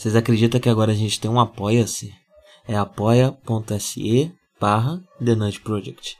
[0.00, 2.10] Vocês acreditam que agora a gente tem um apoia-se?
[2.66, 6.16] É apoia.se barra The Night Project.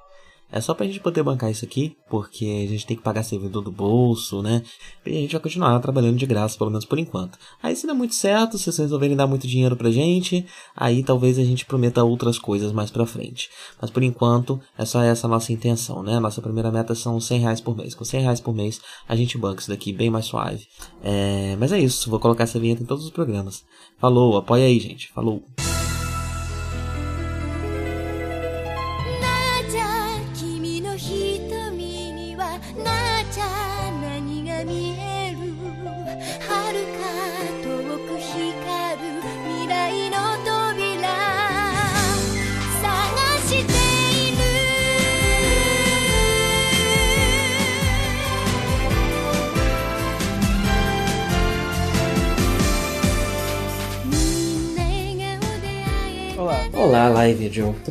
[0.52, 3.62] É só pra gente poder bancar isso aqui, porque a gente tem que pagar servidor
[3.62, 4.62] do bolso, né?
[5.06, 7.38] E a gente vai continuar trabalhando de graça, pelo menos por enquanto.
[7.62, 10.44] Aí se é muito certo, se vocês resolverem dar muito dinheiro pra gente,
[10.76, 13.48] aí talvez a gente prometa outras coisas mais pra frente.
[13.80, 16.18] Mas por enquanto, é só essa nossa intenção, né?
[16.18, 17.94] Nossa primeira meta são 100 reais por mês.
[17.94, 20.66] Com 100 reais por mês, a gente banca isso daqui bem mais suave.
[21.02, 21.56] É...
[21.58, 23.64] Mas é isso, vou colocar essa vinheta em todos os programas.
[23.98, 25.12] Falou, apoia aí, gente.
[25.12, 25.42] Falou.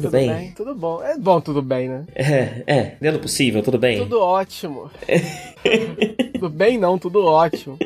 [0.02, 0.12] Joe.
[0.12, 0.52] Tudo, bem?
[0.52, 1.04] Tudo bom.
[1.04, 2.06] É bom, tudo bem, né?
[2.16, 3.98] É, é, dentro do possível, tudo bem?
[3.98, 4.90] Tudo ótimo.
[6.34, 7.78] tudo bem não, tudo ótimo.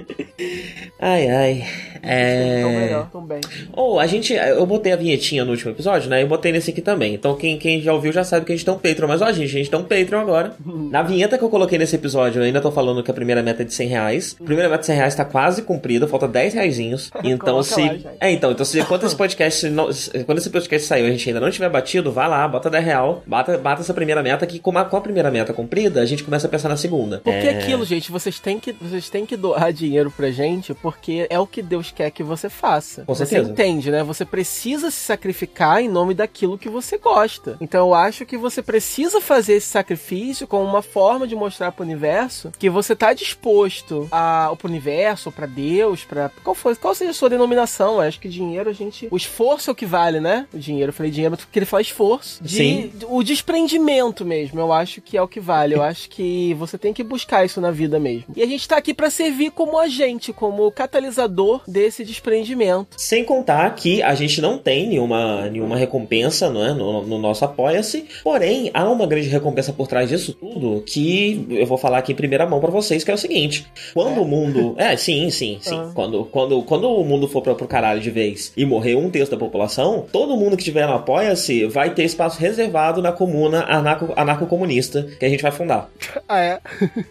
[1.00, 1.64] Ai, ai.
[2.06, 2.62] É.
[2.62, 3.40] Tão melhor, tão bem.
[3.72, 4.34] Ou, a gente.
[4.34, 6.22] Eu botei a vinhetinha no último episódio, né?
[6.22, 7.14] Eu botei nesse aqui também.
[7.14, 9.08] Então, quem, quem já ouviu já sabe que a gente tem um Patreon.
[9.08, 10.54] Mas, ó, gente, a gente tem um Patreon agora.
[10.66, 13.62] Na vinheta que eu coloquei nesse episódio, eu ainda tô falando que a primeira meta
[13.62, 14.36] é de 100 reais.
[14.40, 17.10] A primeira meta de 100 reais tá quase cumprida, falta 10 reaisinhos.
[17.24, 17.80] Então, se.
[17.82, 19.70] lá, é, então, então, se quando esse podcast.
[19.70, 19.90] não-
[20.26, 22.84] quando esse podcast sair e a gente ainda não tiver batido, vá lá, bota 10
[22.84, 26.06] real, bata, bata essa primeira meta, que com a, com a primeira meta cumprida, a
[26.06, 27.22] gente começa a pensar na segunda.
[27.24, 27.58] Porque É.
[27.58, 31.48] aquilo, gente, vocês têm, que, vocês têm que doar dinheiro pra gente, porque é o
[31.48, 33.03] que Deus quer que você faça.
[33.06, 34.03] Com você entende, né?
[34.03, 37.58] Você precisa se sacrificar em nome daquilo que você gosta.
[37.62, 41.84] Então eu acho que você precisa fazer esse sacrifício como uma forma de mostrar pro
[41.84, 46.30] universo que você tá disposto a, pro universo, ou pra Deus, pra.
[46.44, 47.95] Qual, for, qual seja a sua denominação?
[47.95, 49.08] Eu acho que dinheiro a gente.
[49.12, 50.47] O esforço é o que vale, né?
[50.53, 52.44] O dinheiro, eu falei dinheiro, mas queria falar esforço.
[52.44, 52.94] De, Sim.
[53.08, 55.75] o desprendimento mesmo, eu acho que é o que vale.
[55.75, 58.34] Eu acho que você tem que buscar isso na vida mesmo.
[58.35, 62.88] E a gente tá aqui pra servir como agente, como catalisador desse desprendimento.
[62.97, 67.44] Sem contar que a gente não tem nenhuma, nenhuma recompensa não é, no, no nosso
[67.46, 72.12] Apoia-se, porém há uma grande recompensa por trás disso tudo que eu vou falar aqui
[72.12, 74.75] em primeira mão pra vocês, que é o seguinte: quando o mundo.
[74.78, 75.75] É, sim, sim, sim.
[75.75, 75.91] Ah.
[75.94, 79.31] Quando, quando, quando o mundo for pra, pro caralho de vez e morrer um terço
[79.31, 84.13] da população, todo mundo que tiver no Apoia-se vai ter espaço reservado na comuna anarco-
[84.16, 85.90] anarco-comunista que a gente vai fundar.
[86.28, 86.59] Ah, é?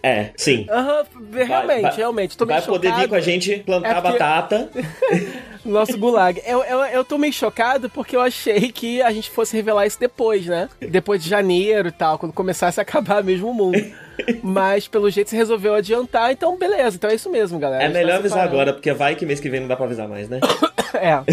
[0.01, 0.65] É, sim.
[0.69, 1.03] Aham,
[1.33, 2.37] realmente, vai- realmente.
[2.37, 4.69] Tô Vai poder vir com a gente plantar É porque- batata.
[5.65, 6.41] Nosso gulag.
[6.45, 9.97] Eu, eu, eu tô meio chocado porque eu achei que a gente fosse revelar isso
[9.97, 10.67] depois, né?
[10.81, 13.81] Depois de janeiro e tal, quando começasse a acabar mesmo o mundo.
[14.41, 16.95] Mas pelo jeito você resolveu adiantar, então beleza.
[16.97, 17.83] Então é isso mesmo, galera.
[17.83, 18.55] É tá melhor avisar separando.
[18.55, 20.39] agora, porque vai que mês que vem não dá pra avisar mais, né?
[20.95, 21.23] É.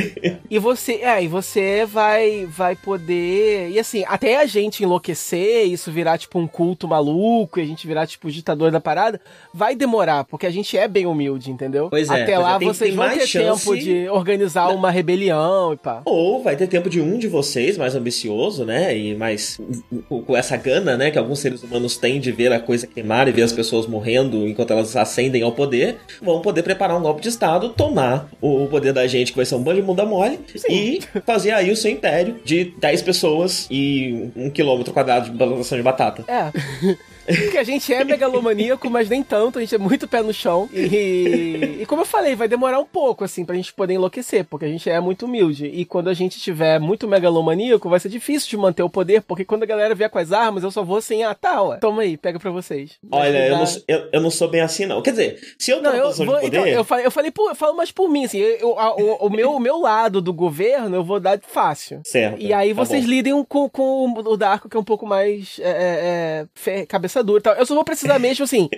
[0.51, 5.93] E você, é, e você vai vai poder, e assim, até a gente enlouquecer, isso
[5.93, 9.21] virar tipo um culto maluco, e a gente virar tipo o ditador da parada,
[9.53, 11.91] vai demorar, porque a gente é bem humilde, entendeu?
[11.91, 14.69] Pois é, Até pois lá é, tem- vocês tem vão ter chance- tempo de organizar
[14.71, 16.01] uma rebelião e pá.
[16.07, 18.97] Ou vai ter tempo de um de vocês, mais ambicioso, né?
[18.97, 19.61] E mais
[20.09, 21.11] com com essa gana, né?
[21.11, 24.47] Que alguns seres humanos têm de ver a coisa queimar e ver as pessoas morrendo
[24.47, 28.93] enquanto elas ascendem ao poder, vão poder preparar um golpe de Estado, tomar o poder
[28.93, 30.39] da gente, que vai ser um bando de bunda mole,
[30.69, 35.77] e fazer aí o seu império de 10 pessoas e um quilômetro quadrado de plantação
[35.77, 36.25] de batata.
[36.29, 36.53] É.
[37.37, 40.69] Porque a gente é megalomaníaco, mas nem tanto, a gente é muito pé no chão.
[40.73, 44.65] E, e como eu falei, vai demorar um pouco, assim, pra gente poder enlouquecer, porque
[44.65, 45.67] a gente é muito humilde.
[45.67, 49.45] E quando a gente tiver muito megalomaníaco, vai ser difícil de manter o poder, porque
[49.45, 51.51] quando a galera vier com as armas, eu só vou assim, ah, tá.
[51.81, 52.93] Toma aí, pega pra vocês.
[53.11, 55.03] Olha, eu não, eu, eu não sou bem assim, não.
[55.03, 56.47] Quer dizer, se eu Não, eu, vou, de poder.
[56.47, 59.27] então, eu falei, eu falei por, eu falo mais por mim, assim, eu, a- o,
[59.27, 62.01] o meu, o meu lado do governo eu vou dar fácil.
[62.05, 62.41] Certo.
[62.41, 63.11] E aí tá vocês bom.
[63.11, 67.41] lidem com, com o Darko, que é um pouco mais é, é, é, cabeça e
[67.43, 67.55] tal.
[67.55, 68.69] Eu só vou precisar mesmo, assim,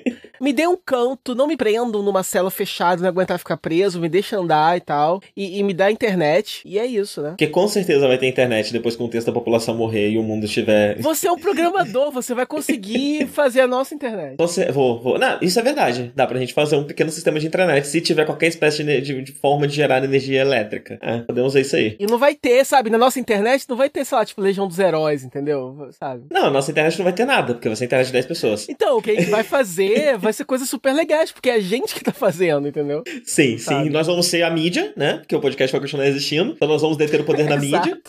[0.41, 4.09] me dê um canto, não me prendam numa cela fechada, não aguentar ficar preso, me
[4.09, 7.31] deixa andar e tal, e, e me dá internet, e é isso, né?
[7.31, 10.23] Porque com certeza vai ter internet depois que um terço da população morrer e o
[10.23, 10.99] mundo estiver.
[11.03, 14.37] Você é um programador, você vai conseguir fazer a nossa internet.
[14.39, 15.19] Você, vou, vou.
[15.19, 16.13] Não, isso é verdade.
[16.15, 19.23] Dá pra gente fazer um pequeno sistema de intranet se tiver qualquer espécie de, de-
[19.23, 20.99] de forma de gerar energia elétrica.
[21.01, 21.97] É, podemos ver isso aí.
[21.99, 24.67] E não vai ter, sabe, na nossa internet não vai ter, sei lá, tipo, Legião
[24.67, 25.89] dos Heróis, entendeu?
[25.99, 26.25] Sabe?
[26.31, 28.69] Não, a nossa internet não vai ter nada, porque vai ser internet de 10 pessoas.
[28.69, 31.61] Então, o que a gente vai fazer vai ser coisas super legais, porque é a
[31.61, 33.03] gente que tá fazendo, entendeu?
[33.25, 33.59] Sim, sim.
[33.59, 33.91] Sabe?
[33.91, 35.19] Nós vamos ser a mídia, né?
[35.19, 36.53] Porque o podcast vai continuar existindo.
[36.53, 38.01] Então nós vamos deter o poder da mídia.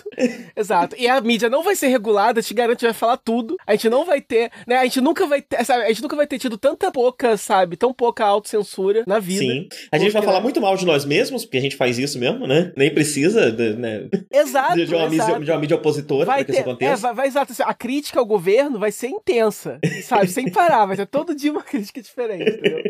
[0.55, 0.95] Exato.
[0.97, 3.55] E a mídia não vai ser regulada, te garanto, vai falar tudo.
[3.65, 4.77] A gente não vai ter, né?
[4.77, 5.83] A gente nunca vai ter, sabe?
[5.83, 7.75] A gente nunca vai ter tido tanta pouca, sabe?
[7.75, 9.43] Tão pouca autocensura na vida.
[9.43, 9.67] Sim.
[9.91, 12.47] A gente vai falar muito mal de nós mesmos, porque a gente faz isso mesmo,
[12.47, 12.71] né?
[12.75, 14.75] Nem precisa de, né, Exato.
[14.75, 15.43] de, uma, mídia, exato.
[15.43, 17.01] de uma mídia opositora Vai para que isso ter, é, aconteça.
[17.01, 17.51] vai, vai, exato.
[17.51, 20.27] assim, A crítica ao governo vai ser intensa, sabe?
[20.27, 22.83] Sem parar, vai ter todo dia uma crítica diferente, entendeu?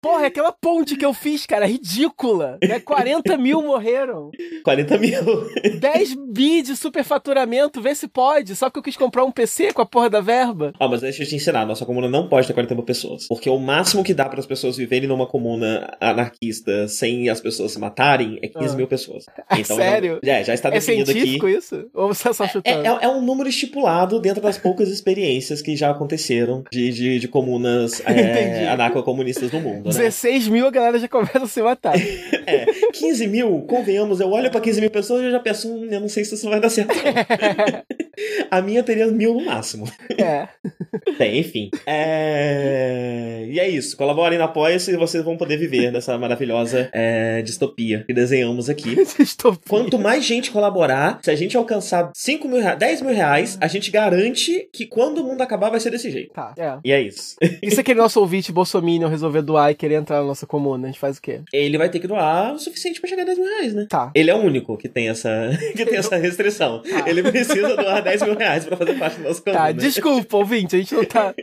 [0.00, 2.58] Porra, aquela ponte que eu fiz, cara, ridícula.
[2.62, 2.80] Né?
[2.80, 4.30] 40 mil morreram.
[4.62, 5.20] 40 mil.
[5.78, 8.54] 10 bi de superfaturamento, vê se pode.
[8.56, 10.72] Só porque eu quis comprar um PC com a porra da verba.
[10.80, 13.26] Ó, mas deixa eu te ensinar, nossa comuna não pode ter 40 mil pessoas.
[13.28, 17.72] Porque o máximo que dá para as pessoas viverem numa comuna anarquista sem as pessoas
[17.72, 18.76] se matarem é 15 Ah.
[18.76, 19.24] mil pessoas.
[19.48, 20.18] Ah, Então, sério?
[20.24, 21.20] é, já está É definido aqui.
[21.20, 21.86] científico isso?
[21.94, 22.86] Ou você tá só É, chutando?
[22.86, 27.28] é- é um número estipulado dentro das poucas experiências que já aconteceram de, de, de
[27.28, 29.90] comunas é, anarcocomunistas no mundo, né?
[29.90, 31.94] 16 mil a galera já começa a se matar.
[32.46, 35.88] É, 15 mil, convenhamos, eu olho pra 15 mil pessoas e eu já penso, hum,
[35.90, 36.92] eu não sei se isso vai dar certo.
[38.50, 39.90] A minha teria mil no máximo.
[40.18, 40.48] é.
[41.18, 41.70] Bem, enfim.
[41.86, 43.46] É...
[43.48, 43.96] E é isso.
[43.96, 48.96] Colaborem no Apoia-se e vocês vão poder viver nessa maravilhosa é, distopia que desenhamos aqui.
[49.18, 53.58] Estou Quanto mais gente colaborar, se a gente alcançar 5 mil reais, 10 mil reais,
[53.60, 56.32] a gente garante que quando o mundo acabar vai ser desse jeito.
[56.32, 56.78] Tá, é.
[56.84, 57.36] E é isso.
[57.62, 60.90] E se aquele nosso ouvinte bolsominion resolver doar e querer entrar na nossa comuna, a
[60.90, 61.40] gente faz o quê?
[61.52, 63.86] Ele vai ter que doar o suficiente pra chegar a 10 mil reais, né?
[63.88, 64.10] Tá.
[64.14, 66.82] Ele é o único que tem essa, que tem essa restrição.
[66.82, 67.08] Tá.
[67.08, 69.72] Ele precisa doar 10 mil reais pra fazer parte do nosso Tá, comuna.
[69.74, 71.34] desculpa, ouvinte, a gente não tá.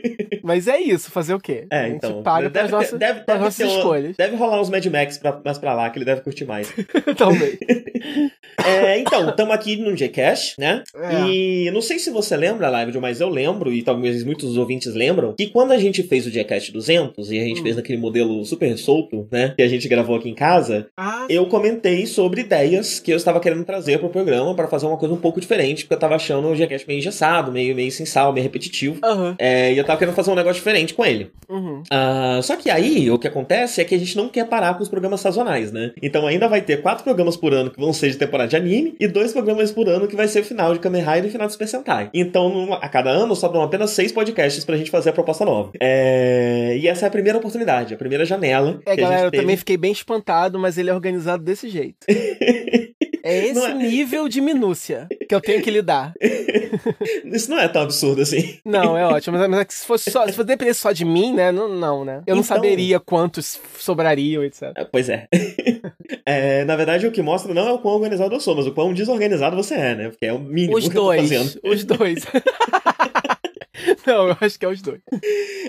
[0.42, 1.66] Mas é isso, fazer o quê?
[1.70, 2.22] É, a gente então.
[2.22, 4.16] paga deve, pelas nossas, deve, deve nossas escolhas.
[4.16, 6.72] Deve rolar uns Mad Max pra, mais pra lá, que ele deve curtir mais.
[7.16, 7.58] Talvez.
[8.64, 10.82] É, então, estamos aqui no Gcash, né?
[10.94, 11.24] É.
[11.26, 15.34] E não sei se você lembra, Live, mas eu lembro, e talvez muitos ouvintes lembram,
[15.36, 17.62] que quando a gente fez o Gcash 200, e a gente Hum.
[17.62, 19.54] fez naquele modelo super solto, né?
[19.56, 23.40] Que a gente gravou aqui em casa, Ah, eu comentei sobre ideias que eu estava
[23.40, 26.51] querendo trazer pro programa para fazer uma coisa um pouco diferente, porque eu tava achando
[26.52, 28.98] o Gcash meio engessado, meio, meio sem sal, meio repetitivo.
[29.04, 29.34] Aham.
[29.38, 31.30] É, e eu tava querendo fazer um negócio diferente com ele.
[31.48, 31.82] Uhum.
[31.90, 34.82] Ah, só que aí, o que acontece é que a gente não quer parar com
[34.82, 35.92] os programas sazonais, né?
[36.02, 38.94] Então ainda vai ter quatro programas por ano que vão ser de temporada de anime
[38.98, 41.30] e dois programas por ano que vai ser o final de Kamen Rider e o
[41.32, 42.10] final de Super Sentai.
[42.14, 45.70] Então, a cada ano sobram apenas seis podcasts pra gente fazer a proposta nova.
[45.80, 48.80] É, E essa é a primeira oportunidade, a primeira janela.
[48.86, 49.42] É, galera, eu teve.
[49.42, 52.06] também fiquei bem espantado, mas ele é organizado desse jeito.
[53.24, 56.12] É esse é- nível de minúcia que eu tenho que lidar.
[57.24, 58.58] Isso não é tão absurdo assim.
[58.64, 59.38] Não, é ótimo.
[59.38, 61.50] Mas, mas é que se fosse só, se fosse depender só de mim, né?
[61.52, 62.22] Não, não né?
[62.26, 64.72] Eu não Então- saberia quantos sobrariam, etc.
[64.76, 65.26] É, Pois é.
[66.24, 68.72] É, Na verdade, o que mostra não é o quão organizado eu sou, mas o
[68.72, 70.08] quão desorganizado você é, né?
[70.10, 71.20] Porque é o mínimo Os que eu tô dois.
[71.22, 71.60] fazendo.
[71.64, 72.24] Os dois.
[74.06, 75.00] não, eu acho que é os dois.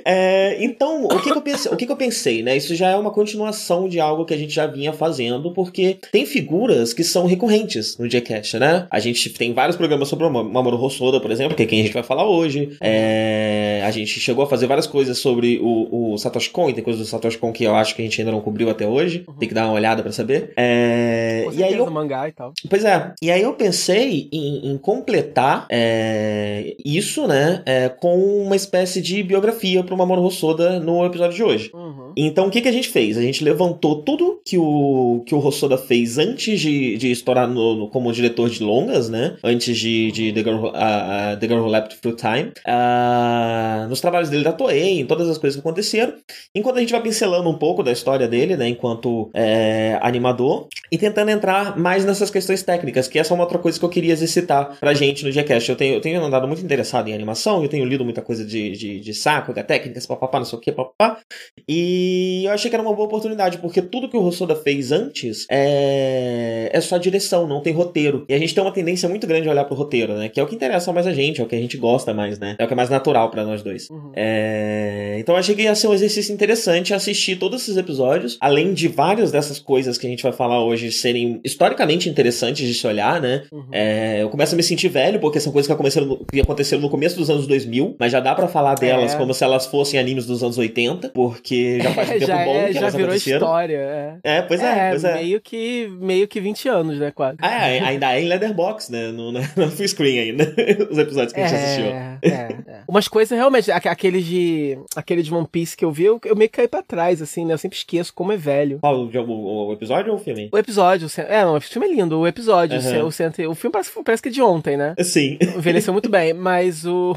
[0.05, 2.55] É, então, o que, que eu pensei, o que, que eu pensei, né?
[2.57, 6.25] Isso já é uma continuação de algo que a gente já vinha fazendo, porque tem
[6.25, 8.87] figuras que são recorrentes no Jcast, né?
[8.91, 11.79] A gente tem vários programas sobre o Ma- Mamoru Hosoda, por exemplo, que é quem
[11.81, 12.77] a gente vai falar hoje.
[12.81, 16.83] É, a gente chegou a fazer várias coisas sobre o, o Satoshi Kon, e tem
[16.83, 19.25] coisas do Satoshi Kon que eu acho que a gente ainda não cobriu até hoje.
[19.39, 20.51] Tem que dar uma olhada pra saber.
[20.57, 22.53] É, e aí eu mangá e tal.
[22.69, 23.13] Pois é.
[23.21, 29.23] E aí eu pensei em, em completar é, isso, né, é, com uma espécie de
[29.23, 31.71] biografia pro Mamoru Hosoda no episódio de hoje.
[31.73, 32.11] Uhum.
[32.17, 33.17] Então, o que, que a gente fez?
[33.17, 37.75] A gente levantou tudo que o, que o Hosoda fez antes de, de estourar no,
[37.77, 39.37] no- como diretor de longas, né?
[39.41, 42.51] Antes de, de The, Girl, Who- ah, ah, The Girl Who Leapt Through Time.
[42.65, 46.13] Ah, nos trabalhos dele da Toei, em todas as coisas que aconteceram.
[46.53, 48.67] Enquanto a gente vai pincelando um pouco da história dele, né?
[48.67, 50.67] Enquanto é, animador.
[50.91, 53.89] E tentando entrar mais nessas questões técnicas, que essa é uma outra coisa que eu
[53.89, 55.69] queria exercitar pra gente no Gcast.
[55.69, 58.71] Eu tenho, eu tenho andado muito interessado em animação, eu tenho lido muita coisa de,
[58.71, 61.19] de, de saco, de técnicas, papapá, não sei o que, papapá.
[61.67, 65.45] E eu achei que era uma boa oportunidade, porque tudo que o Rossoda fez antes
[65.49, 68.25] é, é só direção, não tem roteiro.
[68.27, 70.29] E a gente tem uma tendência muito grande a olhar pro roteiro, né?
[70.29, 72.39] Que é o que interessa mais a gente, é o que a gente gosta mais,
[72.39, 72.55] né?
[72.59, 73.89] É o que é mais natural pra nós dois.
[73.89, 74.11] Uhum.
[74.15, 78.73] É, Então eu achei que ia ser um exercício interessante assistir todos esses episódios, além
[78.73, 82.85] de várias dessas coisas que a gente vai falar hoje serem historicamente interessantes de se
[82.87, 83.43] olhar, né?
[83.51, 83.67] Uhum.
[83.71, 86.81] É, eu começo a me sentir velho, porque são coisas que aconteceram no, que aconteceram
[86.81, 89.17] no começo dos anos 2000, mas já dá pra falar delas É.
[89.17, 92.55] como se elas fossem animes dos anos 80, porque já faz um tempo já, bom
[92.55, 93.37] é, que já elas virou aconteceram.
[93.37, 93.77] história.
[93.77, 94.17] É.
[94.23, 95.13] É, pois é, pois é.
[95.15, 97.37] meio que meio que 20 anos, né, quase.
[97.41, 99.07] É, ainda é em Leatherbox, né?
[99.11, 100.53] No, no, no full screen ainda.
[100.89, 101.85] Os episódios que a gente assistiu.
[101.85, 102.79] É, é, é.
[102.87, 104.77] Umas coisas realmente, aqu- aqueles de.
[104.95, 107.45] Aquele de One Piece que eu vi, eu, eu meio que caí pra trás, assim,
[107.45, 107.53] né?
[107.53, 108.79] Eu sempre esqueço como é velho.
[108.79, 110.49] Qual o, o, o episódio ou o filme?
[110.51, 112.19] O episódio, o é, não, o filme é lindo.
[112.19, 114.93] O episódio, o cen- o, centro- o filme parece, parece que é de ontem, né?
[114.99, 115.37] Sim.
[115.41, 117.13] Envelheceu muito bem, mas o.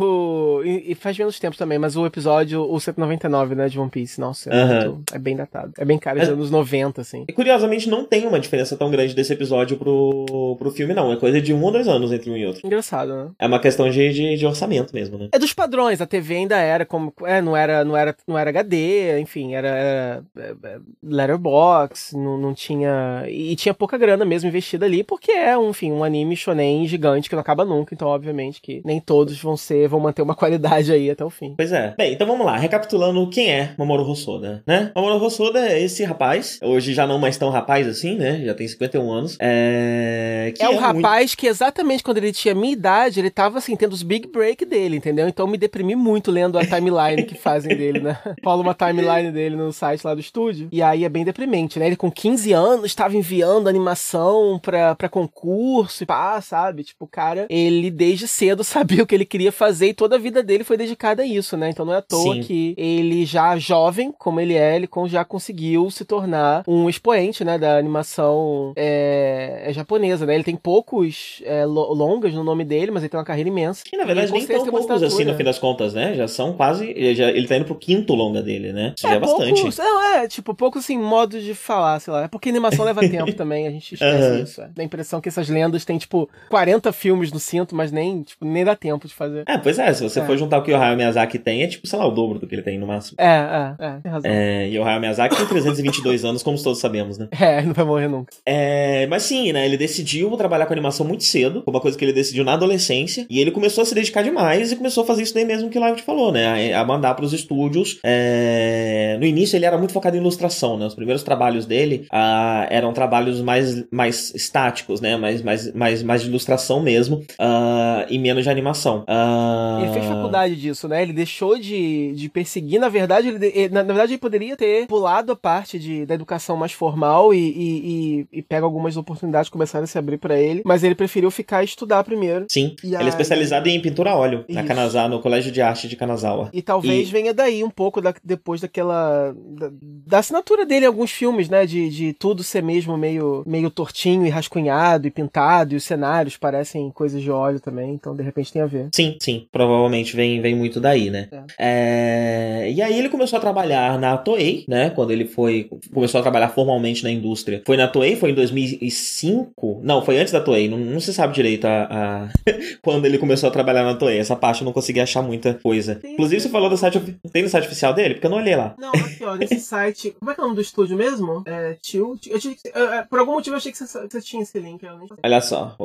[0.46, 3.90] o- e, e faz menos tempo também, mas o episódio, o 199, né, de One
[3.90, 5.72] Piece, nossa, é, muito- é bem datado.
[5.78, 7.24] É bem cara, de Mas- anos 90, assim.
[7.28, 11.12] E curiosamente não tem uma diferença tão grande desse episódio pro, pro filme, não.
[11.12, 12.66] É coisa de um ou dois anos entre um e outro.
[12.66, 13.28] Engraçado, né?
[13.38, 15.28] É uma questão de, de, de orçamento mesmo, né?
[15.32, 17.12] É dos padrões, a TV ainda era como.
[17.24, 22.38] É, não era, não era, não era HD, enfim, era, era é, é, letterbox, não,
[22.38, 23.24] não tinha.
[23.28, 27.28] E tinha pouca grana mesmo investida ali, porque é, um, enfim, um anime shonen gigante
[27.28, 30.92] que não acaba nunca, então, obviamente, que nem todos vão ser, vão manter uma qualidade
[30.92, 31.54] aí até o fim.
[31.56, 31.94] Pois é.
[31.96, 32.56] Bem, então vamos lá.
[32.56, 34.92] Recapitulando quem é Mamoru Hosoda, né?
[34.94, 38.42] Mamoru Hosoda é esse rapaz, hoje já não mais tão rapaz assim, né?
[38.44, 39.36] Já tem 51 anos.
[39.40, 40.52] É...
[40.54, 43.74] Que é um muito- rapaz que exatamente quando ele tinha minha idade, ele tava assim,
[43.76, 45.28] tendo os big break dele, entendeu?
[45.28, 48.18] Então eu me deprimi muito lendo a timeline que fazem dele, né?
[48.42, 50.68] Fala uma timeline dele no site lá do estúdio.
[50.70, 51.86] E aí é bem deprimente, né?
[51.86, 56.84] Ele com 15 anos estava enviando animação pra, pra concurso e pá, sabe?
[56.84, 60.18] Tipo, o cara, ele desde cedo sabia o que ele queria fazer e toda a
[60.26, 61.70] vida dele foi dedicada a isso, né?
[61.70, 62.40] Então não é à toa Sim.
[62.42, 67.56] que ele já jovem, como ele é, ele já conseguiu se tornar um expoente, né,
[67.58, 70.34] da animação é, é japonesa, né?
[70.34, 73.82] Ele tem poucos é, lo- longas no nome dele, mas ele tem uma carreira imensa.
[73.84, 76.14] Que na verdade E nem tão poucos assim no fim das contas, né?
[76.14, 76.86] Já são quase.
[76.90, 78.94] Ele, já, ele tá indo pro quinto longa dele, né?
[78.96, 79.54] Isso já é bastante.
[79.60, 82.24] Poucos, não, é, tipo, poucos assim, modos de falar, sei lá.
[82.24, 84.42] É porque animação leva tempo também, a gente esquece Aham.
[84.42, 84.62] isso.
[84.62, 84.68] É.
[84.74, 88.44] Dá a impressão que essas lendas têm, tipo, 40 filmes no cinto, mas nem, tipo,
[88.44, 89.44] nem dá tempo de fazer.
[89.46, 90.26] É, pois é, se você É.
[90.26, 92.46] for juntar o que o Hayao Miyazaki tem, é tipo, sei lá, o dobro do
[92.46, 93.16] que ele tem no máximo.
[93.18, 94.30] É, é, é, tem razão.
[94.30, 94.64] É.
[94.64, 97.28] É, e o Hayao Miyazaki tem 322 anos, como todos sabemos, né?
[97.64, 98.32] não vai morrer nunca.
[98.44, 99.64] É, mas sim, né?
[99.66, 103.26] Ele decidiu trabalhar com animação muito cedo, foi uma coisa que ele decidiu na adolescência,
[103.28, 105.78] e ele começou a se dedicar demais e começou a fazer isso daí mesmo que
[105.78, 106.74] o Live falou, né?
[106.74, 107.98] A, a mandar pros estúdios.
[108.04, 110.86] é, No início ele era muito focado em ilustração, né?
[110.86, 115.16] Os primeiros trabalhos dele ah, eram trabalhos mais, mais estáticos, né?
[115.16, 119.04] Mais, mais, mais, mais de ilustração mesmo, ah, e menos de animação.
[119.06, 121.02] Ah, Ele fez faculdade disso, né?
[121.02, 122.80] Ele deixou de, de perseguir.
[122.80, 126.14] Na verdade, ele, ele- na, na verdade, ele poderia ter pulado a parte de, da
[126.14, 130.18] educação mais formal e, e, e, e pega algumas oportunidades que começaram a se abrir
[130.18, 130.62] pra ele.
[130.64, 132.46] Mas ele preferiu ficar e estudar primeiro.
[132.50, 134.62] Sim, E ele aí- é especializado em pintura a óleo, na.
[134.64, 136.50] Kanazawa, no Colégio de Arte de Kanazawa.
[136.52, 139.34] E talvez venha daí um pouco da- depois daquela.
[139.34, 141.64] Da, da assinatura dele em alguns filmes, né?
[141.66, 146.36] De, de tudo ser mesmo meio, meio tortinho e rascunhado e pintado, e os cenários
[146.36, 148.88] parecem coisas de óleo também, então de repente tem a ver.
[148.94, 149.46] Sim, sim.
[149.50, 151.28] Provavelmente vem, vem muito daí, né?
[151.58, 154.90] É, E aí ele começou a trabalhar na Toei, né?
[154.90, 155.68] Quando ele foi.
[155.92, 157.62] Começou a trabalhar formalmente na indústria.
[157.66, 159.80] Foi na Toei, foi em 2005.
[159.82, 160.68] Não, foi antes da Toei.
[160.68, 162.28] Não, não se sabe direito a, a-
[162.82, 164.18] quando ele começou a trabalhar na Toei.
[164.18, 165.96] Essa parte eu não consegui achar muita coisa.
[165.96, 167.00] Tem- Inclusive, você falou do site.
[167.32, 168.14] Tem no site oficial dele?
[168.14, 168.74] Porque eu não olhei lá.
[168.78, 170.14] Não, aqui ó, nesse site.
[170.18, 171.42] Como é que é o nome do estúdio mesmo?
[171.46, 171.76] É.
[171.80, 172.18] Tio.
[172.28, 174.58] eu tinha que- é, é, por algum motivo eu achei que você, você tinha esse
[174.58, 174.82] link.
[174.82, 175.76] Eu Olha só.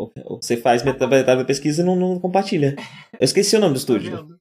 [0.41, 2.75] Você faz metade da pesquisa e não, não compartilha.
[3.19, 4.00] Eu esqueci o nome do estúdio.
[4.01, 4.38] Vendo?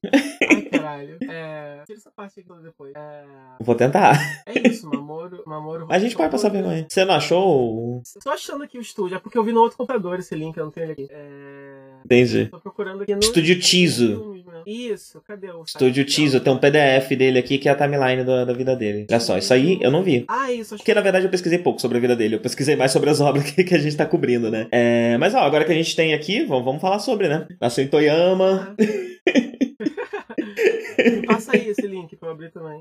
[0.49, 1.17] Ai, caralho.
[1.29, 1.83] É.
[1.85, 2.93] Tira essa parte aqui depois.
[2.95, 3.23] É.
[3.59, 4.17] Vou tentar.
[4.45, 5.43] É isso, Mamoro.
[5.45, 6.85] Mamoro A gente pode passar vergonha.
[6.89, 8.01] Você não achou?
[8.23, 10.65] Tô achando aqui o estúdio, é porque eu vi no outro computador esse link, eu
[10.65, 11.07] não tenho ele aqui.
[11.09, 11.91] É.
[12.05, 12.47] Entendi.
[12.47, 13.19] Tô procurando aqui no.
[13.19, 14.40] Estúdio Tiso.
[14.65, 15.63] Isso, cadê o.
[15.63, 16.05] Estúdio?
[16.05, 19.05] Tiso, tem um PDF dele aqui que é a timeline da, da vida dele.
[19.09, 20.25] Olha só, isso aí eu não vi.
[20.27, 22.75] Ah, isso, acho Porque na verdade eu pesquisei pouco sobre a vida dele, eu pesquisei
[22.75, 24.67] mais sobre as obras que, que a gente tá cobrindo, né?
[24.71, 27.47] É, mas ó, agora que a gente tem aqui, vamos, vamos falar sobre, né?
[27.59, 28.75] Nasceu em Toyama.
[30.97, 32.79] Me passa aí esse link pra eu abrir também.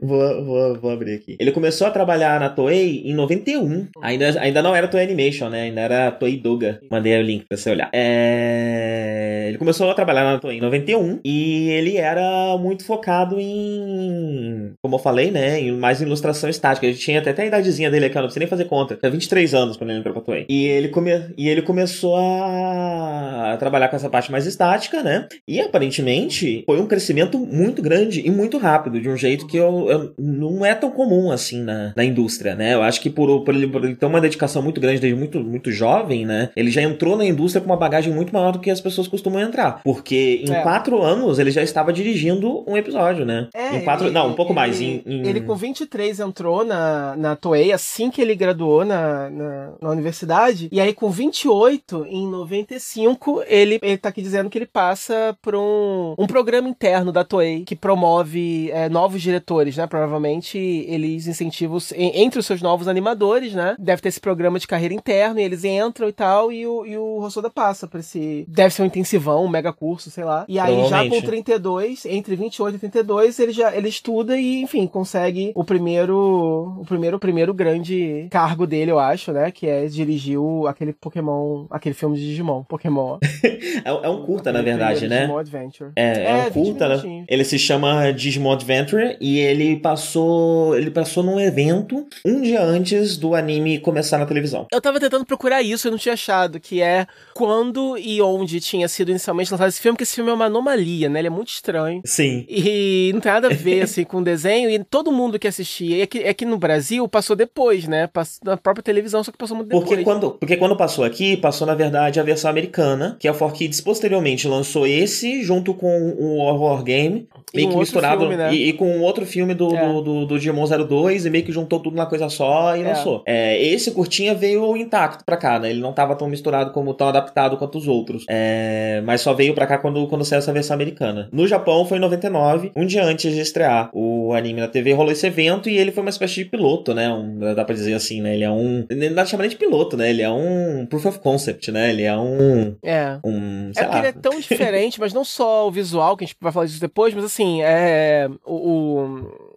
[0.00, 1.36] Vou, vou, vou abrir aqui.
[1.38, 3.88] Ele começou a trabalhar na Toei em 91.
[4.00, 5.62] Ainda, ainda não era Toei Animation, né?
[5.62, 6.80] Ainda era Toei Doga.
[6.90, 7.90] Mandei o link pra você olhar.
[7.92, 9.46] É...
[9.48, 14.94] Ele começou a trabalhar na Toei em 91 e ele era muito focado em, como
[14.96, 15.60] eu falei, né?
[15.60, 16.86] Em mais ilustração estática.
[16.86, 18.96] Ele tinha até, até a idadezinha dele aqui, ó, não precisa nem fazer conta.
[18.96, 20.46] Tinha 23 anos quando ele entrou pra Toei.
[20.48, 21.10] E ele, come...
[21.36, 25.26] e ele começou a trabalhar com essa parte mais estática, né?
[25.46, 29.88] E aparentemente foi um crescimento muito grande e muito rápido, de um jeito que eu,
[29.90, 32.74] eu- não é tão comum assim na, na indústria, né?
[32.74, 35.40] Eu acho que por, por, ele, por ele ter uma dedicação muito grande desde muito,
[35.40, 36.50] muito jovem, né?
[36.56, 39.40] Ele já entrou na indústria com uma bagagem muito maior do que as pessoas costumam
[39.40, 39.80] entrar.
[39.82, 40.60] Porque em É.
[40.62, 41.07] quatro anos
[41.38, 43.48] ele já estava dirigindo um episódio, né?
[43.54, 44.06] É, em quatro.
[44.06, 44.80] ele- não, um pouco ele- mais.
[44.80, 49.72] Em, em- Ele com 23 entrou na, na Toei assim que ele graduou na, na,
[49.80, 50.68] na universidade.
[50.72, 55.54] E aí com 28, em 95, ele, ele tá aqui dizendo que ele passa por
[55.54, 59.86] um, um programa interno da Toei que promove é, novos diretores, né?
[59.86, 63.76] Provavelmente eles incentivam entre os seus novos animadores, né?
[63.78, 66.96] Deve ter esse programa de carreira interno e eles entram e tal, e o, e
[66.96, 68.44] o Hosoda passa pra esse.
[68.48, 70.44] Deve ser um intensivão, um mega curso, sei lá.
[70.48, 71.26] E aí, já com Provavelmente.
[71.26, 76.76] 32, entre 28 e 32, ele já ele estuda e, enfim, consegue o primeiro.
[76.78, 79.50] O primeiro, o primeiro grande cargo dele, eu acho, né?
[79.50, 81.66] Que é dirigir o, aquele Pokémon.
[81.70, 83.18] aquele filme de Digimon, Pokémon.
[83.84, 85.20] É, é um curta, na Aquele verdade, primeiro né?
[85.20, 85.90] Digimon Adventure.
[85.94, 87.24] É, é, É, um 20 curta, né?
[87.28, 90.76] Ele se chama Digimon Adventure e ele passou.
[90.76, 94.66] Ele passou num evento um dia antes do anime começar na televisão.
[94.72, 98.88] Eu tava tentando procurar isso e não tinha achado, que é quando e onde tinha
[98.88, 101.18] sido inicialmente lançado esse filme, porque esse filme é uma anomalia, né?
[101.20, 102.00] Ele é muito estranho.
[102.04, 102.44] Sim.
[102.48, 105.96] E não tem nada a ver, assim, com o desenho, e todo mundo que assistia.
[105.98, 108.06] E aqui, aqui no Brasil passou depois, né?
[108.06, 109.86] Passou na própria televisão, só que passou muito depois.
[109.88, 113.82] Porque quando, porque quando passou aqui, passou na verdade a versão americana, que a 4Kids
[113.82, 118.52] posteriormente lançou esse junto com o Horror Game, meio um que misturado, filme, né?
[118.54, 119.86] e, e com outro filme do, É.
[119.86, 122.88] do, do, do Digimon 02, e meio que juntou tudo numa coisa só e É.
[122.88, 123.22] lançou.
[123.26, 125.70] É, esse curtinha veio intacto pra cá, né?
[125.70, 128.24] Ele não tava tão misturado como tão adaptado quanto os outros.
[128.28, 131.28] É, mas só veio pra cá quando, quando saiu essa versão americana.
[131.32, 135.12] No Japão foi em 99, um dia antes de estrear o anime na TV, rolou
[135.12, 137.10] esse evento e ele foi uma espécie de piloto, né?
[137.12, 138.34] Um, dá pra dizer assim, né?
[138.34, 138.86] Ele é um.
[138.90, 140.10] Não dá pra chamar nem de piloto, né?
[140.10, 141.90] Ele é um proof of concept, né?
[141.90, 142.76] Ele é um.
[142.82, 143.18] É.
[143.24, 143.98] um É sei porque lá.
[143.98, 146.80] ele é tão diferente, mas não só o visual, que a gente vai falar disso
[146.80, 148.28] depois, mas assim, é.
[148.44, 148.54] O.
[148.54, 149.47] o...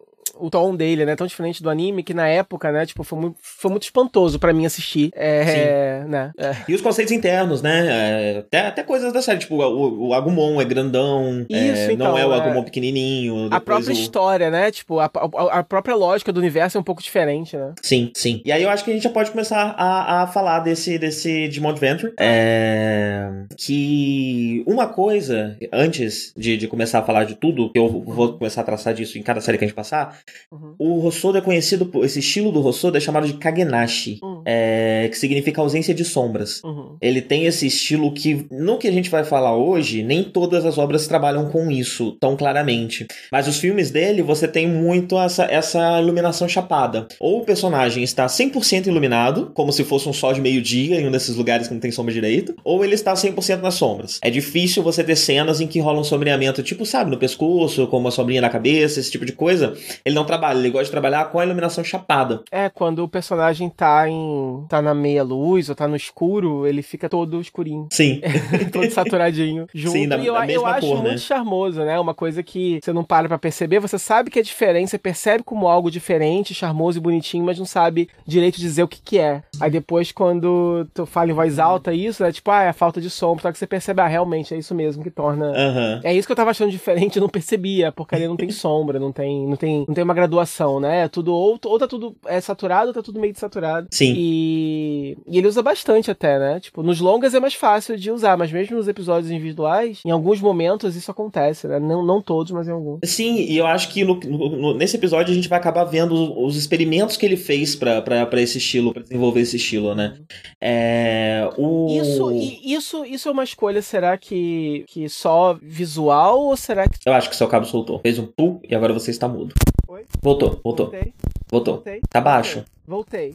[0.41, 1.15] o tom dele, né?
[1.15, 2.85] Tão diferente do anime que na época, né?
[2.85, 5.11] Tipo, foi muito, foi muito espantoso pra mim assistir.
[5.15, 6.31] É, né?
[6.37, 6.55] É.
[6.67, 7.87] E os conceitos internos, né?
[8.35, 11.93] É, até, até coisas da série, tipo, o, o Agumon é grandão, é, Isso, não
[11.93, 12.35] então, é o é.
[12.37, 13.47] Agumon pequenininho.
[13.51, 14.71] A própria o- história, né?
[14.71, 17.73] Tipo, a, a, a própria lógica do universo é um pouco diferente, né?
[17.81, 18.41] Sim, sim.
[18.43, 21.47] E aí eu acho que a gente já pode começar a, a falar desse, desse
[21.47, 22.13] Digimon Adventure.
[22.19, 28.33] É, que uma coisa, antes de, de começar a falar de tudo, que eu vou
[28.37, 30.17] começar a traçar disso em cada série que a gente passar,
[30.51, 30.75] Uhum.
[30.77, 32.03] o Hosoda é conhecido por.
[32.03, 34.43] Esse estilo do Hosoda é chamado de Kagenashi, Uhum.
[34.45, 36.61] é, que significa ausência de sombras.
[36.63, 36.97] Uhum.
[37.01, 40.77] Ele tem esse estilo que, no que a gente vai falar hoje, nem todas as
[40.77, 43.07] obras trabalham com isso tão claramente.
[43.31, 47.07] Mas os filmes dele, você tem muito essa, essa iluminação chapada.
[47.19, 51.11] Ou o personagem está 100% iluminado, como se fosse um sol de meio-dia em um
[51.11, 54.19] desses lugares que não tem sombra direito, ou ele está 100% nas sombras.
[54.21, 57.97] É difícil você ter cenas em que rola um sombreamento, tipo, sabe, no pescoço, com
[57.97, 59.73] uma sombrinha na cabeça, esse tipo de coisa.
[60.05, 62.43] Ele não trabalha, ele gosta de trabalhar com a iluminação chapada.
[62.51, 64.30] É, quando o personagem tá em.
[64.69, 67.87] Tá na meia luz ou tá no escuro, ele fica todo escurinho.
[67.91, 68.21] Sim.
[68.71, 69.93] todo saturadinho junto.
[69.93, 71.17] Sim, da- e eu, eu mesma acho cor, muito né?
[71.17, 71.99] charmoso, né?
[71.99, 75.43] Uma coisa que você não para pra perceber, você sabe que é diferente, você percebe
[75.43, 79.43] como algo diferente, charmoso e bonitinho, mas não sabe direito dizer o que que é.
[79.59, 82.99] Aí depois, quando tu fala em voz alta isso, é tipo, ah, é a falta
[83.01, 85.47] de sombra, só que você percebe, ah, realmente, é isso mesmo que torna...
[85.51, 85.99] Aham.
[86.03, 88.99] É isso que eu tava achando diferente, eu não percebia, porque ali não tem sombra,
[88.99, 91.03] não tem, não tem, não tem uma graduação, né?
[91.03, 93.87] É tudo ou, ou tá tudo é saturado, ou tá tudo meio desaturado.
[93.91, 94.13] Sim.
[94.23, 96.59] E, e ele usa bastante até, né?
[96.59, 100.39] Tipo, nos longas é mais fácil de usar, mas mesmo nos episódios individuais, em alguns
[100.39, 101.79] momentos isso acontece, né?
[101.79, 102.99] Não, não todos, mas em alguns.
[103.03, 106.53] Sim, e eu acho que no- no- nesse episódio a gente vai acabar vendo os,
[106.53, 108.03] os experimentos que ele fez pra
[108.37, 110.17] esse estilo, pra desenvolver esse estilo, né?
[110.61, 111.87] É, o...
[111.99, 112.31] Isso,
[112.63, 116.99] isso, isso é uma escolha, será que, que só visual ou será que.
[117.05, 117.99] Eu acho que seu cabo soltou.
[117.99, 119.53] Fez um pull e agora você está mudo.
[119.87, 120.03] Oi?
[120.21, 121.13] Voltou, voltou, Voltei,
[121.51, 121.73] voltou.
[121.75, 122.01] voltei.
[122.09, 122.55] Tá baixo.
[122.55, 122.71] Voltei.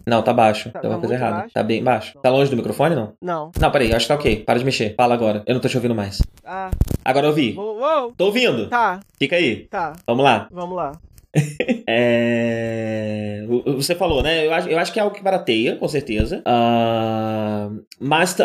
[0.06, 0.70] Não, tá baixo.
[0.70, 1.36] Tá- Tem uma tá coisa errada.
[1.36, 1.54] baixo?
[1.54, 2.18] Tá bem baixo.
[2.22, 3.12] Tá longe do microfone, não?
[3.22, 3.50] Não.
[3.58, 4.36] Não, peraí, acho que tá ok.
[4.44, 4.94] Para de mexer.
[4.96, 5.42] Fala agora.
[5.46, 6.20] Eu não tô te ouvindo mais.
[6.44, 6.70] Ah,
[7.04, 7.54] Agora eu ouvi.
[7.56, 8.12] uou, uou.
[8.16, 8.68] Tô ouvindo.
[8.68, 9.66] Tá, Fica aí.
[9.70, 9.92] tá.
[10.06, 10.48] Vamos lá.
[10.50, 10.92] Vamos lá.
[11.88, 13.44] É...
[13.76, 14.46] Você falou, né?
[14.46, 16.42] Eu acho, eu acho que é algo que barateia, com certeza.
[16.44, 17.70] Ah,
[18.00, 18.36] Mas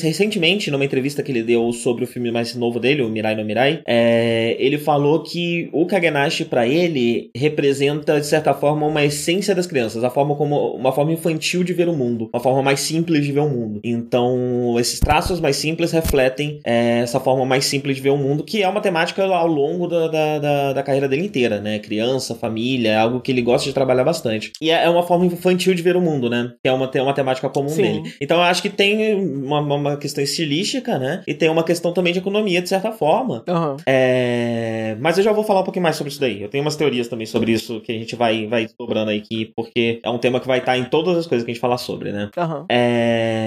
[0.00, 3.44] recentemente, numa entrevista que ele deu sobre o filme mais novo dele, o Mirai no
[3.44, 9.54] Mirai, é, ele falou que o Kagenashi, pra ele, representa, de certa forma, uma essência
[9.54, 12.80] das crianças, a forma como uma forma infantil de ver o mundo, uma forma mais
[12.80, 13.80] simples de ver o mundo.
[13.82, 18.44] Então, esses traços mais simples refletem é, essa forma mais simples de ver o mundo,
[18.44, 21.78] que é uma temática ao longo da, da, da, da carreira dele inteira, né?
[21.78, 24.52] Criança, família, é algo que ele gosta de trabalhar bastante.
[24.60, 26.52] E é é uma forma infantil de ver o mundo, né?
[26.62, 27.82] Que é uma, uma temática comum Sim.
[27.82, 28.14] dele.
[28.20, 31.22] Então, eu acho que tem uma, uma- questão estilística, né?
[31.26, 33.42] E tem uma questão também de economia, de certa forma.
[33.48, 33.76] Aham.
[33.86, 36.42] É, Mas eu já vou falar um pouquinho mais sobre isso daí.
[36.42, 39.52] Eu tenho umas teorias também sobre isso que a gente vai, vai dobrando aí aqui,
[39.56, 41.78] porque é um tema que vai estar em todas as coisas que a gente falar
[41.78, 42.30] sobre, né?
[42.68, 43.44] É...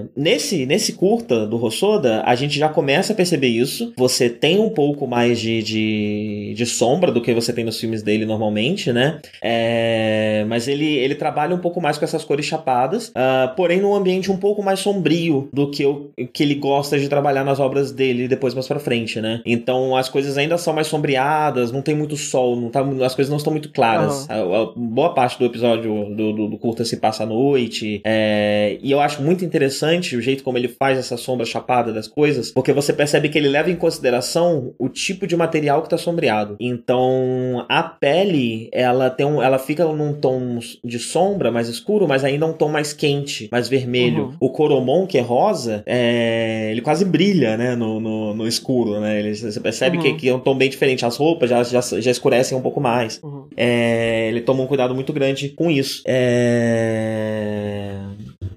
[0.00, 3.92] É, nesse, nesse curta do Rossoda, a gente já começa a perceber isso.
[3.96, 8.02] Você tem um pouco mais de, de, de sombra do que você tem nos filmes
[8.02, 9.20] dele normalmente, né?
[9.42, 13.94] É, mas ele, ele trabalha um pouco mais com essas cores chapadas, uh, porém num
[13.94, 17.92] ambiente um pouco mais sombrio do que o que ele gosta de trabalhar nas obras
[17.92, 19.40] dele depois mais pra frente, né?
[19.44, 23.30] Então as coisas ainda são mais sombreadas, não tem muito sol, não tá, as coisas
[23.30, 24.26] não estão muito claras.
[24.28, 24.54] Uhum.
[24.54, 28.78] A, a, boa parte do episódio do, do, do curta se passa à noite, é,
[28.82, 32.50] e eu acho muito interessante o jeito como ele faz essa sombra chapada das coisas,
[32.50, 36.56] porque você percebe que ele leva em consideração o tipo de material que tá sombreado.
[36.60, 42.24] Então a pele, ela tem um, ela fica num tom de sombra mais escuro, mas
[42.24, 44.24] ainda um tom mais quente, mais vermelho.
[44.24, 44.36] Uhum.
[44.40, 49.18] O Coromon, que é rosa, é, ele quase brilha, né, no, no, no escuro, né?
[49.18, 50.02] Ele, você percebe uhum.
[50.02, 51.04] que, que, é um tom bem diferente.
[51.04, 53.20] As roupas já, já, já escurecem um pouco mais.
[53.22, 53.44] Uhum.
[53.56, 56.02] É, ele toma um cuidado muito grande com isso.
[56.06, 57.94] É...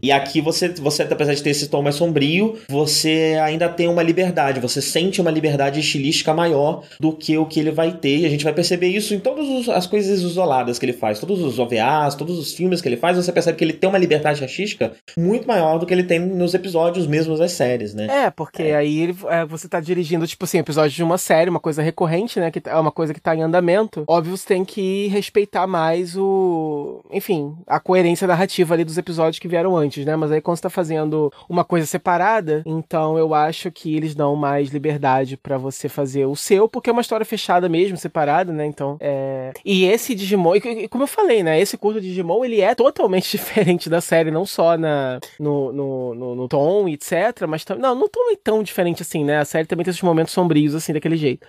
[0.01, 4.04] E aqui você, você, apesar de ter esse tom mais sombrio, você ainda tem uma
[4.04, 8.19] liberdade, você sente uma liberdade estilística maior do que o que ele vai ter.
[8.19, 11.41] E a gente vai perceber isso em todas as coisas isoladas que ele faz, todos
[11.41, 14.43] os OVAs, todos os filmes que ele faz, você percebe que ele tem uma liberdade
[14.43, 18.08] artística muito maior do que ele tem nos episódios mesmos das séries, né?
[18.10, 18.75] É, porque é.
[18.75, 22.39] aí ele, é, você tá dirigindo, tipo assim, episódio de uma série, uma coisa recorrente,
[22.39, 22.51] né?
[22.51, 24.04] Que é uma coisa que tá em andamento.
[24.08, 27.04] Óbvio, você tem que respeitar mais o.
[27.12, 30.15] Enfim, a coerência narrativa ali dos episódios que vieram antes antes, né?
[30.15, 34.35] Mas aí quando você tá fazendo uma coisa separada, então eu acho que eles dão
[34.35, 38.65] mais liberdade para você fazer o seu, porque é uma história fechada mesmo, separada, né?
[38.65, 39.51] Então, é...
[39.65, 41.59] E esse Digimon, e como eu falei, né?
[41.59, 46.15] Esse curto de Digimon, ele é totalmente diferente da série, não só na, no, no,
[46.15, 47.81] no, no tom, etc, mas também...
[47.81, 49.39] Não, não tão, tão diferente assim, né?
[49.39, 51.47] A série também tem esses momentos sombrios, assim, daquele jeito.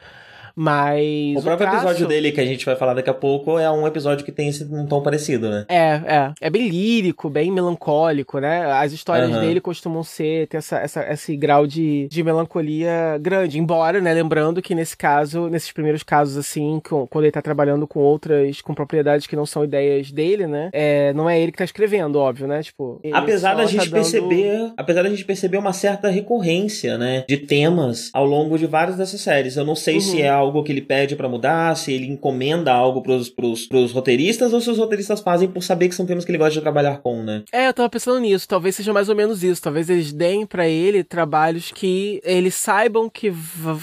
[0.55, 1.37] Mas.
[1.37, 1.87] O próprio o traço...
[1.87, 4.49] episódio dele, que a gente vai falar daqui a pouco, é um episódio que tem
[4.49, 5.65] esse, um tom parecido, né?
[5.69, 6.33] É, é.
[6.41, 8.65] É bem lírico, bem melancólico, né?
[8.73, 9.41] As histórias uhum.
[9.41, 13.59] dele costumam ser, ter essa, essa, esse grau de, de melancolia grande.
[13.59, 17.87] Embora, né, lembrando que nesse caso, nesses primeiros casos, assim, com, quando ele tá trabalhando
[17.87, 20.71] com outras, com propriedades que não são ideias dele, né?
[20.73, 22.63] É, não é ele que tá escrevendo, óbvio, né?
[22.63, 23.01] Tipo.
[23.13, 24.59] Apesar da gente tá perceber.
[24.59, 24.75] Dando...
[24.77, 27.25] Apesar da gente perceber uma certa recorrência, né?
[27.29, 29.57] De temas ao longo de várias dessas séries.
[29.57, 30.01] Eu não sei uhum.
[30.01, 33.93] se é algo que ele pede para mudar, se ele encomenda algo pros, pros, pros
[33.93, 36.61] roteiristas ou se os roteiristas fazem por saber que são temas que ele gosta de
[36.61, 37.43] trabalhar com, né?
[37.53, 38.47] É, eu tava pensando nisso.
[38.47, 39.63] Talvez seja mais ou menos isso.
[39.63, 43.33] Talvez eles deem para ele trabalhos que eles saibam que,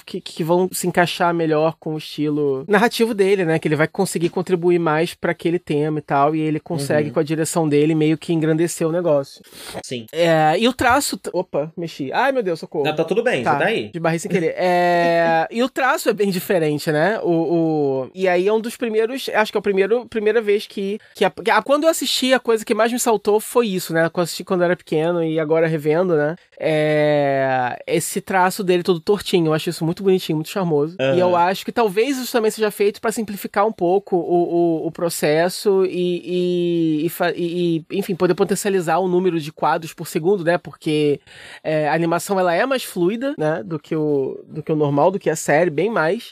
[0.06, 3.60] que, que, vão se encaixar melhor com o estilo narrativo dele, né?
[3.60, 6.36] Que ele vai conseguir contribuir mais para aquele tema e tal.
[6.36, 7.13] E ele consegue, uhum.
[7.13, 9.41] com a direção dele, meio que engrandecer o negócio.
[9.84, 10.06] Sim.
[10.12, 11.19] É, e o traço.
[11.34, 12.12] Opa, mexi.
[12.12, 12.86] Ai, meu Deus, socorro.
[12.86, 13.89] Não, tá tudo bem, tá, você tá aí.
[13.91, 14.56] De barriga sem querer.
[14.58, 17.19] É, e o traço é bem diferente, né?
[17.21, 19.29] O, o, E aí é um dos primeiros.
[19.33, 20.99] Acho que é a primeiro, primeira vez que.
[21.13, 23.93] que a, que a, quando eu assisti, a coisa que mais me saltou foi isso,
[23.93, 24.09] né?
[24.09, 26.35] Quando eu assisti quando eu era pequeno e agora revendo, né?
[26.59, 29.47] É, esse traço dele todo tortinho.
[29.47, 30.97] Eu acho isso muito bonitinho, muito charmoso.
[30.99, 31.15] Uhum.
[31.15, 34.88] E eu acho que talvez isso também seja feito para simplificar um pouco o, o,
[34.88, 40.43] o processo e, e, e, e, enfim, poder potencializar o número de quadros por segundo,
[40.43, 40.57] né?
[40.57, 41.19] Porque
[41.63, 43.62] é, a animação ela é mais fluida, né?
[43.63, 46.31] Do que, o, do que o normal, do que a série, bem mais.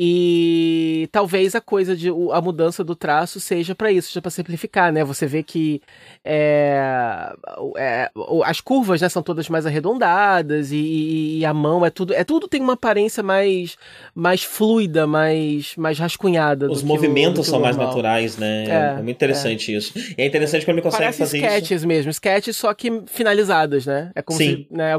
[0.00, 4.92] E talvez a coisa de a mudança do traço seja para isso, seja para simplificar,
[4.92, 5.02] né?
[5.02, 5.82] Você vê que
[6.24, 7.32] é,
[7.76, 8.08] é,
[8.44, 12.46] as curvas, né, são todas mais arredondadas e, e, a mão é tudo, é tudo
[12.46, 13.76] tem uma aparência mais
[14.14, 16.70] mais fluida, mais mais rascunhada.
[16.70, 18.66] Os movimentos o, são mais naturais, né?
[18.68, 19.78] É, é muito interessante é.
[19.78, 19.98] isso.
[20.16, 21.88] E é interessante quando ele consegue Parece fazer sketches isso.
[21.88, 24.12] mesmo, sketches só que finalizadas, né?
[24.14, 24.64] É como Sim.
[24.70, 24.92] se, né,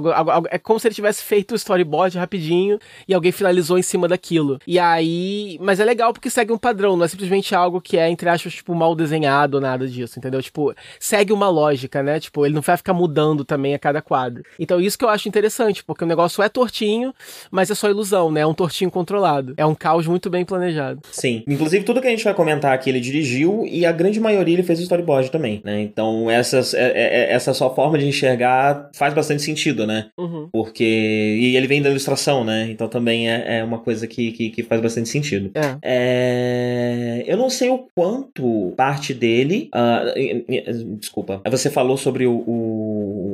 [0.49, 4.59] é como se ele tivesse feito o storyboard rapidinho e alguém finalizou em cima daquilo.
[4.67, 5.57] E a aí.
[5.61, 8.53] Mas é legal porque segue um padrão, não é simplesmente algo que é, entre aspas,
[8.53, 10.41] tipo, mal desenhado ou nada disso, entendeu?
[10.41, 12.19] Tipo, segue uma lógica, né?
[12.19, 14.43] Tipo, ele não vai ficar mudando também a cada quadro.
[14.59, 17.13] Então, isso que eu acho interessante, porque o negócio é tortinho,
[17.51, 18.41] mas é só ilusão, né?
[18.41, 19.53] É um tortinho controlado.
[19.57, 21.01] É um caos muito bem planejado.
[21.11, 21.43] Sim.
[21.47, 24.63] Inclusive, tudo que a gente vai comentar aqui ele dirigiu e a grande maioria ele
[24.63, 25.81] fez o storyboard também, né?
[25.81, 30.07] Então, essas, é, é, é essa sua forma de enxergar faz bastante sentido, né?
[30.17, 30.49] Uhum.
[30.51, 30.83] Porque.
[30.83, 32.67] E ele vem da ilustração, né?
[32.69, 35.51] Então também é, é uma coisa que, que, que faz faz bastante sentido.
[35.53, 35.77] É.
[35.81, 39.69] É, eu não sei o quanto parte dele.
[39.73, 41.41] Uh, desculpa.
[41.49, 43.28] Você falou sobre o, o,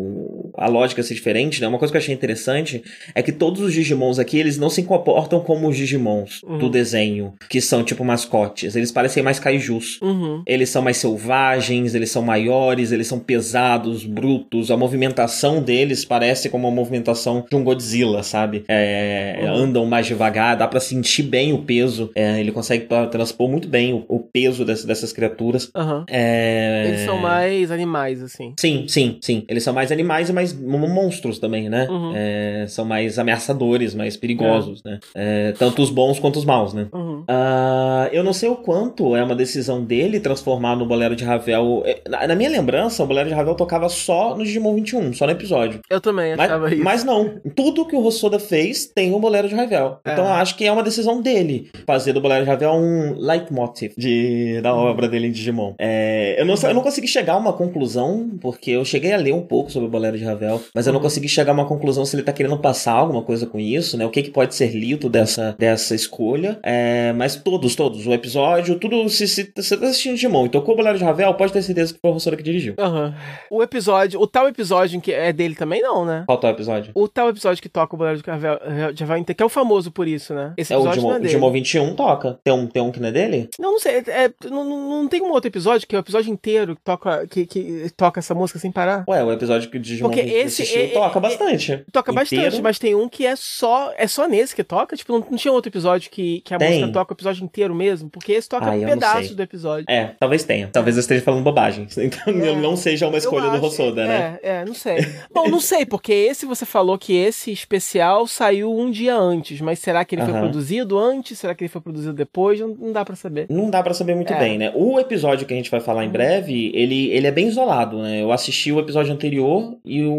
[0.58, 1.68] a lógica ser diferente, né?
[1.68, 4.84] Uma coisa que eu achei interessante é que todos os Digimons aqui, eles não se
[4.84, 6.58] comportam como os Digimons uhum.
[6.58, 8.76] do desenho, que são tipo mascotes.
[8.76, 10.00] Eles parecem mais kaijus.
[10.02, 10.44] Uhum.
[10.46, 14.72] Eles são mais selvagens, eles são maiores, eles são pesados, brutos.
[14.72, 18.64] A movimentação deles parece como a movimentação de um Godzilla, sabe?
[18.68, 19.54] É, uhum.
[19.54, 23.94] Andam mais devagar, dá para sentir bem o peso, é, ele consegue transpor muito bem
[23.94, 25.72] o, o peso dessas, dessas criaturas.
[26.10, 26.86] É...
[26.88, 28.54] Eles são mais animais, assim.
[28.60, 29.44] Sim, sim, sim.
[29.48, 31.88] Eles são mais animais e mais mais monstros também, né?
[31.90, 32.14] Uhum.
[32.16, 34.90] É, são mais ameaçadores, mais perigosos, é.
[34.90, 35.00] né?
[35.14, 36.88] É, tanto os bons quanto os maus, né?
[36.94, 37.22] Uhum.
[37.22, 41.84] Uh, eu não sei o quanto é uma decisão dele transformar no Bolero de Ravel.
[41.86, 45.26] É, na, na minha lembrança, o Bolero de Ravel tocava só no Digimon 21, só
[45.26, 45.80] no episódio.
[45.90, 46.84] Eu também achava mas, isso.
[46.84, 47.36] Mas não.
[47.56, 50.00] Tudo que o Rossoda fez tem o Bolero de Ravel.
[50.06, 50.14] É.
[50.14, 53.94] Então eu acho que é uma decisão dele fazer do Bolero de Ravel um leitmotiv
[53.98, 55.74] de, da obra dele em Digimon.
[55.80, 59.34] É, eu, não, eu não consegui chegar a uma conclusão, porque eu cheguei a ler
[59.34, 60.35] um pouco sobre o Bolero de Ravel,
[60.74, 61.04] mas eu não uhum.
[61.04, 64.06] consegui chegar a uma conclusão se ele tá querendo passar alguma coisa com isso, né?
[64.06, 66.60] O que, que pode ser lido dessa, dessa escolha.
[66.64, 70.74] É, mas todos, todos, o episódio, tudo, se, se, você tá assistindo Digimon e tocou
[70.74, 72.76] o Bolero de Ravel, pode ter certeza que foi o professor que dirigiu.
[72.80, 73.14] Uhum.
[73.50, 76.24] O episódio, o tal episódio que é dele também não, né?
[76.26, 76.92] Qual tal episódio?
[76.94, 78.60] O tal episódio que toca o Bolero de Ravel,
[78.94, 80.54] de Ravel que é o famoso por isso, né?
[80.58, 82.40] Esse é, o Digimon, é Digimon 21 toca.
[82.44, 83.50] Tem um, tem um que não é dele?
[83.60, 84.04] Não, não sei.
[84.08, 87.46] É, não, não tem um outro episódio que é o episódio inteiro que toca, que,
[87.46, 89.04] que toca essa música sem parar?
[89.08, 91.86] Ué, o episódio que o Digimon Porque esse é, toca é, bastante.
[91.92, 92.44] Toca inteiro.
[92.44, 94.96] bastante, mas tem um que é só é só nesse que toca.
[94.96, 96.80] Tipo, não, não tinha outro episódio que, que a tem.
[96.80, 98.10] música toca o episódio inteiro mesmo.
[98.10, 99.86] Porque esse toca Ai, um pedaço do episódio.
[99.90, 100.70] É, talvez tenha.
[100.72, 101.88] Talvez eu esteja falando bobagem.
[102.06, 104.38] Então é, não seja uma escolha do Rossoda, né?
[104.44, 104.98] É, é, não sei.
[105.34, 109.80] Bom, não sei, porque esse você falou que esse especial saiu um dia antes, mas
[109.80, 110.32] será que ele uh -huh.
[110.32, 111.40] foi produzido antes?
[111.40, 112.60] Será que ele foi produzido depois?
[112.60, 113.48] Não, não dá para saber.
[113.50, 114.40] Não dá para saber muito é.
[114.40, 114.72] bem, né?
[114.76, 116.14] O episódio que a gente vai falar em uhum.
[116.14, 118.22] breve, ele, ele é bem isolado, né?
[118.22, 120.15] Eu assisti o episódio anterior e, o,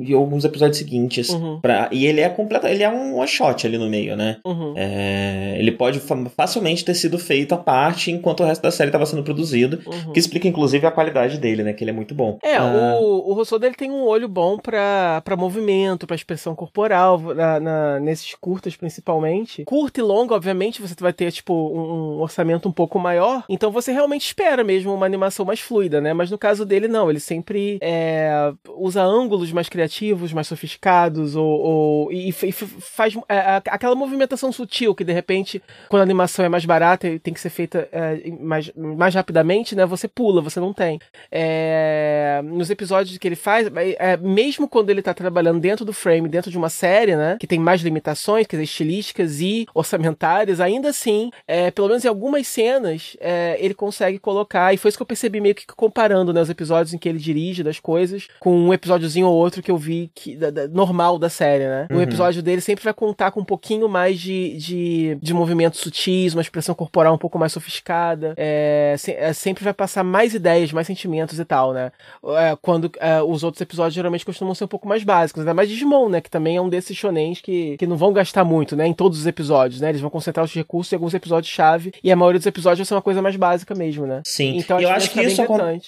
[0.00, 1.28] e alguns episódios seguintes.
[1.30, 1.60] Uhum.
[1.60, 4.38] Pra, e ele é completo, ele é um one shot ali no meio, né?
[4.44, 4.74] Uhum.
[4.76, 6.00] É, ele pode
[6.36, 10.12] facilmente ter sido feito à parte enquanto o resto da série estava sendo produzido, uhum.
[10.12, 11.72] que explica inclusive a qualidade dele, né?
[11.72, 12.38] Que ele é muito bom.
[12.42, 12.98] É, ah.
[13.00, 18.00] o, o Rousseau dele tem um olho bom para movimento, para expressão corporal, na, na,
[18.00, 19.64] nesses curtas principalmente.
[19.64, 23.70] Curto e longo, obviamente, você vai ter tipo um, um orçamento um pouco maior, então
[23.70, 26.12] você realmente espera mesmo uma animação mais fluida, né?
[26.12, 31.46] Mas no caso dele, não, ele sempre é, usa ângulos mais criativos, mais sofisticados, ou,
[31.46, 36.48] ou e, e, faz é, aquela movimentação sutil que de repente, quando a animação é
[36.48, 39.86] mais barata e tem que ser feita é, mais, mais rapidamente, né?
[39.86, 40.98] Você pula, você não tem.
[41.30, 45.92] É, nos episódios que ele faz, é, é, mesmo quando ele tá trabalhando dentro do
[45.92, 47.36] frame, dentro de uma série, né?
[47.38, 52.08] Que tem mais limitações, quer dizer, estilísticas e orçamentárias, ainda assim, é, pelo menos em
[52.08, 53.16] algumas cenas,
[53.58, 56.92] ele consegue colocar, e foi isso que eu percebi meio que comparando né, os episódios
[56.94, 60.36] em que ele dirige das coisas, com um episódiozinho ou outro que eu vi que,
[60.36, 61.86] da, da, normal da série, né?
[61.90, 61.98] Uhum.
[61.98, 66.34] O episódio dele sempre vai contar com um pouquinho mais de, de, de movimentos sutis,
[66.34, 70.72] uma expressão corporal um pouco mais sofisticada, é, se, é, sempre vai passar mais ideias,
[70.72, 71.92] mais sentimentos e tal, né?
[72.36, 75.68] É, quando é, os outros episódios geralmente costumam ser um pouco mais básicos, ainda mais
[75.68, 76.20] Digimon, né?
[76.20, 78.86] Que também é um desses shonens que, que não vão gastar muito, né?
[78.86, 79.88] Em todos os episódios, né?
[79.88, 82.94] Eles vão concentrar os recursos em alguns episódios-chave e a maioria dos episódios vai ser
[82.94, 84.22] uma coisa mais básica mesmo, né?
[84.24, 84.56] Sim.
[84.56, 85.40] Então eu acho que isso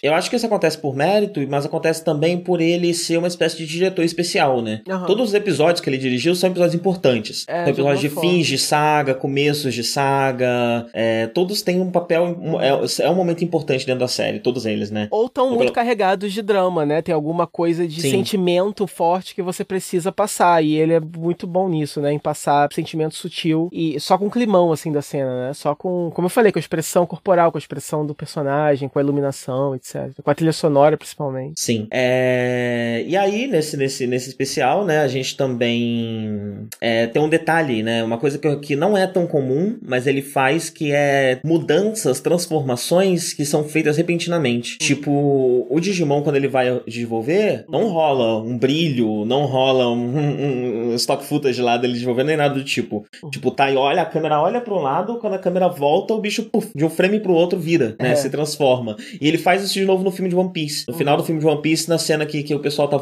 [0.02, 3.57] eu acho que isso acontece por mérito, mas acontece também por ele ser uma espécie
[3.57, 4.83] de diretor especial, né?
[4.88, 5.07] Uhum.
[5.07, 7.45] Todos os episódios que ele dirigiu são episódios importantes.
[7.49, 11.90] É, são episódios de, de fins de saga, começos de saga, é, todos têm um
[11.90, 15.09] papel, é, é, um momento importante dentro da série, todos eles, né?
[15.11, 15.73] Ou estão muito pelo...
[15.73, 17.03] carregados de drama, né?
[17.03, 18.11] Tem alguma coisa de Sim.
[18.11, 22.12] sentimento forte que você precisa passar, e ele é muito bom nisso, né?
[22.12, 25.55] Em passar sentimento sutil e só com climão, assim, da cena, né?
[25.55, 28.99] Só com, como eu falei, com a expressão corporal, com a expressão do personagem, com
[28.99, 30.11] a iluminação, etc.
[30.23, 31.61] Com a trilha sonora, principalmente.
[31.61, 31.87] Sim.
[31.90, 33.05] É...
[33.12, 38.03] E aí, nesse, nesse, nesse especial, né, a gente também é, tem um detalhe, né?
[38.03, 43.35] Uma coisa que, que não é tão comum, mas ele faz que é mudanças, transformações
[43.35, 44.79] que são feitas repentinamente.
[44.79, 50.94] Tipo, o Digimon, quando ele vai desenvolver, não rola um brilho, não rola um, um
[50.94, 53.05] stock footage lá dele desenvolvendo, nem nada do tipo.
[53.31, 56.18] Tipo, tá e olha, a câmera olha para um lado, quando a câmera volta, o
[56.18, 58.12] bicho, puff, de um frame pro outro vira, né?
[58.12, 58.14] É.
[58.14, 58.96] Se transforma.
[59.20, 60.87] E ele faz isso de novo no filme de One Piece.
[60.88, 63.02] No final do filme de One Piece, na cena que, que o pessoal tá,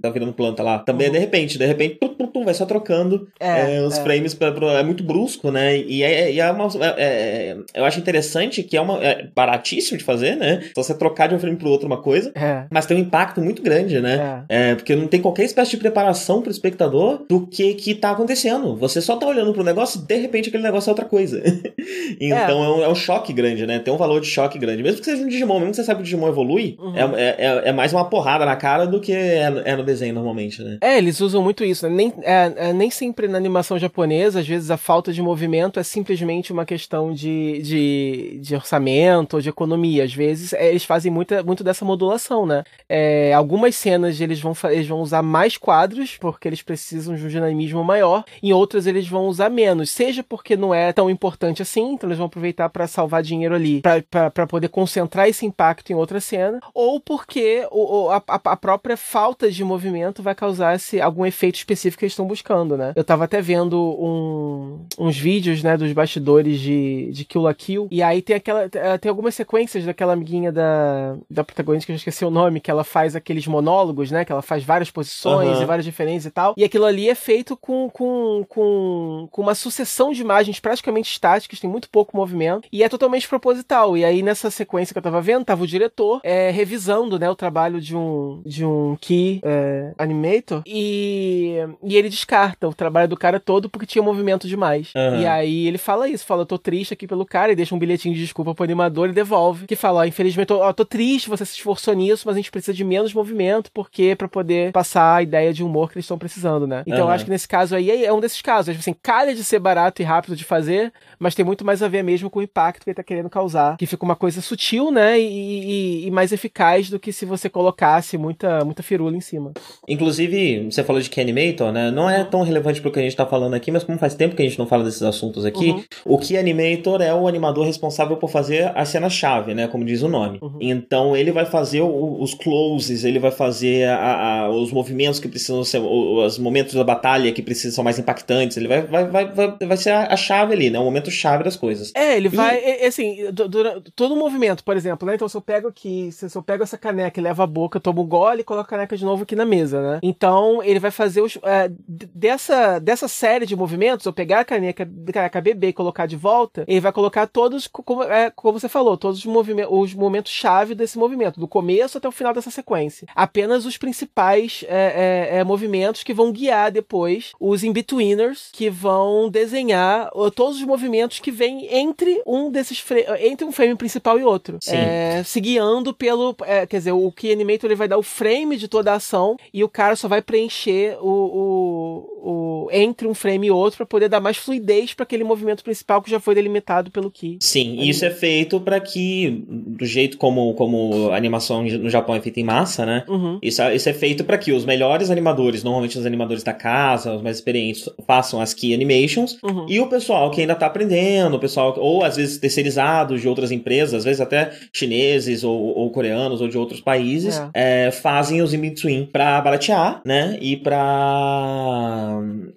[0.00, 0.78] tá virando planta lá.
[0.78, 3.98] Também é de repente, de repente, pum, pum, pum, vai só trocando é, é, os
[3.98, 4.02] é.
[4.02, 4.34] frames.
[4.34, 5.76] Pra, pra, é muito brusco, né?
[5.76, 6.68] E é, e é uma.
[6.84, 9.02] É, é, eu acho interessante que é uma.
[9.02, 10.62] É baratíssimo de fazer, né?
[10.74, 12.32] Só você trocar de um frame pro outro uma coisa.
[12.70, 14.44] Mas tem um impacto muito grande, né?
[14.48, 14.74] É.
[14.74, 18.76] porque não tem qualquer espécie de preparação pro espectador do que que tá acontecendo.
[18.76, 21.42] Você só tá olhando pro negócio e de repente aquele negócio é outra coisa.
[22.20, 22.68] então é.
[22.68, 23.78] um, é um choque grande, né?
[23.78, 24.82] Tem um valor de choque grande.
[24.82, 26.96] Mesmo que seja um Digimon, mesmo que você saiba que o Digimon evolui, uhum.
[26.96, 30.62] é, é, é, mais uma porrada na cara do que é, é no desenho normalmente,
[30.62, 30.78] né?
[30.80, 31.94] É, eles usam muito isso, né?
[31.94, 35.82] Nem, é, é, nem sempre na animação japonesa, às vezes a falta de movimento é
[35.82, 40.04] simplesmente uma questão de, de, de orçamento ou de economia.
[40.04, 42.64] Às vezes é, eles fazem muita, muito dessa modulação, né?
[42.88, 47.28] É, algumas cenas eles vão, eles vão usar mais quadros, porque eles precisam de um
[47.28, 51.92] dinamismo maior, em outras eles vão usar menos, seja porque não é tão importante assim,
[51.92, 56.20] então eles vão aproveitar para salvar dinheiro ali, para poder concentrar esse impacto em outra
[56.20, 59.17] cena, ou porque o, a, a própria falta
[59.50, 62.92] de movimento vai causar esse, algum efeito específico que eles estão buscando, né?
[62.94, 67.88] Eu tava até vendo um, uns vídeos, né, dos bastidores de, de Kill la Kill,
[67.90, 72.00] e aí tem aquela, tem algumas sequências daquela amiguinha da, da protagonista, que eu já
[72.00, 75.62] esqueci o nome, que ela faz aqueles monólogos, né, que ela faz várias posições uhum.
[75.62, 79.54] e várias diferenças e tal, e aquilo ali é feito com, com, com, com uma
[79.54, 84.22] sucessão de imagens praticamente estáticas, tem muito pouco movimento, e é totalmente proposital, e aí
[84.22, 87.96] nessa sequência que eu tava vendo, tava o diretor é, revisando, né, o trabalho de
[87.96, 93.70] um, de um key é, animator, e, e ele descarta o trabalho do cara todo
[93.70, 94.92] porque tinha movimento demais.
[94.94, 95.20] Uhum.
[95.20, 97.78] E aí ele fala isso, fala, eu tô triste aqui pelo cara, e deixa um
[97.78, 101.46] bilhetinho de desculpa pro animador e devolve, que fala, ó, infelizmente, ó, tô triste, você
[101.46, 105.22] se esforçou nisso, mas a gente precisa de menos movimento, porque para poder passar a
[105.22, 106.82] ideia de humor que eles estão precisando, né?
[106.86, 107.06] Então uhum.
[107.06, 109.58] eu acho que nesse caso aí é um desses casos, tipo assim, calha de ser
[109.58, 112.84] barato e rápido de fazer, mas tem muito mais a ver mesmo com o impacto
[112.84, 116.30] que ele tá querendo causar, que fica uma coisa sutil, né, e, e, e mais
[116.30, 119.52] eficaz do que se você colocasse muita, muita firula em cima.
[119.88, 121.90] Inclusive, você falou de Key Animator, né?
[121.90, 124.34] Não é tão relevante pro que a gente tá falando aqui, mas como faz tempo
[124.34, 125.84] que a gente não fala desses assuntos aqui, uhum.
[126.04, 129.68] o Key Animator é o animador responsável por fazer a cena-chave, né?
[129.68, 130.38] Como diz o nome.
[130.42, 130.58] Uhum.
[130.60, 135.28] Então ele vai fazer o, os closes, ele vai fazer a, a, os movimentos que
[135.28, 139.32] precisam ser, os momentos da batalha que precisam ser mais impactantes, ele vai, vai, vai,
[139.32, 140.78] vai, vai ser a, a chave ali, né?
[140.78, 141.92] O momento chave das coisas.
[141.94, 142.86] É, ele vai, e...
[142.86, 145.14] assim, durante, todo o movimento, por exemplo, né?
[145.14, 148.02] Então se eu pego aqui, se eu pego essa caneca e levo a boca, tomo
[148.02, 149.98] um gole e coloco a caneca de novo aqui na mesa, né?
[150.02, 154.88] Então ele vai fazer os, é, dessa, dessa série de movimentos, eu pegar a caneca,
[155.12, 158.96] caneca bebê e colocar de volta, ele vai colocar todos, como, é, como você falou,
[158.96, 163.06] todos os, movimentos, os momentos chave desse movimento, do começo até o final dessa sequência.
[163.14, 169.28] Apenas os principais é, é, é movimentos que vão guiar depois os in-betweeners, que vão
[169.28, 172.84] desenhar todos os movimentos que vêm entre um desses
[173.20, 174.58] entre um frame principal e outro.
[174.60, 174.76] Sim.
[174.76, 176.34] É, se guiando pelo.
[176.44, 179.36] É, quer dizer, o Key Animator ele vai dar o frame de toda a ação
[179.52, 183.86] e o cara só vai preencher o, o, o entre um frame e outro para
[183.86, 187.38] poder dar mais fluidez para aquele movimento principal que já foi delimitado pelo Key.
[187.40, 192.14] Sim, e isso é feito para que, do jeito como, como a animação no Japão
[192.14, 193.04] é feita em massa, né?
[193.08, 193.38] Uhum.
[193.42, 197.14] Isso, é, isso é feito para que os melhores animadores, normalmente os animadores da casa,
[197.14, 199.66] os mais experientes, façam as Key Animations uhum.
[199.68, 203.50] e o pessoal que ainda tá aprendendo, o pessoal, ou às vezes terceirizados de outras
[203.50, 207.86] empresas, às vezes até chineses ou, ou coreanos ou de outros países, é.
[207.86, 210.36] É, fazem os in-between pra baratear, né?
[210.40, 211.97] E pra.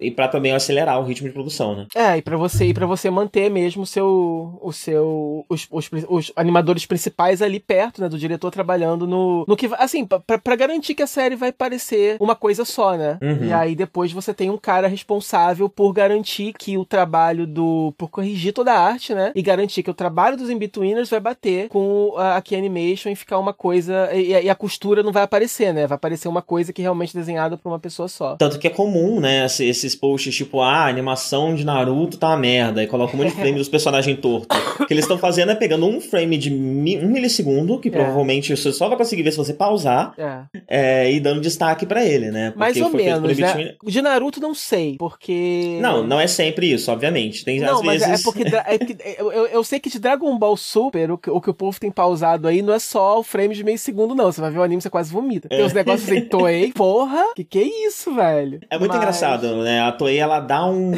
[0.02, 1.86] E pra também acelerar o ritmo de produção, né?
[1.94, 4.58] É, e pra você, e pra você manter mesmo o seu.
[4.60, 8.08] O seu os, os, os, animadores principais ali perto, né?
[8.08, 9.44] Do diretor trabalhando no.
[9.46, 13.18] no que Assim, pra, pra garantir que a série vai parecer uma coisa só, né?
[13.22, 13.46] Uhum.
[13.46, 17.94] E aí depois você tem um cara responsável por garantir que o trabalho do.
[17.96, 19.32] por corrigir toda a arte, né?
[19.34, 23.16] E garantir que o trabalho dos in-betweeners vai bater com a, a Key Animation e
[23.16, 24.10] ficar uma coisa.
[24.12, 25.86] E, e, a costura não vai aparecer, né?
[25.86, 28.36] Vai aparecer uma coisa que realmente é desenhada por uma pessoa só.
[28.36, 29.44] Tanto que é comum, né?
[29.92, 32.82] Esses posts tipo, ah, a animação de Naruto tá uma merda.
[32.82, 34.56] E coloca um monte de frame dos personagens tortos.
[34.80, 37.90] O que eles estão fazendo é pegando um frame de mi um milissegundo, que é.
[37.90, 40.42] provavelmente você só vai conseguir ver se você pausar, é.
[40.68, 42.50] É, e dando destaque para ele, né?
[42.50, 43.74] Porque Mais ou menos, né?
[43.84, 45.78] De Naruto não sei, porque...
[45.80, 47.44] Não, não é sempre isso, obviamente.
[47.44, 48.20] Tem, não, às mas é vezes...
[48.20, 51.40] é porque, é porque eu, eu, sei que de Dragon Ball Super, o que, o
[51.40, 54.30] que o povo tem pausado aí não é só o frame de meio segundo, não.
[54.30, 55.48] Você vai ver o anime, você quase vomita.
[55.48, 58.60] Tem uns negócios assim, Toei, porra, que que é isso, velho?
[58.70, 58.98] É muito mas...
[58.98, 59.80] engraçado, né?
[59.88, 60.92] A Toei, ela dá um...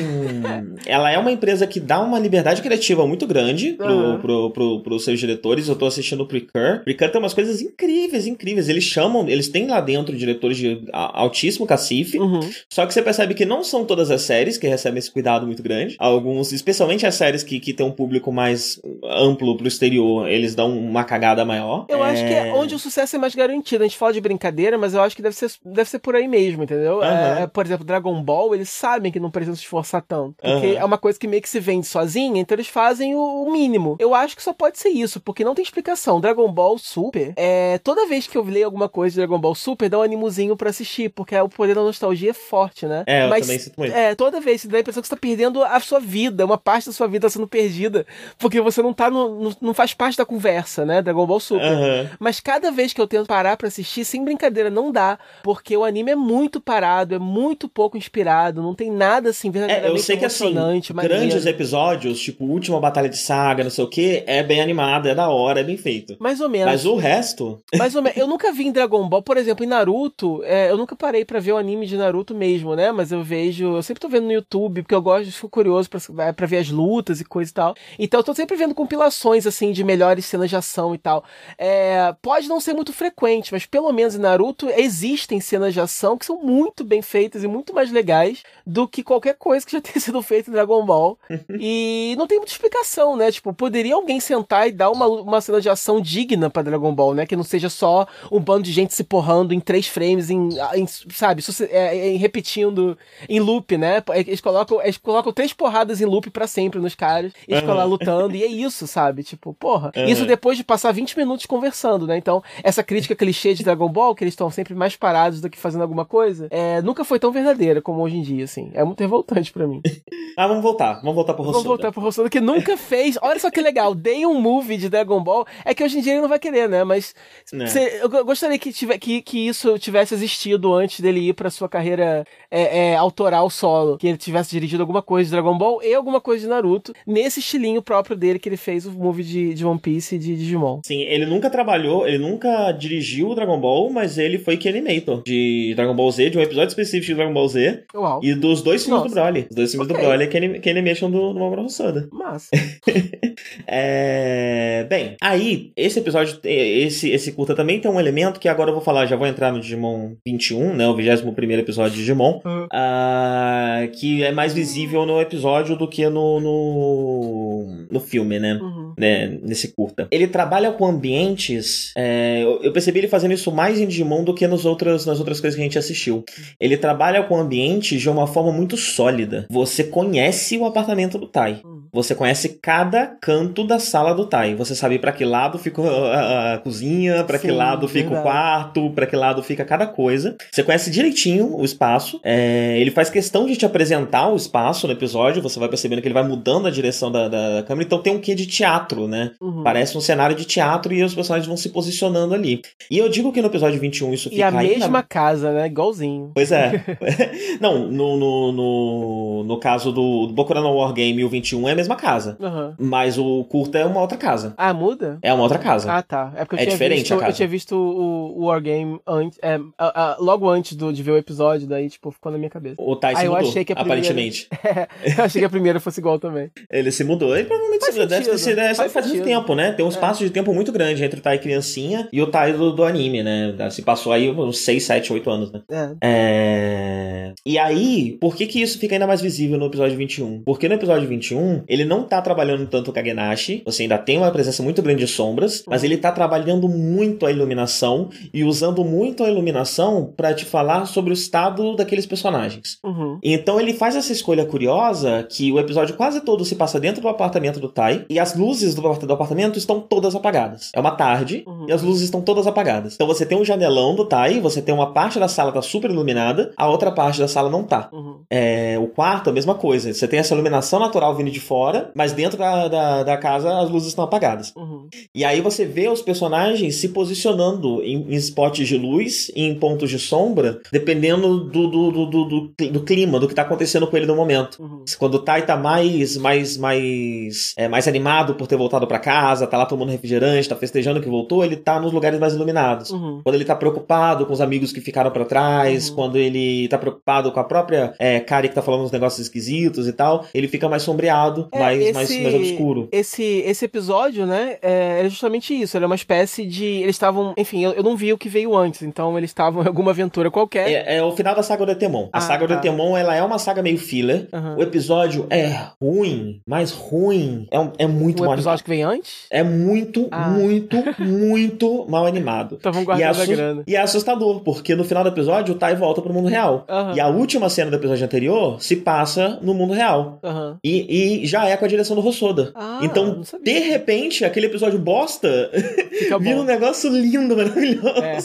[0.87, 4.18] ela é uma empresa que dá uma liberdade criativa muito grande pro, uhum.
[4.18, 5.68] pro, pro, pros seus diretores.
[5.68, 6.81] Eu tô assistindo o Precur.
[6.85, 8.68] Precur tem umas coisas incríveis, incríveis.
[8.68, 12.18] Eles chamam, eles têm lá dentro diretores de altíssimo cacife.
[12.18, 12.40] Uhum.
[12.73, 15.62] Só que você percebe que não são todas as séries que recebem esse cuidado muito
[15.62, 15.97] grande.
[15.99, 20.77] Alguns, especialmente as séries que, que tem um público mais amplo pro exterior, eles dão
[20.77, 21.87] uma cagada maior.
[21.88, 22.11] Eu é...
[22.11, 23.85] acho que é onde o sucesso é mais garantido.
[23.85, 26.29] A gente fala de brincadeira, mas eu acho que deve ser, deve ser por aí
[26.29, 26.97] mesmo, entendeu?
[26.97, 27.05] Uhum.
[27.05, 30.34] É, por exemplo, Dragon Ball, eles sabem que não precisam se esforçar tanto.
[30.40, 30.78] Porque uhum.
[30.78, 33.96] é uma coisa que meio que se vende sozinha, então eles fazem o, o, mínimo.
[33.98, 36.20] Eu acho que só pode ser isso, porque não tem explicação.
[36.20, 39.88] Dragon Ball Super, é, toda vez que eu leio alguma coisa de Dragon Ball Super,
[39.88, 43.04] dá um animozinho pra assistir, porque o poder da nostalgia é forte, né?
[43.06, 43.94] É, eu mas, também sinto muito.
[43.94, 46.58] É, toda vez você dá a impressão que você tá perdendo a sua vida, uma
[46.58, 48.06] parte da sua vida tá sendo perdida,
[48.38, 51.00] porque você não tá no, no não faz parte da conversa, né?
[51.00, 51.72] Dragon Ball Super.
[51.72, 52.08] Uhum.
[52.18, 55.84] Mas cada vez que eu tento parar para assistir, sem brincadeira, não dá, porque o
[55.84, 59.96] anime é muito parado, é muito muito pouco inspirado, não tem nada assim É, verdadeiramente
[59.98, 60.92] eu sei que assim, maneiro.
[60.92, 65.14] grandes episódios, tipo Última Batalha de Saga, não sei o que, é bem animado, é
[65.14, 66.16] da hora, é bem feito.
[66.18, 66.66] Mais ou menos.
[66.66, 68.18] Mas o resto, Mais ou menos.
[68.18, 71.40] Eu nunca vi em Dragon Ball, por exemplo, em Naruto, é, eu nunca parei pra
[71.40, 72.90] ver o anime de Naruto mesmo, né?
[72.92, 76.33] Mas eu vejo, eu sempre tô vendo no YouTube, porque eu gosto, fico curioso pra,
[76.33, 77.74] pra ver as lutas e coisa e tal.
[77.98, 81.24] Então eu tô sempre vendo compilações, assim, de melhores cenas de ação e tal.
[81.59, 86.16] É, pode não ser muito frequente, mas pelo menos em Naruto existem cenas de ação
[86.16, 89.81] que são muito bem feitas e muito mais legais do que qualquer coisa que já
[89.83, 91.19] tenha sido feita em Dragon Ball.
[91.59, 93.31] e não tem muita explicação, né?
[93.31, 97.14] Tipo, poderia alguém sentar e dar uma, uma cena de ação digna pra Dragon Ball,
[97.14, 97.27] né?
[97.27, 100.87] Que não seja só um bando de gente se porrando em três frames, em, em,
[100.87, 102.97] sabe, suce- é, em- repetindo
[103.29, 104.03] em loop, né?
[104.14, 107.75] Eles colocam, eles colocam três porradas em loop pra sempre nos caras, e eles ficam
[107.77, 109.23] lá lutando, e é isso, sabe?
[109.23, 109.92] Tipo, porra.
[109.94, 112.17] Isso depois de passar 20 minutos conversando, né?
[112.17, 115.59] Então, essa crítica clichê de Dragon Ball, que eles estão sempre mais parados do que
[115.59, 118.70] fazendo alguma coisa, é, nunca foi tão verdadeira como hoje em dia, assim.
[118.74, 119.80] É muito revoltante pra mim.
[120.37, 121.68] ah, vamos voltar, vamos voltar pro Vamos Rossoda.
[121.76, 123.16] voltar pro Rossono, que nunca fez.
[123.22, 125.46] Olha só que legal, dei um movie de Dragon Ball.
[125.64, 126.85] É que hoje em dia ele não vai querer, né?
[126.85, 127.14] Mas
[127.52, 127.66] Né.
[127.66, 131.50] cê- eu go- gostaria que, tive, que, que isso tivesse existido antes dele ir pra
[131.50, 133.96] sua carreira é, é, autoral solo.
[133.98, 137.40] Que ele tivesse dirigido alguma coisa de Dragon Ball e alguma coisa de Naruto, nesse
[137.40, 140.80] estilinho próprio dele que ele fez o movie de, de One Piece e de Digimon.
[140.85, 145.22] Sim, ele nunca trabalhou, ele nunca dirigiu o Dragon Ball, mas ele foi que animator
[145.24, 148.20] de Dragon Ball Z, de um episódio específico de Dragon Ball Z, Uau.
[148.31, 149.14] E dos dois filmes Nossa.
[149.14, 149.46] do Broly.
[149.50, 150.00] Os dois filmes Ok.
[150.02, 152.08] do Broly que, anim, que animation do, do Mamoru Hosoda.
[152.12, 152.50] Massa.
[153.66, 154.87] É...
[154.88, 158.83] Bem, aí, esse episódio, esse, esse curta também tem um elemento que agora eu vou
[158.83, 162.66] falar, já vou entrar no Digimon 21, né, o 21º episódio de Digimon, Uhum.
[162.72, 168.54] ah, que é mais visível no episódio do que no, no, no filme, né?
[168.60, 168.83] Uhum.
[168.97, 170.09] Né, nesse curta.
[170.11, 171.92] Ele trabalha com ambientes.
[171.97, 175.40] é, eu, percebi ele fazendo isso mais em Digimon do que nos outras, nas outras
[175.40, 176.25] coisas que a gente assistiu.
[176.61, 179.47] Ele trabalha com ambientes de uma forma muito sólida.
[179.51, 181.63] Você conhece o apartamento do Tai.
[181.95, 184.55] Você conhece cada canto da sala do Tai.
[184.57, 188.23] Você sabe pra que lado fica a, a cozinha, pra que lado fica o verdade.
[188.23, 190.37] quarto, pra que lado fica cada coisa.
[190.53, 192.21] Você conhece direitinho o espaço.
[192.25, 195.42] É, ele faz questão de te apresentar o espaço no episódio.
[195.42, 197.87] Você vai percebendo que ele vai mudando a direção da, da câmera.
[197.87, 199.31] Então tem um quê de teatro, né?
[199.40, 199.63] Uhum.
[199.63, 202.61] Parece um cenário de teatro e os personagens vão se posicionando ali.
[202.90, 205.67] E eu digo que no episódio 21 isso E fica a ainda mesma casa, né?
[205.67, 206.33] Igualzinho.
[206.35, 206.85] Pois é.
[207.61, 211.73] Não, no, no, no, no caso do, do Boku no War Game, o 21 é
[211.73, 212.37] a mesma casa.
[212.40, 212.74] Uhum.
[212.78, 214.54] Mas o curta é uma outra casa.
[214.56, 215.18] Ah, muda?
[215.22, 215.90] É uma outra casa.
[215.92, 216.32] Ah, tá.
[216.37, 217.30] É porque eu É tinha diferente visto, a casa.
[217.30, 221.12] Eu tinha visto o, o Wargame antes, é, a- a- logo antes do, de ver
[221.12, 222.76] o episódio, daí, tipo, ficou na minha cabeça.
[222.80, 224.48] O Tai Ah, se eu mudou, achei que a primeira- aparentemente.
[225.18, 226.50] eu achei que a primeira fosse igual também.
[226.70, 227.37] Ele se mudou.
[227.37, 228.56] Ele provavelmente Faz se deve ter sido.
[228.56, 229.20] Faz, faz faz muito.
[229.22, 229.24] É.
[229.24, 229.72] tempo, né?
[229.72, 232.72] Tem um espaço de tempo muito grande entre o Tai criancinha e o Tai do,
[232.72, 233.54] do anime, né?
[233.70, 235.62] Se passou aí uns 6, 7, 8 anos, né?
[235.70, 235.94] É.
[236.02, 237.32] É...
[237.46, 240.42] E aí, por que que isso fica ainda mais visível no episódio 21?
[240.44, 244.31] Porque no episódio 21, ele não tá trabalhando tanto o Kagenashi, você ainda tem uma
[244.31, 249.22] presença muito grande de sombras, mas ele tá trabalhando muito a iluminação e usando muito
[249.25, 252.79] a iluminação pra te falar sobre o estado daqueles personagens.
[252.85, 253.18] Uhum.
[253.22, 257.08] Então ele faz essa escolha curiosa que o episódio quase todo se passa dentro do
[257.08, 260.70] apartamento do Tai e as luzes do apartamento estão todas apagadas.
[260.75, 261.66] É uma tarde Uhum.
[261.68, 262.94] e as luzes estão todas apagadas.
[262.94, 265.90] Então você tem um janelão do Tai, você tem uma parte da sala tá super
[265.90, 267.88] iluminada, a outra parte da sala não tá.
[267.92, 268.16] Uhum.
[268.31, 269.92] É, o quarto, a mesma coisa.
[269.92, 271.63] Você tem essa iluminação natural vindo de fora,
[271.94, 274.52] mas dentro da, da, da casa as luzes estão apagadas.
[274.56, 274.88] Uhum.
[275.15, 279.54] E aí você vê os personagens se posicionando em, em spots de luz e em
[279.54, 282.25] pontos de sombra, dependendo do, do, do, do,
[282.71, 284.62] do- clima, do que tá acontecendo com ele no momento.
[284.62, 284.85] Uhum.
[284.98, 289.46] Quando o Tai tá mais, mais, mais, é, mais animado por ter voltado pra casa,
[289.46, 292.90] tá lá tomando refrigerante, tá festejando que voltou, ele tá nos lugares mais iluminados.
[292.90, 293.21] Uhum.
[293.23, 295.94] Quando ele tá preocupado com os amigos que ficaram pra trás, Uhum.
[295.96, 299.87] quando ele tá preocupado com a própria é, Kari que tá falando uns negócios esquisitos
[299.88, 302.88] e tal, ele fica mais sombreado, É, mais, esse- mais, mais obscuro.
[302.92, 305.77] Esse, esse episódio, né, é justamente isso.
[305.77, 306.65] É uma espécie de.
[306.65, 307.35] Eles estavam.
[307.37, 310.31] Enfim, eu, eu não vi o que veio antes, então eles estavam em alguma aventura
[310.31, 310.69] qualquer.
[310.71, 312.09] É, é o final da saga do Etemon.
[312.13, 312.55] A Ah, saga tá.
[312.55, 314.29] do Etemon, ela é uma saga meio filler.
[314.33, 314.57] Aham.
[314.57, 315.51] O episódio é
[315.83, 317.47] ruim, mas ruim.
[317.51, 318.63] É, um- é muito O mal episódio animado.
[318.65, 319.27] que vem antes?
[319.31, 320.29] É muito, Ah.
[320.29, 322.57] muito, muito mal animado.
[322.59, 323.63] Então vamos E é, guardar a grana.
[323.67, 326.65] e é assustador, porque no final do episódio o Tai volta pro mundo real.
[326.69, 326.95] Aham.
[326.97, 330.19] E a última cena do episódio anterior se passa no mundo real.
[330.23, 330.57] Aham.
[330.65, 332.52] E, e já é com a direção do Rossoda.
[332.54, 335.50] Ah, então, de repente, aquele episódio bosta
[335.90, 336.42] Fica vira bom.
[336.42, 337.88] um negócio lindo, maravilhoso.
[338.02, 338.18] É.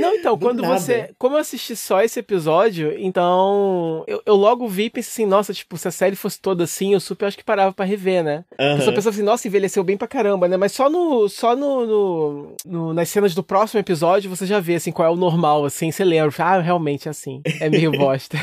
[0.00, 0.78] Não, então, Do quando nada.
[0.78, 1.10] você.
[1.18, 4.04] Como eu assisti só esse episódio, então.
[4.06, 6.92] Eu, eu logo vi e pensei assim, nossa, tipo, se a série fosse toda assim,
[6.94, 8.44] eu super acho que parava pra rever, né?
[8.58, 10.56] Eu só pensava assim, nossa, envelheceu bem pra caramba, né?
[10.56, 11.28] Mas só no.
[11.28, 15.10] Só no, no- no- nas cenas do próximo episódio você já vê assim qual é
[15.10, 16.30] o normal, assim, você lembra.
[16.38, 17.42] Ah, realmente é assim.
[17.60, 18.36] É meio bosta.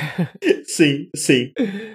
[0.65, 1.51] Sim, sim.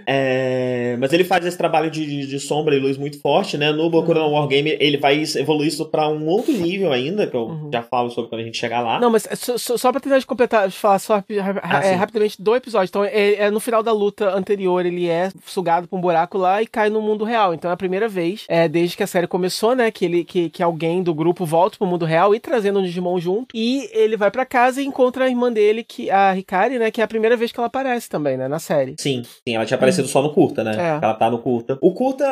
[0.07, 3.71] É, Mas ele faz esse trabalho de, de- sombra e luz muito forte, né?
[3.73, 7.43] No Boku no Wargame, ele vai evoluir isso pra um outro nível ainda, que eu
[7.43, 7.71] Uhum.
[7.73, 8.99] já falo sobre quando a gente chegar lá.
[9.01, 11.23] Não, mas é só, só, pra terminar de completar, de falar só
[11.63, 12.89] Ah, é, rapidamente do episódio.
[12.89, 16.61] Então, é, é no final da luta anterior, ele é sugado pra um buraco lá
[16.63, 17.55] e cai no mundo real.
[17.55, 20.51] Então é a primeira vez, é, desde que a série começou, né, que, ele, que,
[20.51, 23.55] que alguém do grupo volta pro mundo real e trazendo um Digimon junto.
[23.57, 27.01] E ele vai pra casa e encontra a irmã dele, que a Hikari, né, que
[27.01, 28.95] é a primeira vez que ela aparece também, né, na série.
[28.99, 30.73] Sim, sim, ela tinha aparecido só no curta, né?
[30.77, 31.05] É.
[31.05, 31.52] Ela tá no curta.
[31.81, 32.25] O curta,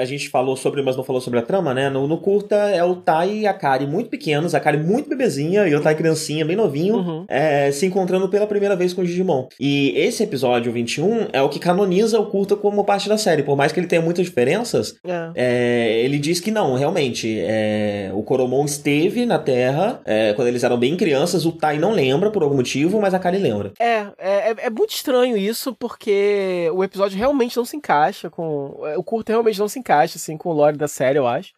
[0.00, 1.88] a gente falou sobre, mas não falou sobre a trama, né?
[1.90, 5.66] No, no curta é o Tai e a Kari muito pequenos, a Kari muito bebezinha
[5.68, 7.24] e o Tai criancinha, bem novinho, Uhum.
[7.28, 9.46] é, se encontrando pela primeira vez com o Digimon.
[9.60, 13.42] E esse episódio 21 é o que canoniza o curta como parte da série.
[13.42, 15.30] Por mais que ele tenha muitas diferenças, É.
[15.34, 17.38] é, ele diz que não, realmente.
[17.40, 21.44] é, o Coromon esteve na Terra é, quando eles eram bem crianças.
[21.44, 23.72] O Tai não lembra por algum motivo, mas a Kari lembra.
[23.78, 28.53] É, é- é muito estranho isso, porque o episódio realmente não se encaixa com.
[28.96, 31.52] O curto realmente não se encaixa, assim, com o lore da série, eu acho.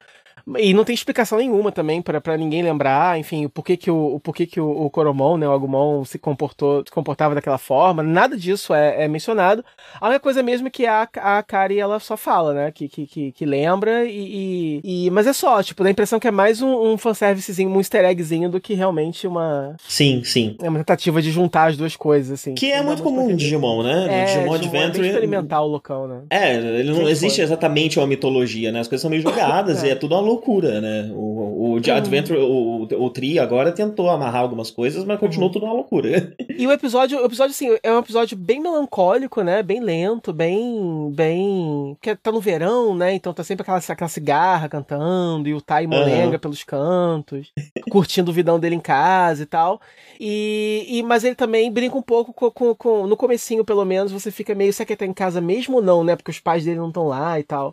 [0.59, 4.15] E não tem explicação nenhuma também pra pra ninguém lembrar, enfim, o porquê que o,
[4.15, 8.01] o porquê que o, o Coromon, né, o Agumon se comportou, se comportava daquela forma,
[8.03, 9.65] nada disso é, é mencionado.
[10.01, 13.07] A única coisa mesmo é que a, a Kari, ela só fala, né, que, que,
[13.07, 16.31] que, que lembra e, e, e- Mas é só, tipo, dá a impressão que é
[16.31, 19.75] mais um, um fanservicezinho, um easter eggzinho do que realmente uma...
[19.89, 20.57] Sim, sim.
[20.63, 22.55] É uma tentativa de juntar as duas coisas, assim.
[22.55, 23.37] Que é muito comum no.
[23.37, 24.07] Digimon, né?
[24.09, 25.07] É, Digimon Digimon é Adventure.
[25.09, 26.21] experimental o local, né?
[26.31, 27.45] É, ele não existe foi.
[27.45, 28.79] exatamente uma mitologia, né?
[28.81, 29.89] As coisas são meio jogadas É.
[29.89, 30.36] e é tudo uma loucura,
[30.81, 31.11] né?
[31.15, 31.97] O, o de Uhum.
[31.97, 36.35] Adventure, o, o Tri agora tentou amarrar algumas coisas, mas continuou tudo uma loucura.
[36.57, 39.63] E o episódio, o episódio, assim, é um episódio bem melancólico, né?
[39.63, 41.13] Bem lento, bem.
[41.15, 41.97] bem.
[42.01, 43.15] Porque tá no verão, né?
[43.15, 46.39] Então tá sempre aquela, aquela cigarra cantando, e o Tai molenga Aham.
[46.39, 47.53] pelos cantos,
[47.91, 49.81] curtindo o vidão dele em casa e tal.
[50.19, 54.11] E, e- mas ele também brinca um pouco com, com, com- No comecinho, pelo menos,
[54.13, 54.73] você fica meio.
[54.73, 56.17] Será que ele tá em casa mesmo ou não, né?
[56.17, 57.71] Porque os pais dele não estão lá e tal.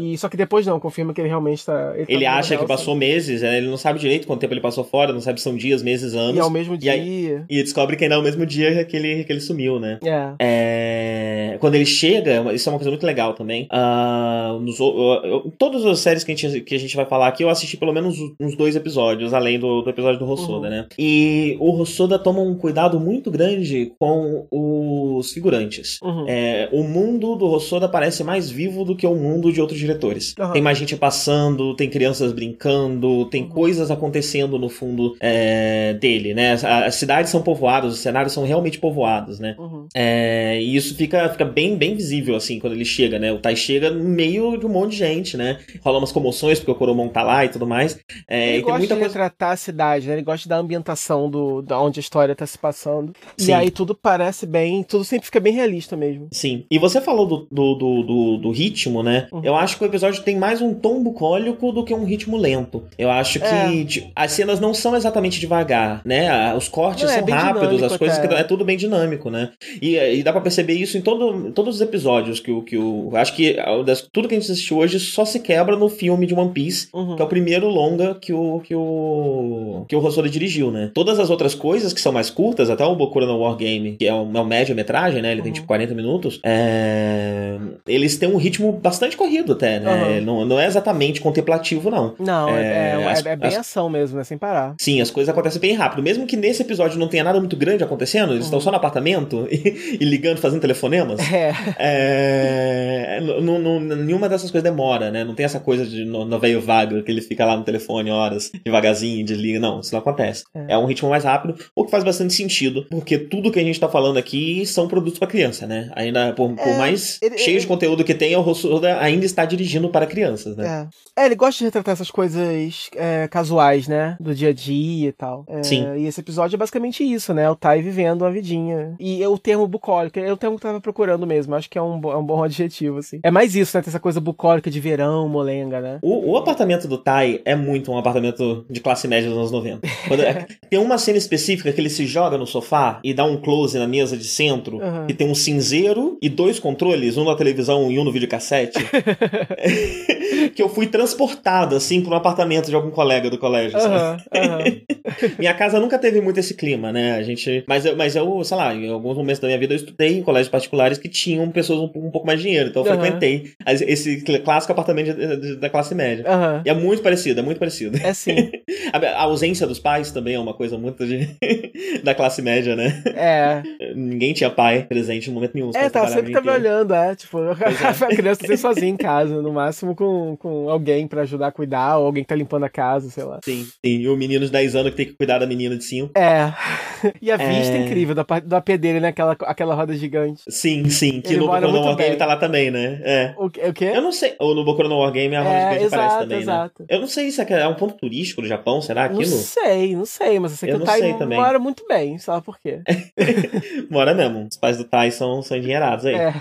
[0.00, 1.92] E, só que depois não, confirma que ele realmente tá.
[2.06, 3.58] Tá Ele no acha que passou meses, né?
[3.58, 6.14] ele não sabe direito quanto tempo ele passou fora, não sabe se são dias, meses,
[6.14, 6.36] anos.
[6.36, 6.92] E ao mesmo E dia.
[6.92, 9.98] aí- E descobre que ainda é o mesmo dia que ele, que ele sumiu, né?
[10.04, 10.34] É.
[10.40, 13.66] É, Quando ele chega, isso é uma coisa muito legal também.
[13.70, 17.04] ah, nos o- eu- eu- todas as séries que a, gente, que a gente vai
[17.06, 20.66] falar aqui, eu assisti pelo menos uns dois episódios, além do, do episódio do Rossoda,
[20.68, 20.70] Uhum.
[20.70, 20.86] né?
[20.98, 25.98] E o Rossoda toma um cuidado muito grande com os figurantes.
[26.02, 26.24] Uhum.
[26.28, 30.34] É, o mundo do Rossoda parece mais vivo do que o mundo de outros diretores.
[30.38, 30.52] Aham.
[30.52, 33.48] Tem mais gente passando, tem crianças brincando, tem Uhum.
[33.48, 36.52] coisas acontecendo no fundo é, dele, né?
[36.52, 39.54] As, cidades são povoadas, os cenários são realmente povoados, né?
[39.58, 39.86] Uhum.
[39.94, 43.32] É, e isso fica, fica bem, bem visível, assim, quando ele chega, né?
[43.32, 45.58] O Tai chega no meio de um monte de gente, né?
[45.82, 47.98] Rola umas comoções porque o Coromon tá lá e tudo mais.
[48.28, 49.12] É, Ele e tem gosta muita de coisa.
[49.14, 50.14] retratar a cidade, né?
[50.14, 53.12] Ele gosta da ambientação do, da onde a história tá se passando.
[53.38, 53.50] Sim.
[53.50, 56.28] E aí tudo parece bem, tudo sempre fica bem realista mesmo.
[56.32, 56.64] Sim.
[56.70, 59.28] E você falou do, do, do, do- do ritmo, né?
[59.32, 59.40] Uhum.
[59.44, 62.82] Eu acho que o episódio tem mais um tom bucólico do que um ritmo lento.
[62.98, 63.84] Eu acho que É.
[63.84, 66.54] de- as cenas não são exatamente devagar, né?
[66.54, 68.18] Os cortes Não, é são bem rápidos, dinâmico as coisas.
[68.18, 69.50] que- É tudo bem dinâmico, né?
[69.82, 72.62] E, e dá pra perceber isso em todo, todos os episódios que o.
[72.62, 75.88] Que o acho que das- tudo que a gente assistiu hoje só se quebra no
[75.88, 76.88] filme de One Piece.
[76.94, 77.16] Uhum.
[77.16, 80.90] Que é o primeiro longa que o que o que o Hosoda dirigiu, né?
[80.94, 84.12] Todas as outras coisas que são mais curtas, até o Bokura no Wargame, que é
[84.12, 85.32] uma é média-metragem, né?
[85.32, 85.54] Ele tem Uhum.
[85.54, 86.40] tipo 40 minutos.
[86.44, 87.56] é,
[87.86, 90.18] Eles têm um ritmo bastante corrido até, né?
[90.18, 90.20] Uhum.
[90.24, 92.14] Não, não é exatamente contemplativo, não.
[92.18, 94.24] Não, é, É, é- as- é bem as- ação mesmo, né?
[94.24, 94.74] Sem parar.
[94.80, 96.02] Sim, as coisas acontecem bem rápido.
[96.02, 98.64] Mesmo que nesse episódio não tenha nada muito grande acontecendo, eles estão Uhum.
[98.64, 101.20] só no apartamento e, e ligando, fazendo telefonemas.
[101.32, 101.52] É.
[101.78, 105.24] É, não- não- nenhuma dessas coisas demora, né?
[105.24, 108.10] Não tem essa coisa de no, no velho vago que ele fica lá no telefone
[108.10, 109.58] horas, devagarzinho, desliga.
[109.60, 110.44] Não, isso não acontece.
[110.54, 110.74] É.
[110.74, 110.78] É.
[110.78, 113.88] um ritmo mais rápido, o que faz bastante sentido, porque tudo que a gente tá
[113.88, 115.90] falando aqui são produtos pra criança, né?
[115.94, 119.24] Ainda, por, por É, mais ele- cheio ele- de conteúdo que tem, o Rossoda ainda
[119.24, 120.88] está dirigindo para crianças, né?
[121.16, 121.22] É.
[121.22, 124.16] É, ele gosta de retratar essas coisas é, casuais, né?
[124.20, 125.44] Do dia a dia e tal.
[125.48, 125.86] É, Sim.
[125.96, 127.48] E esse episódio é basicamente isso, né?
[127.50, 128.94] O Tai vivendo uma vidinha.
[128.98, 131.54] E é o termo bucólico, é o termo que eu tava procurando mesmo.
[131.54, 133.20] Acho que é um, é um bom adjetivo, assim.
[133.22, 133.82] É mais isso, né?
[133.82, 135.98] Ter essa coisa bucólica de verão, molenga, né?
[136.02, 139.86] O, o apartamento do Tai é muito um apartamento de classe média dos anos 90.
[140.08, 143.36] Quando- é- tem uma cena específica que ele se joga no sofá e dá um
[143.40, 145.06] close na mesa de centro, Aham.
[145.06, 148.78] que tem um cinzeiro e dois controles, um na televisão e um no videocassete.
[150.54, 153.78] que eu fui transportado, assim, para um apartamento de algum colega do colégio.
[153.78, 154.58] Aham, aham.
[155.38, 157.12] Minha casa nunca teve muito esse clima, né?
[157.16, 157.64] A gente.
[157.68, 160.22] Mas eu, mas eu, sei lá, em alguns momentos da minha vida eu estudei em
[160.22, 162.70] colégios particulares que tinham pessoas um, um pouco mais de dinheiro.
[162.70, 163.00] Então eu Aham.
[163.00, 166.24] frequentei esse cl- clássico apartamento de- de- da classe média.
[166.64, 167.98] E é muito parecido, é muito parecido.
[168.02, 168.34] É sim.
[168.92, 171.28] A, a ausência dos pais também é uma coisa muito de-
[172.04, 173.02] da classe média, né?
[173.14, 173.62] É.
[173.94, 175.70] Ninguém tinha pai presente no momento nenhum.
[175.74, 177.14] É, tava sempre trabalhando, é.
[177.14, 177.50] Tipo, é.
[177.52, 181.96] a criança sempre sozinha em casa, no máximo com, com alguém pra ajudar a cuidar,
[181.98, 183.40] ou alguém que tá limpando a casa, sei lá.
[183.44, 183.70] Sim, sim.
[183.84, 186.12] E o menino de 10 anos que tem que cuidar da menina de 5.
[186.18, 186.52] É.
[187.20, 187.76] E a vista É.
[187.76, 189.08] é incrível da, do AP dele, né?
[189.08, 190.42] Aquela, aquela roda gigante.
[190.48, 191.20] Sim, sim.
[191.20, 192.16] Que Ele no Boku no Wargame bem.
[192.18, 192.98] tá lá também, né?
[193.04, 193.34] É.
[193.36, 193.92] O, quê- o quê?
[193.94, 194.34] Eu não sei.
[194.38, 196.74] Ou no Boku no Wargame a roda É, gigante aparece exato, também, exato.
[196.82, 196.86] né?
[196.88, 199.36] Eu não sei se é é um ponto turístico do Japão, será Não aquilo?
[199.36, 201.38] sei, não sei, mas eu sei Eu que o não Tai sei também.
[201.38, 202.80] mora muito bem, lá por quê.
[203.90, 204.46] Mora mesmo.
[204.50, 206.14] Os pais do Tai são, são endinheirados aí.
[206.14, 206.32] É.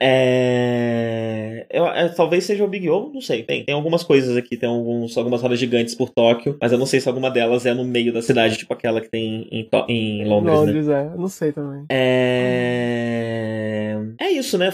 [0.00, 1.66] É...
[1.70, 3.42] Eu, é, talvez seja o Big O, não sei.
[3.42, 6.86] Tem, tem algumas coisas aqui, tem alguns, algumas rodas gigantes por Tóquio, mas eu não
[6.86, 9.86] sei se alguma delas é no meio da cidade, tipo aquela que tem em, To-
[9.88, 10.60] em Londres, né?
[10.60, 11.10] Londres, é.
[11.16, 11.84] Não sei também.
[11.88, 13.96] É...
[14.20, 14.70] é isso, né?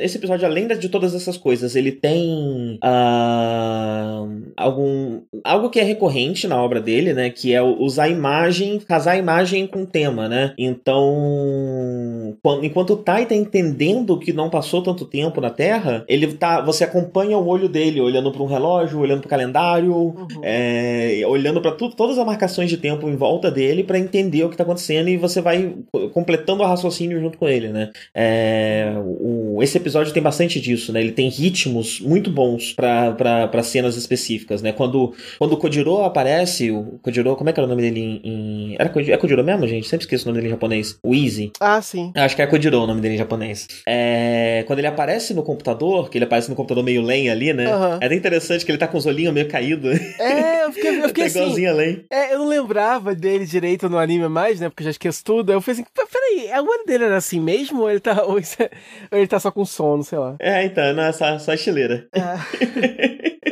[0.00, 4.24] Esse episódio, além de todas essas coisas, ele tem ah,
[4.56, 7.30] algum algo que é recorrente na obra dele, né?
[7.30, 10.54] Que é usar a imagem, casar a imagem com o tema, né?
[10.58, 16.32] Então, quando- enquanto o Tai tá entendendo que não passou tanto tempo na Terra, ele
[16.34, 20.26] tá, você acompanha o olho dele olhando para um relógio, olhando para o calendário, Uhum.
[20.42, 24.56] é, olhando para todas as marcações de tempo em volta dele para entender o que
[24.56, 25.74] tá acontecendo e você vai
[26.12, 27.90] completando o raciocínio junto com ele, né?
[28.14, 31.00] É, o, esse episódio tem bastante disso, né?
[31.00, 34.72] Ele tem ritmos muito bons para cenas específicas, né?
[34.72, 38.20] Quando, quando o Kojiro aparece, o Kojiro, como é que era o nome dele em.
[38.24, 39.86] em- era Kojiro, é Kojiro mesmo, gente?
[39.88, 40.98] Sempre esqueço o nome dele em japonês.
[41.02, 41.50] O Easy.
[41.60, 42.12] Ah, sim.
[42.14, 43.66] Acho que é Kojiro o nome dele em japonês.
[43.86, 47.66] É, quando ele aparece no computador, que ele aparece no computador meio lenha ali, né?
[47.66, 47.98] Aham.
[48.00, 49.98] É até interessante que ele tá com os olhinhos meio caídos.
[50.18, 51.38] É, eu fiquei, eu fiquei tá assim.
[51.40, 52.04] igualzinho a Len.
[52.10, 54.68] É, eu não lembrava dele direito no anime mais, né?
[54.68, 55.50] Porque eu já esqueço tudo.
[55.50, 57.82] Aí eu falei assim, "Pô, peraí, a olho dele era assim mesmo?
[57.82, 58.70] Ou ele tá, ou é-
[59.10, 60.36] ou ele tá só com sono, sei lá.
[60.40, 62.06] É, então, não, é só, só estileira.
[62.12, 63.34] É.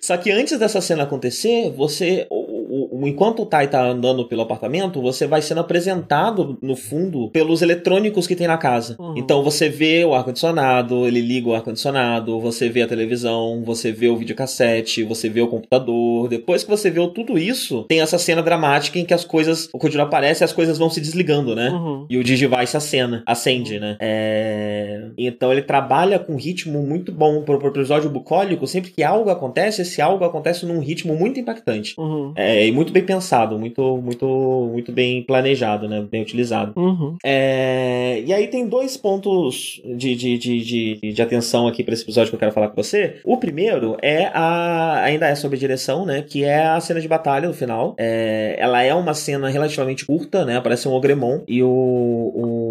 [0.00, 2.26] Só que antes dessa cena acontecer, você.
[2.90, 7.62] O- enquanto o Tai tá andando pelo apartamento, você vai sendo apresentado, no fundo, pelos
[7.62, 8.96] eletrônicos que tem na casa.
[8.98, 9.14] Uhum.
[9.16, 14.08] Então você vê o ar-condicionado, ele liga o ar-condicionado, você vê a televisão, você vê
[14.08, 16.28] o videocassete, você vê o computador.
[16.28, 19.68] Depois que você vê tudo isso, tem essa cena dramática em que as coisas.
[19.72, 21.70] O Kojiro aparece e as coisas vão se desligando, né?
[21.70, 22.06] Uhum.
[22.08, 23.96] E o Digivice acena, acende, né?
[24.00, 25.08] É...
[25.16, 28.66] Então ele trabalha com um ritmo muito bom pro, pro episódio bucólico.
[28.66, 31.94] Sempre que algo acontece, esse algo acontece num ritmo muito impactante.
[31.98, 32.32] Uhum.
[32.36, 36.00] É, muito bem pensado, muito, muito, muito bem planejado, né?
[36.08, 36.72] Bem utilizado.
[36.76, 37.16] Uhum.
[37.24, 42.04] É, E aí tem dois pontos de, de, de, de, de atenção aqui para esse
[42.04, 43.16] episódio que eu quero falar com você.
[43.24, 45.02] O primeiro é a.
[45.02, 46.22] ainda é sobre direção, né?
[46.22, 47.96] Que é a cena de batalha no final.
[47.98, 50.56] É, Ela é uma cena relativamente curta, né?
[50.56, 51.68] Aparece um Ogremon e o.
[51.68, 52.67] o...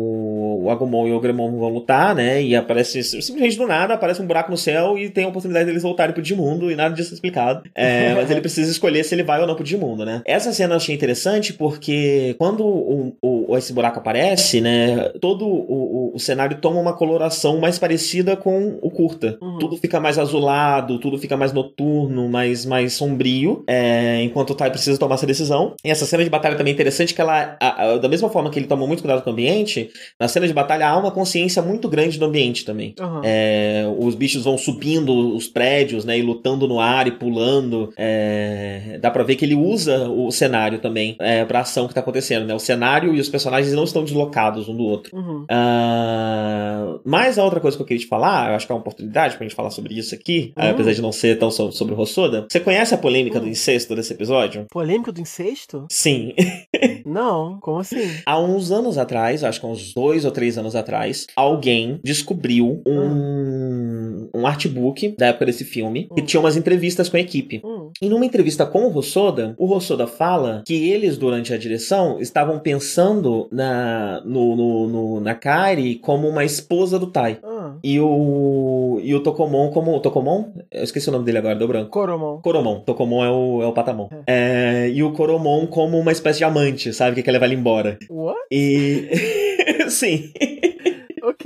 [0.67, 2.41] o Agumon e o Ogremon vão lutar, né?
[2.41, 5.83] E aparece simplesmente do nada, aparece um buraco no céu e tem a oportunidade deles
[5.83, 7.63] voltarem pro Digimundo e nada disso é explicado.
[7.75, 10.21] É, mas ele precisa escolher se ele vai ou não pro Digimundo, né?
[10.25, 15.09] Essa cena eu achei interessante porque quando o, o- esse buraco aparece, né?
[15.21, 19.37] Todo o, o- cenário toma uma coloração mais parecida com o curta.
[19.41, 19.59] Uhum.
[19.59, 24.69] Tudo fica mais azulado, tudo fica mais noturno, mais, mais sombrio, é, enquanto o Tai
[24.69, 25.75] precisa tomar essa decisão.
[25.85, 28.49] E essa cena de batalha também é interessante que ela, a- a- da mesma forma
[28.49, 29.89] que ele toma muito cuidado com o ambiente,
[30.19, 32.93] na cena de batalha há uma consciência muito grande do ambiente também.
[32.99, 33.21] Uhum.
[33.23, 37.91] É, os bichos vão subindo os prédios, né, e lutando no ar e pulando.
[37.97, 41.99] É, dá pra ver que ele usa o cenário também é, pra ação que tá
[42.01, 42.53] acontecendo, né?
[42.53, 45.15] O cenário e os personagens não estão deslocados um do outro.
[45.15, 45.45] Uhum.
[45.49, 48.81] Ah, mas a outra coisa que eu queria te falar, eu acho que é uma
[48.81, 50.69] oportunidade pra gente falar sobre isso aqui, Hum.
[50.71, 52.45] apesar de não ser tão so- sobre o Rossoda.
[52.49, 54.65] Você conhece a polêmica do incesto desse episódio?
[54.71, 55.85] Polêmica do incesto?
[55.89, 56.33] Sim.
[57.05, 58.09] Não, como assim?
[58.25, 62.79] Há uns anos atrás, acho que há uns dois ou três anos atrás, alguém descobriu
[62.87, 66.25] um, um artbook da época desse filme que Hum.
[66.25, 67.59] tinha umas entrevistas com a equipe.
[67.65, 67.89] Hum.
[67.99, 72.59] E numa entrevista com o Rossoda, o Rossoda fala que eles, durante a direção, estavam
[72.59, 77.39] pensando na, no, no, no- na Kari como uma esposa do Tai.
[77.43, 77.79] Uhum.
[77.83, 78.99] E o.
[79.03, 79.99] E o Tokomon como.
[79.99, 80.51] Tokomon?
[80.71, 81.89] Eu esqueci o nome dele agora, deu branco.
[81.89, 82.37] Coromon.
[82.41, 82.79] Coromon.
[82.81, 84.09] Tokomon é o, é o Patamon.
[84.27, 87.15] É, e o Coromon como uma espécie de amante, sabe?
[87.15, 87.97] Que quer levar ele embora.
[88.09, 88.37] What?
[88.51, 89.07] E.
[89.89, 90.31] Sim.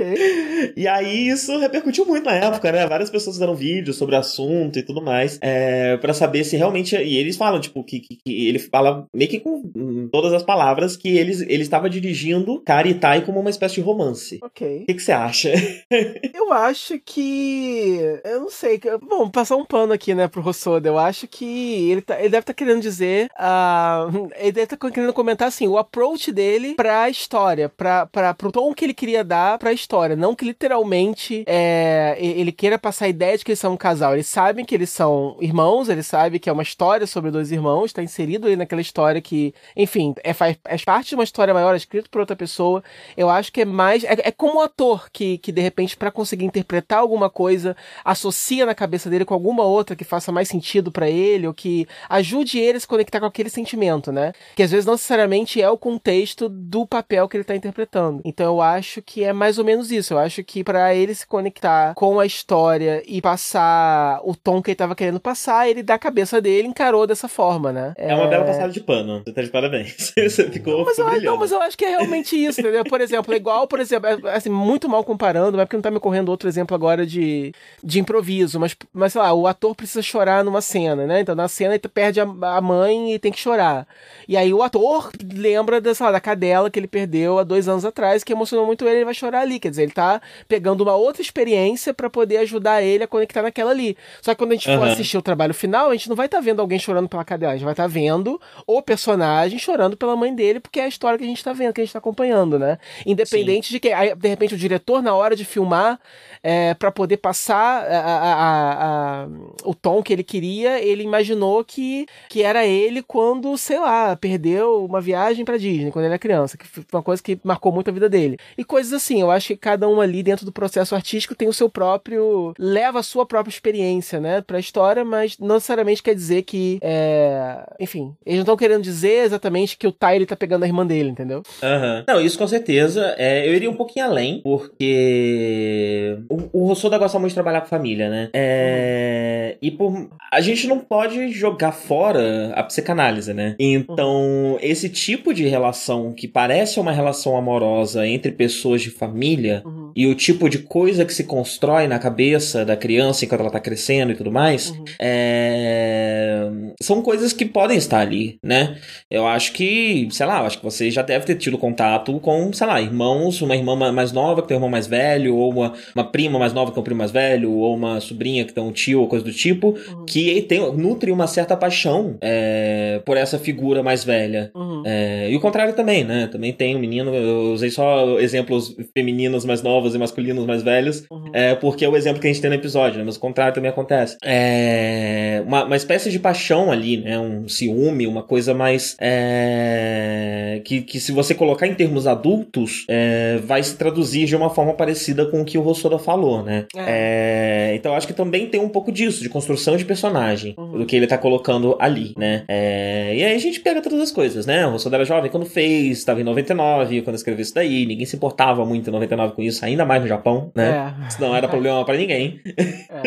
[0.01, 0.73] Ok.
[0.75, 2.85] E aí isso repercutiu muito na época, né?
[2.87, 6.95] Várias pessoas fizeram vídeos sobre o assunto e tudo mais, é, para saber se realmente.
[6.95, 10.95] E eles falam, tipo, que, que, que ele fala meio que com todas as palavras
[10.97, 14.39] que eles, ele estava dirigindo Karitai como uma espécie de romance.
[14.43, 14.81] Ok.
[14.83, 15.51] O que, que você acha?
[16.33, 17.99] Eu acho que.
[18.23, 18.79] Eu não sei.
[19.07, 20.87] Bom, passar um pano aqui, né, pro Rossoda.
[20.89, 23.27] Eu acho que ele, tá- ele deve estar querendo dizer.
[23.37, 28.51] ah, ele deve estar querendo comentar assim: o approach dele pra história, pra, pra, pro
[28.51, 29.90] tom que ele queria dar pra história.
[30.15, 34.13] Não que literalmente é, ele queira passar a ideia de que eles são um casal.
[34.13, 37.93] Eles sabem que eles são irmãos, ele sabe que é uma história sobre dois irmãos,
[37.93, 41.73] tá inserido ali naquela história que, enfim, é, faz, é parte de uma história maior,
[41.73, 42.83] é escrito por outra pessoa.
[43.17, 44.03] Eu acho que é mais.
[44.03, 48.65] É, é como um ator que, que, de repente, pra conseguir interpretar alguma coisa, associa
[48.65, 52.59] na cabeça dele com alguma outra que faça mais sentido pra ele, ou que ajude
[52.59, 54.33] ele a se conectar com aquele sentimento, né?
[54.55, 58.21] Que às vezes não necessariamente é o contexto do papel que ele tá interpretando.
[58.23, 60.13] Então eu acho que é mais ou menos isso.
[60.13, 64.71] Eu acho que pra ele se conectar com a história e passar o tom que
[64.71, 67.93] ele tava querendo passar, ele da cabeça dele encarou dessa forma, né?
[67.97, 69.23] É uma bela passada de pano.
[69.25, 70.13] Você tá de parabéns.
[70.15, 71.25] Você ficou Mas eu, brilhando.
[71.25, 72.83] não, mas eu acho que é realmente isso, entendeu?
[72.83, 75.91] Por exemplo, é igual, por exemplo, é, assim, muito mal comparando, mas porque não tá
[75.91, 77.53] me ocorrendo outro exemplo agora de,
[77.83, 81.21] de improviso, mas, mas sei lá, o ator precisa chorar numa cena, né?
[81.21, 83.87] Então na cena ele perde a, a mãe e tem que chorar.
[84.27, 88.23] E aí o ator lembra lá, da cadela que ele perdeu há dois anos atrás,
[88.23, 89.59] que emocionou muito ele, ele vai chorar ali.
[89.59, 93.71] Quer dizer, ele tá pegando uma outra experiência pra poder ajudar ele a conectar naquela
[93.71, 93.97] ali.
[94.21, 94.91] Só que quando a gente for Aham.
[94.91, 97.55] assistir o trabalho final, a gente não vai estar vendo alguém chorando pela cadela, a
[97.55, 101.23] gente vai estar vendo o personagem chorando pela mãe dele, porque é a história que
[101.23, 102.77] a gente tá vendo, que a gente tá acompanhando, né?
[103.05, 105.99] Independente de que, aí, de repente, o diretor, na hora de filmar,
[106.43, 109.27] é, para poder passar a- a- a- a-
[109.63, 114.85] o tom que ele queria, ele imaginou que, que era ele quando, sei lá, perdeu
[114.85, 117.89] uma viagem pra Disney, quando ele era criança, que foi uma coisa que marcou muito
[117.89, 118.37] a vida dele.
[118.57, 121.53] E coisas assim, eu acho que cada um ali dentro do processo artístico tem o
[121.53, 122.53] seu próprio.
[122.57, 126.79] leva a sua própria experiência, né, pra história, mas não necessariamente quer dizer que.
[126.81, 127.63] É...
[127.79, 131.09] Enfim, eles não estão querendo dizer exatamente que o Tyler tá pegando a irmã dele,
[131.09, 131.43] entendeu?
[131.61, 132.03] Aham.
[132.07, 133.15] Não, isso com certeza.
[133.17, 137.67] É, eu iria um pouquinho além, porque o, o Rossoda gosta muito de trabalhar com
[137.67, 138.29] família, né?
[138.33, 143.55] É, e por, a gente não pode jogar fora a psicanálise, né?
[143.59, 149.91] Então, esse tipo de relação que parece uma relação amorosa entre pessoas de família Uhum.
[149.95, 153.59] e o tipo de coisa que se constrói na cabeça da criança enquanto ela tá
[153.59, 154.85] crescendo e tudo mais, Uhum.
[154.99, 156.49] é,
[156.81, 158.77] são coisas que podem estar ali, né?
[159.09, 162.51] Eu acho que, sei lá, eu acho que você já deve ter tido contato com,
[162.53, 165.51] sei lá, irmãos, uma irmã ma- mais nova que tem um irmão mais velho, ou
[165.51, 168.53] uma, uma prima mais nova que tem um primo mais velho, ou uma sobrinha que
[168.53, 170.05] tem um tio, ou coisa do tipo, Uhum.
[170.05, 174.51] que tem, nutre uma certa paixão é, por essa figura mais velha.
[174.55, 174.83] Uhum.
[174.85, 176.27] É, e o contrário também, né?
[176.31, 181.03] Também tem um menino, eu usei só exemplos femininos mais novos e masculinos mais velhos,
[181.11, 181.29] Uhum.
[181.33, 183.03] é, porque é o exemplo que a gente tem no episódio, né?
[183.05, 184.17] Mas o contrário também acontece.
[184.23, 187.17] É, uma, uma espécie de paixão ali, né?
[187.19, 188.95] Um ciúme, uma coisa mais.
[188.99, 194.49] é, que, que se você colocar em termos adultos, é, vai se traduzir de uma
[194.49, 196.65] forma parecida com o que o Rossoda falou, né?
[196.75, 200.79] É, então eu acho que também tem um pouco disso, de construção de personagem, Uhum.
[200.79, 202.43] do que ele tá colocando ali, né?
[202.47, 204.65] É, e aí a gente pega todas as coisas, né?
[204.67, 208.15] O Rossoda era jovem quando fez, estava em 99, quando escreveu isso daí, ninguém se
[208.15, 210.93] importava muito em 99 com isso, ainda mais no Japão, né?
[211.01, 211.07] É.
[211.07, 212.39] Isso não era problema pra ninguém.
[212.93, 213.01] É.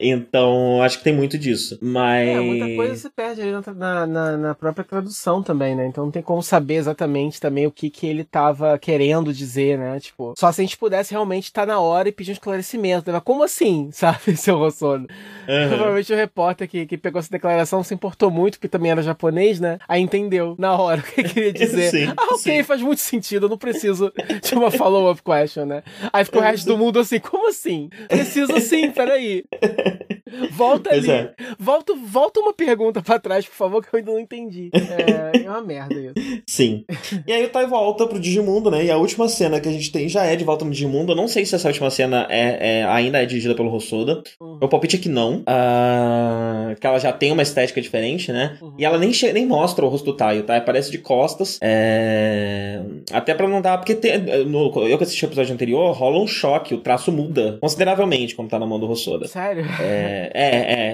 [0.00, 1.78] Então, acho que tem muito disso.
[1.82, 2.28] Mas.
[2.28, 5.86] É, muita coisa se perde ali na, na- na- própria tradução também, né?
[5.86, 10.00] Então não tem como saber exatamente também o que, que ele tava querendo dizer, né?
[10.00, 13.12] Tipo, só se a gente pudesse realmente estar na hora e pedir um esclarecimento.
[13.12, 13.20] Né?
[13.22, 15.06] Como assim, sabe, seu Rossono?
[15.48, 15.68] Aham.
[15.68, 19.60] Provavelmente o repórter que, que pegou essa declaração se importou muito, porque também era japonês,
[19.60, 19.78] né?
[19.86, 21.90] Aí entendeu na hora o que ele queria dizer.
[21.90, 22.62] Sim, ah, ok, sim.
[22.62, 24.10] faz muito sentido, eu não preciso
[24.42, 25.82] de uma follow-up question, né?
[26.12, 27.88] Aí ficou o resto do mundo assim, como assim?
[28.08, 29.44] Preciso sim, peraí.
[30.52, 31.10] Volta ali.
[31.10, 31.32] é.
[31.58, 34.70] Volta, volta uma pergunta pra trás, por favor, que eu ainda não entendi.
[34.74, 36.42] É, é uma merda isso.
[36.48, 36.84] Sim.
[37.26, 38.84] E aí o Tai volta pro Digimundo, né?
[38.84, 41.12] E a última cena que a gente tem já é de volta no Digimundo.
[41.12, 44.22] Eu não sei se essa última cena é, é- ainda é dirigida pelo Rossoda.
[44.40, 44.58] Uhum.
[44.58, 45.42] Meu palpite é que não.
[45.46, 48.58] Ah, que ela já tem uma estética diferente, né?
[48.60, 48.74] Uhum.
[48.78, 50.56] E ela nem, nem mostra o rosto do Taio, tá?
[50.56, 51.58] Aparece de costas.
[51.62, 52.80] É...
[53.12, 53.78] Até pra não dar.
[53.78, 57.58] Porque tem- no- eu que assisti o episódio anterior, rola um choque, o traço muda
[57.60, 59.26] consideravelmente quando tá na mão do Rossoda.
[59.28, 59.64] Sério?
[59.80, 60.46] É, é,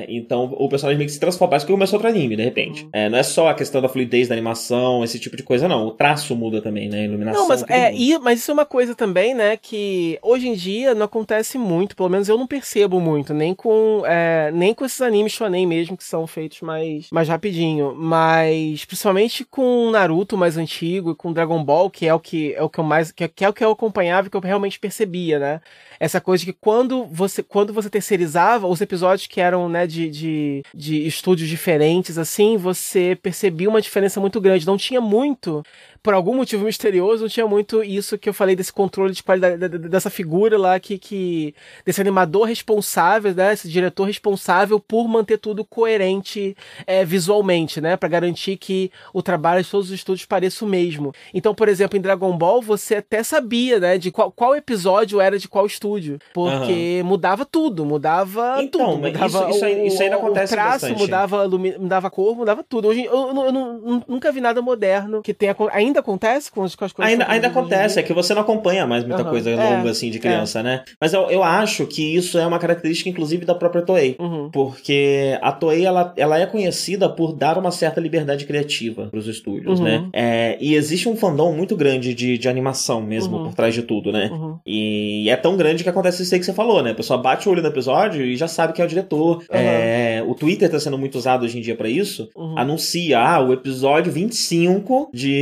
[0.03, 0.07] é.
[0.09, 1.51] Então o personagem meio que se transforma.
[1.51, 2.89] Parece que começou outro anime, de repente.
[2.93, 5.87] É, não é só a questão da fluidez da animação, esse tipo de coisa, não.
[5.87, 7.01] O traço muda também, né?
[7.01, 7.43] A iluminação.
[7.43, 10.95] Não, mas, é, e, mas isso é uma coisa também, né, que hoje em dia
[10.95, 15.01] não acontece muito, pelo menos eu não percebo muito, nem com, é, nem com esses
[15.01, 21.13] animes shonen mesmo, que são feitos mais, mais rapidinho, mas principalmente com Naruto mais antigo
[21.13, 23.29] e com Dragon Ball, que é o que, é o que eu mais, que, é-
[23.29, 25.61] que é o que eu acompanhava e que eu realmente percebia, né,
[25.99, 30.11] essa coisa de que quando você, quando você terceirizava os episódios que eram, né, de,
[30.11, 35.63] de, de estúdios diferentes, assim, você percebia uma diferença muito grande, não tinha muito
[36.03, 39.57] por algum motivo misterioso, não tinha muito isso que eu falei desse controle de qualidade
[39.57, 41.55] da- da- dessa figura lá que, que
[41.87, 48.09] desse animador responsável, né, esse diretor responsável por manter tudo coerente é, visualmente, né, para
[48.09, 51.13] garantir que o trabalho de todos os estúdios pareça o mesmo.
[51.33, 55.39] Então, por exemplo, em Dragon Ball você até sabia, né, de qual, qual episódio era
[55.39, 60.17] de qual estúdio, porque mudava tudo, mudava Então, tudo, mudava isso- isso o, isso ainda
[60.17, 60.99] o acontece traço, bastante.
[60.99, 62.89] mudava, mudava a cor, mudava tudo.
[62.89, 66.63] Hoje eu, eu, eu nu- nunca vi nada moderno que tenha acon- ainda acontece com
[66.63, 67.13] as, com as coisas.
[67.13, 70.11] Ainda, ainda acontece, é que você não acompanha mais muita Aham, coisa é, longa assim
[70.11, 70.83] de criança, né?
[71.01, 74.17] Mas eu, eu acho que isso é uma característica, inclusive, da própria Toei.
[74.19, 74.51] Uhum.
[74.51, 79.79] Porque a Toei, ela, ela é conhecida por dar uma certa liberdade criativa pros estúdios,
[79.79, 79.85] Uhum.
[79.85, 80.09] né?
[80.13, 83.45] É, e existe um fandom muito grande de, de animação mesmo Uhum.
[83.45, 84.29] por trás de tudo, né?
[84.33, 84.59] Uhum.
[84.67, 86.91] E é tão grande que acontece isso aí que você falou, né?
[86.93, 89.43] A pessoa bate o olho no episódio e já sabe que é o diretor.
[89.51, 92.29] É, o Twitter tá sendo muito usado hoje em dia pra isso.
[92.37, 92.59] Uhum.
[92.59, 95.33] Anuncia, ah, o episódio 25 de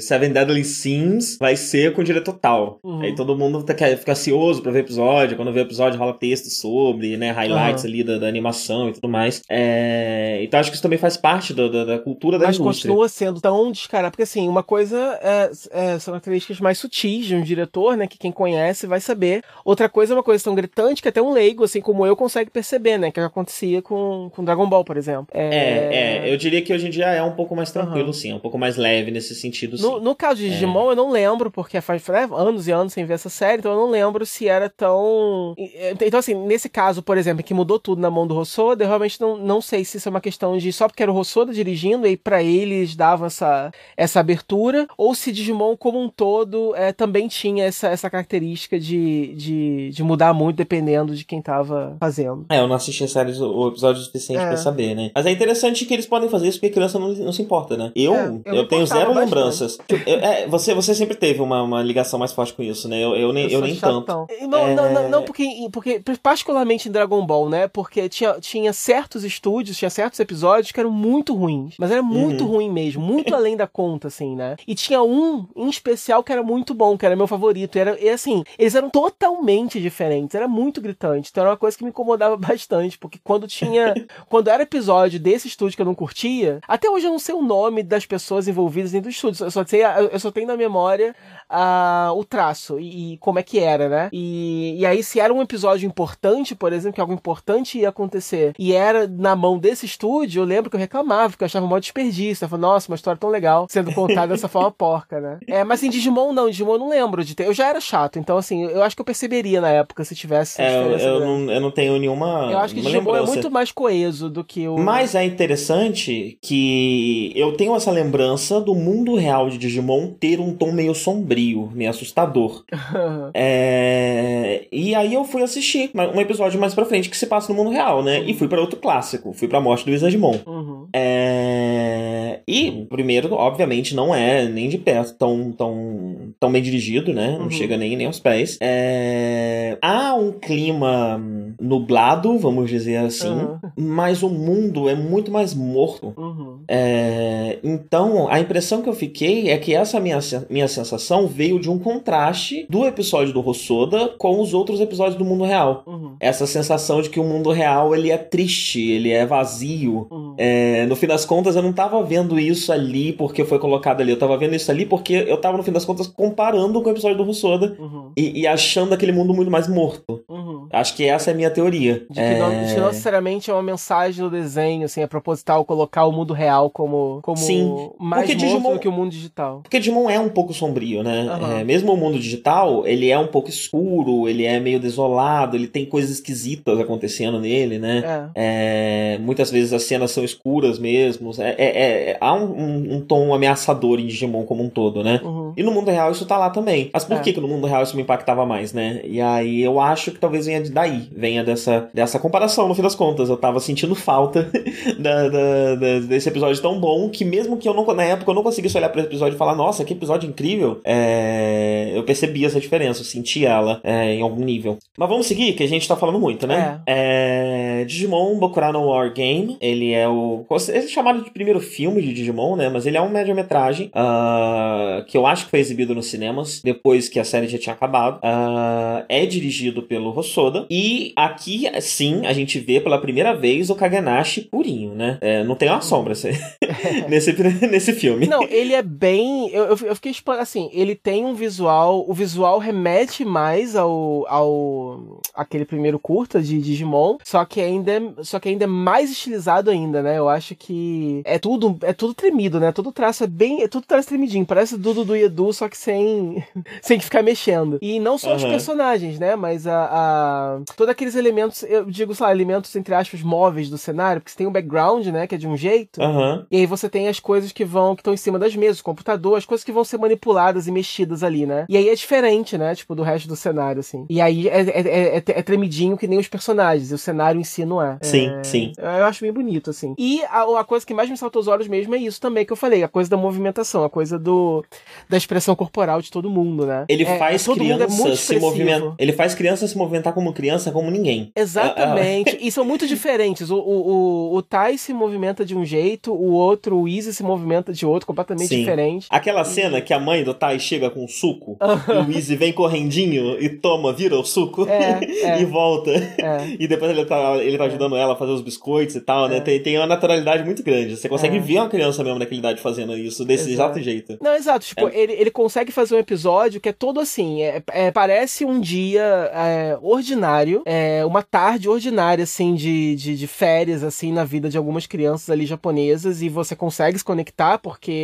[0.00, 2.78] Seven Deadly Sins vai ser com o diretor tal.
[2.82, 3.00] Uhum.
[3.02, 5.36] Aí todo mundo tá, quer, fica ansioso pra ver o episódio.
[5.36, 7.30] Quando vê o episódio, rola texto sobre, né?
[7.32, 7.90] Highlights Uhum.
[7.90, 9.42] ali da, da animação e tudo mais.
[9.48, 12.88] É, então acho que isso também faz parte da, da, da cultura da Mas indústria.
[12.90, 14.10] continua sendo tão descarado.
[14.12, 18.06] Porque, assim, uma coisa é, é- são características mais sutis de um diretor, né?
[18.06, 19.42] Que quem conhece vai saber.
[19.64, 22.50] Outra coisa é uma coisa tão gritante que até um leigo, assim como eu, consegue
[22.50, 23.10] perceber, né?
[23.10, 25.26] Que acontecia com, com Dragon Ball, por exemplo.
[25.34, 28.12] É, é, eu diria que hoje em dia é um pouco mais tranquilo, Aham.
[28.12, 29.82] sim, é um pouco mais leve nesse sentido, sim.
[29.82, 30.44] No, no caso É.
[30.44, 33.58] de Digimon, eu não lembro, porque faz né, anos e anos sem ver essa série,
[33.58, 35.54] então eu não lembro se era tão.
[36.00, 39.20] Então, assim, nesse caso, por exemplo, que mudou tudo na mão do Rossoda, eu realmente
[39.20, 42.06] não, não sei se isso é uma questão de só porque era o Rossoda dirigindo
[42.06, 47.28] e pra eles davam essa, essa abertura, ou se Digimon como um todo é, também
[47.28, 52.46] tinha essa, essa característica de, de, de mudar muito dependendo de quem tava fazendo.
[52.48, 54.46] É, eu não assisti a série o episódio suficiente É.
[54.48, 55.10] pra saber, né?
[55.14, 57.92] Mas é interessante que eles podem fazer isso porque criança não, não se importa, né?
[57.94, 59.34] Eu, É, eu, eu tenho zero bastante.
[59.34, 59.78] lembranças.
[59.88, 63.02] Eu- é, você, você sempre teve uma, uma ligação mais forte com isso, né?
[63.02, 64.26] Eu, eu nem, eu sou nem tanto.
[64.48, 64.74] Não, É.
[64.74, 67.68] não, não, não, porque, porque, particularmente em Dragon Ball, né?
[67.68, 71.74] Porque tinha, tinha certos estúdios, tinha certos episódios que eram muito ruins.
[71.78, 72.50] Mas era muito Uhum.
[72.50, 74.56] ruim mesmo, muito além da conta, assim, né?
[74.66, 77.76] E tinha um em especial que era muito bom, que era meu favorito.
[77.76, 81.28] E, era, e assim, eles eram totalmente diferentes, era muito gritante.
[81.30, 83.94] Então era uma coisa que me incomodava bastante, porque quando tinha.
[84.28, 87.42] quando era episódio desse estúdio que eu não curtia, até hoje eu não sei o
[87.42, 89.44] nome das pessoas envolvidas dentro do estúdio.
[89.44, 91.14] Eu só, sei, eu só tenho na memória
[91.48, 94.08] ah, o traço e, e como é que era, né?
[94.12, 98.54] E, e aí, se era um episódio importante, por exemplo, que algo importante ia acontecer
[98.58, 101.68] e era na mão desse estúdio, eu lembro que eu reclamava, porque eu achava um
[101.68, 102.44] maior desperdício.
[102.44, 105.38] Eu falava, nossa, uma história tão legal sendo contada dessa forma porca, né?
[105.48, 107.46] É, mas em Digimon não, Digimon eu não lembro de ter.
[107.46, 110.60] Eu já era chato, então assim, eu acho que eu perceberia na época se tivesse.
[110.60, 112.48] É, eu, eu não, eu não tenho nenhuma.
[112.50, 113.32] Eu acho que Digimon é lembrança.
[113.32, 114.76] muito mais coeso do que o.
[114.76, 120.52] Mas é interessante que eu tenho essa lembrança do mundo real de Digimon ter um
[120.54, 122.64] tom meio sombrio, meio assustador.
[123.34, 127.56] É, E aí eu fui assistir um episódio mais pra frente que se passa no
[127.58, 128.20] mundo real, né?
[128.26, 130.34] E fui pra outro clássico, fui pra Morte do Wizardmon.
[130.46, 130.86] Uhum.
[130.92, 132.40] É...
[132.46, 137.32] E o primeiro, obviamente, não é nem de perto tão, tão, tão bem dirigido, né?
[137.38, 137.50] Não Uhum.
[137.50, 138.58] chega nem, nem aos pés.
[138.60, 139.76] É...
[139.82, 141.20] Há um clima
[141.60, 143.58] nublado, vamos dizer assim, Uhum.
[143.76, 146.12] mas o mundo é muito mais morto.
[146.16, 146.58] Uhum.
[146.68, 150.18] É, Então, a impressão que eu fiquei é que essa minha,
[150.50, 155.24] minha sensação veio de um contraste do episódio do Rossoda com os outros episódios do
[155.24, 155.82] mundo real.
[155.86, 156.16] Uhum.
[156.20, 160.34] Essa sensação de que o mundo real ele é triste, ele é vazio, Uhum.
[160.38, 164.10] é, no fim das contas, eu não tava vendo isso ali porque foi colocado ali.
[164.10, 166.92] Eu tava vendo isso ali porque eu tava, no fim das contas, comparando com o
[166.92, 168.10] episódio do Russoda Uhum.
[168.16, 170.22] e, e achando aquele mundo muito mais morto.
[170.28, 170.66] Uhum.
[170.72, 172.06] Acho que essa é a minha teoria.
[172.10, 175.06] De que, não, É, de que não necessariamente é uma mensagem do desenho, assim, é
[175.06, 179.10] proposital colocar o mundo real como, como Sim, mais porque Digimon- do que o mundo
[179.10, 179.60] digital.
[179.62, 181.26] Porque Digimon é um pouco sombrio, né?
[181.30, 181.58] Aham.
[181.60, 185.66] É, mesmo o mundo digital, ele é um pouco escuro, ele é meio desolado, ele
[185.66, 188.30] tem coisas esquisitas acontecendo nele, né?
[188.34, 189.14] É.
[189.14, 191.30] É, muitas vezes as cenas são escuras mesmo.
[191.38, 195.20] É, é- é- há um, um- um tom ameaçador em Digimon como um todo, né?
[195.24, 195.52] Uhum.
[195.56, 196.90] E no mundo real isso tá lá também.
[196.92, 199.00] Mas por que, que no mundo real isso me impactava mais, né?
[199.04, 202.94] E aí eu acho que talvez venha daí, venha dessa, dessa comparação, no fim das
[202.94, 203.28] contas.
[203.28, 204.50] Eu tava sentindo falta
[204.98, 208.34] da- da- da- desse episódio tão bom que mesmo que eu não, na época eu
[208.34, 212.44] não conseguisse olhar para esse episódio e falar, nossa, que episódio incrível, é, eu percebi
[212.44, 214.78] essa diferença, eu senti ela é, em algum nível.
[214.96, 216.80] Mas vamos seguir, que a gente tá falando muito, né?
[216.86, 220.44] É, Digimon Bokura no War Game, ele é o.
[220.68, 222.68] Ele é chamado de primeiro filme de Digimon, né?
[222.68, 227.08] Mas ele é um média-metragem ah, que eu acho que foi exibido nos cinemas depois
[227.08, 228.18] que a série já tinha acabado.
[228.22, 230.66] Ah, é dirigido pelo Hosoda.
[230.70, 235.18] E aqui, sim, a gente vê pela primeira vez o Kaganashi purinho, né?
[235.20, 236.30] É, não tem uma sombra esse-
[237.08, 237.32] nesse,
[237.70, 238.26] nesse filme.
[238.28, 239.48] Não, ele é bem.
[239.50, 242.04] Eu, eu, fiquei espan- assim, ele tem um visual.
[242.08, 244.26] O visual remete mais ao.
[244.28, 247.16] ao aquele primeiro curta de Digimon.
[247.24, 250.18] Só que ainda é, só que ainda é mais estilizado ainda, né?
[250.18, 252.72] Eu acho que é tudo é tudo tremido, né?
[252.72, 253.62] Todo traço é bem.
[253.62, 254.44] É tudo traço tremidinho.
[254.46, 256.42] Parece Dudu do Edu, só que sem,
[256.82, 257.78] sem que ficar mexendo.
[257.80, 258.50] E não só os Aham.
[258.52, 259.36] personagens, né?
[259.36, 260.60] Mas a, a.
[260.76, 264.38] Todos aqueles elementos, eu digo, sei lá, elementos, entre aspas, móveis do cenário, porque você
[264.38, 265.26] tem um background, né?
[265.26, 266.02] Que é de um jeito.
[266.02, 266.46] Aham.
[266.50, 269.38] E aí você tem as coisas que vão, que estão cima das mesas, o computador,
[269.38, 271.64] as coisas que vão ser manipuladas e mexidas ali, né?
[271.68, 272.74] E aí é diferente, né?
[272.74, 274.04] Tipo, do resto do cenário, assim.
[274.10, 277.40] E aí é, é, é, é- é tremidinho que nem os personagens, e o cenário
[277.40, 277.96] em si não é.
[278.02, 278.72] Sim, É, sim.
[278.76, 279.94] Eu acho bem bonito, assim.
[279.96, 282.52] E a, a coisa que mais me saltou os olhos mesmo é isso também que
[282.52, 284.64] eu falei, a coisa da movimentação, a coisa do
[285.08, 286.84] da expressão corporal de todo mundo, né?
[286.88, 288.94] Ele É, faz criança se movimentar.
[288.98, 291.30] Ele faz criança se movimentar como criança, como ninguém.
[291.36, 292.36] Exatamente.
[292.40, 293.50] e são muito diferentes.
[293.50, 293.88] O, o,
[294.32, 297.84] o, o Tai se movimenta de um jeito, o outro, o Easy se movimenta de
[297.86, 298.60] outro, completamente Sim.
[298.60, 299.06] diferente.
[299.10, 302.52] Aquela cena que a mãe do Tai chega com um suco e o Easy vem
[302.52, 304.98] correndinho e toma, vira o suco É,
[305.36, 305.40] é.
[305.40, 305.90] e volta.
[305.90, 306.56] É.
[306.58, 309.40] E depois ele tá, ele tá ajudando ela a fazer os biscoitos e tal, né?
[309.40, 310.96] Tem, tem uma naturalidade muito grande.
[310.96, 311.40] Você consegue É.
[311.40, 313.78] ver uma criança mesmo daquela idade fazendo isso, desse Exato.
[313.78, 314.18] exato jeito.
[314.22, 314.64] Não, exato.
[314.64, 317.42] Tipo, ele, ele consegue fazer um episódio que é todo assim.
[317.42, 319.02] É, é- parece um dia
[319.34, 324.56] é, ordinário, é, uma tarde ordinária, assim, de, de, de férias, assim, na vida de
[324.56, 327.97] algumas crianças ali japonesas, e você consegue se conectar porque.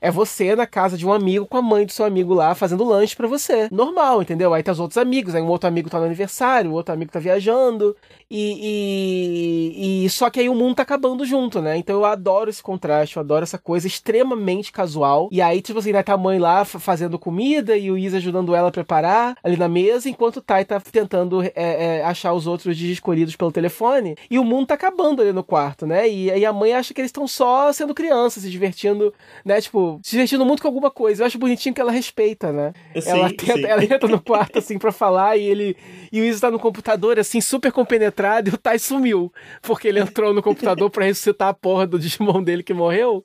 [0.00, 2.82] É você na casa de um amigo com a mãe do seu amigo lá fazendo
[2.82, 3.68] lanche pra você.
[3.70, 4.52] Normal, entendeu?
[4.52, 7.12] Aí tá os outros amigos, aí um outro amigo tá no aniversário, o outro amigo
[7.12, 7.96] tá viajando.
[8.34, 11.76] E, e, e só que aí o mundo tá acabando junto, né?
[11.76, 15.28] Então eu adoro esse contraste, eu adoro essa coisa extremamente casual.
[15.30, 18.16] E aí, tipo assim, vai tá a mãe lá fa- fazendo comida e o Isa
[18.16, 22.32] ajudando ela a preparar ali na mesa, enquanto o Tai tá tentando é, é, achar
[22.32, 24.16] os outros escolhidos pelo telefone.
[24.30, 26.08] E o mundo tá acabando ali no quarto, né?
[26.08, 29.12] E aí a mãe acha que eles estão só sendo crianças, se divertindo,
[29.44, 29.60] né?
[29.60, 31.22] Tipo, se divertindo muito com alguma coisa.
[31.22, 32.72] Eu acho bonitinho que ela respeita, né?
[33.10, 35.76] Ela, tenta, ela entra no quarto assim pra falar e ele
[36.10, 40.00] e o Izzy tá no computador assim super compenetrado e o Tai sumiu porque ele
[40.00, 43.22] entrou no computador pra ressuscitar a porra do Digimon dele que morreu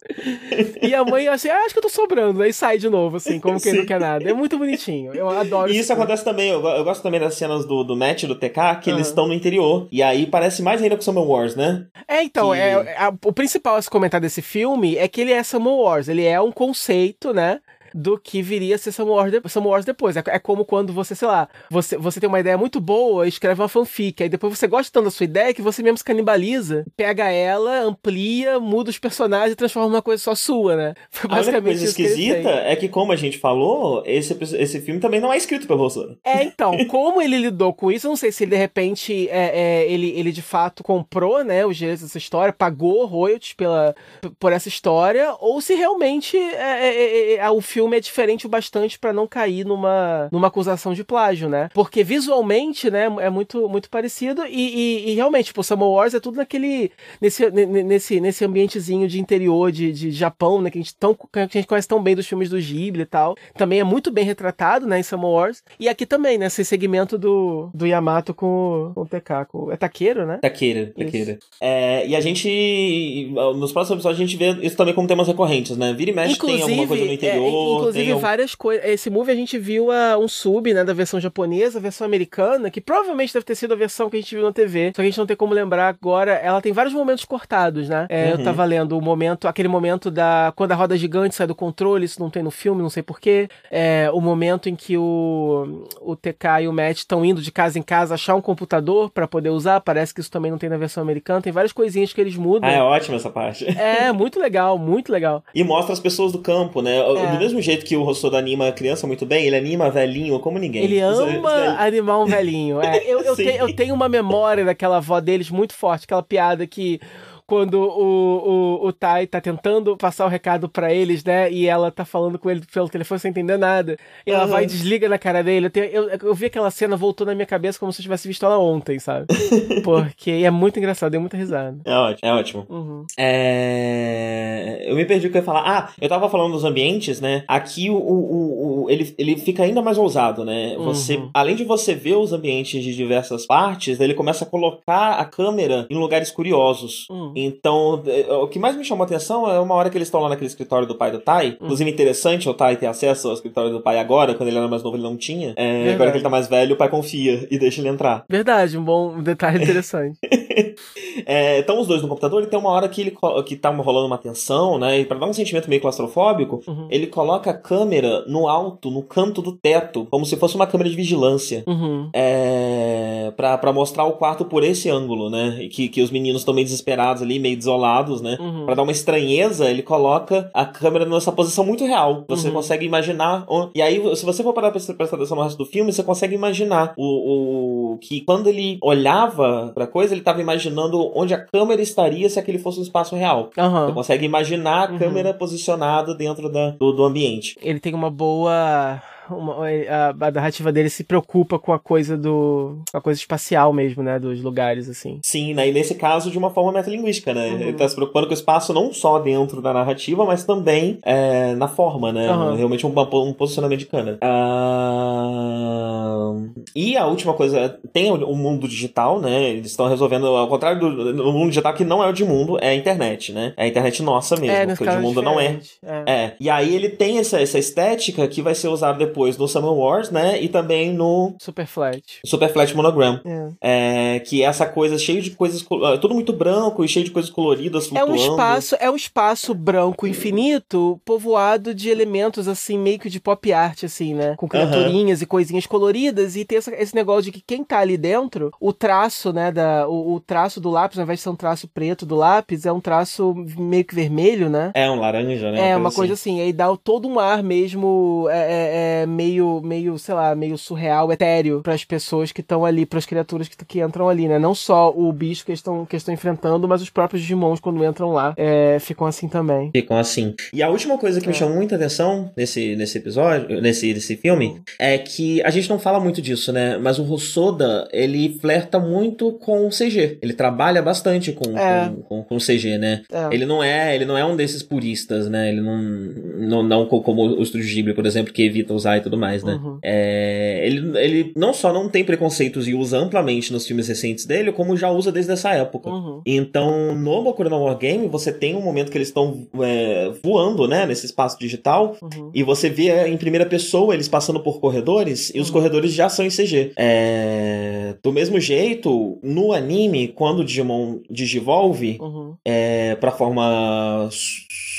[0.82, 3.40] e a mãe assim ah, acho que eu tô sobrando aí sai de novo assim
[3.40, 6.02] como quem não quer nada é muito bonitinho eu adoro E isso filme.
[6.02, 8.90] acontece também, eu, eu gosto também das cenas do, do Matt e do TK, que
[8.90, 9.10] eles Aham.
[9.10, 9.88] estão no interior.
[9.92, 11.86] E aí parece mais ainda com Summer Wars, né?
[12.08, 15.32] É, então, que- é, a- o principal a se comentar desse filme é que ele
[15.32, 16.08] é Samuel Wars.
[16.08, 17.60] Ele é um conceito, né?
[17.94, 20.16] Do que viria a ser Samuel Wars, de, Samuel Wars depois.
[20.18, 23.30] É, é como quando você, sei lá, você, você tem uma ideia muito boa e
[23.30, 24.24] escreve uma fanfic.
[24.24, 27.82] Aí depois você gosta tanto da sua ideia que você mesmo se canibaliza, pega ela,
[27.82, 30.94] amplia, muda os personagens e transforma numa coisa só sua, né?
[31.10, 32.66] Foi A basicamente coisa que ele esquisita fez.
[32.66, 36.18] é que, como a gente falou, esse, esse filme também não é escrito pelo Rossano.
[36.24, 39.84] É, então, como ele lidou com isso, eu não sei se ele de repente é,
[39.84, 43.96] é, ele, ele de fato comprou, né, os direitos dessa história, pagou royalties pela,
[44.40, 48.50] por essa história, ou se realmente é, é, é, é, o filme é diferente o
[48.50, 51.70] bastante pra não cair numa, numa acusação de plágio, né?
[51.74, 56.20] Porque visualmente, né, é muito, muito parecido e, e, e realmente, tipo, Samuel Wars é
[56.20, 60.78] tudo naquele, nesse, ne- ne- nesse, nesse ambientezinho de interior de, de Japão, né, que
[60.78, 63.36] a, gente tão, que a gente conhece tão bem dos filmes do Ghibli e tal.
[63.56, 65.64] Também é muito bem retratado, né, em Samuel Wars.
[65.80, 69.78] E aqui também, né, esse segmento do, do Yamato com, o- com o com, é
[69.78, 70.40] Taqueiro, né?
[70.42, 71.40] Taqueira, taqueira.
[71.62, 75.78] É, e a gente, nos próximos episódios, a gente vê isso também como temas recorrentes,
[75.78, 75.94] né?
[75.94, 77.44] Vira e mexe tem alguma coisa no é, interior.
[77.44, 78.86] Tem, inclusive, um- várias coisas.
[78.86, 82.70] Esse movie a gente viu a, um sub, né, da versão japonesa, a versão americana,
[82.70, 84.88] que provavelmente deve ter sido a versão que a gente viu na TV.
[84.90, 86.34] Só que a gente não tem como lembrar agora.
[86.34, 88.06] Ela tem vários momentos cortados, né?
[88.10, 88.44] É, Eu Uhum.
[88.44, 90.52] tava lendo o momento, aquele momento da.
[90.56, 93.48] Quando a roda gigante sai do controle, isso não tem no filme, não sei porquê.
[93.72, 97.78] É, o momento em que o, o TK e o Matt estão indo de casa
[97.80, 99.80] em casa achar um computador pra poder usar.
[99.82, 101.42] Parece que isso também não tem na versão americana.
[101.42, 102.70] Tem várias coisinhas que eles mudam.
[102.70, 103.66] Ah, é ótima essa parte.
[103.78, 105.44] É, muito legal, muito legal.
[105.54, 106.98] E mostra as pessoas do campo, né?
[106.98, 107.32] É.
[107.32, 110.58] Do mesmo jeito que o Rossoda anima a criança muito bem, ele anima velhinho como
[110.58, 110.84] ninguém.
[110.84, 112.82] Ele Os- ama velhos- animar um velhinho.
[112.82, 116.66] É, eu, eu, te- eu tenho uma memória daquela avó deles muito forte, aquela piada
[116.68, 117.00] que.
[117.48, 121.50] Quando o, o, o Tai tá tentando passar o recado pra eles, né?
[121.50, 123.98] E ela tá falando com ele pelo telefone sem entender nada.
[124.26, 124.52] E ela Aham.
[124.52, 125.68] vai e desliga na cara dele.
[125.68, 128.28] Eu, tenho- eu, eu vi aquela cena, voltou na minha cabeça como se eu tivesse
[128.28, 129.28] visto ela ontem, sabe?
[129.84, 131.78] Porque é muito engraçado, deu muita risada.
[131.86, 132.66] É ótimo, é ótimo.
[132.70, 133.06] Uhum.
[133.18, 134.86] É...
[134.88, 135.64] Eu me perdi o que eu ia falar.
[135.66, 137.44] Ah, eu tava falando dos ambientes, né?
[137.48, 140.76] Aqui o, o, o- ele, ele fica ainda mais ousado, né?
[140.78, 141.30] Você, Uhum.
[141.34, 145.86] além de você ver os ambientes de diversas partes, ele começa a colocar a câmera
[145.90, 147.06] em lugares curiosos.
[147.10, 147.34] Hum.
[147.46, 150.22] Então, é, o que mais me chamou a atenção é uma hora que eles estão
[150.22, 151.58] lá naquele escritório do pai do Tai.
[151.62, 154.82] Inclusive, interessante o Tai ter acesso ao escritório do pai agora, quando ele era mais
[154.84, 155.54] novo ele não tinha.
[155.56, 158.24] É, agora que ele tá mais velho, o pai confia e deixa ele entrar.
[158.30, 160.18] Verdade, um bom detalhe interessante.
[161.26, 164.06] É, então os dois no computador, e tem uma hora que ele que tá rolando
[164.08, 165.00] uma tensão, né?
[165.00, 166.88] E pra dar um sentimento meio claustrofóbico, Uhum.
[166.90, 170.90] ele coloca a câmera no alto, no canto do teto, como se fosse uma câmera
[170.90, 171.64] de vigilância.
[171.68, 172.10] Uhum.
[172.14, 175.58] É, pra, pra mostrar o quarto por esse ângulo, né?
[175.62, 178.38] E que, que os meninos estão meio desesperados ali, meio desolados, né?
[178.40, 178.66] Uhum.
[178.66, 182.24] Pra dar uma estranheza, ele coloca a câmera nessa posição muito real.
[182.28, 182.54] Você Uhum.
[182.56, 183.46] consegue imaginar.
[183.76, 186.34] E aí, se você for parar pra prestar atenção no resto do filme, você consegue
[186.36, 191.82] imaginar o, o- que quando ele olhava pra coisa, ele tava imaginando onde a câmera
[191.82, 193.50] estaria se aquele fosse um espaço real.
[193.54, 193.92] Você Aham.
[193.94, 194.98] consegue imaginar a Uhum.
[195.00, 197.56] câmera posicionada dentro da, do, do ambiente.
[197.62, 199.02] ele tem uma boa.
[199.30, 202.80] Uma- a, a narrativa dele se preocupa com a coisa do.
[202.94, 204.20] a coisa espacial mesmo, né?
[204.20, 205.20] Dos lugares, assim.
[205.24, 205.70] Sim, né?
[205.70, 207.50] E nesse caso, de uma forma metalinguística, né?
[207.50, 207.60] Uhum.
[207.60, 211.54] Ele tá se preocupando com o espaço não só dentro da narrativa, mas também é,
[211.56, 212.30] na forma, né?
[212.32, 212.56] Uhum.
[212.56, 214.18] Realmente um, um posicionamento de câmera.
[214.22, 216.34] Ah,
[216.76, 219.50] E a última coisa, tem o mundo digital, né?
[219.52, 222.58] Eles estão resolvendo, ao contrário do no mundo digital, que não é o de mundo,
[222.62, 223.54] é a internet, né?
[223.58, 225.54] É a internet nossa mesmo, é, porque o de caso mundo não é.
[225.54, 225.72] diferente.
[225.84, 226.04] É.
[226.08, 229.72] É, e aí ele tem essa, essa estética que vai ser usada depois no Summer
[229.74, 230.42] Wars, né?
[230.42, 232.20] E também no Super flat.
[232.26, 233.20] Super Flash Monogram.
[233.26, 234.16] É.
[234.16, 235.66] É, que é essa coisa cheia de coisas.
[235.84, 238.16] ah, Tudo muito branco e cheio de coisas coloridas É um flutuando.
[238.32, 243.84] espaço, é um espaço branco infinito, povoado de elementos assim, meio que de pop art,
[243.84, 244.36] assim, né?
[244.38, 247.98] Com criaturinhas e coisinhas coloridas, e tem essa- esse negócio de que quem tá ali
[247.98, 251.36] dentro, o traço, né, da, o, o traço do lápis, ao invés de ser um
[251.36, 254.72] traço preto do lápis, é um traço meio que vermelho, né?
[254.74, 255.70] É um laranja, né?
[255.72, 259.98] É, uma coisa assim, aí dá todo um ar mesmo é, é, é, meio, meio,
[259.98, 263.56] sei lá, meio surreal, etéreo para as pessoas que estão ali, para as criaturas que,
[263.66, 264.38] que entram ali, né?
[264.38, 268.12] Não só o bicho que estão que estão enfrentando, mas os próprios Digimons quando entram
[268.12, 269.72] lá é, ficam assim também.
[269.76, 270.34] Ficam assim.
[270.54, 271.36] E a última coisa que me É.
[271.36, 276.00] chamou muita atenção nesse, nesse episódio, nesse, nesse filme, é que a gente não fala
[276.00, 276.78] muito disso, né?
[276.78, 280.18] Mas o Rossoda, ele flerta muito com o CG.
[280.22, 281.90] Ele trabalha bastante com, É.
[281.90, 283.04] com, com, com o CG, né?
[283.12, 283.30] É.
[283.34, 285.50] Ele não é, ele não é um desses puristas, né?
[285.50, 289.02] Ele não, não, não co- como o Estúdio Ghibli, por exemplo, que evita usar e
[289.02, 289.54] tudo mais, né?
[289.64, 289.80] Uhum.
[289.84, 294.52] É, ele, ele não só não tem preconceitos e usa amplamente nos filmes recentes dele,
[294.52, 295.90] como já usa desde essa época.
[295.90, 296.22] Uhum.
[296.26, 300.86] Então, no Bakura no Wargame, você tem um momento que eles estão é, voando, né,
[300.86, 302.32] nesse espaço digital, Uhum.
[302.34, 305.54] e você vê é, em primeira pessoa eles passando por corredores, e os Uhum.
[305.54, 306.72] corredores já são em CG.
[306.78, 312.36] É, do mesmo jeito, no anime, quando o Digimon digivolve, Uhum.
[312.46, 314.10] é, pra forma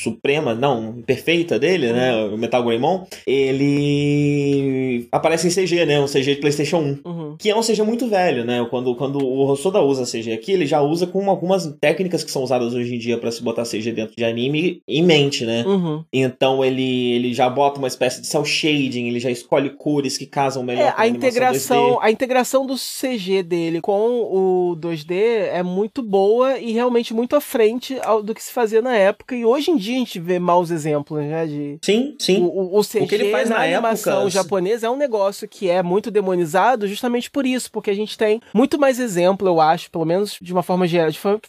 [0.02, 6.34] suprema, não, perfeita dele, né, o Metal Greymon, ele aparece em CG, né, um CG
[6.34, 6.98] de Playstation 1.
[7.04, 7.36] Uhum.
[7.38, 8.66] Que é um CG muito velho, né?
[8.70, 12.42] Quando, quando o Rossoda usa CG aqui, ele já usa com algumas técnicas que são
[12.42, 15.64] usadas hoje em dia pra se botar CG dentro de anime em mente, né?
[15.66, 16.04] Uhum.
[16.12, 20.26] Então ele, ele já bota uma espécie de cel shading, ele já escolhe cores que
[20.26, 21.98] casam melhor É, com a animação integração, 2D.
[22.00, 25.12] a integração do CG dele com o 2D
[25.52, 29.34] é muito boa e realmente muito à frente do que se fazia na época.
[29.34, 31.46] E hoje em dia a gente vê maus exemplos, né?
[31.46, 32.42] De, Sim, sim.
[32.42, 35.48] O, o, CG O que ele faz na, na animação animação japonesa é um negócio
[35.48, 39.60] que é muito demonizado justamente por isso, porque a gente tem muito mais exemplo, eu
[39.60, 41.40] acho, pelo menos de uma forma geral, de forma,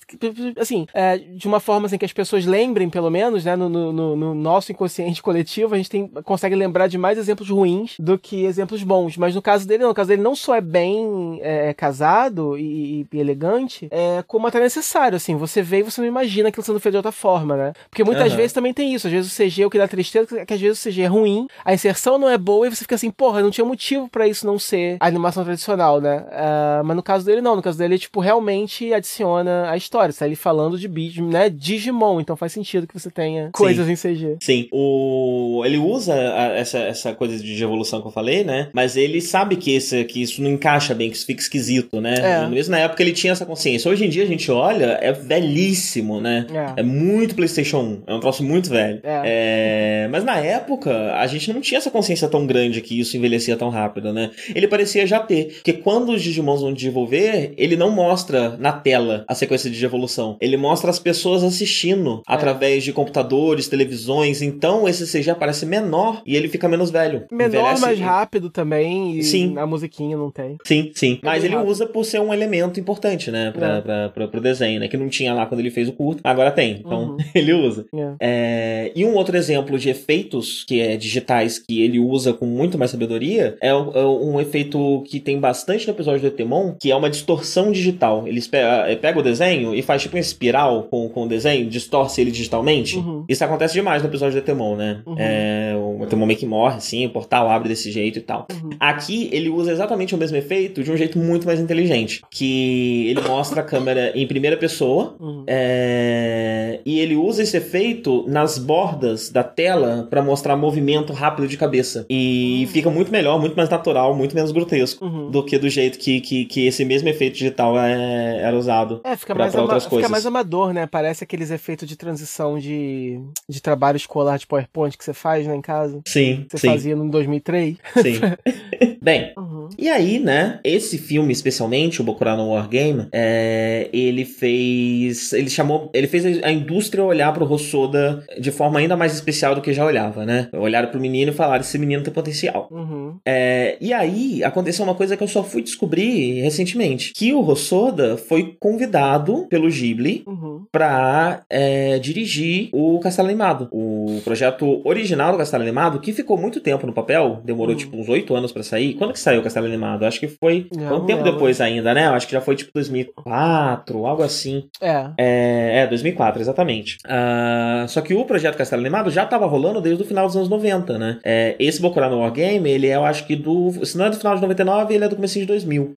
[0.58, 4.16] assim, é, de uma forma assim que as pessoas lembrem, pelo menos, né, no, no,
[4.16, 8.46] no, nosso inconsciente coletivo, a gente tem, consegue lembrar de mais exemplos ruins do que
[8.46, 9.18] exemplos bons.
[9.18, 13.06] Mas no caso dele, não, no caso dele não só é bem é, casado e,
[13.12, 16.80] e, elegante, é, como até necessário, assim, você vê e você não imagina aquilo sendo
[16.80, 17.74] feito de outra forma, né?
[17.90, 18.29] Porque muitas uhum.
[18.34, 20.62] Vezes também tem isso, às vezes o CG, o que dá tristeza, é que às
[20.62, 23.42] vezes o CG é ruim, a inserção não é boa e você fica assim, porra,
[23.42, 26.26] não tinha motivo para isso não ser a animação tradicional, né?
[26.30, 27.56] Uh, mas no caso dele, não.
[27.56, 30.12] No caso dele, tipo, realmente adiciona a história.
[30.12, 31.50] Está ele falando de bicho, né?
[31.50, 33.92] Digimon, então faz sentido que você tenha coisas Sim.
[33.92, 34.38] em CG.
[34.42, 34.68] Sim.
[34.72, 35.62] O...
[35.66, 38.70] Ele usa a, essa, essa coisa de evolução que eu falei, né?
[38.74, 42.44] Mas ele sabe que, esse, que isso não encaixa bem, que isso fica esquisito, né?
[42.44, 42.48] É.
[42.48, 43.90] Mesmo na época ele tinha essa consciência.
[43.90, 46.46] Hoje em dia a gente olha, é velhíssimo, né?
[46.78, 48.04] É, é muito PlayStation 1.
[48.08, 49.00] É um troço muito velho.
[49.04, 49.22] É.
[49.26, 50.08] É...
[50.10, 53.70] Mas na época, a gente não tinha essa consciência tão grande que isso envelhecia tão
[53.70, 54.32] rápido, né?
[54.54, 55.54] Ele parecia já ter.
[55.56, 60.38] Porque quando os Digimons vão desenvolver, ele não mostra na tela a sequência de evolução.
[60.42, 62.34] Ele mostra as pessoas assistindo é.
[62.34, 64.42] através de computadores, televisões.
[64.42, 67.26] Então esse CG parece menor e ele fica menos velho.
[67.32, 67.82] Menor, Envelhece...
[67.82, 69.22] mais rápido também.
[69.22, 69.58] sim.
[69.58, 70.58] A musiquinha não tem.
[70.64, 71.20] Sim, sim.
[71.22, 71.70] É Mas ele rápido.
[71.70, 73.52] usa por ser um elemento importante, né?
[73.52, 73.82] Pra, é.
[73.82, 74.88] pra, pra, pro desenho, né?
[74.88, 76.22] Que não tinha lá quando ele fez o curto.
[76.24, 76.78] Agora tem.
[76.80, 77.18] Então uhum.
[77.34, 77.86] ele usa.
[77.94, 78.09] É.
[78.20, 78.92] é.
[78.96, 82.92] E um outro exemplo de efeitos que é digitais que ele usa com muito mais
[82.92, 87.72] sabedoria é um efeito que tem bastante no episódio do Etemon, que é uma distorção
[87.72, 88.28] digital.
[88.28, 92.22] Eles pega, pega o desenho e faz tipo uma espiral com, com o desenho, distorce
[92.22, 92.98] ele digitalmente.
[92.98, 93.26] Uhum.
[93.28, 95.02] Isso acontece demais no episódio do Etemon, né?
[95.06, 95.16] Uhum.
[95.18, 98.48] É, o Etemon meio que morre, assim, o portal abre desse jeito e tal.
[98.52, 98.70] Uhum.
[98.80, 102.22] Aqui ele usa exatamente o mesmo efeito de um jeito muito mais inteligente.
[102.30, 105.44] Que ele mostra a câmera em primeira pessoa uhum.
[105.48, 111.58] é, e ele usa esse efeito nas bordas da tela para mostrar movimento rápido de
[111.58, 112.06] cabeça.
[112.10, 115.32] E fica muito melhor, muito mais natural, muito menos grotesco uhum.
[115.32, 119.16] do que do jeito que, que, que esse mesmo efeito digital é, era usado é,
[119.16, 120.06] fica pra, mais pra outras coisas.
[120.06, 120.86] Fica mais amador, né?
[120.86, 125.56] Parece aqueles efeitos de transição de, de trabalho escolar de PowerPoint que você faz né,
[125.56, 126.02] em casa.
[126.08, 126.68] Sim, Você sim.
[126.68, 127.78] fazia no 2003.
[128.02, 128.20] Sim.
[129.02, 129.70] Bem, uhum.
[129.78, 135.90] e aí, né, esse filme especialmente, o Bokura no Wargame, é, ele fez, ele chamou,
[135.94, 137.46] ele fez a indústria olhar pro
[137.90, 140.48] Hosoda de forma ainda mais especial do que já olhava, né?
[140.54, 142.68] Olharam pro menino e falaram, esse menino tem potencial.
[142.72, 143.18] Uhum.
[143.26, 148.18] É, e aí, aconteceu uma coisa que eu só fui descobrir recentemente, que o Hosoda
[148.18, 150.66] foi convidado pelo Ghibli uhum.
[150.72, 153.68] pra é, dirigir o Castelo Animado.
[153.72, 157.80] O projeto original do Castelo Animado, que ficou muito tempo no papel, demorou uhum.
[157.80, 160.06] tipo uns oito anos para sair, quando que saiu o Castelo Animado?
[160.06, 162.08] Acho que foi um tempo depois ainda, né?
[162.08, 164.66] Acho que já foi tipo 2004, algo assim.
[164.82, 165.10] É.
[165.18, 166.98] É, é 2004, exatamente.
[167.06, 170.50] Uh, só que o projeto Castelo Animado já tava rolando desde o final dos anos
[170.50, 171.20] 90, né?
[171.24, 173.72] É, esse Bokura no Wargame, ele é, eu acho que do...
[173.86, 175.84] Se não é do final de 99, ele é do começo de 2000.
[175.84, 175.94] Uh,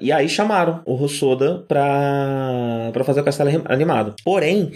[0.00, 4.14] e aí chamaram o Rossoda pra, pra fazer o Castelo Animado.
[4.24, 4.72] Porém,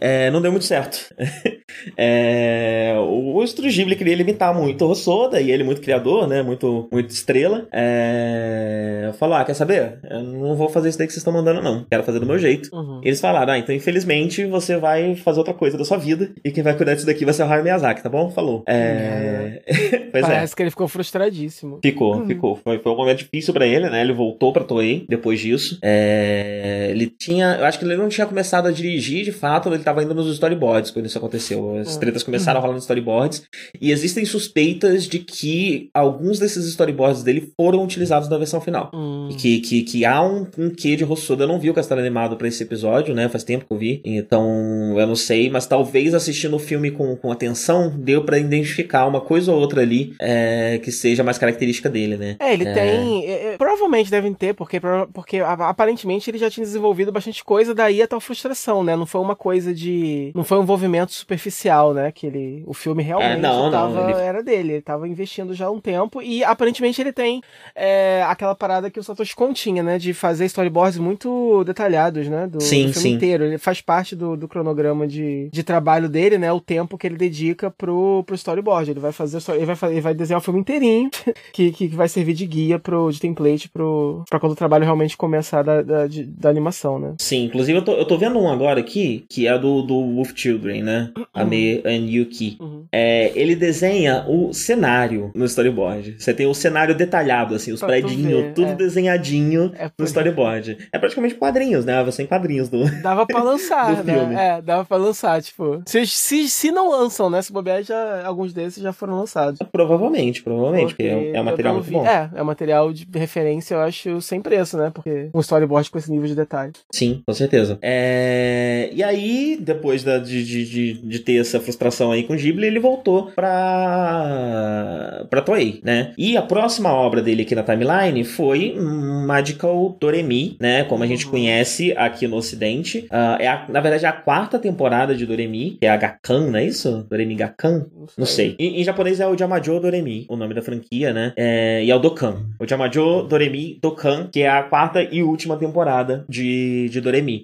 [0.00, 1.14] é, não deu muito certo.
[1.96, 6.42] é, o Estúdio Ghibli queria limitar muito o Rossoda, e ele muito criador, né?
[6.42, 7.68] Muito, muito estrela.
[7.72, 9.98] É, falou, ah, quer saber?
[10.10, 11.84] Eu não vou fazer isso daí que vocês estão mandando, não.
[11.88, 12.68] Quero fazer do meu jeito.
[12.74, 13.00] Uhum.
[13.04, 16.62] Eles falaram, ah, então infelizmente você vai fazer outra coisa da sua vida, e quem
[16.62, 18.30] vai cuidar disso daqui vai ser o Hayao Miyazaki, tá bom?
[18.30, 18.64] Falou.
[18.66, 19.62] É...
[20.10, 20.28] pois é.
[20.28, 20.56] Parece é.
[20.56, 21.78] que ele ficou frustradíssimo.
[21.82, 22.26] Ficou, uhum.
[22.26, 22.56] ficou.
[22.56, 24.00] Foi, foi um momento difícil para ele, né?
[24.00, 25.78] Ele voltou pra Toei depois disso.
[25.82, 26.88] É...
[26.90, 30.00] Ele tinha, eu acho que ele não tinha começado a dirigir, de fato, ele estava
[30.00, 31.76] ainda nos storyboards quando isso aconteceu.
[31.76, 32.00] As hum.
[32.00, 33.42] tretas começaram a rolar nos storyboards.
[33.80, 38.90] E existem suspeitas de que alguns desses storyboards dele foram utilizados na versão final.
[38.94, 39.28] Hum.
[39.30, 41.44] E que, que, que há um, um quê de Rossoda.
[41.44, 43.28] Eu não vi o Castelo Animado para esse episódio, né?
[43.28, 44.00] Faz tempo que eu vi.
[44.04, 45.33] Então, eu não sei.
[45.50, 49.82] Mas talvez assistindo o filme com, com atenção, deu para identificar uma coisa ou outra
[49.82, 52.36] ali é, que seja mais característica dele, né?
[52.38, 52.72] É, ele é...
[52.72, 53.24] tem.
[53.26, 54.80] É, é provavelmente devem ter, porque,
[55.12, 58.96] porque aparentemente ele já tinha desenvolvido bastante coisa, daí a tal frustração, né?
[58.96, 60.32] Não foi uma coisa de.
[60.34, 62.10] Não foi um envolvimento superficial, né?
[62.12, 62.64] Que ele.
[62.66, 64.20] O filme realmente é, não, tava, não, ele...
[64.20, 64.72] era dele.
[64.74, 66.22] Ele tava investindo já há um tempo.
[66.22, 67.42] E aparentemente ele tem
[67.74, 69.98] é, aquela parada que o Satoshi Kon tinha, né?
[69.98, 72.46] De fazer storyboards muito detalhados, né?
[72.46, 73.14] Do, sim, do filme sim.
[73.14, 73.44] inteiro.
[73.44, 76.52] Ele faz parte do, do cronograma de, de trabalho dele, né?
[76.52, 78.90] O tempo que ele dedica pro, pro storyboard.
[78.90, 79.38] Ele vai fazer.
[79.54, 81.10] Ele vai, ele vai desenhar o filme inteirinho,
[81.52, 85.16] que, que vai servir de guia pro, de template pro, pra quando o trabalho realmente
[85.16, 87.14] começar da, da, de, da animação, né?
[87.18, 90.32] Sim, inclusive eu tô, eu tô vendo um agora aqui, que é do, do Wolf
[90.34, 91.12] Children, né?
[91.32, 92.56] A Mei and Yuki.
[92.60, 92.84] Uhum.
[92.92, 96.16] É, ele desenha o cenário no storyboard.
[96.18, 98.74] Você tem o cenário detalhado, assim, os Pra ver, tudo é.
[98.74, 100.78] desenhadinho É no storyboard.
[100.92, 102.02] É praticamente quadrinhos, né?
[102.04, 102.84] Você tem quadrinhos do.
[103.02, 104.34] Dava pra lançar, Do filme.
[104.34, 104.58] né?
[104.58, 105.82] É, dava pra lançar, tipo.
[105.86, 107.40] Se, se, se não lançam, né?
[107.42, 109.58] Se bobear, já, alguns desses já foram lançados.
[109.72, 112.06] Provavelmente, provavelmente, porque, é, é um material muito vi- bom.
[112.06, 114.90] É, é um material de referência, eu acho, sem preço, né?
[114.94, 116.72] Porque um storyboard com esse nível de detalhe.
[116.92, 117.78] Sim, com certeza.
[117.82, 122.36] É, E aí, depois da- de, de, de, de ter essa frustração aí com o
[122.36, 126.12] Ghibli, ele voltou pra, pra Toei, né?
[126.16, 130.84] E a próxima obra dele aqui na timeline foi Magical Doremi, né?
[130.84, 131.30] Como a gente Uhum.
[131.32, 133.06] conhece aqui no ocidente.
[133.10, 136.50] Ah, é a- na verdade, é a quarta temporada de Doremi, que é a Gakan,
[136.50, 137.04] não é isso?
[137.10, 137.86] Doremi Gakan?
[138.16, 138.54] Não sei.
[138.58, 141.32] Em, em japonês é o Jamajo Doremi, o nome da franquia, né?
[141.36, 142.36] É, e é o Dokan.
[142.60, 147.42] O Jamajo Doremi Dokan, que é a quarta e última temporada de, de Doremi.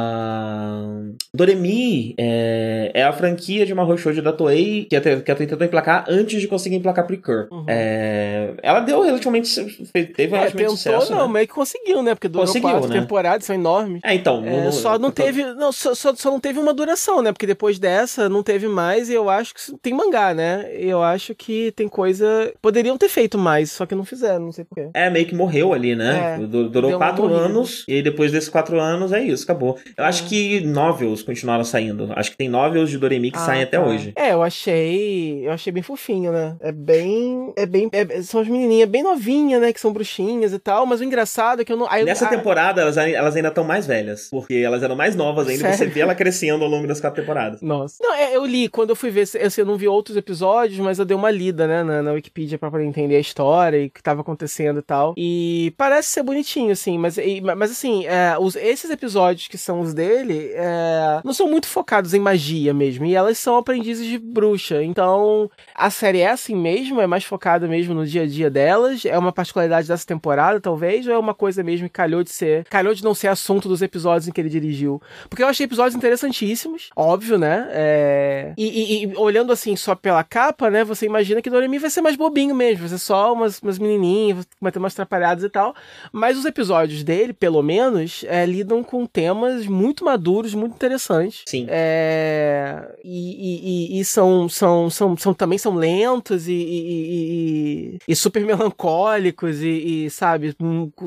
[0.00, 1.00] Ah,
[1.34, 5.34] Doremi é, é a franquia de Mahou Shoujo da Toei que a, Te- que a
[5.36, 7.46] Toei tentou emplacar antes de conseguir emplacar Precure.
[7.50, 7.64] Uhum.
[7.68, 9.50] É, ela deu relativamente...
[9.92, 11.32] Teve É, relativamente tentou, sucesso, não, né?
[11.34, 12.14] meio que conseguiu, né?
[12.14, 13.00] Porque durou Conseguiu, quatro né?
[13.00, 14.00] temporadas, são enormes.
[14.04, 14.44] É, então...
[14.44, 15.44] É, no- só não teve.
[15.54, 17.32] Não, só, só, só não teve uma duração, né?
[17.32, 20.68] Porque depois dessa não teve mais e eu acho que tem mangá, né?
[20.72, 22.52] Eu acho que tem coisa.
[22.60, 24.88] Poderiam ter feito mais, só que não fizeram, não sei porquê.
[24.94, 26.36] É, meio que morreu ali, né?
[26.40, 27.44] É, Du- Durou quatro morrida.
[27.46, 29.78] anos, e depois desses quatro anos é isso, acabou.
[29.96, 30.08] Eu É.
[30.08, 32.10] acho que novels continuaram saindo.
[32.16, 33.84] Acho que tem novels de Doremi que Ah, saem até tá.
[33.84, 34.12] hoje.
[34.16, 35.46] É, eu achei.
[35.46, 36.56] Eu achei bem fofinho, né?
[36.60, 37.52] É bem.
[37.56, 37.88] É bem.
[37.92, 39.72] é- são as menininhas bem novinhas, né?
[39.72, 40.86] Que são bruxinhas e tal.
[40.86, 41.86] Mas o engraçado é que eu não.
[41.90, 44.28] aí Nessa ah, temporada, elas, elas ainda estão mais velhas.
[44.30, 45.60] Porque elas eram mais novas ainda.
[45.62, 45.76] Sério?
[45.78, 46.29] Você vê ela crescendo
[46.64, 47.60] ao longo das quatro temporadas.
[47.62, 47.96] Nossa.
[48.00, 50.78] Não, é, eu li, quando eu fui ver, eu, assim, eu não vi outros episódios,
[50.78, 53.86] mas eu dei uma lida, né, na, na Wikipedia pra poder entender a história e
[53.86, 55.14] o que tava acontecendo e tal.
[55.16, 59.80] E parece ser bonitinho, assim, mas, e- mas assim, é, os- esses episódios que são
[59.80, 64.18] os dele, é, não são muito focados em magia mesmo, e elas são aprendizes de
[64.18, 68.50] bruxa, então a série é assim mesmo, é mais focada mesmo no dia a dia
[68.50, 72.30] delas, é uma particularidade dessa temporada, talvez, ou é uma coisa mesmo que calhou de
[72.30, 75.00] ser, calhou de não ser assunto dos episódios em que ele dirigiu.
[75.28, 75.94] Porque eu achei episódios
[76.26, 77.66] interessantíssimos, óbvio, né?
[77.70, 80.84] É, E, e- e olhando assim só pela capa, né?
[80.84, 84.46] Você imagina que Doremi vai ser mais bobinho mesmo, vai ser só umas, umas menininhas,
[84.60, 85.74] vai ter umas atrapalhadas e tal.
[86.12, 91.42] Mas os episódios dele, pelo menos, é, lidam com temas muito maduros, muito interessantes.
[91.46, 91.66] Sim.
[91.68, 100.08] É, e, e- são, são, são, são também são lentos e, e- super melancólicos e,
[100.10, 100.54] sabe,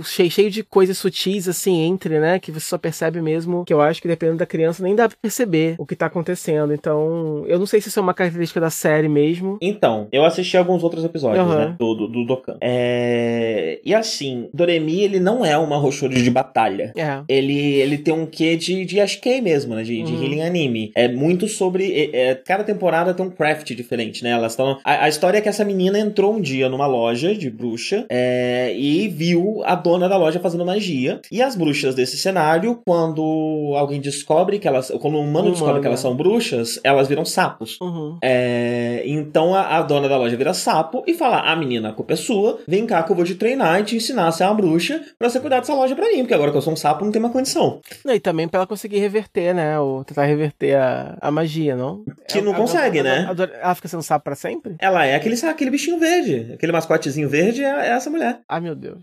[0.04, 3.82] cheio, cheio de coisas sutis assim entre, né, que você só percebe mesmo, que eu
[3.82, 6.74] acho que dependendo da criança nem dá pra perceber o que tá acontecendo.
[6.74, 9.58] Então, eu não sei se isso é uma característica da série mesmo.
[9.62, 11.58] Então, eu assisti alguns outros episódios, Aham.
[11.70, 11.76] né?
[11.80, 12.58] Do, do, do Dokkan.
[12.62, 13.80] É...
[13.84, 16.92] E assim, Doremi, ele não é uma Roshoujo de batalha.
[16.96, 17.22] É.
[17.28, 19.84] Ele, ele tem um quê de, de Ashkei mesmo, né?
[19.84, 20.24] De, de Uhum.
[20.24, 20.92] healing anime.
[20.96, 21.92] É muito sobre.
[21.92, 24.32] é- é, cada temporada tem um craft diferente, né?
[24.32, 24.78] Elas estão.
[24.84, 28.74] A, a história é que essa menina entrou um dia numa loja de bruxa é,
[28.78, 31.20] e viu a dona da loja fazendo magia.
[31.32, 34.83] E as bruxas desse cenário, quando alguém descobre que elas.
[35.02, 37.78] Quando um humano Um descobre humano, que elas são bruxas, elas viram sapos.
[37.82, 38.18] Uhum.
[38.22, 42.14] É, então a, a dona da loja vira sapo e fala: Ah, menina, a culpa
[42.14, 42.60] é sua.
[42.68, 45.30] Vem cá que eu vou te treinar e te ensinar a ser uma bruxa pra
[45.30, 47.22] você cuidar dessa loja pra mim, porque agora que eu sou um sapo não tem
[47.22, 47.80] uma condição.
[48.06, 49.80] Não, e também pra ela conseguir reverter, né?
[49.80, 52.04] Ou tentar reverter a, a magia, não?
[52.28, 53.28] Que não A- a- consegue, né?
[53.30, 54.76] a- a- ela fica sendo sapo pra sempre?
[54.80, 58.40] Ela é aquele, aquele bichinho verde, aquele mascotezinho verde é, é essa mulher.
[58.48, 58.98] Ai, meu Deus.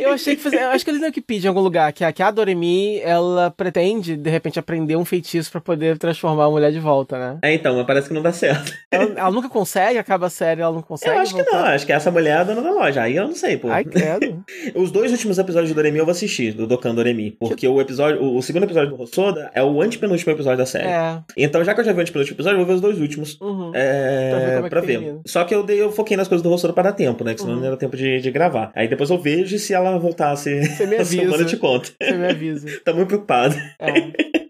[0.00, 2.02] Eu achei que fazia, eu acho que eles não que pedir em algum lugar que
[2.04, 6.50] a, que a Doremi, ela pretende, de repente, aprender um feitiço pra poder transformar a
[6.50, 7.38] mulher de volta, né?
[7.42, 8.72] É, então, mas parece que não dá certo.
[8.90, 11.74] Ela, ela nunca consegue, acaba a série, ela não consegue eu acho que não, voltar.
[11.74, 13.02] acho que essa mulher é a dona da loja.
[13.02, 13.68] Aí eu não sei, pô.
[13.70, 14.44] Ai, credo.
[14.74, 17.30] Os dois últimos episódios do Doremi eu vou assistir, do Dokkan Doremi.
[17.32, 20.88] Porque o episódio, o, o segundo episódio do Hosoda é o antepenúltimo episódio da série.
[20.88, 21.18] É.
[21.36, 23.40] Então, já que eu já vi o antepenúltimo episódio, eu vou ver os dois últimos.
[23.40, 23.72] Uhum.
[23.74, 25.18] É, Pra ver é que pra ver.
[25.26, 27.34] Só que eu, dei, eu foquei nas coisas do Hosoda pra dar tempo, né?
[27.34, 27.60] Que senão Uhum.
[27.60, 28.72] não era tempo de, de gravar.
[28.74, 31.42] Aí depois eu vejo se ela voltasse Você me a semana avisa.
[31.42, 31.92] eu te conto.
[32.02, 32.66] Você me avisa.
[32.84, 33.54] Tá muito preocupado.
[33.80, 34.45] É.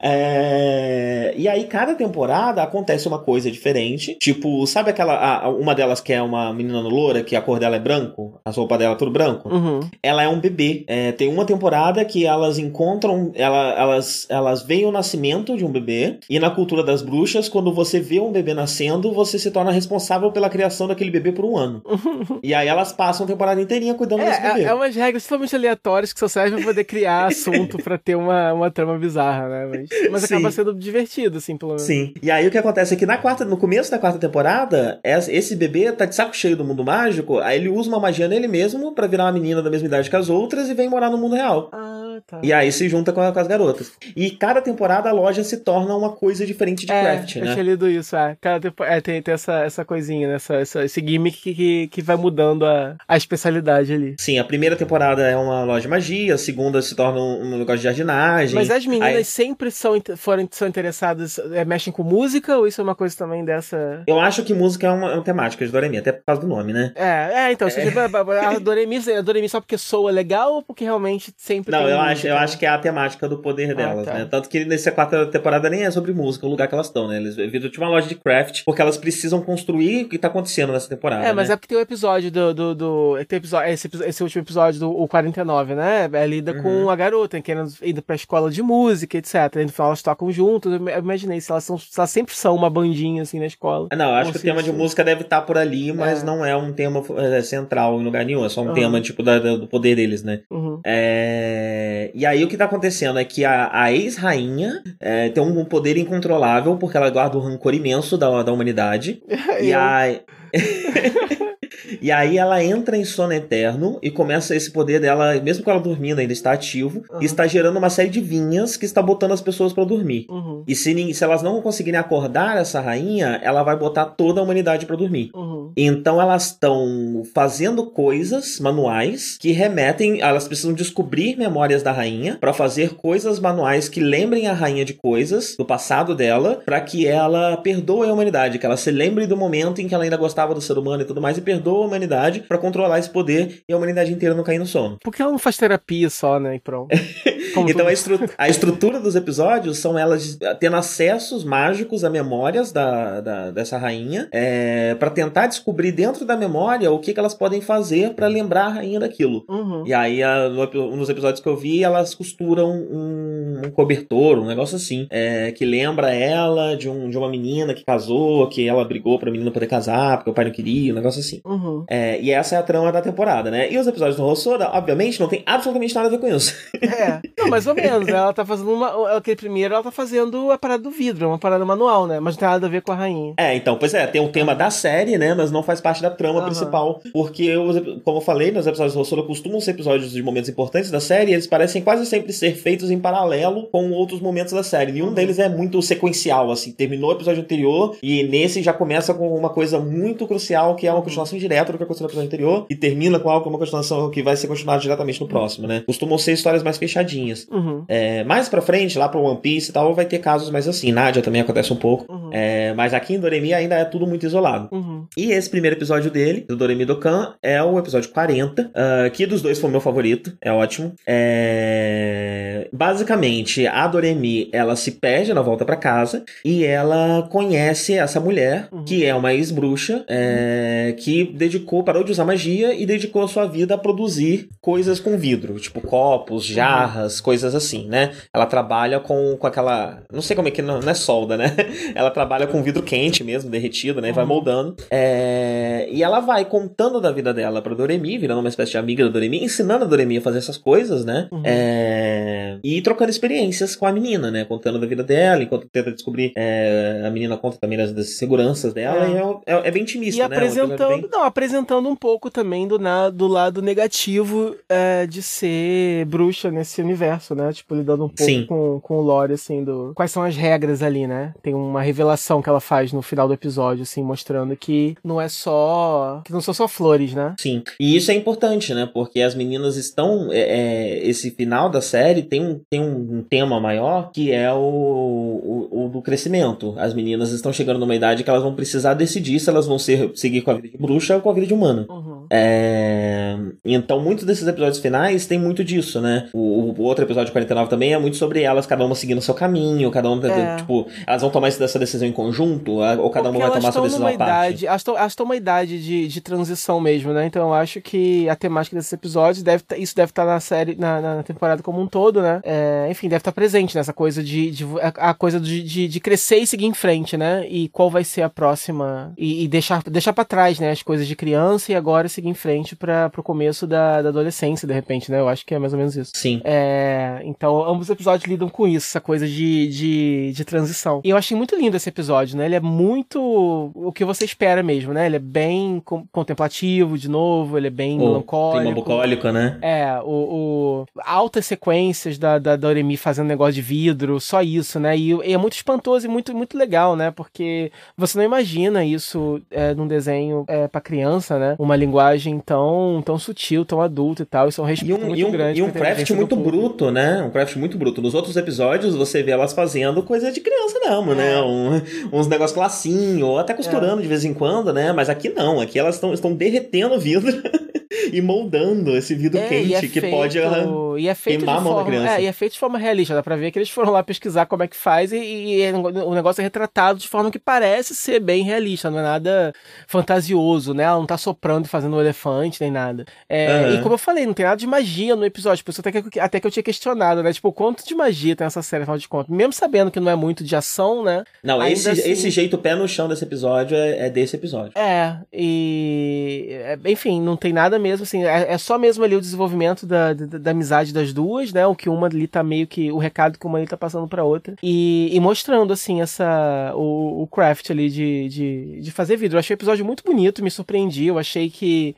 [0.00, 4.14] É, E aí, cada temporada acontece uma coisa diferente.
[4.20, 5.14] Tipo, sabe aquela.
[5.14, 8.50] a- uma delas que é uma menina loura, que a cor dela é branco, a
[8.50, 9.48] roupa dela é tudo branco?
[9.48, 9.80] Uhum.
[10.02, 10.84] Ela é um bebê.
[10.86, 13.32] É, tem uma temporada que elas encontram.
[13.34, 16.18] Ela, elas, elas veem o nascimento de um bebê.
[16.30, 20.30] E na cultura das bruxas, quando você vê um bebê nascendo, você se torna responsável
[20.32, 21.82] pela criação daquele bebê por um ano.
[22.42, 24.60] e aí elas passam a temporada inteirinha cuidando desse É, bebê.
[24.62, 28.14] é, é umas regras totalmente aleatórias que só servem pra poder criar assunto pra ter
[28.14, 29.53] uma, uma trama bizarra, né?
[29.70, 30.34] Mas, mas Sim.
[30.34, 31.82] acaba sendo divertido, assim, pelo menos.
[31.82, 32.12] Sim.
[32.22, 35.28] E aí o que acontece é que na quarta, no começo da quarta temporada, es-
[35.28, 38.48] esse bebê tá de saco cheio do mundo mágico, aí ele usa uma magia nele
[38.48, 41.18] mesmo pra virar uma menina da mesma idade que as outras e vem morar no
[41.18, 41.70] mundo real.
[41.72, 42.40] Ah, tá.
[42.42, 43.92] E aí se junta com, a- com as garotas.
[44.16, 47.52] E cada temporada a loja se torna uma coisa diferente de é, craft, eu né?
[47.52, 48.36] tinha lido isso, é.
[48.40, 50.34] Cada tempo- é, tem, tem essa, essa coisinha, né?
[50.36, 54.14] Essa, essa- esse gimmick que, que, que vai mudando a, a especialidade ali.
[54.18, 57.58] Sim, a primeira temporada é uma loja de magia, a segunda se torna um, um
[57.58, 58.54] negócio de jardinagem.
[58.54, 62.80] Mas as meninas Aí- sempre são, foram, são interessadas, é, mexem com música ou isso
[62.80, 64.02] é uma coisa também dessa.
[64.06, 66.46] Eu acho que música é uma, é uma temática de Doremi, até por causa do
[66.48, 66.92] nome, né?
[66.94, 71.32] É, é, então, você- a Doremi, a Doremi só porque soa legal ou porque realmente
[71.36, 72.12] sempre Não, eu música?
[72.12, 74.14] acho, eu acho que é a temática do poder delas, tá.
[74.14, 74.28] né?
[74.30, 77.16] Tanto que nessa quarta temporada nem é sobre música, o lugar que elas estão, né?
[77.16, 80.72] Eles viram tipo uma loja de craft, porque elas precisam construir o que tá acontecendo
[80.72, 81.24] nessa temporada.
[81.26, 81.54] É, mas né?
[81.54, 82.54] é porque tem o episódio do.
[82.54, 86.08] do, do tem episódio, esse, episo- esse último episódio do o 49, né?
[86.12, 86.62] É lida Uhum.
[86.84, 89.33] com a garota, querendo ir pra escola de música, etc.
[89.60, 90.72] E no final elas tocam juntas.
[90.72, 93.88] Eu imaginei se elas, são, se elas sempre são uma bandinha assim na escola.
[93.90, 96.24] Ah, Não, eu acho que o tema de música deve estar por ali, mas É.
[96.24, 98.44] não é um tema é, central em lugar nenhum.
[98.44, 98.74] É só um Aham.
[98.74, 100.40] tema, tipo, da- do poder deles, né?
[100.50, 100.80] Uhum.
[100.84, 105.64] É, E aí o que tá acontecendo é que a, a ex-rainha é, tem um
[105.64, 109.22] poder incontrolável, porque ela guarda um rancor imenso da, da humanidade.
[109.60, 110.20] E aí.
[112.00, 115.80] E aí ela entra em sono eterno e começa esse poder dela, mesmo com ela
[115.80, 117.22] dormindo, ainda está ativo, Aham.
[117.22, 120.26] e está gerando uma série de vinhas que está botando as pessoas pra dormir.
[120.28, 120.62] Uhum.
[120.66, 124.86] E se, se elas não conseguirem acordar essa rainha, ela vai botar toda a humanidade
[124.86, 125.30] pra dormir.
[125.34, 125.72] Uhum.
[125.76, 132.52] Então elas estão fazendo coisas manuais que remetem, elas precisam descobrir memórias da rainha pra
[132.52, 137.56] fazer coisas manuais que lembrem a rainha de coisas do passado dela, pra que ela
[137.56, 140.60] perdoe a humanidade, que ela se lembre do momento em que ela ainda gostava do
[140.60, 141.40] ser humano e tudo mais e
[141.82, 144.98] a humanidade pra controlar esse poder e a humanidade inteira não cair no sono.
[145.02, 146.56] Por que ela não faz terapia só, né?
[146.56, 146.88] E pronto.
[147.68, 153.20] Então a, estru- a estrutura dos episódios são elas tendo acessos mágicos a memórias da,
[153.20, 157.60] da- dessa rainha é, para tentar descobrir dentro da memória o que, que elas podem
[157.60, 159.44] fazer pra lembrar a rainha daquilo.
[159.48, 159.84] Uhum.
[159.86, 164.46] E aí, a- no dos episódios que eu vi, elas costuram um, um cobertor, um
[164.46, 168.84] negócio assim, é, que lembra ela de, um, de uma menina que casou, que ela
[168.84, 171.40] brigou pra menina poder casar, porque o pai não queria, um negócio assim.
[171.46, 171.63] Uhum.
[171.88, 173.70] É, e essa é a trama da temporada, né?
[173.70, 176.54] E os episódios do Hossora, obviamente, não tem absolutamente nada a ver com isso.
[176.82, 178.08] É, não, mais ou menos.
[178.08, 179.16] Ela tá fazendo uma.
[179.16, 182.20] Aquele primeiro, ela tá fazendo a parada do vidro, uma parada manual, né?
[182.20, 183.34] Mas não tem nada a ver com a rainha.
[183.38, 185.34] É, então, pois é, tem o tema da série, né?
[185.34, 186.46] Mas não faz parte da trama Aham.
[186.46, 187.00] principal.
[187.12, 187.74] Porque, os
[188.04, 191.30] como eu falei, nos episódios do Hossora costumam ser episódios de momentos importantes da série,
[191.30, 194.92] e eles parecem quase sempre ser feitos em paralelo com outros momentos da série.
[194.92, 196.72] Nenhum deles é muito sequencial, assim.
[196.72, 200.92] Terminou o episódio anterior, e nesse já começa com uma coisa muito crucial, que é
[200.92, 204.10] uma continuação direta do que aconteceu no episódio anterior, e termina com algo uma continuação
[204.10, 205.82] que vai ser continuada diretamente no próximo, né?
[205.86, 207.46] Costumam ser histórias mais fechadinhas.
[207.50, 207.84] Uhum.
[207.88, 210.90] É, mais pra frente, lá pro One Piece e tal, vai ter casos mais assim.
[210.92, 212.10] Nádia também acontece um pouco.
[212.12, 212.30] Uhum.
[212.32, 214.68] É, mas aqui em Doremi ainda é tudo muito isolado.
[214.72, 215.06] Uhum.
[215.16, 219.42] E esse primeiro episódio dele, do Doremi Dokkan, é o episódio 40, ah, que dos
[219.42, 220.92] dois foi o meu favorito, é ótimo.
[221.06, 228.18] É, Basicamente, a Doremi, ela se perde, ela volta pra casa, e ela conhece essa
[228.20, 228.84] mulher, Uhum.
[228.84, 233.46] que é uma ex-bruxa, é, que dedicou, parou de usar magia e dedicou a sua
[233.46, 238.12] vida a produzir coisas com vidro, tipo copos, jarras, coisas assim, né?
[238.32, 240.02] Ela trabalha com, com aquela.
[240.12, 241.46] Não sei como é que não, não é solda, né?
[241.94, 244.08] Ela trabalha com vidro quente mesmo, derretido, né?
[244.08, 244.28] E vai Uhum.
[244.28, 244.76] moldando.
[244.90, 249.04] É, E ela vai contando da vida dela pra Doremi, virando uma espécie de amiga
[249.04, 251.28] da Doremi, ensinando a Doremi a fazer essas coisas, né?
[251.30, 251.42] Uhum.
[251.44, 254.44] É, E trocando experiências com a menina, né?
[254.44, 256.32] Contando da vida dela, enquanto tenta descobrir.
[256.36, 259.10] é, A menina conta também das, das seguranças dela, É.
[259.10, 260.34] e é, é- é bem intimista, E né?
[260.34, 265.22] É apresentando, bem- não, apresentando um pouco também do, na, do lado negativo é, de
[265.22, 267.52] ser bruxa nesse universo, né?
[267.52, 268.46] Tipo, lidando um pouco Sim.
[268.46, 269.92] com, com o lore, assim, do.
[269.94, 271.34] Quais são as regras ali, né?
[271.42, 275.28] Tem uma revelação que ela faz no final do episódio, assim, mostrando que não é
[275.28, 276.22] só.
[276.24, 277.34] que não são só flores, né?
[277.38, 278.88] Sim, e isso é importante, né?
[278.92, 280.30] Porque as meninas estão.
[280.30, 284.58] é, é, esse final da série tem um, tem um tema maior que é o,
[284.58, 286.74] o, o do crescimento.
[286.76, 290.10] As meninas estão chegando numa idade que elas vão precisar decidir se elas vão ser,
[290.14, 291.86] seguir com a vida de bruxa com a vida de humana.
[291.88, 292.26] Uhum.
[292.30, 296.28] É, Então, muitos desses episódios finais tem muito disso, né?
[296.32, 299.34] O, o outro episódio 49 também é muito sobre elas, cada uma seguindo o seu
[299.34, 300.56] caminho, cada uma, É.
[300.56, 303.68] tipo, elas vão tomar essa decisão em conjunto, ou cada uma Porque vai elas tomar
[303.68, 304.66] estão decisão à parte.
[304.66, 307.26] elas estão, elas estão numa idade de, de transição mesmo, né?
[307.26, 310.74] Então eu acho que a temática desses episódios deve tá- isso deve estar na série,
[310.74, 312.24] na, na temporada como um todo, né?
[312.24, 312.40] né?
[312.44, 316.00] É, enfim, deve estar presente nessa coisa de, de a, a coisa de, de, de,
[316.00, 317.46] crescer e seguir em frente, né?
[317.48, 320.70] E qual vai ser a próxima e, e deixar deixar para trás, né?
[320.70, 324.66] As coisas de criança e agora seguir em frente para pro começo da, da adolescência,
[324.66, 325.20] de repente, né?
[325.20, 326.12] Eu acho que é mais ou menos isso.
[326.14, 326.40] Sim.
[326.44, 331.00] É, então, ambos os episódios lidam com isso, essa coisa de, de, de transição.
[331.04, 332.46] E eu achei muito lindo esse episódio, né?
[332.46, 335.06] Ele é muito o que você espera mesmo, né?
[335.06, 338.62] Ele é bem contemplativo, de novo, ele é bem oh, melancólico.
[338.62, 339.58] Clima bucólico, né?
[339.62, 344.96] É, o, o altas sequências da, da Doremi fazendo negócio de vidro, só isso, né?
[344.96, 347.10] E, e, é muito espantoso e muito, muito legal, né?
[347.10, 350.93] Porque você não imagina isso é, num desenho é, para criança,
[351.38, 351.56] né?
[351.58, 354.48] Uma linguagem tão, tão sutil, tão adulta e tal.
[354.48, 355.60] Isso é um respeito e um, muito e um, grande.
[355.60, 357.22] E um craft muito bruto, né?
[357.22, 358.00] Um craft muito bruto.
[358.00, 361.32] Nos outros episódios você vê elas fazendo coisa de criança mesmo, né?
[361.32, 361.34] é.
[361.34, 361.42] né?
[361.42, 364.02] Um, uns negócios classinho, ou até costurando é.
[364.02, 364.92] de vez em quando, né?
[364.92, 367.32] Mas aqui não, aqui elas estão derretendo o vidro.
[368.12, 371.56] e moldando esse vidro é, quente é que feito, pode uh, e é feito queimar
[371.56, 372.20] a mão forma, da criança.
[372.20, 373.14] É, e é feito de forma realista.
[373.14, 376.14] Dá pra ver que eles foram lá pesquisar como é que faz e, e o
[376.14, 378.90] negócio é retratado de forma que parece ser bem realista.
[378.90, 379.52] Não é nada
[379.86, 380.83] fantasioso, né?
[380.84, 383.04] Ela não tá soprando e fazendo um elefante nem nada.
[383.28, 383.74] É, uhum.
[383.74, 385.64] E como eu falei, não tem nada de magia no episódio.
[385.64, 387.32] Por isso até que, até que eu tinha questionado, né?
[387.32, 389.34] Tipo, quanto de magia tem essa série, afinal de contas?
[389.34, 391.24] Mesmo sabendo que não é muito de ação, né?
[391.42, 392.10] Não, esse, assim...
[392.10, 394.72] esse jeito pé no chão desse episódio é, é desse episódio.
[394.76, 396.48] É, e.
[396.50, 398.24] É, enfim, não tem nada mesmo, assim.
[398.24, 401.66] É, é só mesmo ali o desenvolvimento da, da, da, amizade das duas, né?
[401.66, 402.90] O que uma ali tá meio que.
[402.92, 404.54] O recado que uma ali tá passando pra outra.
[404.62, 406.72] E, e mostrando, assim, essa.
[406.74, 409.36] O, o craft ali de, de, de fazer vidro.
[409.36, 411.06] Eu achei o episódio muito bonito, me surpreendi.
[411.06, 411.94] Eu achei que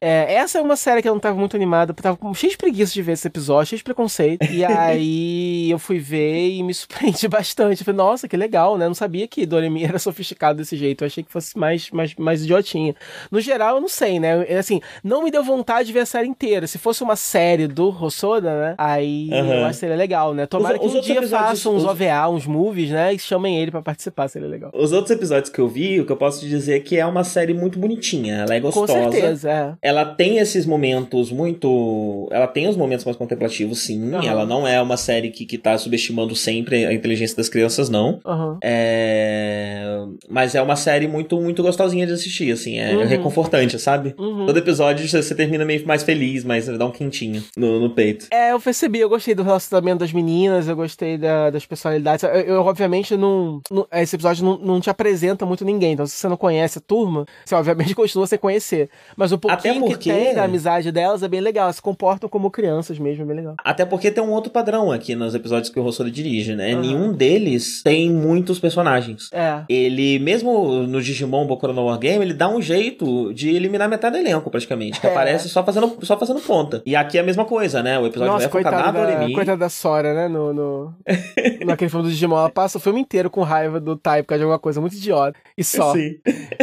[0.00, 2.92] é, essa é uma série que eu não tava muito animada, tava cheio de preguiça
[2.92, 4.44] de ver esse episódio, cheio de preconceito.
[4.50, 7.80] E aí eu fui ver e me surpreendi bastante.
[7.80, 8.84] Eu falei, nossa, que legal, né?
[8.84, 11.04] Eu não sabia que Doremi era sofisticado desse jeito.
[11.04, 12.94] Eu achei que fosse mais, mais, mais idiotinha.
[13.30, 14.42] No geral, eu não sei, né?
[14.58, 16.66] Assim, não me deu vontade de ver a série inteira.
[16.66, 18.74] Se fosse uma série do Hosoda, né?
[18.78, 19.52] Aí uhum.
[19.52, 20.46] eu acho que seria legal, né?
[20.46, 23.14] Tomara os, que um dia façam uns OVA, uns movies, né?
[23.14, 24.70] E chamem ele para participar, seria legal.
[24.74, 27.06] Os outros episódios que eu vi, o que eu posso te dizer é que é
[27.06, 28.38] uma série muito bonitinha.
[28.38, 28.92] Ela é gostosa.
[28.92, 32.28] Com certeza, é ela tem esses momentos muito.
[32.30, 34.12] Ela tem os momentos mais contemplativos, sim.
[34.12, 34.22] Uhum.
[34.22, 38.20] Ela não é uma série que, que tá subestimando sempre a inteligência das crianças, não.
[38.24, 38.58] Uhum.
[38.62, 40.04] É...
[40.28, 42.78] Mas é uma série muito, muito gostosinha de assistir, assim.
[42.78, 43.06] É uhum.
[43.06, 44.14] reconfortante, sabe?
[44.18, 44.46] Uhum.
[44.46, 48.26] Todo episódio você termina meio mais feliz, mas dá um quentinho no, no peito.
[48.30, 52.22] É, eu percebi, eu gostei do relacionamento das meninas, eu gostei da, das personalidades.
[52.24, 55.92] Eu, eu obviamente, não, não, Esse episódio não, não te apresenta muito ninguém.
[55.92, 58.88] Então, se você não conhece a turma, você obviamente continua sem conhecer.
[59.16, 60.10] Mas o pouquinho porque...
[60.10, 61.64] que tem da amizade delas é bem legal.
[61.64, 63.54] Elas se comportam como crianças mesmo, é bem legal.
[63.64, 66.74] Até porque tem um outro padrão aqui nos episódios que o Rossoro dirige, né?
[66.74, 66.80] Uhum.
[66.80, 69.30] Nenhum deles tem muitos personagens.
[69.32, 69.62] É.
[69.68, 74.26] Ele, mesmo no Digimon Bokoro no Wargame, ele dá um jeito de eliminar metade do
[74.26, 75.00] elenco, praticamente.
[75.00, 75.10] Que é.
[75.10, 76.82] aparece só fazendo, só fazendo ponta.
[76.84, 77.98] E aqui é a mesma coisa, né?
[77.98, 79.32] O episódio Nossa, vai focar na Doremi.
[79.32, 80.28] Coitada da Sora, né?
[80.28, 80.94] No, no...
[81.64, 84.40] Naquele filme do Digimon, ela passa o filme inteiro com raiva do Tai por causa
[84.40, 85.38] de alguma coisa muito idiota.
[85.56, 85.92] E só.
[85.94, 86.18] Sim.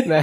[0.05, 0.21] Né?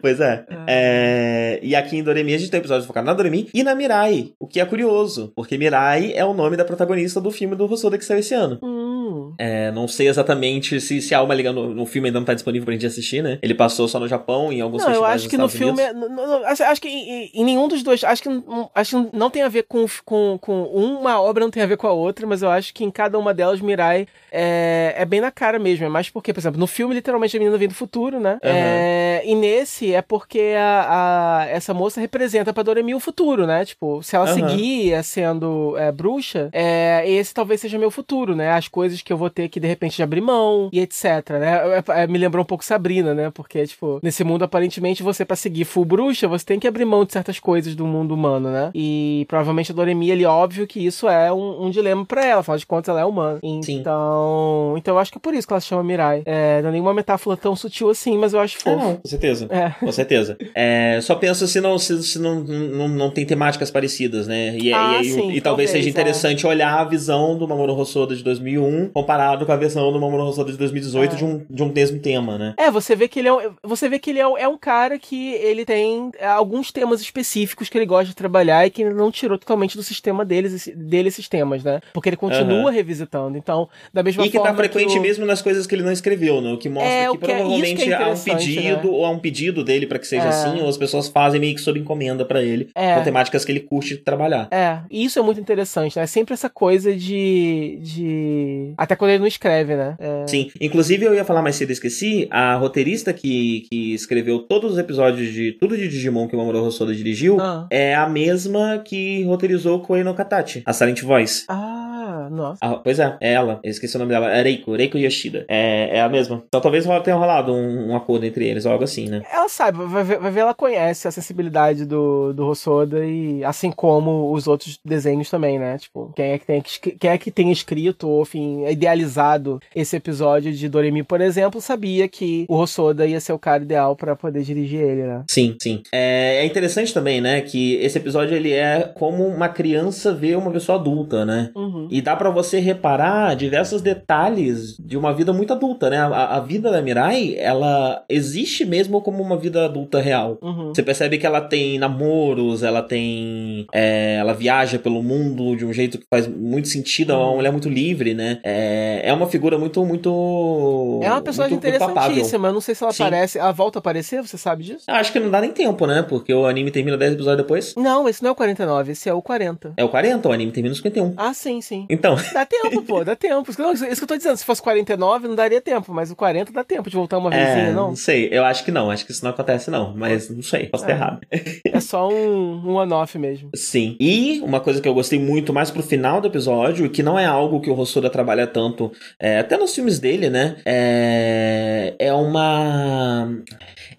[0.00, 0.44] pois é.
[0.66, 1.60] é.
[1.62, 4.32] E aqui em Doremi a gente tem um episódio focado na Doremi e na Mirai,
[4.38, 7.98] o que é curioso, porque Mirai é o nome da protagonista do filme do Hosoda
[7.98, 8.58] que saiu esse ano.
[8.62, 9.34] Hum.
[9.38, 12.34] É, não sei exatamente se, se há uma liga no, no, filme ainda não tá
[12.34, 13.38] disponível pra gente assistir, né?
[13.42, 15.92] Ele passou só no Japão, em alguns não, festivais eu acho que no filme, é,
[15.92, 18.28] não, não, acho, acho, que em, em, nenhum dos dois, acho que,
[18.74, 21.76] acho que não tem a ver com, com, com uma obra, não tem a ver
[21.76, 25.20] com a outra, mas eu acho que em cada uma delas Mirai é, é bem
[25.20, 25.84] na cara mesmo.
[25.84, 28.32] É mais porque, por exemplo, no filme, literalmente a menina vem do futuro, né?
[28.34, 28.50] Uhum.
[28.50, 33.64] É, e nesse é porque a, a, essa moça representa pra Doremi o futuro, né?
[33.64, 34.34] Tipo, se ela uhum.
[34.34, 38.52] seguir é, sendo é, bruxa, é, esse talvez seja meu futuro, né?
[38.52, 41.82] As coisas que eu vou ter que de repente abrir mão e etc, né?
[41.88, 43.30] É, me lembrou um pouco Sabrina, né?
[43.30, 47.04] Porque, tipo, nesse mundo aparentemente você para seguir full bruxa, você tem que abrir mão
[47.04, 48.70] de certas coisas do mundo humano, né?
[48.74, 52.58] E provavelmente a Doremi, ele óbvio que isso é um, um dilema para ela, afinal
[52.58, 53.38] de contas ela é humana.
[53.62, 53.78] Sim.
[53.78, 56.22] Então, então, então eu acho que é por isso que ela se chama Mirai.
[56.24, 58.76] É, não é nenhuma metáfora tão sutil assim, mas eu acho fofo.
[58.76, 59.46] não, com certeza.
[59.50, 59.70] É.
[59.70, 60.36] Com certeza.
[60.54, 64.56] É, só penso se não, se, se não, não, não tem temáticas parecidas, né?
[64.58, 66.48] E, ah, e, sim, e, talvez, talvez seja interessante é.
[66.48, 70.50] olhar a visão do Mamoru Hosoda de 2001 comparado com a versão do Mamoru Hosoda
[70.50, 71.16] de 2018 é.
[71.16, 72.54] de, um, de um mesmo tema, né?
[72.56, 74.58] É, você vê que ele é um, você vê que ele é um, é um
[74.58, 78.94] cara que ele tem alguns temas específicos que ele gosta de trabalhar e que ele
[78.94, 81.80] não tirou totalmente do sistema deles, dele esses temas, né?
[81.92, 82.70] Porque ele continua uhum.
[82.70, 83.36] revisitando.
[83.36, 84.52] Então, da mesma e que tá forma.
[84.52, 86.52] Tá frequente mesmo nas coisas que ele não escreveu, né?
[86.52, 88.80] O que mostra é, que, que é- provavelmente é há um pedido, né?
[88.84, 90.28] ou há um pedido dele para que seja é.
[90.28, 92.94] assim, ou as pessoas fazem meio que sob encomenda para ele, é.
[92.94, 94.46] com temáticas que ele curte trabalhar.
[94.52, 96.06] É, e isso é muito interessante, né?
[96.06, 97.78] Sempre essa coisa de.
[97.82, 98.74] de...
[98.78, 99.96] Até quando ele não escreve, né?
[99.98, 100.26] É...
[100.28, 100.50] Sim.
[100.60, 105.32] Inclusive, eu ia falar mais cedo esqueci, a roteirista que, que escreveu todos os episódios
[105.32, 107.66] de tudo de Digimon que o Mamoru Hosoda dirigiu ah.
[107.70, 111.44] é a mesma que roteirizou Koei no Katachi, a Silent Voice.
[111.48, 111.91] Ah
[112.30, 112.58] Nossa.
[112.60, 113.60] Ah, pois é, é ela.
[113.62, 114.30] Eu esqueci o nome dela.
[114.30, 115.44] É Reiko, Reiko Yoshida.
[115.48, 116.42] É, é a mesma.
[116.46, 119.22] Então talvez tenha rolado um, um acordo entre eles ou algo assim, né?
[119.32, 123.70] Ela sabe, vai ver, vai ver, ela conhece a sensibilidade do, do Hosoda e assim
[123.70, 125.78] como os outros desenhos também, né?
[125.78, 130.52] Tipo, quem é que tem, quem é que tem escrito ou, enfim, idealizado esse episódio
[130.52, 134.42] de Doremi, por exemplo, sabia que o Hosoda ia ser o cara ideal para poder
[134.42, 135.24] dirigir ele, né?
[135.30, 135.82] Sim, sim.
[135.92, 140.50] É, é interessante também, né, que esse episódio ele é como uma criança vê uma
[140.50, 141.50] pessoa adulta, né?
[141.54, 141.88] Uhum.
[141.90, 145.98] E dá para você reparar diversos detalhes de uma vida muito adulta, né?
[145.98, 150.38] A, a, vida da Mirai, ela existe mesmo como uma vida adulta real.
[150.42, 150.74] Uhum.
[150.74, 153.66] Você percebe que ela tem namoros, ela tem.
[153.72, 157.52] É, ela viaja pelo mundo de um jeito que faz muito sentido, é uma mulher
[157.52, 158.40] muito livre, né?
[158.42, 161.00] É, é uma figura muito, muito.
[161.02, 162.48] É uma personagem muito, interessantíssima.
[162.48, 163.04] Eu não sei se ela Sim.
[163.04, 163.38] aparece.
[163.38, 164.84] Ela volta a aparecer, você sabe disso?
[164.88, 166.02] Eu acho que não dá nem tempo, né?
[166.02, 167.74] Porque o anime termina 10 episódios depois.
[167.76, 169.74] Não, esse não é o 49, esse é o 40.
[169.76, 171.14] É o 40, o anime termina no 51.
[171.16, 171.86] Ah, sim, sim.
[171.92, 173.50] Então, Dá tempo, pô, dá tempo.
[173.50, 173.56] Isso
[173.96, 174.36] que eu- tô dizendo.
[174.36, 177.68] Se fosse 49, não daria tempo, mas o 40 dá tempo de voltar uma vezinha,
[177.68, 177.88] é, não?
[177.88, 178.28] não sei.
[178.32, 178.90] Eu acho que não.
[178.90, 179.92] Acho que isso não acontece, não.
[179.94, 180.66] Mas não sei.
[180.68, 180.90] Posso É.
[180.92, 181.20] errado.
[181.66, 183.50] É só um, um on-off mesmo.
[183.54, 183.96] Sim.
[184.00, 187.26] E uma coisa que eu gostei muito mais pro final do episódio, que não é
[187.26, 188.90] algo que o Hosoda trabalha tanto,
[189.20, 190.56] é, até nos filmes dele, né?
[190.64, 193.28] É, é uma.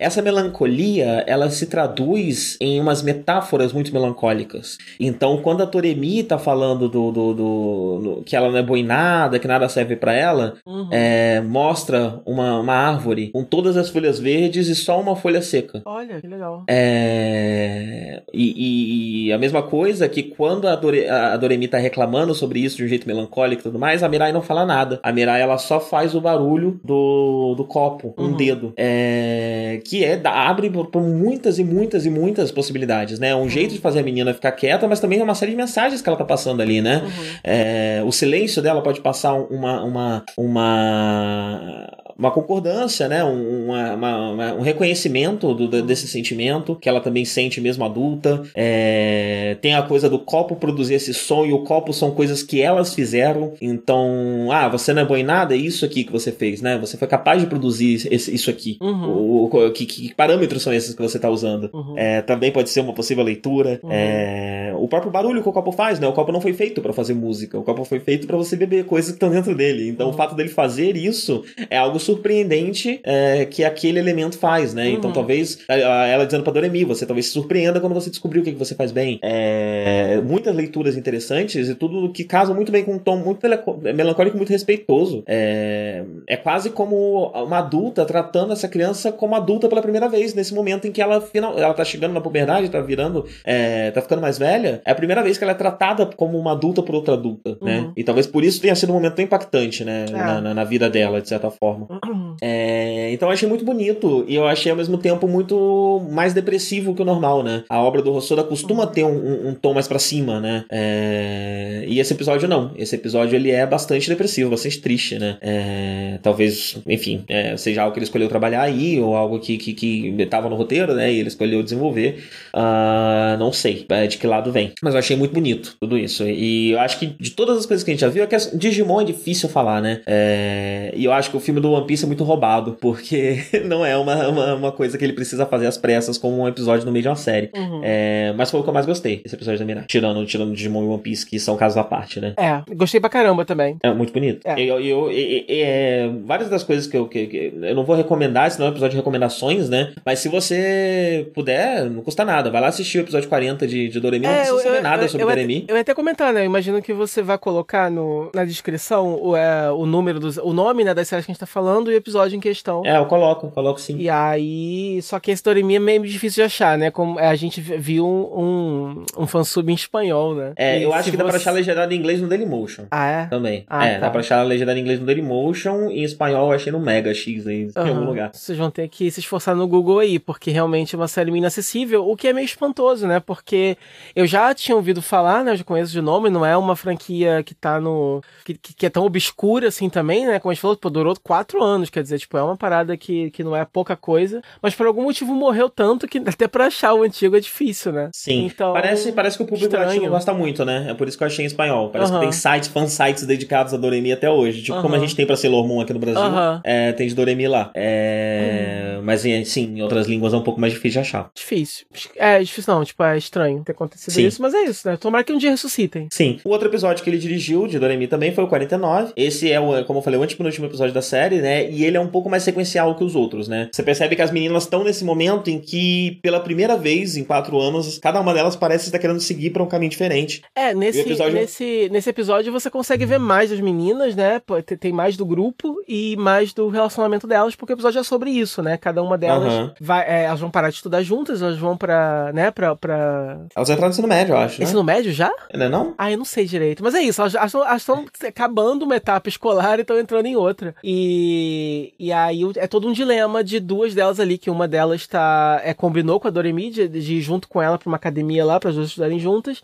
[0.03, 4.77] Essa melancolia, ela se traduz em umas metáforas muito melancólicas.
[4.99, 8.77] Então, quando a Toremi tá falando do, do, do- do- que ela não é boa
[8.77, 10.89] em nada, que nada serve pra ela, Uhum.
[10.91, 15.81] é, mostra uma, uma árvore com todas as folhas verdes e só uma folha seca.
[15.85, 16.63] Olha, que legal.
[16.67, 22.59] É, E, e- a mesma coisa que quando a, Dore, a Doremi tá reclamando sobre
[22.59, 24.99] isso de um jeito melancólico e tudo mais, a Mirai não fala nada.
[25.03, 28.37] A Mirai ela só faz o barulho do, do copo, um Uhum.
[28.37, 28.73] dedo.
[28.75, 33.35] É, que é, dá- abre por, muitas e muitas e muitas possibilidades, né?
[33.35, 36.01] Um jeito de fazer a menina ficar quieta, mas também é uma série de mensagens
[36.01, 37.01] que ela tá passando ali, né?
[37.03, 37.23] Uhum.
[37.43, 43.23] É, o silêncio dela pode passar uma, uma, uma, uma concordância, né?
[43.23, 48.43] Um, uma- uma- um reconhecimento do- do- desse sentimento que ela também sente mesmo adulta.
[48.55, 52.61] É, tem a coisa do copo produzir esse som e o copo são coisas que
[52.61, 53.53] elas fizeram.
[53.61, 56.77] Então, ah, você não é boa em nada, é isso aqui que você fez, né?
[56.79, 58.77] Você foi capaz de produzir esse- isso aqui.
[58.81, 59.09] Uhum.
[59.09, 61.69] O, o- que, que parâmetros são esses que você está usando?
[61.73, 61.95] Uhum.
[61.97, 63.79] É, também pode ser uma possível leitura.
[63.83, 63.89] Uhum.
[63.91, 66.07] É, o próprio barulho que o copo faz, né?
[66.07, 67.57] O copo não foi feito para fazer música.
[67.57, 69.87] O copo foi feito para você beber coisas que estão dentro dele.
[69.87, 70.13] Então, Uhum.
[70.13, 74.89] o fato dele fazer isso é algo surpreendente é, que aquele elemento faz, né?
[74.89, 75.13] Então, Uhum.
[75.13, 78.43] talvez a- a- ela dizendo para Doremi, você talvez se surpreenda quando você descobrir o
[78.43, 79.19] que, que você faz bem.
[79.21, 83.77] É, muitas leituras interessantes e tudo que casa muito bem com um tom muito melancó-
[83.81, 85.23] melancólico, muito respeitoso.
[85.27, 90.53] É, é quase como uma adulta tratando essa criança como adulta pela primeira vez, nesse
[90.53, 94.21] momento em que ela, final, ela tá chegando na puberdade, tá virando, é, tá ficando
[94.21, 94.72] mais velha.
[94.85, 97.79] É a primeira vez que ela é tratada como uma adulta por outra adulta, né?
[97.79, 97.93] Uhum.
[97.95, 100.05] E talvez por isso tenha sido um momento tão impactante, né?
[100.09, 100.11] É.
[100.11, 101.87] Na, na- na vida dela, de certa forma.
[102.05, 102.35] Uhum.
[102.41, 106.93] É, então eu achei muito bonito e eu achei ao mesmo tempo muito mais depressivo
[106.95, 107.63] que o normal, né?
[107.69, 110.63] A obra do Rossoda costuma ter um, um- um tom mais pra cima, né?
[110.71, 112.71] É, e esse episódio não.
[112.77, 115.37] Esse episódio ele é bastante depressivo, bastante triste, né?
[115.41, 119.73] É, talvez, enfim, é, seja algo que ele escolheu trabalhar aí ou algo que, que,
[119.73, 121.11] que tava no roteiro, né?
[121.11, 122.23] E ele escolheu desenvolver.
[122.53, 124.62] Ah, não sei é, de que lado vem.
[124.81, 126.23] Mas eu achei muito bonito tudo isso.
[126.27, 128.35] E eu acho que de todas as coisas que a gente já viu, é que
[128.57, 130.01] Digimon é difícil falar, né?
[130.05, 133.85] É, e eu acho que o filme do One Piece é muito roubado, porque não
[133.85, 136.91] é uma, uma, uma coisa que ele precisa fazer às pressas como um episódio no
[136.91, 137.49] meio de uma série.
[137.55, 137.81] Uhum.
[137.83, 139.85] É, mas foi o que eu mais gostei, esse episódio da Mirai.
[139.87, 142.33] Tirando, tirando Digimon e One Piece, que são casos à parte, né?
[142.37, 143.77] É, gostei pra caramba também.
[143.83, 144.39] É muito bonito.
[144.45, 144.59] É.
[144.59, 147.95] Eu, eu, e- e- é, várias das coisas que eu, que, que- eu não vou
[147.95, 149.91] recomendar, senão é um episódio de recomendações, né?
[150.05, 152.49] Mas se você puder, não custa nada.
[152.49, 154.25] Vai lá assistir o episódio 40 de, de Doremi.
[154.47, 155.65] Não precisa saber nada sobre É, eu, Doremi.
[155.67, 156.41] Eu ia até comentar, né?
[156.41, 160.37] Eu imagino que você vai colocar no, na descrição o, é, o número dos.
[160.37, 162.83] o nome né, das séries que a gente tá falando e o episódio em questão.
[162.85, 163.97] É, eu coloco, coloco sim.
[163.97, 166.91] E aí, só que esse Doremi é meio difícil de achar, né?
[166.91, 170.53] Como é, a gente viu um, um fansub em espanhol, né?
[170.55, 172.85] É, E eu acho que dá pra achar legendado em inglês no Dailymotion.
[172.91, 173.25] Ah, é?
[173.25, 173.65] Também.
[173.69, 173.99] Ah, é, tá.
[174.01, 177.13] dá pra achar legendado em inglês no Dailymotion e em espanhol eu achei no Mega
[177.13, 178.31] X aí, em algum lugar.
[178.33, 181.41] Vocês vão ter que se esforçar no Google aí, porque realmente é uma série meio
[181.41, 183.19] inacessível, o que é meio espantoso, né?
[183.19, 183.77] Porque
[184.15, 185.51] eu já tinha ouvido falar, né?
[185.51, 188.21] Eu já conheço de nome, não é uma franquia que tá no.
[188.45, 190.39] que, que é tão obscura assim também, né?
[190.39, 193.29] Como a gente falou, pô, durou quatro anos, quer dizer, tipo, é uma parada que,
[193.31, 196.93] que não é pouca coisa, mas por algum motivo morreu tanto que até pra achar
[196.93, 198.09] o antigo é difícil, né?
[198.13, 198.45] Sim.
[198.45, 199.87] Então, parece, parece que o público estranho.
[199.87, 200.87] latino gosta muito, né?
[200.89, 201.89] É por isso que eu achei em espanhol.
[201.89, 202.19] Parece Aham.
[202.19, 204.61] que tem sites, fansites dedicados a Doremi até hoje.
[204.63, 206.57] Tipo, como a gente tem pra Sailor Moon aqui no Brasil, Aham.
[206.57, 206.61] Hum.
[206.63, 207.71] é, tem de Doremi lá.
[207.75, 211.29] É, Mas, em- sim, em outras línguas é um pouco mais difícil de achar.
[211.35, 211.85] Difícil.
[212.15, 214.22] É, difícil não, tipo, é estranho ter acontecido Sim.
[214.27, 214.97] Isso, mas é isso, né?
[214.97, 216.07] Tomara que um dia ressuscitem.
[216.11, 216.39] Sim.
[216.43, 219.13] O outro episódio que ele dirigiu, de Doremi, também foi o 49.
[219.15, 221.69] Esse é, o, como eu falei, o antepenúltimo episódio da série, né?
[221.69, 223.69] E ele é um pouco mais sequencial que os outros, né?
[223.71, 227.59] Você percebe que as meninas estão nesse momento em que, pela primeira vez em quatro
[227.59, 230.41] anos, cada uma delas parece estar querendo seguir para um caminho diferente.
[230.55, 234.41] É, nesse episódio- nesse, nesse episódio você consegue ver mais das meninas, né?
[234.79, 238.61] Tem- mais do grupo e mais do relacionamento delas, porque o episódio é sobre isso,
[238.61, 238.77] né?
[238.77, 239.73] Cada uma delas Aham.
[239.81, 243.39] vai, é, elas vão parar de estudar juntas, elas vão pra, né, pra, pra...
[243.55, 244.65] Elas entraram no ensino médio, eu acho, né?
[244.65, 245.31] Ensino médio já?
[245.49, 245.93] É não?
[245.97, 246.83] Ah, eu não sei direito.
[246.83, 250.75] Mas é isso, elas estão acabando uma etapa escolar e estão entrando em outra.
[250.83, 255.61] E, e aí é todo um dilema de duas delas ali, que uma delas tá,
[255.63, 258.59] é, combinou com a Doremi de, de ir junto com ela pra uma academia lá,
[258.59, 259.61] para as duas estudarem juntas.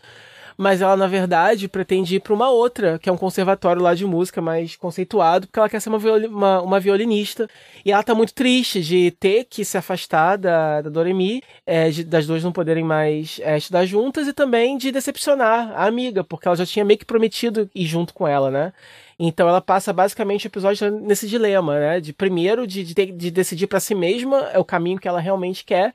[0.61, 4.06] Mas ela, na verdade, pretende ir pra uma outra, que é um conservatório lá de
[4.06, 7.48] música mais conceituado, porque ela quer ser uma, violi- uma, uma violinista.
[7.86, 12.03] E ela tá muito triste de ter que se afastar da, da Doremi, é, de-
[12.03, 16.45] das duas não poderem mais é, estudar juntas, e também de decepcionar a amiga, porque
[16.45, 18.73] ela já tinha meio que prometido ir junto com ela, né?
[19.18, 21.99] Então ela passa basicamente o episódio nesse dilema, né?
[22.02, 25.64] De primeiro de, de, de decidir pra si mesma é o caminho que ela realmente
[25.64, 25.94] quer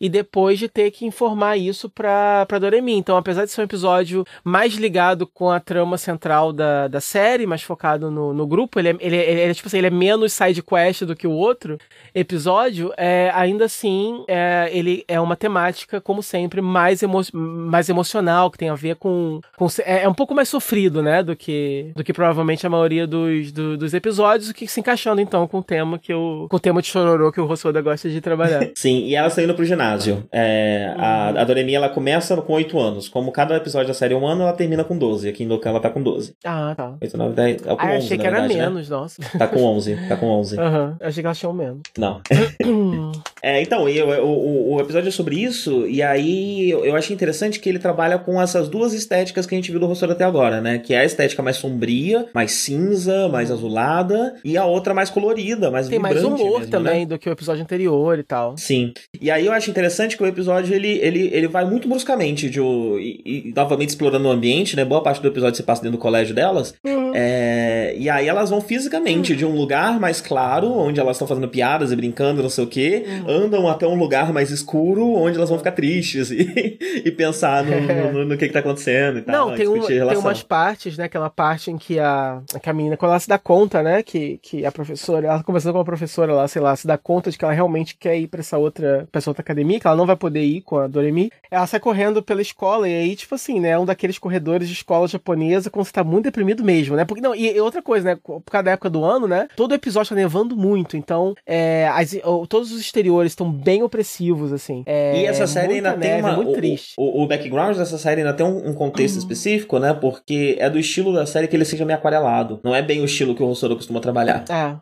[0.00, 2.94] e depois de ter que informar isso pra, pra Doremi.
[2.94, 7.46] Então, apesar de ser um episódio mais ligado com a trama central da, da série,
[7.46, 9.90] mais focado no, no grupo, ele é, ele, é- ele é, tipo assim, ele é
[9.90, 11.78] menos side quest do que o outro
[12.14, 18.50] episódio, é, ainda assim, é, ele é uma temática, como sempre, mais, emo mais emocional,
[18.50, 19.40] que tem a ver com...
[19.56, 23.06] com é, é um pouco mais sofrido, né, do que, do que provavelmente a maioria
[23.06, 26.56] dos, do- dos episódios, o que se encaixando, então, com o tema que eu, com
[26.56, 28.66] o tema de chororô que o Rossoda gosta de trabalhar.
[28.74, 29.85] Sim, e elas estão indo pro ginásio.
[30.32, 33.08] É, a, a Doremi, ela começa com 8 anos.
[33.08, 35.28] Como cada episódio da série é um ano, ela termina com 12.
[35.28, 36.34] Aqui em Dokkan ela tá com 12.
[36.44, 36.96] ah, tá.
[37.00, 37.62] 8, 9, 10...
[37.62, 38.68] É com Ah, 11, achei que era verdade, né?
[38.68, 39.22] menos, nossa.
[39.38, 40.58] Tá com 11, tá com 11.
[40.60, 41.80] Aham, achei que elas tinham menos.
[41.98, 42.20] Não.
[43.42, 47.60] É, então, e o, o, episódio é sobre isso, e aí eu, eu achei interessante
[47.60, 50.60] que ele trabalha com essas duas estéticas que a gente viu do rosto até agora,
[50.60, 50.78] né?
[50.78, 55.70] Que é a estética mais sombria, mais cinza, mais azulada, e a outra mais colorida,
[55.70, 57.06] mais Tem mais vibrante humor mesmo, também né?
[57.06, 58.56] do que o episódio anterior e tal.
[58.56, 58.92] Sim.
[59.20, 62.60] E aí eu acho interessante que o episódio ele, ele, ele vai muito bruscamente de,
[62.60, 64.84] e, e novamente explorando o ambiente, né?
[64.84, 66.74] Boa parte do episódio se passa dentro do colégio delas.
[67.14, 71.48] É, e aí elas vão fisicamente de um lugar mais claro, onde elas estão fazendo
[71.48, 75.48] piadas e brincando, não sei o quê, andam até um lugar mais escuro, onde elas
[75.48, 79.22] vão ficar tristes e, e pensar no, no, no- no que, que tá acontecendo e
[79.22, 79.34] tal.
[79.50, 79.74] Não, tem, um,
[80.08, 81.04] tem umas partes, né?
[81.04, 84.02] Aquela parte em que a, que a menina, quando ela se dá conta, né?
[84.02, 87.30] Que, que a professora, ela conversando com a professora lá, sei lá, se dá conta
[87.30, 89.96] de que ela realmente quer ir pra essa outra, pra essa outra academia, que ela
[89.96, 91.30] não vai poder ir com a Doremi.
[91.50, 93.70] Ela sai correndo pela escola, e aí, tipo assim, né?
[93.70, 97.04] É um daqueles corredores de escola japonesa quando você tá muito deprimido mesmo, né?
[97.04, 98.18] Porque, não, e, e outra coisa, né?
[98.22, 99.48] Por causa da época do ano, né?
[99.56, 102.16] Todo episódio tá nevando muito, então, é, as-
[102.48, 104.82] todos os exteriores estão bem opressivos, assim.
[104.86, 106.32] É, E essa série ainda tem neve, uma.
[106.32, 106.94] é muito o- triste.
[106.96, 109.92] O, o background dessa série ainda tem um, um contexto específico, né?
[109.94, 112.60] Porque é do estilo da série que ele seja meio aquarelado.
[112.62, 114.44] Não é bem o estilo que o Rossoro costuma trabalhar.
[114.48, 114.76] É.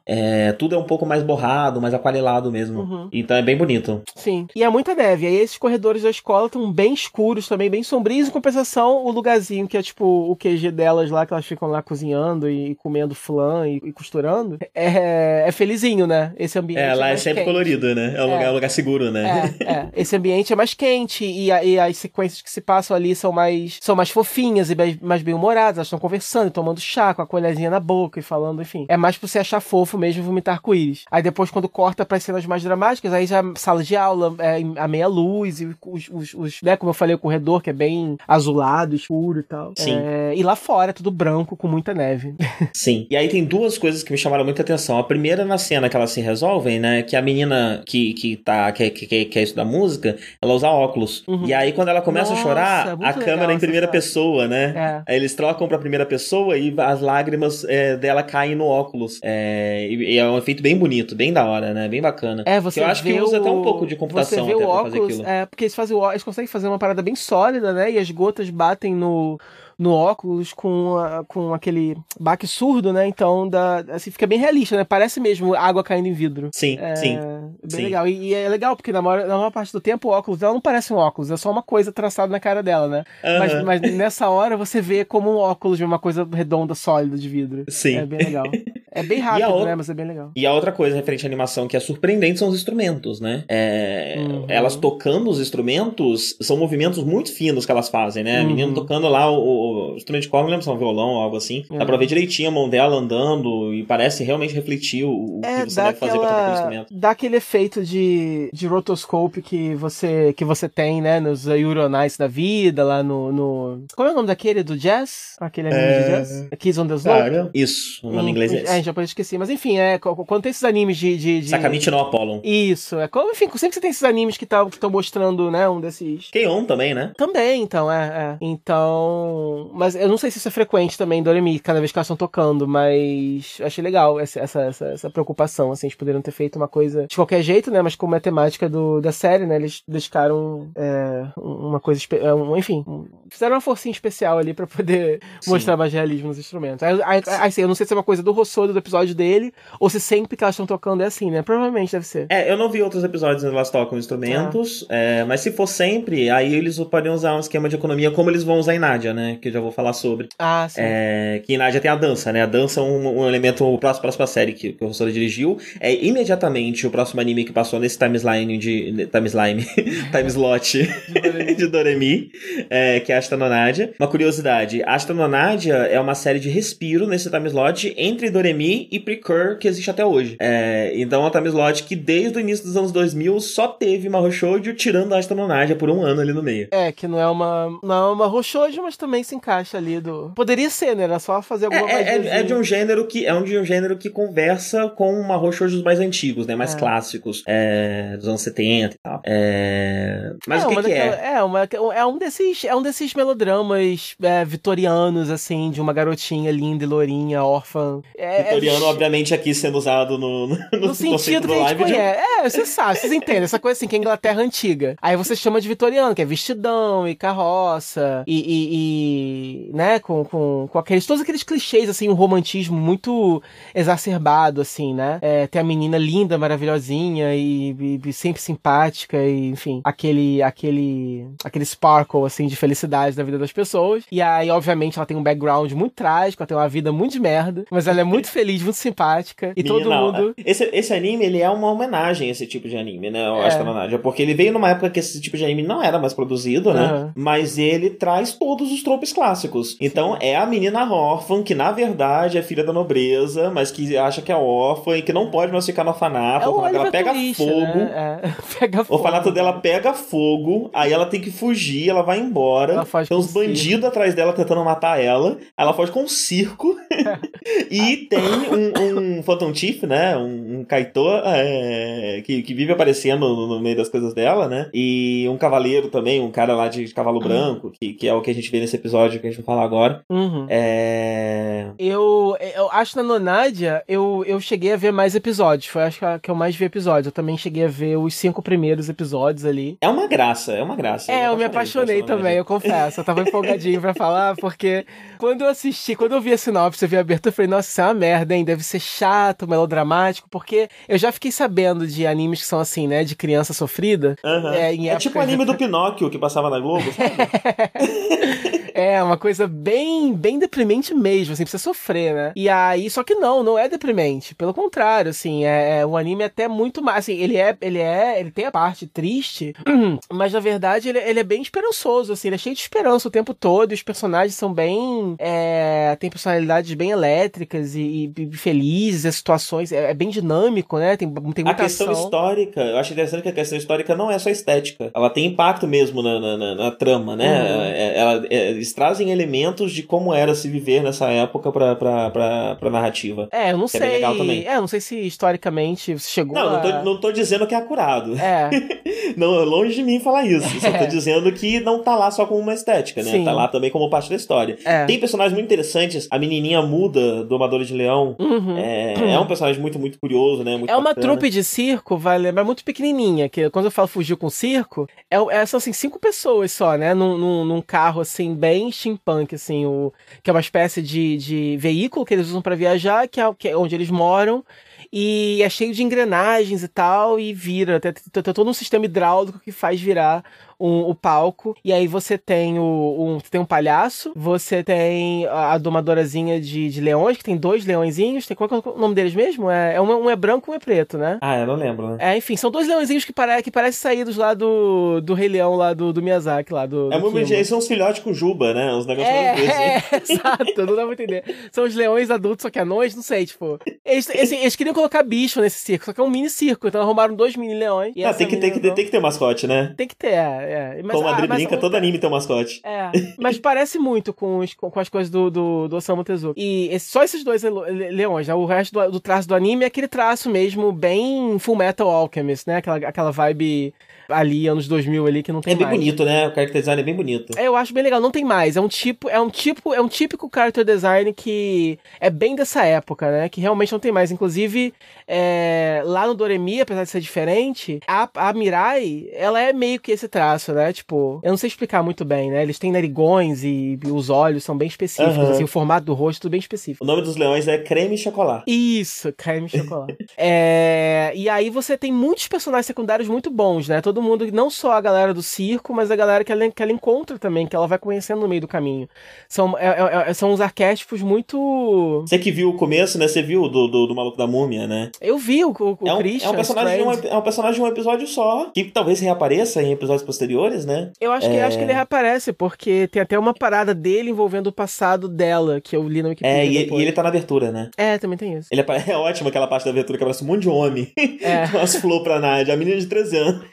[0.48, 2.81] É, tudo é um pouco mais borrado, mais aquarelado mesmo.
[2.81, 3.09] Uhum.
[3.12, 4.02] Então é bem bonito.
[4.15, 4.47] Sim.
[4.55, 5.27] E é muita neve.
[5.27, 8.29] Aí esses corredores da escola estão bem escuros também, bem sombrios.
[8.29, 11.81] Em compensação, o lugarzinho que é tipo o QG delas lá, que elas ficam lá
[11.83, 16.33] cozinhando e comendo flan e, e costurando, é, é felizinho, né?
[16.37, 16.81] Esse ambiente.
[16.83, 17.53] É, lá é mais sempre quente.
[17.53, 18.15] colorido, né?
[18.17, 18.35] É um, É.
[18.35, 19.55] Lugar, é um lugar seguro, né?
[19.61, 19.89] É, é.
[19.95, 23.31] Esse ambiente é mais quente e, a- e as sequências que se passam ali são
[23.33, 25.79] mais, são mais fofinhas e mais, mais bem-humoradas.
[25.79, 28.87] Elas estão conversando, e tomando chá com a colherzinha na boca e falando, enfim.
[28.89, 31.05] É mais pra você achar fofo mesmo vomitar arco-íris.
[31.11, 34.89] Aí depois, quando corta para cenas mais dramáticas, aí já sala de aula, é, a
[34.89, 38.16] meia luz e os, os, os- né, como eu falei, o corredor que é bem
[38.27, 39.73] azulado, escuro e tal.
[39.77, 39.97] Sim.
[39.97, 42.35] É, e lá fora é tudo branco com muita neve.
[42.73, 43.07] Sim.
[43.11, 44.99] E aí tem duas coisas que me chamaram muita atenção.
[44.99, 47.03] A primeira na cena que elas se resolvem, né?
[47.03, 51.24] Que a menina que, que tá que, que, que quer estudar música, ela usa óculos.
[51.27, 51.47] Uhum.
[51.47, 54.47] E aí quando ela começa Nossa, a chorar, muito a câmera em essa primeira pessoa,
[54.49, 54.73] né?
[55.07, 55.12] É.
[55.12, 59.20] Aí eles trocam pra primeira pessoa e as lágrimas é, dela caem no óculos.
[59.23, 61.89] É, e, e é um efeito bem bonito, bem da hora, né?
[61.89, 62.43] Bem bacana.
[62.47, 63.41] É, você eu acho que usa o...
[63.41, 66.78] até um pouco de computação o óculos, é, porque eles fazem eles conseguem fazer uma
[66.78, 67.90] parada bem sólida, né?
[67.93, 69.39] E as gotas batem no,
[69.78, 73.06] no óculos com, a- com aquele baque surdo, né?
[73.06, 74.85] Então dá, assim, fica bem realista, né?
[74.85, 76.51] Parece mesmo água caindo em vidro.
[76.52, 77.18] Sim, É, sim.
[77.62, 77.82] bem sim.
[77.82, 78.06] legal.
[78.09, 80.52] E, e é legal, porque na maior, na maior parte do tempo o óculos dela
[80.55, 83.05] não parece um óculos, é só uma coisa traçada na cara dela, né?
[83.39, 87.28] Mas, mas nessa hora você vê como um óculos de uma coisa redonda, sólida de
[87.28, 87.64] vidro.
[87.68, 87.97] Sim.
[87.97, 88.44] É bem legal.
[88.95, 89.75] É bem a rápido, outra- né?
[89.75, 90.31] Mas é bem legal.
[90.37, 93.45] E a outra coisa referente à animação que é surpreendente são os instrumentos, né?
[93.49, 94.45] É, Uhum.
[94.49, 98.39] Elas tocando os instrumentos são movimentos muito finos que elas fazem, né?
[98.39, 98.49] A Uhum.
[98.49, 101.21] menina tocando lá o, o instrumento de corda, não lembro se é um violão ou
[101.23, 101.65] algo assim.
[101.69, 101.87] Dá Uhum.
[101.87, 105.71] pra ver direitinho a mão dela andando e parece realmente refletir o, o É, que
[105.71, 107.01] você dá, deve fazer pra tocar aquele aquela, instrumento.
[107.01, 112.27] dá aquele efeito de, de rotoscope que você, que você tem, né, nos Euronights da
[112.29, 113.85] vida, lá no, no...
[113.97, 115.35] Como é o nome daquele do jazz?
[115.41, 116.03] Aquele anime É.
[116.03, 116.49] de jazz?
[116.59, 117.51] Kids on the Slope?
[117.55, 118.84] Isso, o nome em inglês é É, esse.
[118.85, 119.39] Japonês eu esqueci.
[119.39, 121.16] Mas enfim, é, quando tem esses animes de...
[121.16, 121.48] de, de...
[121.48, 122.40] Sakamichi no Apollon.
[122.43, 126.31] Isso, é enfim, sempre que você tem esses animes que estão mostrando, né, um desses...
[126.31, 127.12] Keion também, né?
[127.16, 128.36] Também, então, é, é.
[128.40, 129.70] Então.
[129.73, 132.16] Mas eu não sei se isso é frequente também, Doremi, cada vez que elas estão
[132.16, 136.56] tocando, mas eu achei legal essa, essa, essa, essa preocupação, assim, eles poderiam ter feito
[136.56, 137.81] uma coisa de qualquer jeito, né?
[137.82, 139.56] Mas como é temática do, da série, né?
[139.56, 142.02] Eles dedicaram é, uma coisa.
[142.20, 142.85] é, um- enfim,
[143.31, 145.51] fizeram uma forcinha especial ali pra poder Sim.
[145.51, 146.82] mostrar mais realismo nos instrumentos.
[146.82, 149.53] Aí, aí, assim, eu não sei se é uma coisa do Rossodo do episódio dele,
[149.81, 151.43] ou se sempre que elas estão tocando é assim, né?
[151.43, 152.27] Provavelmente deve ser.
[152.29, 156.31] É, eu não vi outros episódios onde elas tocam instrumentos, é, mas se for sempre,
[156.31, 159.39] aí eles podem usar um esquema de economia como eles vão usar em Nádia, né?
[159.41, 160.29] Que eu já vou falar sobre.
[160.39, 160.81] Ah, sim.
[160.83, 162.43] É, que em Nádia tem a dança, né?
[162.43, 165.59] A dança é um, um elemento, o próximo, próxima série que, que o Rossora dirigiu.
[165.81, 169.07] É imediatamente o próximo anime que passou nesse timeline de.
[169.07, 169.65] Timeline.
[170.11, 170.83] timeslot
[171.57, 172.31] de Doremi,
[172.69, 173.93] é, que é Ashta no Nadia.
[173.99, 178.99] Uma curiosidade: Ashta no Nadia é uma série de respiro nesse timeslot entre Doremi e
[179.01, 180.36] Precure que existe até hoje.
[180.41, 184.31] É, então é um timeslot que desde o início dos anos 2000 só teve Mahou
[184.31, 186.69] Shoujo tirando Ashta no Nadia por um ano ali no meio.
[186.70, 187.69] É, que não é uma.
[187.82, 190.32] Não é uma roxojo, mas também se encaixa ali do.
[190.35, 191.05] Poderia ser, né?
[191.05, 192.28] Era só fazer alguma É, é- coisa.
[192.31, 195.82] é de um gênero que é um de um gênero que conversa com uma Shoujos
[195.82, 196.57] mais antigos, né?
[196.57, 196.78] Mais É.
[196.78, 199.20] clássicos, é, dos anos 70 e tal.
[199.27, 201.11] É, Mas é, o que, uma que é?
[201.11, 205.93] daquela- É, uma, é um desses, é um desses melodramas é, vitorianos, assim, de uma
[205.93, 208.01] garotinha linda e lourinha, órfã.
[208.16, 211.78] É, Vitoriano, obviamente, aqui sendo usado no, no, No conceito sentido do que a gente
[211.82, 212.20] conhece.
[212.40, 213.43] É, você sabe, vocês entendem.
[213.44, 214.97] Essa coisa assim, que é Inglaterra antiga.
[215.01, 220.24] Aí você chama de vitoriano, que é vestidão e carroça e, e- e, né, com,
[220.24, 223.43] com, com aqueles, todos aqueles clichês, assim, um romantismo muito
[223.74, 225.18] exacerbado, assim, né?
[225.20, 231.26] É, tem a menina linda, maravilhosinha e, e- e sempre simpática e, enfim, aquele, aquele,
[231.44, 234.05] aquele sparkle, assim, de felicidade na vida das pessoas.
[234.10, 237.20] E aí, obviamente, ela tem um background muito trágico, ela tem uma vida muito de
[237.20, 240.35] merda, mas ela é muito feliz, muito simpática e todo Menina, mundo...
[240.44, 243.27] Esse, esse anime, ele é uma homenagem a esse tipo de anime, né?
[243.27, 243.47] Eu É.
[243.47, 245.82] acho que na Nádia, porque ele veio numa época que esse tipo de anime não
[245.82, 246.85] era mais produzido, né?
[246.85, 247.12] Aham.
[247.16, 249.77] Mas ele traz todos os tropes clássicos.
[249.81, 254.20] Então é a menina órfã, que na verdade é filha da nobreza, mas que acha
[254.20, 256.44] que é órfã e que não pode mais ficar no orfanato.
[256.44, 257.78] É o o orfanato dela Oliver pega fogo.
[257.78, 258.20] né?
[258.23, 258.35] É.
[258.59, 258.98] Pega O fogo.
[258.98, 262.73] orfanato dela pega fogo, aí ela tem que fugir, ela vai embora.
[262.74, 265.36] Ela foge tem uns bandidos atrás dela tentando matar ela.
[265.56, 266.74] Ela foge com um circo.
[267.70, 270.17] e tem um, um Phantom Chief, né?
[270.17, 274.71] Um, um Kaito é, que, que vive aparecendo no, no meio das coisas dela, né?
[274.73, 278.31] E um cavaleiro também, um cara lá de cavalo branco, que, que é o que
[278.31, 280.03] a gente vê nesse episódio que a gente vai falar agora.
[280.09, 280.47] Uhum.
[280.49, 281.67] É.
[281.79, 285.69] Eu, eu acho que na Nonádia eu, eu cheguei a ver mais episódios.
[285.69, 287.07] Foi acho que eu mais vi episódios.
[287.07, 289.77] Eu também cheguei a ver os cinco primeiros episódios ali.
[289.81, 291.11] É uma graça, é uma graça.
[291.11, 292.23] É, eu me apaixonei personagem.
[292.23, 293.01] também, eu confesso.
[293.01, 294.85] Eu tava empolgadinho pra falar, porque
[295.25, 297.67] quando eu assisti, quando eu vi a sinopse, eu vi a abertura, eu falei, nossa,
[297.67, 298.45] isso é uma merda, hein?
[298.45, 303.05] Deve ser chato, melodramático, porque eu já fiquei sabendo de animes que são assim, né?
[303.05, 304.17] De criança sofrida.
[304.23, 304.55] Aham.
[304.55, 307.15] É, É tipo o anime do Pinóquio que passava na Globo, sabe?
[308.75, 312.33] É, uma coisa bem, bem deprimente mesmo, assim, pra você sofrer, né?
[312.35, 314.35] E aí, só que não, não é deprimente.
[314.35, 318.19] Pelo contrário, assim, é, é um anime até muito mais, assim, ele é, ele é,
[318.19, 319.55] ele tem a parte triste,
[320.13, 323.13] mas na verdade ele, ele é bem esperançoso, assim, ele é cheio de esperança o
[323.13, 329.07] tempo todo, e os personagens são bem, é, tem personalidades bem elétricas e, e felizes,
[329.07, 330.97] as situações, é, é bem dinâmico, né?
[330.97, 332.05] Tem, tem A questão ação.
[332.05, 334.91] histórica, eu acho interessante que a questão histórica não é só estética.
[334.95, 337.24] Ela tem impacto mesmo na, na, na- na trama, né?
[337.43, 337.62] Uhum.
[337.62, 342.11] É- ela- é- eles trazem elementos de como era se viver nessa época pra, pra,
[342.11, 343.28] pra, pra narrativa.
[343.32, 343.97] É, eu não que é bem sei.
[343.97, 344.45] legal também.
[344.47, 346.53] É, eu não sei se historicamente chegou Não, a...
[346.53, 348.15] não tô, não tô dizendo que é acurado.
[348.19, 348.51] É,
[349.16, 350.49] Não, é longe de mim falar isso.
[350.61, 353.11] Só tô dizendo que não tá lá só como uma estética, né?
[353.11, 353.24] Sim.
[353.24, 354.57] Tá lá também como parte da história.
[354.65, 354.85] é.
[354.86, 356.07] Tem personagens muito interessantes.
[356.11, 358.16] A menininha muda do Amador de Leão.
[358.19, 358.57] Uhum.
[358.59, 360.57] É, é um personagem muito, muito curioso, né?
[360.57, 361.07] Muito É uma bacana.
[361.07, 365.16] trupe de circo, vai lembrar, muito pequenininha, que quando eu falo fugiu com circo, é,
[365.16, 369.66] é, são assim, cinco pessoas só, né, num, num, num carro, assim, bem steampunk, assim,
[369.66, 369.93] o,
[370.23, 373.49] que é uma espécie de, de veículo que eles usam pra viajar, que é, que
[373.49, 374.45] é onde eles moram,
[374.93, 377.81] e é cheio de engrenagens e tal, e vira.
[377.81, 380.23] Tem, tem, tem todo um sistema hidráulico que faz virar
[380.59, 381.56] um, o palco.
[381.64, 386.68] E aí você tem o um, tem um palhaço, você tem a, a domadorazinha de,
[386.68, 388.26] de leões, que tem dois leõezinhos.
[388.26, 389.51] Tem, qual é o nome deles mesmo?
[389.51, 391.18] É, é um, um é branco e um é preto, né?
[391.20, 391.97] Ah, eu não lembro, né?
[392.01, 395.55] É, enfim, são dois leõezinhos que, pare, que parecem saídos lá do, do Rei Leão,
[395.55, 396.93] lá do, do Miyazaki, lá do.
[396.93, 398.72] É muito eles são os filhotes com Juba, né?
[398.72, 401.24] Os negócios é, muito é, exato, não dá pra entender.
[401.51, 403.59] São os leões adultos, só que anões, não sei, tipo.
[403.85, 406.81] Eles, assim, eles queriam colocar bicho nesse circo, só que é um mini circo, então
[406.81, 407.94] arrumaram dois mini leões.
[408.05, 409.74] Ah, tem que, tem, que, tem que ter mascote, né?
[409.76, 410.44] Tem que ter, é.
[410.45, 410.83] É.
[410.83, 412.61] Mas, Como a ah, Adri mas brinca, o- todo anime tem um mascote.
[412.65, 416.35] É, mas parece muito com, os- com, as coisas do, do, do Osamu Tezuka.
[416.41, 418.35] E esse- só esses dois le- le- leões, né?
[418.35, 422.47] O resto do, do traço do anime é aquele traço mesmo bem Full Metal Alchemist,
[422.49, 422.57] né?
[422.57, 423.75] Aquela, aquela vibe
[424.09, 425.78] ali, anos 2000 ali, que não tem É bem mais.
[425.78, 426.28] bonito, né?
[426.28, 427.39] O character design é bem bonito.
[427.39, 428.56] É, eu acho bem legal, não tem mais.
[428.56, 432.64] É um tipo, é um tipo, é um típico character design que é bem dessa
[432.64, 433.28] época, né?
[433.28, 434.10] Que realmente não tem mais.
[434.10, 434.72] Inclusive,
[435.06, 439.93] é, lá no Doremi, apesar de ser diferente, a, a Mirai, ela é meio que
[439.93, 440.72] esse traço, né?
[440.72, 442.43] Tipo, eu não sei explicar muito bem, né?
[442.43, 445.31] Eles têm narigões e, os olhos são bem específicos, Aham.
[445.31, 446.85] assim, o formato do rosto tudo bem O específico.
[446.85, 448.44] nome dos leões é Creme e Chocolate.
[448.47, 449.97] Isso, creme chocolate.
[450.16, 453.81] é, e aí você tem muitos personagens secundários muito bons, né?
[453.81, 456.73] Todo mundo, não só a galera do circo, mas a galera que ela, que ela
[456.73, 458.89] encontra também, que ela vai conhecendo no meio do caminho.
[459.29, 462.03] São, é- é- é- são uns arquétipos muito.
[462.07, 463.09] Você que viu o começo, né?
[463.09, 464.91] Você viu do, do, do maluco da múmia, né?
[465.01, 466.29] Eu vi o, o, o é, um, Christian.
[466.29, 469.62] é, um personagem de um, é um personagem de um episódio só, que talvez reapareça
[469.62, 470.91] em episódios posteriores, né?
[471.01, 471.43] Eu acho que, É.
[471.45, 475.77] acho que ele reaparece, porque tem até uma parada dele envolvendo o passado dela, que
[475.77, 476.39] eu li na Wikipedia.
[476.39, 477.71] É, e, e ele tá na abertura, né?
[477.77, 478.49] É, também tem isso.
[478.51, 480.93] Ele apare- é ótimo aquela parte da abertura que aparece um monte de homem.
[481.23, 481.49] É.
[481.53, 483.45] com as flores pra Nádia, a menina de 13 anos.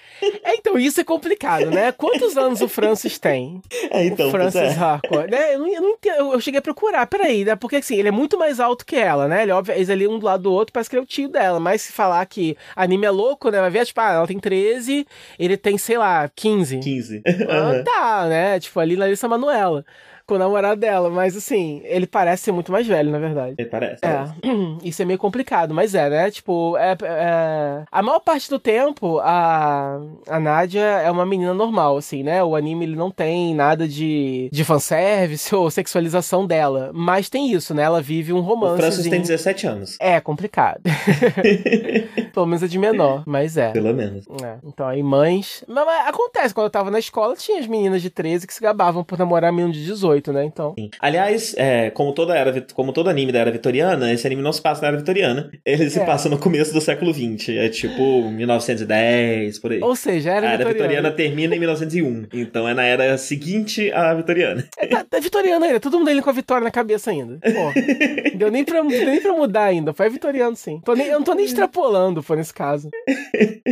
[0.44, 1.92] É, então, isso é complicado, né?
[1.92, 3.62] Quantos anos o Francis tem?
[3.90, 4.78] É, então, o Francis é.
[4.78, 5.56] Harcourt, né?
[5.56, 7.56] Eu não, eu não entendo, eu, cheguei a procurar, peraí, né?
[7.56, 9.44] Porque assim, ele é muito mais alto que ela, né?
[9.44, 11.30] Ele, óbvio, eles ali um do lado do outro, parece que ele é o tio
[11.30, 13.60] dela, mas se falar que anime é louco, né?
[13.60, 15.08] Vai ver, tipo, ah, ela tem 13,
[15.40, 16.80] ele tem, sei lá, 15.
[16.80, 17.24] 15.
[17.50, 18.60] Ah, tá, né?
[18.60, 19.86] Tipo, ali Larissa Manoela,
[20.32, 23.56] com o namorado dela, mas assim, ele parece ser muito mais velho, na verdade.
[23.58, 24.00] Ele parece.
[24.02, 24.24] É,
[24.82, 26.32] isso é meio complicado, mas é, né?
[26.32, 30.00] Tipo, é, é- a maior parte do tempo, a,
[30.30, 32.42] a Nádia é uma menina normal, assim, né?
[32.42, 37.74] O anime ele não tem nada de, de fanservice ou sexualização dela, mas tem isso,
[37.74, 37.84] né?
[37.84, 38.78] Ela vive um O romance.
[38.78, 39.98] Francis tem 17 anos.
[40.00, 40.80] É complicado.
[42.34, 43.72] Pelo menos é de menor, mas é.
[43.72, 44.26] Pelo menos.
[44.42, 45.66] É, então aí mães.
[45.68, 48.62] Mas, mas acontece, quando eu tava na escola, tinha as meninas de 13 que se
[48.62, 50.44] gabavam por namorar menino de 18, né?
[50.46, 50.74] Então.
[50.78, 50.90] Sim.
[51.00, 54.62] Aliás, é, como, toda era, como todo anime da era vitoriana, esse anime não se
[54.62, 55.50] passa na era vitoriana.
[55.66, 56.06] Ele se É.
[56.06, 57.50] passa no começo do século XX.
[57.50, 59.82] É tipo 1910, por aí.
[59.82, 60.74] Ou seja, era a era vitoriana.
[60.74, 62.28] vitoriana termina em 1901.
[62.34, 64.66] Então é na era seguinte à vitoriana.
[64.78, 67.40] É, tá, tá vitoriano ainda, todo mundo ele com a vitória na cabeça ainda.
[67.42, 69.94] Pô, deu nem pra, nem pra mudar ainda.
[69.94, 70.82] Foi vitoriano, sim.
[70.96, 72.90] Nem, eu não tô nem extrapolando, pô, nesse caso.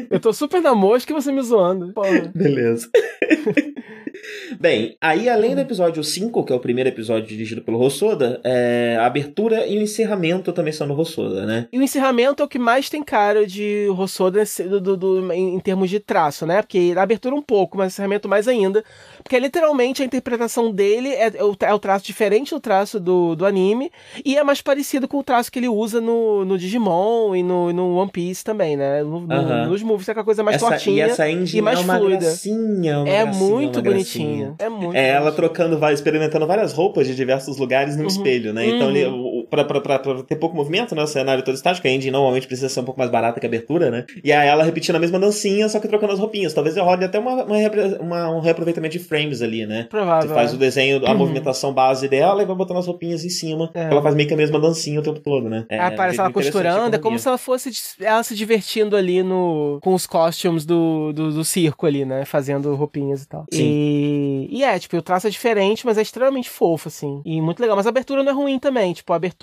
[0.10, 1.94] Eu tô super na mosca e você me zoando.
[1.94, 2.32] Porra.
[2.34, 2.90] Beleza.
[4.60, 8.98] Bem, aí além do episódio 5, que é o primeiro episódio dirigido pelo Rossoda, é,
[9.00, 11.68] a abertura e o encerramento também são do Rossoda, né?
[11.72, 15.56] E o encerramento é o que mais tem cara de Rossoda do, do- do- em,
[15.56, 16.62] em termos de traço, né?
[16.62, 18.84] Porque na abertura um pouco, mas o encerramento mais ainda.
[19.24, 23.36] Porque literalmente a interpretação dele é, é o, é o traço diferente do traço do,
[23.36, 23.92] do anime
[24.26, 27.72] e é mais parecido com o traço que ele usa no, no Digimon e no,
[27.74, 29.04] no One Piece também, né?
[29.04, 29.68] No- no- Aham.
[29.68, 31.06] Nos movies é aquela coisa mais essa, e tortinha.
[31.06, 32.18] essa engine e mais é uma fluida.
[32.18, 34.56] gracinha, É gracinha, muito bonitinha.
[34.60, 38.68] É muito É ela trocando, vai experimentando várias roupas de diversos lugares no espelho, né?
[38.68, 38.96] Então, Uhum.
[38.96, 41.04] ele, o- pra, pra, pra, pra ter pouco movimento, né?
[41.04, 43.50] O cenário todo estático, a engine normalmente precisa ser um pouco mais barata que a
[43.50, 44.06] abertura, né?
[44.24, 46.54] E aí ela repetindo a mesma dancinha, só que trocando as roupinhas.
[46.54, 47.58] Talvez role até uma, uma,
[48.00, 49.88] uma- um reaproveitamento de frames ali, né?
[49.90, 50.28] Provável.
[50.30, 50.56] Você faz é.
[50.56, 53.70] o desenho, a movimentação base dela e vai botando as roupinhas em cima.
[53.74, 53.84] É.
[53.84, 55.66] Ela faz meio que a mesma dancinha o tempo todo, né?
[55.70, 57.70] É, Aí aparece ela interessante a costurando, é como se ela fosse
[58.02, 62.26] ela se divertindo ali no com os costumes do, do, do circo ali, né?
[62.26, 63.46] Fazendo roupinhas e tal.
[63.52, 63.64] Sim.
[63.64, 67.22] E, e é, tipo, o traço é diferente, mas é extremamente fofo, assim.
[67.26, 67.76] E muito legal.
[67.76, 68.94] Mas a abertura não é ruim também.
[68.94, 69.39] Tipo, a abertura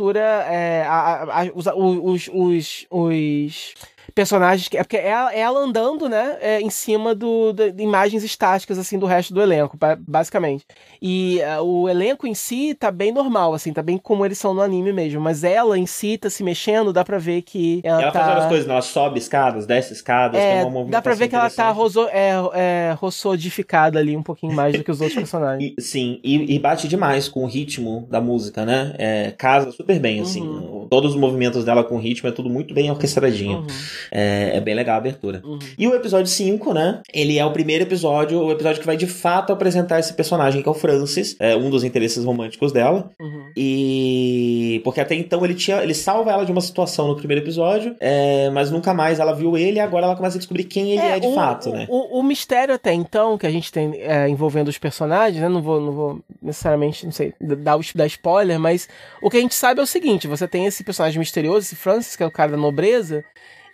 [0.48, 0.82] é.
[0.86, 3.74] a- a- a- os, os, os, os
[4.14, 4.68] personagens.
[4.68, 6.36] que- É porque é ela, ela andando, né?
[6.40, 10.64] é, em cima do, da- de imagens estáticas, assim, do resto do elenco, ba- basicamente.
[11.00, 14.52] E ah, o elenco em si tá bem normal, assim, tá bem como eles são
[14.54, 15.20] no anime mesmo.
[15.20, 18.18] Mas ela em si tá se mexendo, dá pra ver que ela, Ela tá.
[18.20, 18.72] faz várias coisas, né?
[18.74, 21.70] Ela sobe escadas, desce escadas, tem É, uma movimentação dá pra ver que ela tá
[21.70, 25.72] roso, é, é, rossodificada ali um pouquinho mais do que os outros personagens.
[25.78, 28.94] E- sim, e, e bate demais com o ritmo da música, né?
[28.98, 30.42] É, casa super bem, assim.
[30.42, 30.86] Uhum.
[30.88, 33.58] todos os movimentos dela com ritmo, é tudo muito bem orquestradinho.
[33.58, 33.66] Uhum.
[34.10, 35.42] É, é bem legal a abertura.
[35.44, 35.58] Uhum.
[35.78, 37.00] E o episódio 5, né?
[37.12, 40.68] Ele é o primeiro episódio, o episódio que vai de fato apresentar esse personagem que
[40.68, 43.10] é o Francis, é um dos interesses românticos dela.
[43.20, 43.50] Uhum.
[43.56, 44.80] E.
[44.84, 45.82] Porque até então ele tinha.
[45.82, 49.56] Ele salva ela de uma situação no primeiro episódio, é, mas nunca mais ela viu
[49.56, 51.86] ele e agora ela começa a descobrir quem ele é, de o, fato, o, né?
[51.88, 55.48] O, o mistério até então que a gente tem é, envolvendo os personagens, né?
[55.48, 58.88] Não vou, não vou necessariamente, não sei, dar, dar spoiler, mas
[59.22, 62.16] o que a gente sabe é o seguinte: você tem esse personagem misterioso, esse Francis,
[62.16, 63.24] que é o cara da nobreza,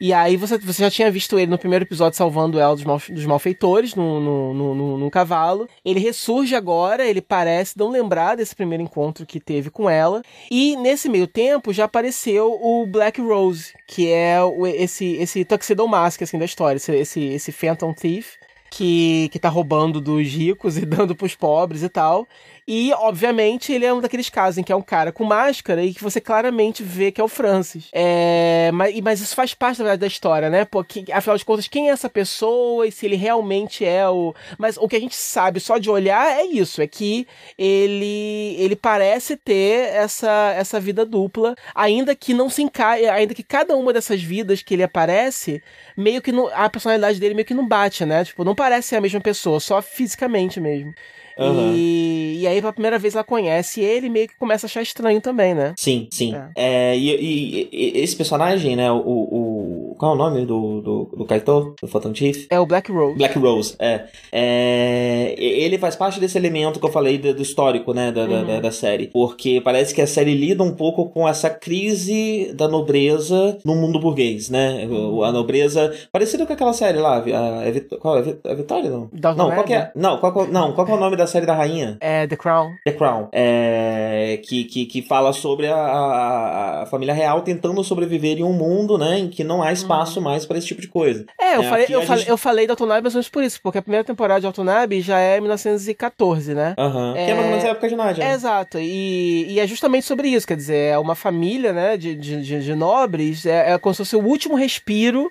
[0.04, 3.00] e aí você, você já tinha visto ele no primeiro episódio salvando ela dos, mal,
[3.08, 5.68] dos malfeitores no, no, no, no, no cavalo.
[5.84, 10.20] Ele ressurge agora, ele parece não lembrar desse primeiro encontro que teve com ela.
[10.50, 15.86] E nesse meio tempo já apareceu o Black Rose, que é o, esse, esse Tuxedo
[15.86, 18.32] Mask assim, da história, esse, esse, esse Phantom Thief.
[18.74, 22.26] Que, que tá roubando dos ricos e dando pros pobres e tal.
[22.66, 25.92] E, obviamente, ele é um daqueles casos em que é um cara com máscara e
[25.92, 27.88] que você claramente vê que é o Francis.
[27.92, 30.64] É, mas, mas isso faz parte, na verdade, da história, né?
[30.64, 34.32] Porque, afinal de contas, quem é essa pessoa e se ele realmente é o.
[34.58, 37.26] Mas o que a gente sabe só de olhar é isso: é que
[37.58, 43.42] ele, ele parece ter essa, essa vida dupla, ainda que não se encaixe, ainda que
[43.42, 45.62] cada uma dessas vidas que ele aparece,
[45.96, 48.24] meio que não, a personalidade dele meio que não bate, né?
[48.24, 50.94] Tipo, não parece ser a mesma pessoa, só fisicamente mesmo.
[51.38, 51.74] Aham.
[51.76, 54.82] E, e aí, pela primeira vez, ela conhece ele e meio que começa a achar
[54.82, 55.74] estranho também, né?
[55.78, 56.34] Sim, sim.
[56.56, 58.90] É, e, e- e esse personagem, né?
[58.90, 59.91] O, o.
[60.02, 61.76] Qual é o nome do, do, do Kaito?
[61.80, 62.46] Do Phantom Chief?
[62.50, 63.14] É o Black Rose.
[63.16, 64.06] Black Rose, é.
[64.32, 68.44] É, Ele faz parte desse elemento que eu falei do, do histórico, né, da, Uhum.
[68.46, 69.06] da, da série.
[69.06, 74.00] Porque parece que a série lida um pouco com essa crise da nobreza no mundo
[74.00, 74.88] burguês, né?
[74.90, 75.94] O- A nobreza.
[76.10, 77.18] Parecido com aquela série lá.
[77.18, 78.18] A, Vit- qual?
[78.18, 79.08] É, Vi- é Vitória, não?
[79.36, 79.92] Não, qual que é?
[79.94, 81.96] Não, qual, não, qual é o nome da série da rainha?
[82.00, 82.70] É The Crown.
[82.84, 83.28] The Crown.
[83.30, 88.52] É, que, que, que fala sobre a, a, a família real tentando sobreviver em um
[88.52, 91.24] mundo, né, em que não há espaço mais para esse tipo de coisa.
[91.40, 93.60] É, eu É, falei, eu a falei, gente- eu falei da ou menos por isso,
[93.62, 96.74] porque a primeira temporada de Autonabe já é 1914, né?
[96.78, 97.14] Aham.
[97.14, 98.22] Que é mais ou menos a época de Nádia.
[98.24, 102.14] É, exato, e, e é justamente sobre isso, quer dizer, é uma família, né, de,
[102.14, 105.30] de, de, de nobres, é, é como se fosse o último respiro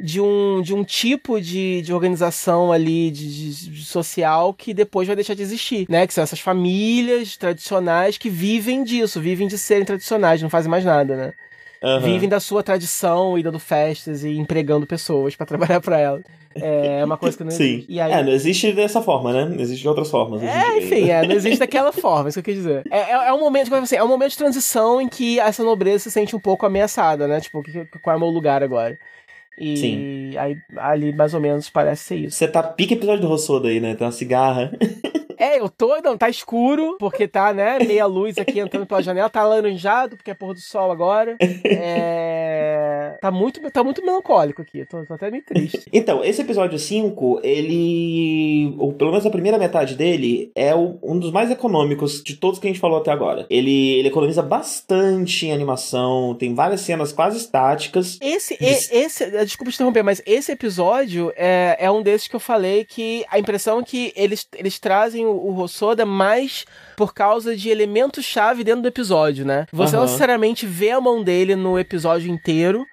[0.00, 5.08] de um, de um tipo de, de organização ali de, de- de social que depois
[5.08, 9.58] vai deixar de existir, né, que são essas famílias tradicionais que vivem disso, vivem de
[9.58, 11.32] serem tradicionais, não fazem mais nada, né,
[11.82, 12.00] Aham.
[12.00, 16.20] vivem da sua tradição e dando festas e empregando pessoas pra trabalhar pra ela.
[16.54, 17.84] É uma coisa que não Sim.
[17.88, 19.56] E aí, É, não existe dessa forma, né?
[19.62, 20.42] Existe de outras formas.
[20.42, 22.82] é, enfim, é, não existe daquela forma, isso que eu quis dizer.
[22.90, 26.04] É, é, é um momento, assim, é um momento de transição em que essa nobreza
[26.04, 27.40] se sente um pouco ameaçada, né?
[27.40, 27.62] Tipo,
[28.02, 28.98] qual é o meu lugar agora?
[29.60, 30.36] E Sim.
[30.38, 32.36] aí ali mais ou menos parece ser isso.
[32.36, 33.94] Você tá pique episódio do Rossoda aí, né?
[33.94, 34.70] Tem uma cigarra.
[35.40, 39.30] É, eu tô, não, tá escuro, porque tá, né, meia luz aqui entrando pela janela,
[39.30, 41.36] tá laranjado, porque é pôr do sol agora.
[42.08, 45.78] É, tá muito, tá muito melancólico aqui, tô, tô até meio triste.
[45.92, 48.74] Então, esse episódio 5, ele.
[48.78, 52.58] Ou pelo menos a primeira metade dele, é o- um dos mais econômicos de todos
[52.58, 53.46] que a gente falou até agora.
[53.50, 58.18] Ele, ele economiza bastante em animação, tem várias cenas quase estáticas.
[58.20, 58.92] Esse, Isso.
[58.94, 62.84] e- esse, desculpa te interromper, mas esse episódio é, é um desses que eu falei
[62.84, 66.64] que a impressão é que eles, eles trazem o, o Rossoda mais
[66.96, 69.66] por causa de elementos-chave dentro do episódio, né?
[69.72, 70.06] Você não Aham.
[70.06, 72.86] necessariamente vê a mão dele no episódio inteiro.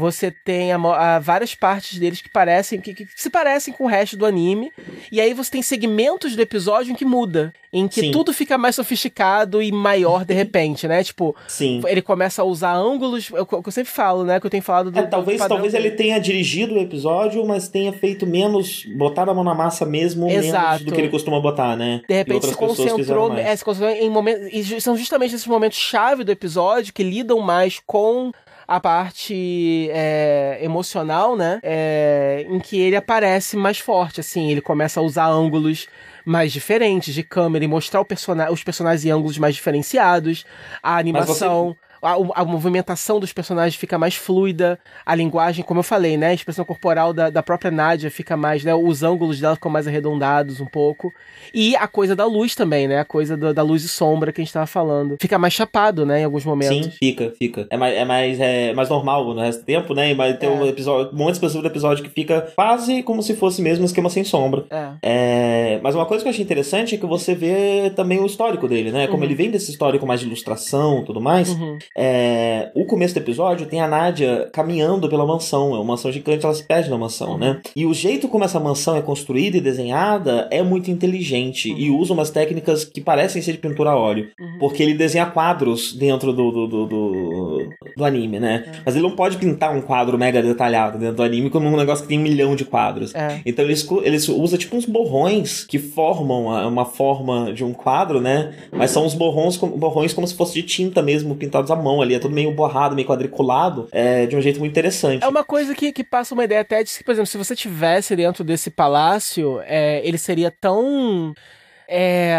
[0.00, 3.86] Você tem a a várias partes deles que parecem que, que se parecem com o
[3.86, 4.72] resto do anime.
[5.12, 7.52] E aí você tem segmentos do episódio em que muda.
[7.72, 8.10] Em que Sim.
[8.10, 11.04] tudo fica mais sofisticado e maior de repente, né?
[11.04, 11.80] Tipo, Sim.
[11.86, 14.40] ele começa a usar ângulos, é o que eu sempre falo, né?
[14.40, 14.98] Que eu tenho falado do.
[14.98, 19.34] É, talvez, do talvez ele tenha dirigido o episódio, mas tenha feito menos, botado a
[19.34, 20.84] mão na massa mesmo, menos Exato.
[20.84, 22.00] do que ele costuma botar, né?
[22.08, 24.48] De repente se concentrou, é, se concentrou em momentos.
[24.52, 28.32] E são justamente esses momentos chave do episódio que lidam mais com
[28.70, 31.58] a parte é, emocional, né?
[31.60, 34.48] É, em que ele aparece mais forte, assim.
[34.48, 35.88] Ele começa a usar ângulos
[36.24, 40.46] mais diferentes de câmera e mostrar o persona os personagens em ângulos mais diferenciados.
[40.80, 41.76] A animação.
[42.02, 46.28] A, a movimentação dos personagens fica mais fluida, a linguagem, como eu falei, né?
[46.28, 48.74] A expressão corporal da, da própria Nádia fica mais, né?
[48.74, 51.12] Os ângulos dela ficam mais arredondados um pouco.
[51.52, 52.98] E a coisa da luz também, né?
[53.00, 55.16] A coisa da, da luz e sombra que a gente tava falando.
[55.20, 56.20] Fica mais chapado, né?
[56.20, 56.86] Em alguns momentos.
[56.86, 57.66] Sim, fica, fica.
[57.70, 60.14] É mais, é mais, é mais normal no resto do tempo, né?
[60.14, 60.52] Mas tem É.
[60.52, 64.08] um episódio, momentos específicos do episódio que fica quase como se fosse mesmo um esquema
[64.10, 64.64] sem sombra.
[64.70, 64.90] É.
[65.02, 68.66] É, mas uma coisa que eu achei interessante é que você vê também o histórico
[68.68, 69.06] dele, né?
[69.06, 69.24] Como Uhum.
[69.24, 71.50] ele vem desse histórico mais de ilustração e tudo mais.
[71.50, 71.78] Uhum.
[71.96, 75.70] É, o começo do episódio tem a Nádia caminhando pela mansão.
[75.74, 77.60] É uma mansão gigante, ela se perde na mansão, né?
[77.74, 82.12] E o jeito como essa mansão é construída e desenhada é muito inteligente e usa
[82.12, 84.28] umas técnicas que parecem ser de pintura a óleo.
[84.58, 88.80] Porque ele desenha quadros dentro do, do, do, do, do anime, né?
[88.84, 92.02] Mas ele não pode pintar um quadro mega detalhado dentro do anime como um negócio
[92.04, 93.14] que tem um milhão de quadros.
[93.14, 93.40] É.
[93.44, 97.72] Então eles, cu- eles usam tipo uns borrões que formam a- uma forma de um
[97.72, 98.54] quadro, né?
[98.72, 102.14] Mas são uns borrões, borrões como se fosse de tinta mesmo, pintados à mão ali.
[102.14, 105.24] É tudo meio borrado, meio quadriculado, é, de um jeito muito interessante.
[105.24, 107.56] É uma coisa que, que passa uma ideia até de que, por exemplo, se você
[107.56, 111.34] tivesse dentro desse palácio, é, ele seria tão
[111.88, 112.38] é,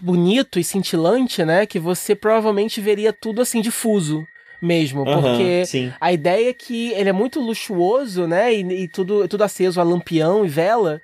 [0.00, 1.66] bonito e cintilante, né?
[1.66, 4.26] Que você provavelmente veria tudo assim difuso
[4.60, 5.06] mesmo.
[5.06, 5.92] Aham, Porque sim.
[6.00, 8.54] a ideia é que ele é muito luxuoso, né?
[8.54, 11.00] E, e tudo, tudo aceso a lampião e vela.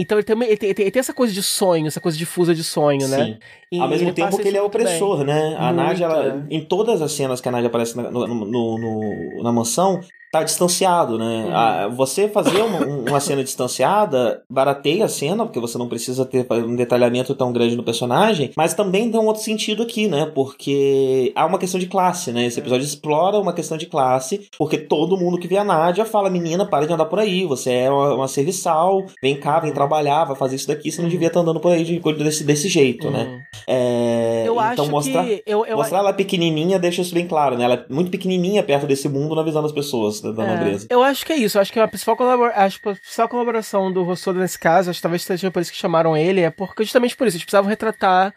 [0.00, 2.62] Então ele tem, ele, tem, ele tem essa coisa de sonho, essa coisa difusa de
[2.62, 3.24] sonho, né?
[3.24, 3.38] Sim.
[3.72, 4.86] E Ao mesmo tempo que ele é muito bem.
[4.86, 5.56] opressor, né?
[5.58, 6.54] A Muito, Nádia, ela- é.
[6.54, 10.42] em todas as cenas que a Nádia aparece na, no- no- no- na mansão, tá
[10.42, 11.44] distanciado, né?
[11.46, 11.56] Uhum.
[11.56, 16.24] A- você fazer uma, um- uma cena distanciada barateia a cena, porque você não precisa
[16.24, 20.26] ter um detalhamento tão grande no personagem, mas também dá um outro sentido aqui, né?
[20.34, 22.46] Porque há uma questão de classe, né?
[22.46, 26.28] Esse episódio explora uma questão de classe, porque todo mundo que vê a Nádia fala:
[26.30, 30.24] menina, para de andar por aí, você é uma, uma serviçal, vem cá, vem trabalhar,
[30.24, 33.10] vai fazer isso daqui, você não devia estar andando por aí de, desse, desse jeito,
[33.10, 33.24] né?
[33.24, 33.40] Uhum.
[33.66, 35.42] É, Eu então acho mostrar, que.
[35.46, 37.64] Eu, eu, mostrar ela pequenininha deixa isso bem claro, né?
[37.64, 40.86] Ela é muito pequenininha perto desse mundo na visão das pessoas, da, da É, nobreza.
[40.90, 41.56] eu acho que é isso.
[41.58, 44.90] Eu acho que a principal, colabora- acho que a principal colaboração do Rossoda nesse caso,
[44.90, 47.44] acho que talvez seja por isso que chamaram ele, é porque justamente por isso, eles
[47.44, 48.34] precisavam retratar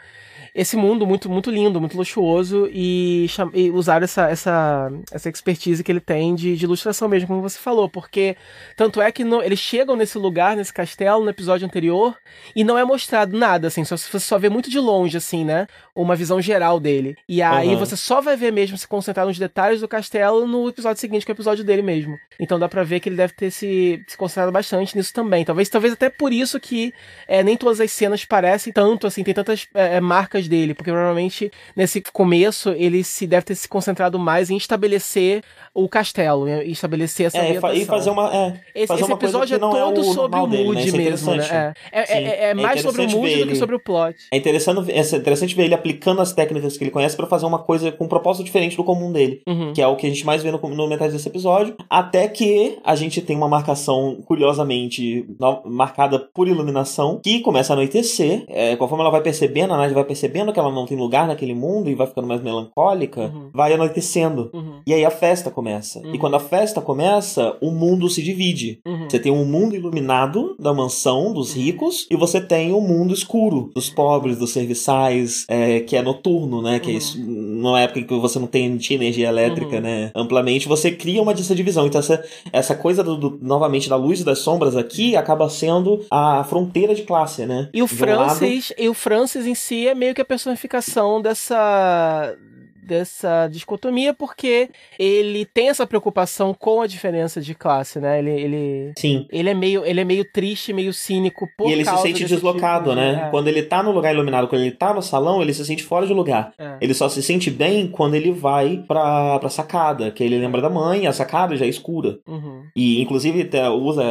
[0.53, 5.91] esse mundo muito, muito lindo, muito luxuoso e, e usar essa, essa, essa expertise que
[5.91, 8.35] ele tem de, de ilustração mesmo, como você falou, porque
[8.75, 12.17] tanto é que no- eles chegam nesse lugar, nesse castelo, no episódio anterior,
[12.55, 15.67] e não é mostrado nada, assim, só, você só vê muito de longe, assim, né?
[15.95, 17.15] Uma visão geral dele.
[17.27, 17.77] E aí Aham.
[17.77, 21.31] você só vai ver mesmo se concentrar nos detalhes do castelo no episódio seguinte, que
[21.31, 22.17] é o episódio dele mesmo.
[22.39, 25.45] Então dá pra ver que ele deve ter se, se concentrado bastante nisso também.
[25.45, 26.93] Talvez, talvez até por isso que
[27.27, 30.01] é, nem todas as cenas parecem tanto, assim, tem tantas é, é,
[30.47, 35.43] dele, porque provavelmente nesse começo ele se deve ter se concentrado mais em estabelecer
[35.73, 38.33] o castelo, em estabelecer essa É, e fazer uma.
[38.35, 40.67] É, Esse, fazer esse uma episódio é é todo o sobre o normal dele, né?
[40.69, 41.73] mood é mesmo, né?
[41.91, 42.13] É, é, Sim.
[42.13, 44.15] é- é É mais sobre o mood do que sobre o plot.
[44.31, 47.59] É interessante, é interessante ver ele aplicando as técnicas que ele conhece pra fazer uma
[47.59, 49.41] coisa com um propósito diferente do comum dele.
[49.47, 49.73] Uhum.
[49.73, 51.75] Que é o que a gente mais vê no, no metade desse episódio.
[51.89, 55.25] Até que a gente tem uma marcação, curiosamente,
[55.65, 58.43] marcada por iluminação, que começa a anoitecer.
[58.47, 61.53] É, conforme ela vai percebendo, a Nádia vai percebendo que ela não tem lugar naquele
[61.53, 63.49] mundo e vai ficando mais melancólica, Uhum.
[63.53, 64.49] vai anoitecendo.
[64.53, 64.81] Uhum.
[64.85, 65.99] E aí a festa começa.
[65.99, 66.13] Uhum.
[66.15, 68.79] E quando a festa começa, o mundo se divide.
[68.85, 69.09] Uhum.
[69.09, 73.71] Você tem um mundo iluminado da mansão dos ricos e você tem o mundo escuro
[73.75, 76.79] dos pobres, dos serviçais, é, que é noturno, né?
[76.79, 76.97] Que é Uhum.
[76.97, 79.81] isso, numa época em que você não tem tinha energia elétrica, Uhum.
[79.81, 80.11] né?
[80.15, 81.85] Amplamente, você cria uma dessa divisão.
[81.85, 86.01] Então essa, essa coisa do, do- novamente da luz e das sombras aqui acaba sendo
[86.09, 87.69] a fronteira de classe, né?
[87.73, 90.25] E o De um lado- Francis, e o Francis em si é meio que a
[90.25, 92.35] personificação dessa
[92.83, 98.19] dessa dicotomia porque ele tem essa preocupação com a diferença de classe, né?
[98.19, 99.27] Ele ele, Sim.
[99.31, 102.35] ele é meio ele é meio triste, meio cínico por e ele se sente desse
[102.35, 103.25] deslocado, tipo né?
[103.27, 105.83] é, Quando ele tá no lugar iluminado, quando ele tá no salão, ele se sente
[105.83, 106.53] fora de lugar.
[106.57, 106.77] é.
[106.81, 110.69] Ele só se sente bem quando ele vai pra, pra sacada, que ele lembra da
[110.69, 112.17] mãe, a sacada já é escura.
[112.27, 112.63] Uhum.
[112.75, 114.03] E inclusive usa.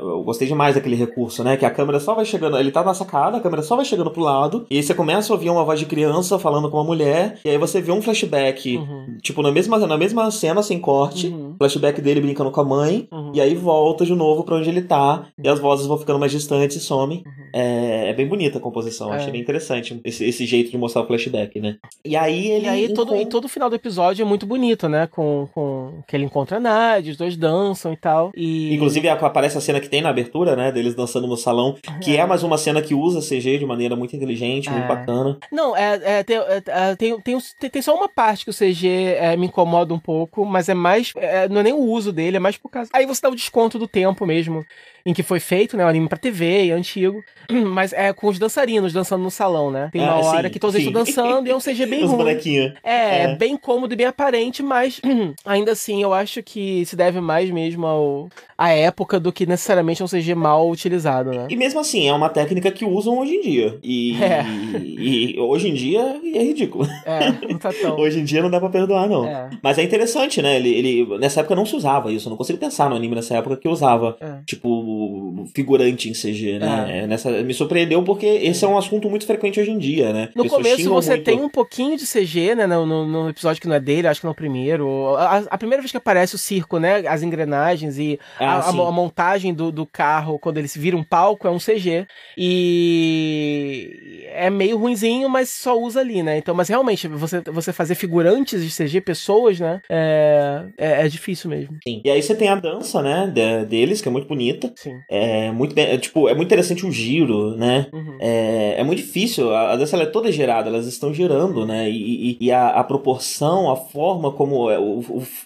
[0.00, 1.56] Eu gostei demais daquele recurso, né?
[1.56, 2.58] Que a câmera só vai chegando.
[2.58, 4.66] Ele tá na sacada, a câmera só vai chegando pro lado.
[4.70, 7.38] E aí você começa a ouvir uma voz de criança falando com uma mulher.
[7.44, 9.16] E aí você vê um flashback, Uhum.
[9.22, 11.28] tipo, na mesma, na mesma cena, sem corte.
[11.28, 11.54] Uhum.
[11.58, 13.08] Flashback dele brincando com a mãe.
[13.10, 13.32] Uhum.
[13.34, 15.26] E aí volta de novo pra onde ele tá.
[15.42, 17.24] E as vozes vão ficando mais distantes e somem.
[17.54, 19.08] É, é bem bonita a composição.
[19.08, 19.14] Uhum.
[19.14, 19.16] É.
[19.16, 21.76] Achei bem interessante esse, esse jeito de mostrar o flashback, né?
[22.04, 22.66] E aí ele.
[22.66, 25.06] E aí todo, e todo o final do episódio é muito bonito, né?
[25.06, 28.30] Com, com que ele encontra a Nádia, os dois dançam e tal.
[28.36, 30.70] E Inclusive aparece a cena que tem na abertura, né?
[30.72, 34.14] Deles dançando no salão, que é mais uma cena que usa CG de maneira muito
[34.16, 34.88] inteligente, muito É.
[34.88, 35.38] bacana.
[35.50, 37.38] Não, é, é, tem, é, é, tem, tem-
[37.70, 38.88] tem só uma parte que o CG
[39.18, 41.12] é, me incomoda um pouco, mas é mais.
[41.16, 42.90] é, não é nem o uso dele, é mais por causa.
[42.92, 44.64] Aí você dá o desconto do tempo mesmo
[45.04, 45.84] em que foi feito, né?
[45.84, 47.24] O anime pra TV, é antigo.
[47.50, 49.88] Mas é com os dançarinos dançando no salão, né?
[49.92, 50.90] Tem uma Ah, hora sim, que todos eles sim.
[50.90, 52.16] estão dançando e é um CG bem ruim.
[52.18, 52.72] bonequinhos.
[52.84, 53.34] É, É.
[53.36, 55.00] bem cômodo e bem aparente, mas
[55.44, 60.02] ainda assim eu acho que se deve mais mesmo ao, à época do que necessariamente
[60.02, 61.46] a um CG mal utilizado, né?
[61.50, 63.78] E mesmo assim, é uma técnica que usam hoje em dia.
[63.82, 64.44] E, É.
[64.84, 66.86] e hoje em dia é ridículo.
[67.04, 67.91] É, não tá tão.
[67.96, 69.26] Hoje em dia não dá pra perdoar, não.
[69.26, 69.50] É.
[69.62, 70.56] Mas é interessante, né?
[70.56, 72.26] Ele, ele- nessa época não se usava isso.
[72.28, 74.38] Eu não consigo pensar no anime nessa época que usava, É.
[74.46, 77.00] tipo, figurante em CG, né?
[77.02, 80.28] É, nessa, me surpreendeu porque esse é um assunto muito frequente hoje em dia, né?
[80.34, 81.24] No Pessoas começo você muito.
[81.24, 82.66] tem um pouquinho de CG, né?
[82.66, 85.14] No, no- no episódio que não é dele, acho que no primeiro.
[85.16, 87.06] A, a primeira vez que aparece o circo, né?
[87.06, 90.96] As engrenagens e Ah, a, a a montagem do, do carro quando ele se vira
[90.96, 92.06] um palco é um CG.
[92.36, 96.38] E é meio ruinzinho, mas só usa ali, né?
[96.38, 99.80] Então, mas realmente, você, você fazer figurantes de CG, pessoas, né?
[99.88, 101.76] É, é, é difícil mesmo.
[101.86, 102.00] Sim.
[102.04, 104.72] E aí você tem a dança, né, de- deles, que é muito bonita.
[104.76, 104.98] Sim.
[105.08, 107.86] É muito é, tipo, é muito interessante o giro, né?
[107.92, 108.16] Uhum.
[108.20, 111.90] É, é muito difícil, a, a dança é toda girada, elas estão girando, né?
[111.90, 115.00] E, e- e a, a proporção, a forma como, é, o,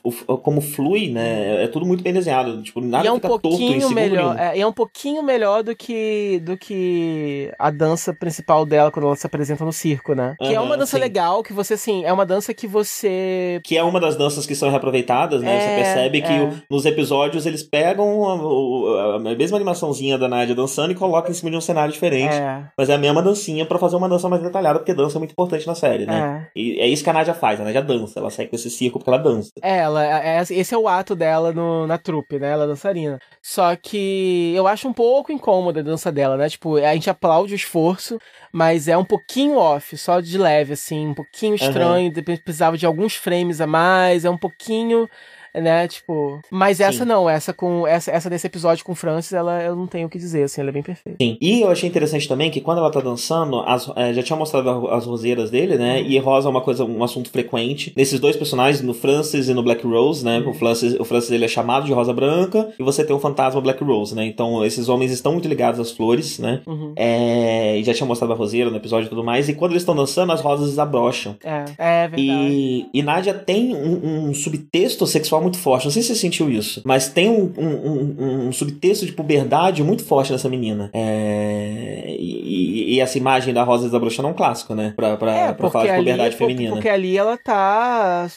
[0.05, 1.65] o- o- como flui, né?
[1.65, 2.63] É tudo muito bem desenhado.
[2.63, 6.57] Tipo, nada e é um pouquinho melhor, é, é um pouquinho melhor do que do
[6.57, 10.35] que a dança principal dela quando ela se apresenta no circo, né?
[10.39, 11.03] que é uma dança sim.
[11.03, 14.55] legal, que você assim, é uma dança que você Que é uma das danças que
[14.55, 15.57] são reaproveitadas, né?
[15.57, 16.43] É, Você percebe que é.
[16.43, 21.35] o- nos episódios eles pegam a, a mesma animaçãozinha da Nadia dançando e colocam em
[21.35, 22.35] cima de um cenário diferente.
[22.35, 25.21] é, Mas é a mesma dancinha pra fazer uma dança mais detalhada, porque dança é
[25.21, 26.49] muito importante na série, né?
[26.55, 26.59] é.
[26.61, 28.99] E é isso que a Nadia faz, a Nadia dança, ela segue com esse circo
[28.99, 29.51] porque ela dança.
[29.63, 32.51] É, ela, é- esse é o ato dela no, na trupe, né?
[32.51, 33.19] Ela é dançarina.
[33.43, 36.49] Só que eu acho um pouco incômoda a dança dela, né?
[36.49, 38.19] Tipo, a gente aplaude o esforço,
[38.53, 42.11] mas é um pouquinho off, só de leve, assim, um pouquinho estranho.
[42.11, 45.09] de- Precisava de alguns frames a mais, é um pouquinho.
[45.57, 46.41] Né, tipo.
[46.51, 47.09] Mas essa Sim.
[47.09, 47.87] não, essa com.
[47.87, 50.61] Essa, essa desse episódio com o Francis, ela eu não tenho o que dizer, assim,
[50.61, 51.17] ela é bem perfeita.
[51.21, 51.39] Sim.
[51.41, 54.89] E eu achei interessante também que quando ela tá dançando, as- é, já tinha mostrado
[54.89, 56.03] as roseiras dele, né?
[56.03, 57.93] E rosa é uma coisa, um assunto frequente.
[57.97, 60.43] Nesses dois personagens, no Francis e no Black Rose, né?
[60.47, 63.61] O Francis, o Francis ele é chamado de Rosa Branca e você tem o fantasma
[63.61, 64.27] Black Rose, né?
[64.27, 66.61] Então esses homens estão muito ligados às flores, né?
[66.67, 66.93] Uhum.
[66.97, 69.49] É, e já tinha mostrado a roseira no episódio e tudo mais.
[69.49, 71.37] E quando eles estão dançando, as rosas desabrocham.
[71.45, 72.23] É, é verdade.
[72.23, 75.85] E, e Nádia tem um, um subtexto sexual muito forte.
[75.85, 79.83] Não sei se você sentiu isso, mas tem um, um- um- um subtexto de puberdade
[79.83, 80.91] muito forte nessa menina.
[80.93, 84.93] É, e, e essa imagem da Rosa desabrochando é um clássico, né?
[84.97, 86.73] Pra, pra, É, pra falar de ali, puberdade por- feminina.
[86.73, 88.29] porque ali ela tá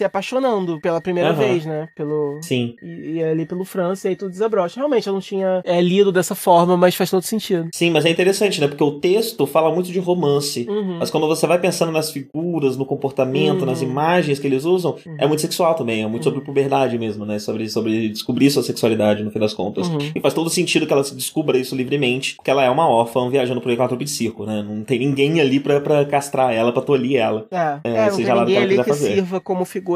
[0.00, 1.38] se apaixonando pela primeira Aham.
[1.38, 1.88] vez, né?
[1.94, 2.38] Pelo.
[2.42, 2.74] Sim.
[2.82, 4.76] E, e ali pelo França, e aí tudo desabrocha.
[4.76, 7.68] Realmente, eu não tinha é, lido dessa forma, mas faz todo sentido.
[7.74, 8.66] Sim, mas é interessante, né?
[8.68, 10.66] Porque o texto fala muito de romance.
[10.68, 10.96] Uhum.
[10.98, 13.66] Mas quando você vai pensando nas figuras, no comportamento, Uhum.
[13.66, 16.02] nas imagens que eles usam, é muito sexual também.
[16.02, 17.38] É muito sobre puberdade mesmo, né?
[17.38, 19.86] Sobre, sobre descobrir sua sexualidade, no fim das contas.
[19.88, 19.98] Uhum.
[20.14, 23.28] E faz todo sentido que ela se descubra isso livremente, porque ela é uma órfã
[23.28, 24.62] viajando por trupe de circo, né?
[24.66, 27.46] Não tem ninguém ali pra, pra castrar ela, pra tolir ela.
[27.50, 29.14] É, É, é, não tem seja lá o que ela quiser fazer.
[29.14, 29.89] sirva como figura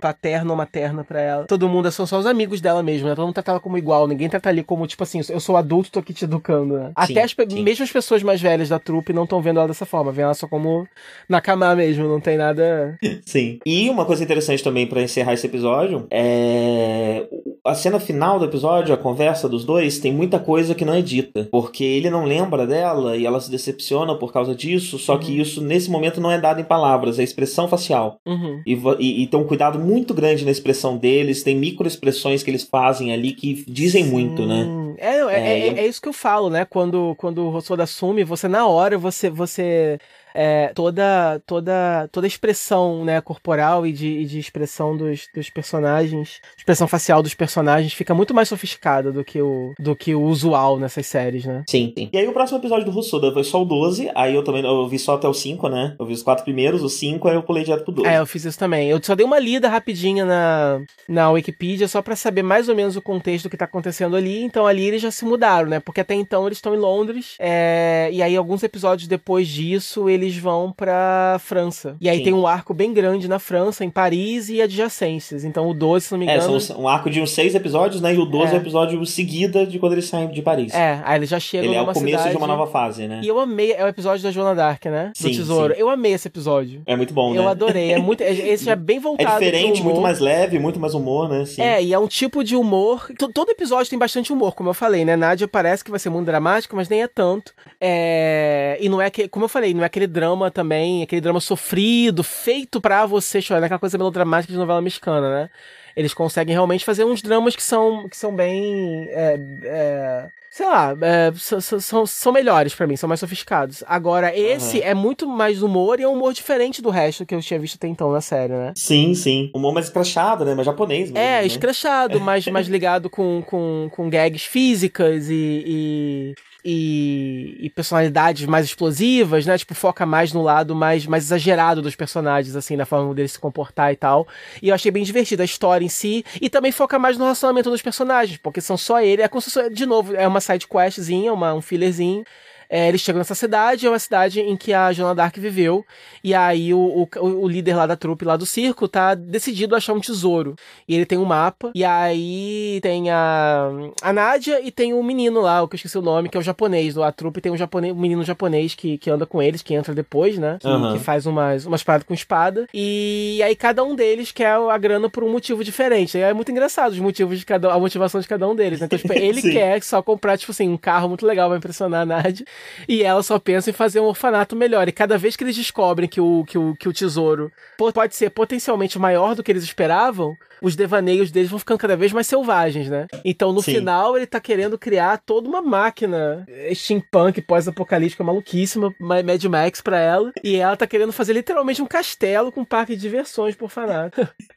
[0.00, 1.44] paterna ou materna pra ela.
[1.46, 3.14] Todo mundo são só os amigos dela mesmo, né?
[3.14, 5.90] Todo mundo trata ela como igual, ninguém trata ali como, tipo assim, eu sou adulto,
[5.90, 6.92] tô aqui te educando, né?
[6.94, 7.62] Até as, sim.
[7.62, 10.34] mesmo as pessoas mais velhas da trupe não estão vendo ela dessa forma, vêem ela
[10.34, 10.86] só como
[11.28, 12.98] Nakama mesmo, não tem nada.
[13.24, 13.58] Sim.
[13.64, 17.26] E uma coisa interessante também pra encerrar esse episódio é.
[17.66, 21.00] A cena final do episódio, a conversa dos dois, tem muita coisa que não é
[21.00, 21.48] dita.
[21.50, 25.62] Porque ele não lembra dela e ela se decepciona por causa disso, só que isso
[25.62, 28.18] nesse momento não é dado em palavras, é expressão facial.
[28.26, 28.62] Uhum.
[28.66, 32.64] E, e, e tem um cuidado muito grande na expressão deles, tem microexpressões que eles
[32.64, 34.66] fazem ali que dizem muito, né?
[34.98, 36.66] É, é, é, É, é isso que eu falo, né?
[36.66, 39.98] Quando, quando o Rossoda assume, você na hora, você, você
[40.34, 45.48] é, toda, toda, toda a expressão né, corporal e de, e de expressão dos, dos
[45.48, 50.22] personagens, expressão facial dos personagens fica muito mais sofisticada do que o, do que o
[50.22, 51.62] usual nessas séries, né?
[51.68, 52.08] Sim, sim.
[52.10, 54.88] E aí o próximo episódio do Russoda foi só o 12, aí eu também eu
[54.88, 55.94] vi só até o 5, né?
[55.98, 58.08] Eu vi os quatro primeiros, o 5, aí eu pulei direto pro 12.
[58.08, 58.88] É, eu fiz isso também.
[58.88, 62.96] Eu só dei uma lida rapidinha na, na Wikipedia só pra saber mais ou menos
[62.96, 64.42] o contexto do que tá acontecendo ali.
[64.42, 65.80] Então ali eles já se mudaram, né?
[65.80, 67.34] Porque até então eles estão em Londres.
[67.38, 71.94] é, E aí alguns episódios depois disso eles vão pra França.
[72.00, 72.24] E aí Sim.
[72.24, 75.44] tem um arco bem grande na França, em Paris e adjacências.
[75.44, 76.53] Então o 12, se não me É, engano.
[76.60, 78.14] São um arco de uns seis episódios, né?
[78.14, 78.58] E o 12 é, É.
[78.58, 80.72] o episódio seguida de quando eles saem de Paris.
[80.74, 82.30] É, aí eles já chegam Ele é o começo cidade...
[82.30, 83.20] de uma nova fase, né?
[83.22, 85.12] E eu amei, é o episódio da Joana Dark, né?
[85.14, 85.74] Sim, do Tesouro.
[85.74, 85.80] sim.
[85.80, 86.82] Eu amei esse episódio.
[86.86, 87.38] É muito bom, né?
[87.40, 87.92] Eu adorei.
[87.92, 90.78] É muito, é- esse já é bem É voltado pro diferente, muito mais leve, muito
[90.80, 91.44] mais humor, né?
[91.44, 91.62] Sim.
[91.62, 93.08] É, e é um tipo de humor.
[93.18, 95.16] to- Todo episódio tem bastante humor, como eu falei, né?
[95.16, 97.52] Nádia parece que vai ser muito dramático, mas nem é tanto.
[97.80, 101.40] É, E não é que, como eu falei, não é aquele drama também, aquele drama
[101.40, 105.50] sofrido, feito pra você chorar, é aquela coisa melodramática de novela mexicana, né?
[105.96, 109.08] Eles conseguem realmente fazer uns dramas que são, que são bem.
[109.10, 111.32] é, é, sei lá, é,
[111.80, 113.82] são- são, melhores pra mim, são mais sofisticados.
[113.86, 117.40] Agora, esse é muito mais humor e é um humor diferente do resto que eu
[117.40, 118.72] tinha visto até então na série, né?
[118.76, 119.50] Sim, sim.
[119.54, 120.54] Humor mais escrachado, né?
[120.54, 121.18] Mas japonês mesmo.
[121.18, 121.46] É, né?
[121.46, 126.34] escrachado, mas mais ligado com, com, com gags físicas e, e,
[126.64, 129.58] e, e personalidades mais explosivas, né?
[129.58, 133.38] Tipo, foca mais no lado mais, mais exagerado dos personagens, assim, na forma deles se
[133.38, 134.26] comportar e tal.
[134.62, 136.24] E eu achei bem divertida a história em si.
[136.40, 139.20] E também foca mais no relacionamento dos personagens, porque são só ele.
[139.20, 142.24] É como se de novo, é uma side questzinha, uma, um fillerzinho.
[142.68, 145.84] É, eles chegam nessa cidade, é uma cidade em que a Joana Dark viveu,
[146.22, 149.78] e aí o, o, o, líder lá da trupe, lá do circo, tá decidido a
[149.78, 150.56] achar um tesouro.
[150.88, 153.68] E ele tem um mapa, e aí tem a,
[154.02, 156.36] a Nádia e tem o um menino lá, o que eu esqueci o nome, que
[156.36, 156.96] é o japonês.
[156.98, 159.94] A trupe tem um, japonês, um menino japonês que, que anda com eles, que entra
[159.94, 160.58] depois, né?
[160.60, 160.96] Que, Aham.
[160.96, 162.66] que faz umas, umas paradas com espada.
[162.72, 166.16] E aí cada um deles quer a grana por um motivo diferente.
[166.16, 168.86] E é muito engraçado os motivos de cada a motivação de cada um deles, né?
[168.86, 172.06] Então, tipo, ele quer só comprar, tipo assim, um carro muito legal pra impressionar a
[172.06, 172.46] Nádia.
[172.88, 174.88] E ela só pensa em fazer um orfanato melhor.
[174.88, 178.14] E cada vez que eles descobrem que o, que o, que o tesouro po- pode
[178.16, 182.26] ser potencialmente maior do que eles esperavam, os devaneios deles vão ficando cada vez mais
[182.26, 183.06] selvagens, né?
[183.24, 183.74] Então, no Sim.
[183.76, 189.98] final, ele tá querendo criar toda uma máquina steampunk pós-apocalíptica maluquíssima, Ma- Mad Max pra
[190.00, 190.32] ela.
[190.42, 194.26] E ela tá querendo fazer literalmente um castelo com um parque de diversões por orfanato.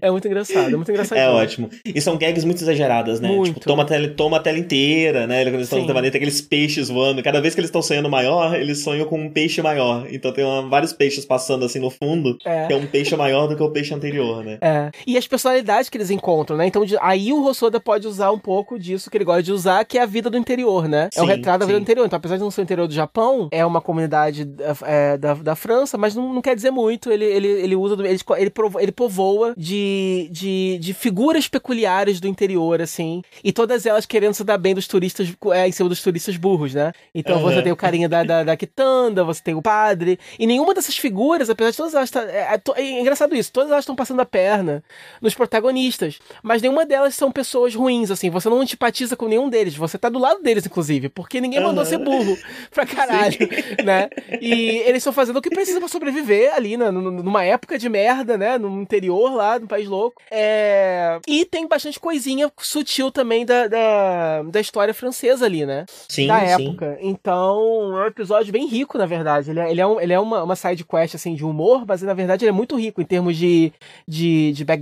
[0.00, 1.18] é muito engraçado, é muito engraçado.
[1.18, 1.70] É ótimo.
[1.84, 3.28] E são gags muito exageradas, né?
[3.28, 3.54] Muito.
[3.54, 5.44] Tipo, toma a tela, toma a tela inteira, né?
[5.44, 7.22] Quando eles estão devaneio, tem aqueles peixes voando.
[7.22, 10.06] Cada vez que eles estão sonhando maior, eles sonham com um peixe maior.
[10.10, 12.66] Então tem uma- vários peixes passando assim no fundo, É.
[12.66, 14.58] que é um peixe maior do que o peixe anterior, né?
[14.60, 14.90] É.
[15.06, 16.66] E as personalidades que eles encontram, né?
[16.66, 19.96] Então aí o Rossoda pode usar um pouco disso que ele gosta de usar, que
[19.98, 21.08] é a vida do interior, né?
[21.14, 21.80] é o Sim, retrato da vida sim.
[21.80, 22.06] do interior.
[22.06, 24.48] Então, apesar de não ser o interior do Japão, é uma comunidade
[24.84, 27.10] é, da, da França, mas não, não quer dizer muito.
[27.12, 32.20] Ele, ele, ele usa, do- ele, ele, provo- ele povoa de, de, de figuras peculiares
[32.20, 35.88] do interior, assim, e todas elas querendo se dar bem dos turistas, é, em cima
[35.88, 36.92] dos turistas burros, né?
[37.14, 37.50] Então Aham.
[37.50, 40.96] você tem o carinha da, da, da quitanda, você tem o padre, e nenhuma dessas
[40.96, 42.10] figuras, apesar de todas elas.
[42.10, 44.82] tá- é, é é engraçado isso, todas elas estão passando a perna
[45.20, 49.74] nos protagonistas, mas nenhuma delas são pessoas ruins, assim, você não antipatiza com nenhum deles,
[49.76, 51.90] você tá do lado deles, inclusive, porque ninguém mandou Aham.
[51.90, 52.36] ser burro
[52.72, 53.36] pra caralho,
[53.84, 54.08] né?
[54.40, 56.90] E eles estão fazendo o que precisa pra sobreviver ali, né?
[56.90, 58.58] num- numa época de merda, né?
[58.58, 60.20] No interior lá, no país louco.
[60.30, 61.18] É...
[61.26, 65.84] E tem bastante coisinha sutil também da, da, da história francesa ali, né?
[66.08, 66.46] Sim, da sim.
[66.68, 66.98] época.
[67.00, 69.50] Então, é um episódio bem rico, na verdade.
[69.50, 72.02] Ele é, ele é, um- ele é uma, uma side quest, assim, de humor, mas
[72.02, 73.72] na verdade ele é muito rico em termos de,
[74.06, 74.80] de, de background,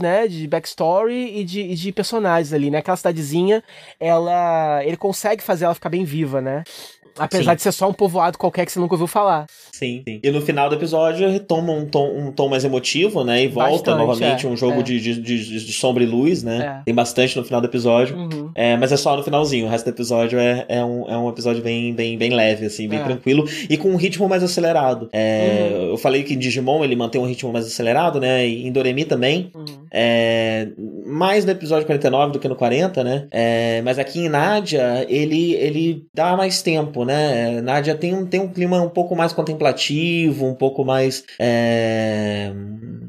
[0.00, 0.26] né?
[0.26, 2.78] De backstory e de, e de personagens ali, né?
[2.78, 3.62] Aquela cidadezinha,
[3.98, 4.84] ela...
[4.84, 6.64] Ele consegue fazer ela ficar bem viva, né?
[7.16, 7.56] Apesar Sim.
[7.56, 9.46] de ser só um povoado qualquer que você nunca ouviu falar.
[9.72, 10.20] Sim, sim.
[10.22, 13.44] E no final do episódio retoma um tom, um tom mais emotivo, né?
[13.44, 14.82] E volta Bastante, novamente é, um jogo é.
[14.82, 16.80] de, de, de, de sombra e luz, né?
[16.80, 16.84] É.
[16.84, 18.16] Tem bastante no final do episódio.
[18.16, 18.50] Uhum.
[18.54, 19.66] É, mas é só no finalzinho.
[19.66, 22.88] O resto do episódio é, é, um, é um episódio bem, bem, bem leve, assim,
[22.88, 23.04] bem É.
[23.04, 23.44] tranquilo.
[23.68, 25.08] E com um ritmo mais acelerado.
[25.12, 25.90] É, Uhum.
[25.90, 28.46] Eu falei que em Digimon ele mantém um ritmo mais acelerado, né?
[28.46, 29.50] E em Doremi também.
[29.54, 29.86] Uhum.
[31.06, 33.28] Mais no episódio 49 do que no 40, né?
[33.84, 37.07] Mas aqui em Nádia, ele, ele dá mais tempo, né?
[37.62, 41.24] Nádia tem um, tem um clima um pouco mais contemplativo, um pouco mais.
[41.38, 42.52] é,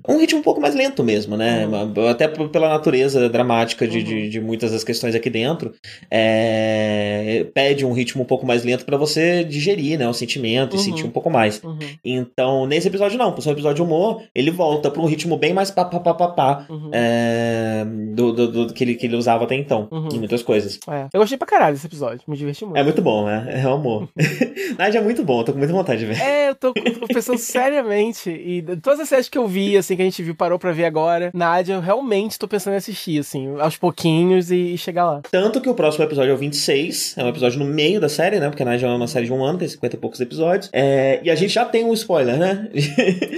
[0.08, 1.68] um ritmo um pouco mais lento mesmo, né?
[2.10, 4.04] Até p- pela natureza dramática de, Uhum.
[4.04, 5.74] de, de muitas das questões aqui dentro.
[6.12, 10.08] é, pede um ritmo um pouco mais lento pra você digerir, né?
[10.08, 10.80] O sentimento Uhum.
[10.80, 11.62] e sentir um pouco mais.
[11.64, 11.78] Uhum.
[12.04, 15.38] Então, nesse episódio não, por ser um episódio de humor, ele volta pra um ritmo
[15.38, 16.90] bem mais papapá Uhum.
[16.94, 20.10] é, do, do, do que, ele, que ele usava até então, Uhum.
[20.14, 20.80] em muitas coisas.
[20.90, 21.08] É.
[21.14, 22.78] Eu gostei pra caralho desse episódio, me diverti muito.
[22.78, 23.62] É muito bom, né?
[23.64, 24.10] É um amor.
[24.78, 26.22] Nádia é muito bom, eu tô com muita vontade de ver.
[26.22, 28.30] É, eu tô, tô pensando seriamente.
[28.30, 30.86] E todas as séries que eu vi, assim, que a gente viu, parou pra ver
[30.86, 35.22] agora, Nádia, eu realmente tô pensando em assistir, assim, aos pouquinhos e, e chegar lá.
[35.32, 38.40] Tanto que o próximo episódio é o 26, é um episódio no meio da série,
[38.40, 38.50] né?
[38.50, 40.70] Porque a Nádia é uma série de um ano, tem 50 e poucos episódios.
[40.74, 42.70] É, e a gente já tem um spoiler, né?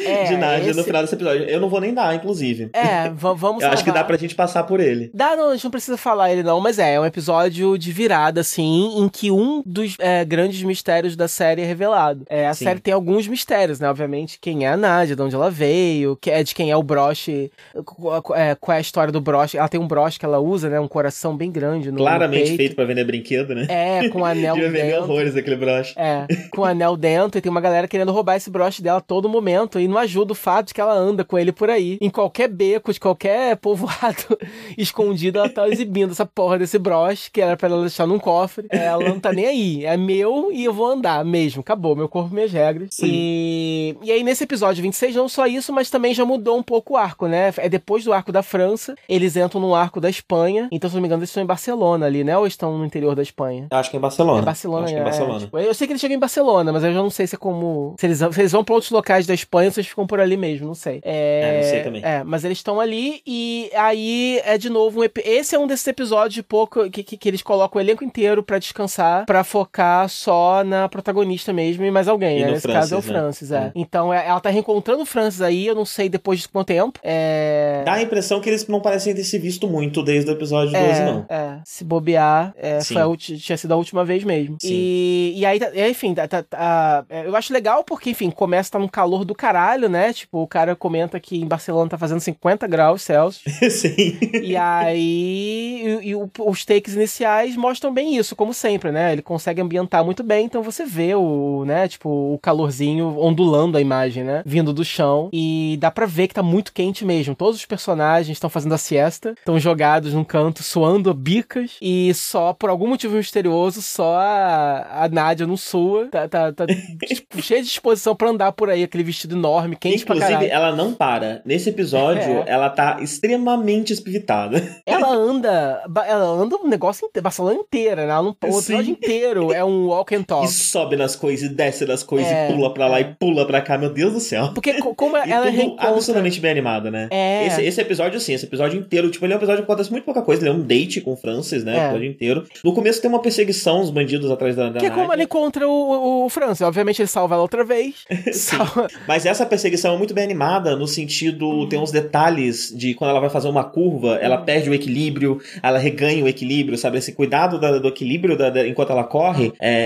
[0.05, 1.43] É, de Nádia no esse- final desse episódio.
[1.45, 2.69] Eu não vou nem dar, inclusive.
[2.73, 4.07] É, va- vamos Eu acho que dá salvar.
[4.07, 5.09] pra gente passar por ele.
[5.13, 7.91] Dá, não, a gente não precisa falar ele não, mas é, é um episódio de
[7.91, 12.26] virada, assim, em que um dos é, grandes mistérios da série é revelado.
[12.30, 12.64] É, a Sim.
[12.64, 13.90] série tem alguns mistérios, né?
[13.90, 16.82] Obviamente, quem é a Nádia, de onde ela veio, que é de quem é o
[16.82, 19.58] broche, é, qual é a história do broche.
[19.58, 20.80] Ela tem um broche que ela usa, né?
[20.80, 23.66] Um coração bem grande no, Claramente feito pra vender brinquedo, né?
[23.68, 25.03] É, com anel Devia vender dentro.
[25.03, 25.94] horrores aquele broche.
[25.98, 29.02] É, com o anel dentro e tem uma galera querendo roubar esse broche dela a
[29.02, 31.98] todo momento e não ajuda o fato de que ela anda com ele por aí.
[31.99, 34.38] Em qualquer beco, de qualquer povoado
[34.78, 38.68] escondido, ela tá exibindo essa porra desse broche que era pra ela deixar num cofre.
[38.70, 39.86] Ela não tá nem aí.
[39.86, 41.61] É meu e eu vou andar mesmo.
[41.61, 42.89] Acabou, meu corpo, minhas regras.
[42.91, 43.07] Sim.
[43.07, 46.93] E, e aí nesse episódio 26, não só isso, mas também já mudou um pouco
[46.93, 47.53] o arco, né?
[47.57, 50.68] É depois do arco da França, eles entram no arco da Espanha.
[50.72, 52.38] Então, se não me engano, eles estão em Barcelona ali, né?
[52.38, 53.68] Ou estão no interior da Espanha?
[53.72, 54.41] Eu Acho que é em Barcelona.
[54.41, 55.39] É Barcelona, Acho que é em Barcelona.
[55.39, 57.38] tipo, eu sei que eles chegam em Barcelona, mas eu já não sei se é
[57.38, 57.95] como.
[57.99, 60.19] Se eles, se eles vão pra outros locais da Espanha ou se eles ficam por
[60.19, 61.02] ali mesmo, não sei.
[61.03, 62.02] É, É, não sei também.
[62.03, 65.22] É, mas eles estão ali e aí é de novo um ep...
[65.26, 68.43] esse é um desses episódios de pouco que, que, que eles colocam o elenco inteiro
[68.43, 72.52] pra descansar, pra focar só na protagonista mesmo e mais alguém, E né?
[72.52, 73.20] Nesse caso é o Francis, né?
[73.22, 73.58] Francis, é.
[73.68, 73.72] É.
[73.76, 77.00] Então é- ela tá reencontrando o Francis aí, eu não sei depois de quanto tempo.
[77.04, 77.82] É.
[77.86, 80.86] Dá a impressão que eles não parecem ter se visto muito desde o episódio 12,
[81.02, 81.26] É, não.
[81.30, 84.58] é, se bobear, é, foi a tinha sido a última vez mesmo.
[84.62, 84.70] Sim.
[84.72, 88.70] E, e aí, tá- enfim, tá- tá- tá- é, eu acho legal porque, enfim, começa
[88.70, 90.14] a tá num calor do caralho, né?
[90.14, 93.44] Tipo, o cara comenta que em Barcelona tá fazendo 50 graus Celsius.
[93.72, 94.18] Sim.
[94.42, 99.12] e aí, e, e os takes iniciais mostram bem isso, como sempre, né?
[99.14, 103.82] Ele consegue ambientar muito bem, então você vê o, né, tipo, o calorzinho ondulando a
[103.82, 104.41] imagem, né?
[104.45, 105.30] Vindo do chão.
[105.34, 107.36] E dá pra ver que tá muito quente mesmo.
[107.36, 112.53] Todos os personagens estão fazendo a siesta, estão jogados num canto, suando bicas, e só,
[112.53, 116.07] por algum motivo misterioso, só a, a Nádia não sua.
[116.07, 116.65] Tá, tá, tá
[117.06, 120.53] tipo, cheia de disposição pra andar por aí, aquele vestido enorme, quente pra Inclusive, caralho.
[120.68, 121.41] ela não para.
[121.45, 122.44] Nesse episódio, É.
[122.48, 124.61] ela tá extremamente espiritada.
[124.86, 128.11] Ela anda, ela anda um negócio inteiro, Barcelona inteira, né?
[128.11, 128.91] Ela não, o episódio Sim.
[128.91, 130.47] inteiro é um walk and E talk.
[130.51, 133.01] sobe nas coisas, e desce nas coisas, É, e pula pra lá é.
[133.01, 133.77] e pula pra cá.
[133.77, 134.51] Meu Deus do céu.
[134.53, 135.89] Porque co- como E ela tudo reencontra...
[135.89, 137.07] absolutamente bem animado, né?
[137.11, 137.47] É.
[137.47, 140.03] Esse, esse episódio, sim, esse episódio inteiro, tipo, ele é um episódio que acontece muito
[140.03, 140.41] pouca coisa.
[140.41, 141.76] Ele é um date com o Francis, né?
[141.77, 141.80] É.
[141.80, 142.45] O episódio inteiro.
[142.63, 145.23] No começo tem uma perseguição, os bandidos atrás da, da Que é como ela Nadia.
[145.26, 146.61] encontra o, o, o Francis.
[146.61, 147.95] Obviamente ele salva ela outra vez.
[148.34, 153.11] Salva- Mas essa perseguição é muito bem animada, no sentido, tem uns detalhes de quando
[153.11, 154.45] ela vai fazer uma curva, ela Uhum.
[154.45, 156.97] perde o equilíbrio, ela reganha o equilíbrio, sabe?
[156.97, 159.81] Esse cuidado da- do equilíbrio da- da- enquanto ela corre é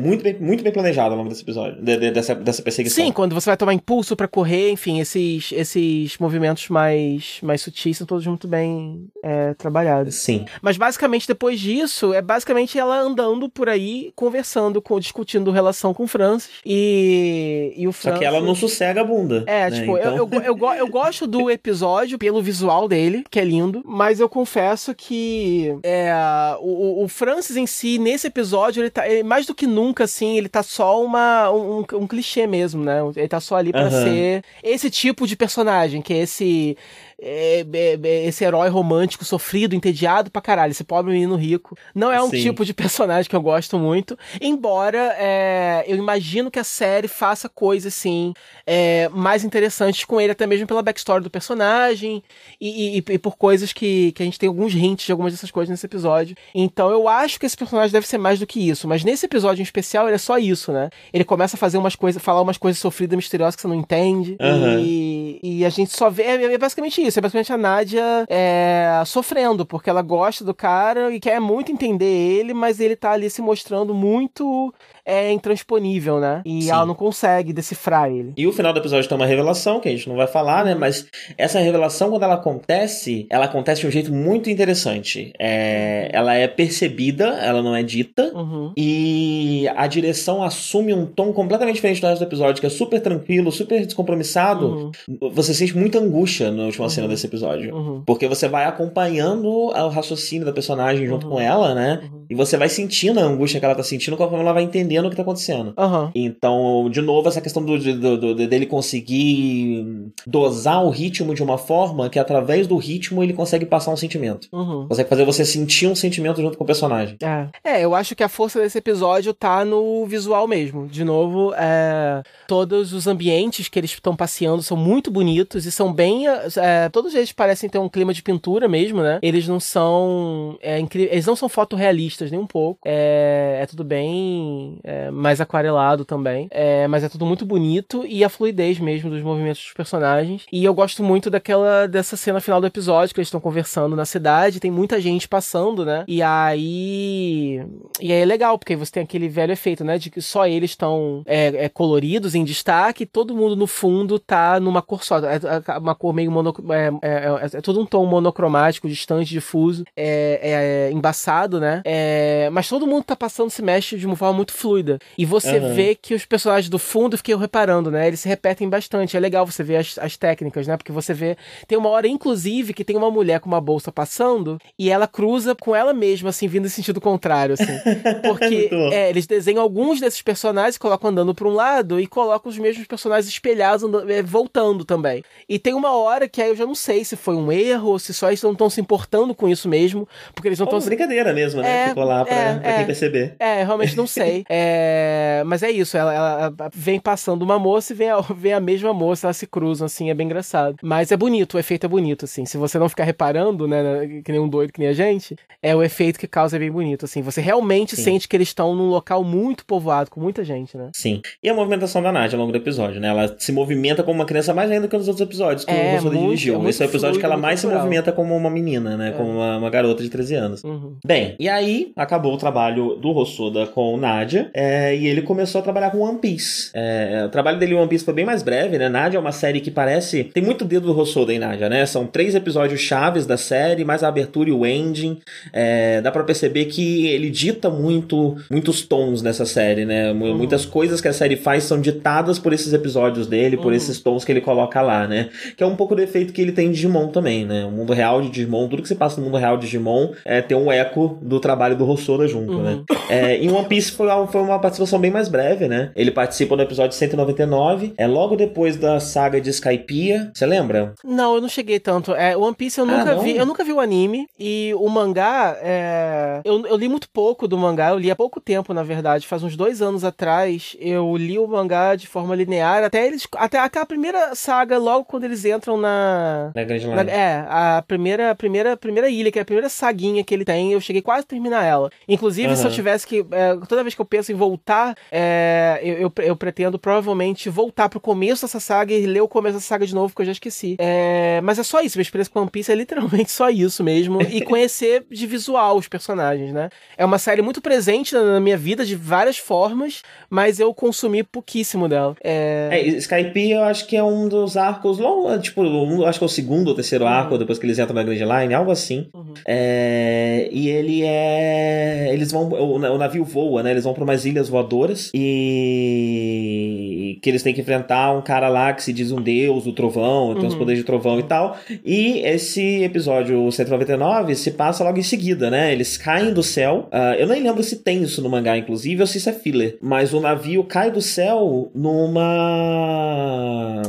[0.00, 3.04] muito bem, muito bem planejado ao longo desse episódio, de- de- dessa, dessa perseguição.
[3.04, 7.96] Sim, quando você vai tomar impulso pra correr, enfim, esses, esses movimentos mais, mais sutis
[7.98, 10.14] são todos muito bem é, trabalhados.
[10.16, 10.44] Sim.
[10.62, 16.04] Mas basicamente depois disso, é basicamente ela andando por aí, conversando, com, discutindo relação com
[16.04, 16.50] o Francis.
[16.64, 18.18] E, e o Só Francis...
[18.20, 19.44] que ela não sossega a bunda.
[19.46, 19.80] É, né?
[19.80, 23.44] tipo, eu, Então- eu, eu, go- eu gosto do episódio pelo visual dele, que é
[23.44, 26.12] lindo, mas eu confesso que é,
[26.60, 30.36] o, o Francis em si, nesse episódio, ele tá, ele, mais do que nunca, assim,
[30.36, 33.00] ele tá só uma, um, um clichê mesmo, né?
[33.16, 33.90] Ele tá só ali pra Aham.
[33.90, 36.76] ser esse tipo de personagem, que é esse.
[37.20, 41.76] É, é, é, esse herói romântico, sofrido, entediado pra caralho, esse pobre menino rico.
[41.94, 42.42] Não é um Sim.
[42.42, 47.48] tipo de personagem que eu gosto muito, embora é, eu imagino que a série faça
[47.48, 48.32] coisas, assim,
[48.66, 52.22] é, mais interessantes com ele, até mesmo pela backstory do personagem
[52.60, 55.50] e, e- e por coisas que, que a gente tem alguns hints de algumas dessas
[55.50, 56.36] coisas nesse episódio.
[56.54, 59.60] Então eu acho que esse personagem deve ser mais do que isso, mas nesse episódio
[59.60, 60.90] em especial ele é só isso, né?
[61.12, 64.36] Ele começa a fazer umas coisas, falar umas coisas sofridas, misteriosas que você não entende
[64.40, 64.80] Aham.
[64.80, 69.02] e, e a gente só vê, é, é basicamente isso, é basicamente a Nádia é,
[69.06, 73.30] sofrendo, porque ela gosta do cara e quer muito entender ele, mas ele tá ali
[73.30, 74.74] se mostrando muito
[75.08, 76.42] é, intransponível, né?
[76.44, 76.70] E Sim.
[76.70, 78.32] ela não consegue decifrar ele.
[78.36, 80.74] E o final do episódio tem uma revelação, que a gente não vai falar, né?
[80.74, 81.06] Mas
[81.38, 85.32] essa revelação, quando ela acontece, ela acontece de um jeito muito interessante.
[85.38, 88.30] É, ela é percebida, ela não é dita.
[88.34, 88.72] Uhum.
[88.76, 93.00] E a direção assume um tom completamente diferente do resto do episódio, que é super
[93.00, 94.92] tranquilo, super descompromissado.
[95.08, 95.30] Uhum.
[95.32, 96.90] Você sente muita angústia na última Uhum.
[96.90, 97.74] cena desse episódio.
[97.74, 98.02] Uhum.
[98.04, 101.32] Porque você vai acompanhando o raciocínio da personagem junto Uhum.
[101.34, 102.00] com ela, né?
[102.02, 102.24] Uhum.
[102.28, 105.10] E você vai sentindo a angústia que ela tá sentindo conforme ela vai entendendo o
[105.10, 105.72] que tá acontecendo.
[105.78, 106.10] Aham.
[106.14, 111.58] Então, de novo, essa questão do, do- do- dele conseguir dosar o ritmo de uma
[111.58, 114.48] forma que, através do ritmo, ele consegue passar um sentimento.
[114.52, 114.86] Uhum.
[114.88, 117.16] Consegue fazer você sentir um sentimento junto com o personagem.
[117.22, 117.48] É.
[117.78, 120.86] é, eu acho que a força desse episódio tá no visual mesmo.
[120.86, 125.92] De novo, é, todos os ambientes que eles estão passeando são muito bonitos e são
[125.92, 126.26] bem.
[126.28, 129.18] é, todos eles parecem ter um clima de pintura mesmo, né?
[129.22, 130.56] Eles não são.
[130.60, 132.80] É, incri- eles não são fotorrealistas nem um pouco.
[132.84, 136.48] É, é tudo bem é, mais aquarelado também.
[136.50, 140.46] É, mas é tudo muito bonito e a fluidez mesmo dos movimentos dos personagens.
[140.50, 144.06] E eu gosto muito daquela dessa cena final do episódio que eles estão conversando na
[144.06, 144.60] cidade.
[144.60, 146.04] Tem muita gente passando, né?
[146.08, 147.62] E aí.
[148.00, 149.98] E aí é legal, porque você tem aquele velho efeito, né?
[149.98, 154.18] De que só eles estão é, é, coloridos em destaque, e todo mundo no fundo
[154.18, 155.18] tá numa cor só.
[155.18, 159.28] É, é uma cor meio mono, é, é, é, é todo um tom monocromático, distante,
[159.28, 161.82] difuso, é, é, é embaçado, né?
[161.84, 164.67] É, mas todo mundo tá passando, se mexe de uma forma muito fluida.
[165.16, 165.72] E você Aham.
[165.74, 168.06] vê que os personagens do fundo, fiquei reparando, né?
[168.06, 169.16] Eles se repetem bastante.
[169.16, 170.76] É legal você ver as, as técnicas, né?
[170.76, 171.36] Porque você vê.
[171.66, 175.54] Tem uma hora, inclusive, que tem uma mulher com uma bolsa passando e ela cruza
[175.54, 177.78] com ela mesma, assim, vindo em sentido contrário, assim.
[178.22, 178.92] Porque bom.
[178.92, 182.86] é, eles desenham alguns desses personagens, colocam andando pra um lado e colocam os mesmos
[182.86, 185.22] personagens espelhados andando- é, voltando também.
[185.48, 187.98] E tem uma hora que aí eu já não sei se foi um erro ou
[187.98, 190.78] se só eles não estão se importando com isso mesmo, porque eles não estão.
[190.78, 191.84] Ou brincadeira mesmo, né?
[191.84, 192.76] É, Ficou lá pra, é, pra é.
[192.78, 193.36] quem perceber.
[193.38, 194.44] É, realmente não sei.
[194.60, 198.60] É, mas é isso, ela, ela vem passando uma moça e vem a, vem a
[198.60, 200.76] mesma moça, elas se cruzam, assim, é bem engraçado.
[200.82, 202.44] Mas é bonito, o efeito é bonito, assim.
[202.44, 205.74] Se você não ficar reparando, né, que nem um doido que nem a gente, é
[205.74, 207.22] o efeito que causa é bem bonito, assim.
[207.22, 208.02] Você realmente Sim.
[208.02, 210.90] sente que eles estão num local muito povoado, com muita gente, né?
[210.92, 211.20] Sim.
[211.42, 213.08] E a movimentação da Nádia ao longo do episódio, né?
[213.08, 215.96] Ela se movimenta como uma criança mais ainda que nos outros episódios que É, o
[215.96, 216.66] Rossoda dirigiu.
[216.66, 217.84] é Esse é o episódio fluido, que ela mais se natural.
[217.84, 219.08] movimenta como uma menina, né?
[219.10, 219.12] É.
[219.12, 220.64] Como uma, uma garota de 13 anos.
[220.64, 220.96] Uhum.
[221.04, 225.62] Bem, e aí acabou o trabalho do Rossoda com Nádia é, e ele começou a
[225.62, 226.70] trabalhar com One Piece.
[226.74, 228.88] É, o trabalho dele em One Piece foi bem mais breve, né?
[228.88, 230.24] Nádia é uma série que parece.
[230.24, 231.84] Tem muito dedo do Rossoda em Nádia, né?
[231.86, 235.18] São três episódios chaves da série, mais a abertura e o ending.
[235.52, 240.12] É, dá pra perceber que ele dita muito muitos tons nessa série, né?
[240.12, 243.72] Mu- Muitas coisas que a série faz são ditadas por esses episódios dele, por Uhum.
[243.72, 245.28] esses tons que ele coloca lá, né?
[245.56, 247.64] Que é um pouco do efeito que ele tem em Digimon também, né?
[247.64, 250.40] O mundo real de Digimon, tudo que se passa no mundo real de Digimon é,
[250.40, 252.62] tem um eco do trabalho do Rossoda junto, Uhum.
[252.62, 252.78] né?
[253.10, 255.90] É, em One Piece foi uma, foi uma participação bem mais breve, né?
[255.96, 260.30] Ele participa no episódio 199, é logo depois da saga de Skypiea.
[260.34, 260.94] Você lembra?
[261.04, 262.14] Não, eu não cheguei tanto.
[262.14, 263.22] É, One Piece eu Ah, nunca não?
[263.22, 263.36] vi.
[263.36, 264.26] Eu nunca vi o anime.
[264.38, 267.90] E o mangá, é, eu, eu li muito pouco do mangá.
[267.90, 269.26] Eu li há pouco tempo, na verdade.
[269.26, 270.76] Faz uns dois anos atrás.
[270.78, 272.84] Eu li o mangá de forma linear.
[272.84, 273.26] Até eles.
[273.36, 276.50] Até aquela primeira saga, logo quando eles entram na.
[276.54, 280.34] Na Grande na- é, a primeira, primeira, primeira ilha, que é a primeira saguinha que
[280.34, 281.90] ele tem, eu cheguei quase a terminar ela.
[282.08, 283.24] Inclusive, se eu tivesse que.
[283.32, 287.88] é, toda vez que eu penso em voltar, é, eu, eu, eu pretendo provavelmente voltar
[287.88, 290.32] pro começo dessa saga e ler o começo dessa saga de novo, porque eu já
[290.32, 290.76] esqueci.
[290.78, 294.20] É, mas é só isso, minha experiência com One Piece é literalmente só isso mesmo.
[294.22, 296.68] E conhecer de visual os personagens, né?
[296.96, 301.22] É uma série muito presente na, na minha vida de várias formas, mas eu consumi
[301.22, 302.16] pouquíssimo dela.
[302.22, 306.24] É, É, Skype eu acho que é um dos arcos, logo, tipo, um- acho que
[306.24, 309.08] é o segundo ou terceiro arco, depois que eles entram na Grand Line, algo assim.
[309.14, 309.34] Uhum.
[309.46, 312.10] É, e ele é.
[312.12, 312.48] Eles vão.
[312.48, 313.70] O, o navio voa, né?
[313.70, 317.18] Eles vão pra umas ilhas voadoras e.
[317.22, 320.34] que eles têm que enfrentar um cara lá que se diz um deus, o trovão,
[320.34, 320.58] tem os Uhum.
[320.58, 321.56] poderes de trovão e tal.
[321.84, 325.72] E esse episódio 199 se passa logo em seguida, né?
[325.72, 326.88] Eles caem do céu.
[326.92, 329.78] Ah, eu nem lembro se tem isso no mangá, inclusive, ou se isso é filler.
[329.80, 332.22] Mas o navio cai do céu numa.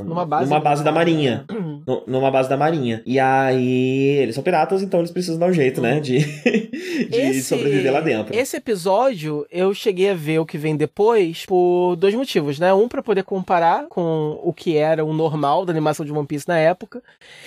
[0.05, 1.45] Numa base- numa base da marinha.
[1.87, 3.01] Nu- numa base da marinha.
[3.05, 5.99] E aí, eles são piratas, então eles precisam dar um jeito, né?
[5.99, 6.19] De,
[7.09, 8.35] de sobreviver lá dentro.
[8.37, 12.73] Esse episódio eu cheguei a ver o que vem depois por dois motivos, né?
[12.73, 16.47] Um pra poder comparar com o que era o normal da animação de One Piece
[16.47, 17.01] na época.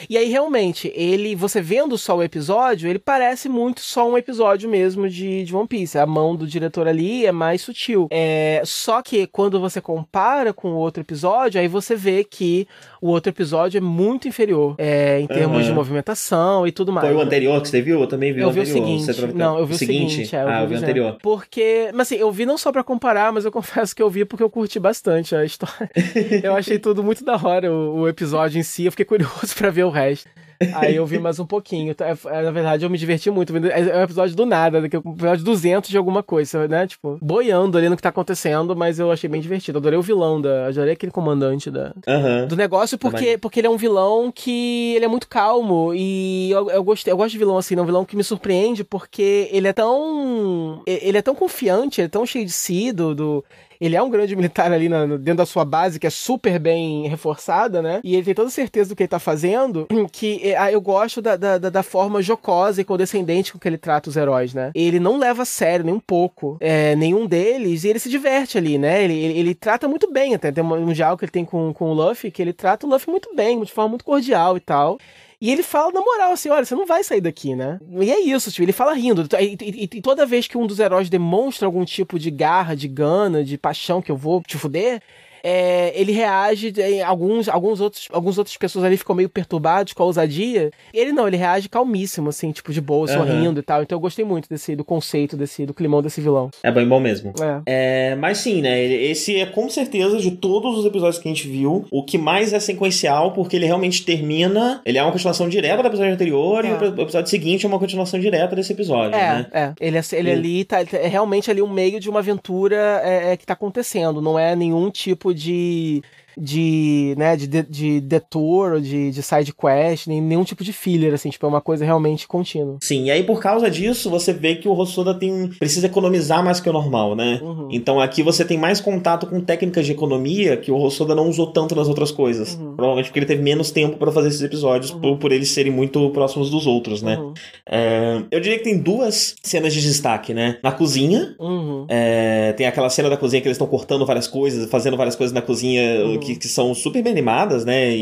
[0.08, 4.68] E aí realmente, ele, você vendo só o episódio, ele parece muito só um episódio
[4.68, 5.98] mesmo de, de One Piece.
[5.98, 8.08] A mão do diretor ali é mais sutil.
[8.10, 12.66] É, só que quando você compara com outro episódio, aí você vê que
[13.02, 15.66] o outro episódio é muito inferior é, em termos Aham.
[15.66, 17.08] de movimentação e tudo mais.
[17.08, 18.00] Foi o anterior que você viu?
[18.00, 18.86] Eu também vi Eu o vi o anterior.
[19.00, 19.34] seguinte.
[19.34, 20.36] Não, eu vi o seguinte.
[20.36, 21.18] é, ah, eu vi o anterior.
[21.20, 24.24] Porque, mas assim, eu vi não só pra comparar, mas eu confesso que eu vi
[24.24, 25.90] porque eu curti bastante a história.
[26.44, 28.84] eu achei tudo muito da hora, o, o episódio em si.
[28.84, 30.28] Eu fiquei curioso pra ver o resto.
[30.74, 31.94] Aí eu vi mais um pouquinho.
[31.94, 33.52] Tá, é, Na verdade, eu me diverti muito.
[33.52, 36.86] vendo- É um episódio do nada, daqui- um episódio 200 de alguma coisa, né?
[36.86, 39.78] Tipo, boiando ali no que tá acontecendo, mas eu achei bem divertido.
[39.78, 40.66] Adorei o vilão da.
[40.68, 42.46] Adorei aquele comandante da, Aham.
[42.46, 43.38] do negócio porque, Também.
[43.38, 47.16] porque ele é um vilão que ele é muito calmo e eu, eu, gostei, eu
[47.16, 51.18] gosto de vilão assim, não um vilão que me surpreende porque ele é tão ele
[51.18, 53.44] é tão confiante, ele é tão cheio de si do, do-
[53.84, 57.08] ele é um grande militar ali na- dentro da sua base, que é super bem
[57.08, 58.00] reforçada, né?
[58.04, 61.20] E ele tem toda certeza do que ele tá fazendo, que é, ah, eu gosto
[61.20, 64.70] da, da, da- forma jocosa e condescendente com que ele trata os heróis, né?
[64.74, 68.56] Ele não leva a sério nem um pouco é, nenhum deles e ele se diverte
[68.56, 69.02] ali, né?
[69.02, 71.90] Ele, ele, ele trata muito bem, até tem um diálogo que ele tem com, com
[71.90, 74.98] o Luffy, que ele trata o Luffy muito bem, de forma muito cordial e tal.
[75.44, 77.80] E ele fala na moral, assim, olha, você não vai sair daqui, né?
[78.00, 79.26] E é isso, tipo, ele fala rindo.
[79.40, 82.86] E, e- e toda vez que um dos heróis demonstra algum tipo de garra, de
[82.86, 85.02] gana, de paixão que eu vou te fuder,
[85.42, 90.02] é, ele reage, em alguns, alguns outros, algumas outras pessoas ali ficam meio perturbados com
[90.02, 90.70] a ousadia.
[90.92, 93.18] Ele não, ele reage calmíssimo, assim, tipo, de boa, Aham.
[93.26, 93.82] sorrindo e tal.
[93.82, 96.50] Então eu gostei muito desse, do conceito, desse, do climão desse vilão.
[96.62, 97.32] É bem bom mesmo.
[97.66, 98.12] É.
[98.12, 98.82] É, mas sim, né?
[98.84, 102.52] Esse é com certeza de todos os episódios que a gente viu, o que mais
[102.52, 104.80] é sequencial, porque ele realmente termina.
[104.84, 106.68] Ele é uma continuação direta do episódio anterior, É.
[106.68, 109.46] e o episódio seguinte é uma continuação direta desse episódio, É, né?
[109.52, 109.72] é.
[109.80, 113.32] Ele, é- ele E- ali tá é realmente ali um meio de uma aventura é,
[113.32, 114.20] é, que tá acontecendo.
[114.20, 116.02] Não é nenhum tipo de
[116.38, 121.14] de, né, de, de, de detour, de, de side quest, nem nenhum tipo de filler,
[121.14, 122.76] assim, tipo, é uma coisa realmente contínua.
[122.82, 126.60] Sim, e aí por causa disso, você vê que o Hosoda tem precisa economizar mais
[126.60, 127.40] que o normal, né?
[127.42, 127.68] Uhum.
[127.70, 131.46] Então aqui você tem mais contato com técnicas de economia que o Hosoda não usou
[131.48, 132.54] tanto nas outras coisas.
[132.54, 132.74] Uhum.
[132.76, 136.10] Provavelmente porque ele teve menos tempo pra fazer esses episódios, por, por eles serem muito
[136.10, 137.16] próximos dos outros, né?
[137.18, 137.34] Uhum.
[137.68, 140.58] É, eu diria que tem duas cenas de destaque, né?
[140.62, 141.86] Na cozinha, Uhum.
[141.88, 145.32] é, tem aquela cena da cozinha que eles estão cortando várias coisas, fazendo várias coisas
[145.32, 146.14] na cozinha Uhum.
[146.24, 147.90] Que, que são super bem animadas, né?
[147.94, 147.96] E,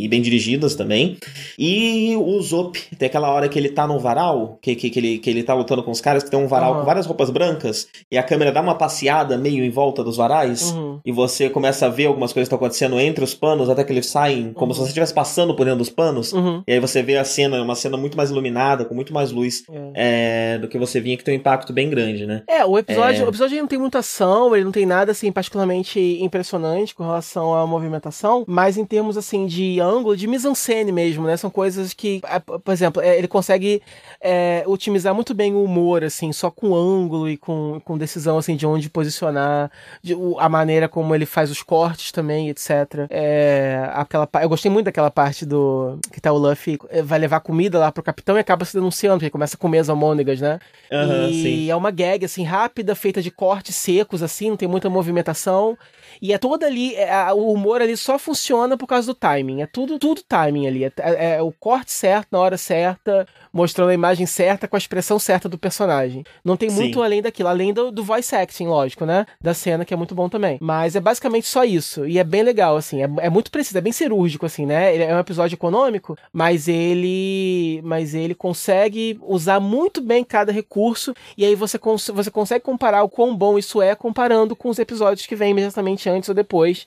[0.00, 1.16] e- e bem dirigidas também.
[1.58, 5.18] E o Zop, tem aquela hora que ele tá no varal, que, que, que, ele,
[5.18, 6.80] que ele tá lutando com os caras, que tem um varal Aham.
[6.80, 10.70] com várias roupas brancas, e a câmera dá uma passeada meio em volta dos varais.
[10.72, 11.00] Uhum.
[11.04, 13.92] E você começa a ver algumas coisas que estão acontecendo entre os panos, até que
[13.92, 16.32] eles saem, como se você estivesse passando por dentro dos panos.
[16.32, 16.62] Uhum.
[16.66, 19.64] E aí você vê a cena, uma cena muito mais iluminada, com muito mais luz
[19.94, 20.54] É.
[20.54, 22.42] é, do que você vinha, que tem um impacto bem grande, né?
[22.48, 23.24] É, o episódio, É.
[23.24, 27.54] o episódio não tem muita ação, ele não tem nada assim particularmente impressionante com relação
[27.54, 31.36] à movimentação, mas em termos assim de ângulo, de mise-en-scène mesmo, né?
[31.36, 33.82] São coisas que, ah, por exemplo, é, ele consegue
[34.20, 38.56] é, otimizar muito bem o humor, assim, só com ângulo e com, com decisão assim
[38.56, 39.70] de onde posicionar,
[40.02, 42.70] de, a maneira como ele faz os cortes também, etc.
[43.10, 47.40] É, aquela, eu gostei muito daquela parte do que tá o Luffy eh, vai levar
[47.40, 50.40] comida lá pro capitão e acaba se denunciando, porque ele começa a comer as almôndegas,
[50.40, 50.58] né?
[50.92, 51.70] Aham, e sim.
[51.70, 55.76] é uma gag, assim, rápida, feita de cortes secos, assim, não tem muita movimentação.
[56.20, 59.62] E é toda ali, é, o humor ali só funciona por causa do timing.
[59.62, 60.84] É tudo, tudo timing ali.
[60.84, 64.78] É, é- é o corte certo, na hora certa, mostrando a imagem certa, com a
[64.78, 66.24] expressão certa do personagem.
[66.44, 66.76] Não tem Sim.
[66.76, 69.26] muito além daquilo, além do, do voice acting, lógico, né?
[69.40, 70.58] Da cena, que é muito bom também.
[70.60, 72.06] Mas é basicamente só isso.
[72.06, 73.02] E é bem legal, assim.
[73.02, 74.94] É, é muito preciso, é bem cirúrgico, assim, né?
[74.94, 77.80] Ele é um episódio econômico, mas ele.
[77.84, 81.14] Mas ele consegue usar muito bem cada recurso.
[81.36, 84.78] E aí você, cons você consegue comparar o quão bom isso é comparando com os
[84.78, 86.86] episódios que vêm imediatamente antes ou depois.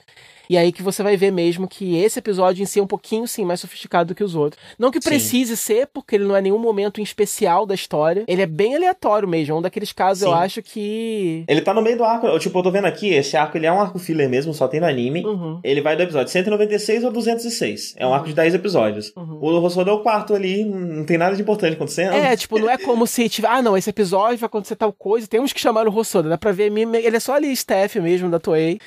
[0.52, 3.26] E aí que você vai ver mesmo que esse episódio em si é um pouquinho,
[3.26, 4.61] sim, mais sofisticado do que os outros.
[4.78, 5.07] Não que Sim.
[5.07, 8.26] precise ser, porque ele não é nenhum momento em especial da história.
[8.28, 9.56] Ele é bem aleatório mesmo.
[9.56, 10.36] É um daqueles casos, eu Sim.
[10.36, 11.45] acho que.
[11.48, 12.28] Ele tá no meio do arco.
[12.28, 14.68] eu, Tipo, eu tô vendo aqui, esse arco ele é um arco filler mesmo, só
[14.68, 15.23] tem no anime.
[15.26, 15.61] Uhum.
[15.64, 17.95] Ele vai do episódio 196 ao 206.
[17.95, 19.14] É um arco de 10 episódios.
[19.15, 19.38] Uhum.
[19.40, 22.11] O Rossoda é o quarto ali, não tem nada de importante acontecendo.
[22.11, 25.28] É, tipo, não é como se tiver, ah, não, esse episódio vai acontecer tal coisa,
[25.28, 28.38] temos que chamar o Rossoda, dá pra ver, ele é só ali staff mesmo da
[28.38, 28.80] Toei.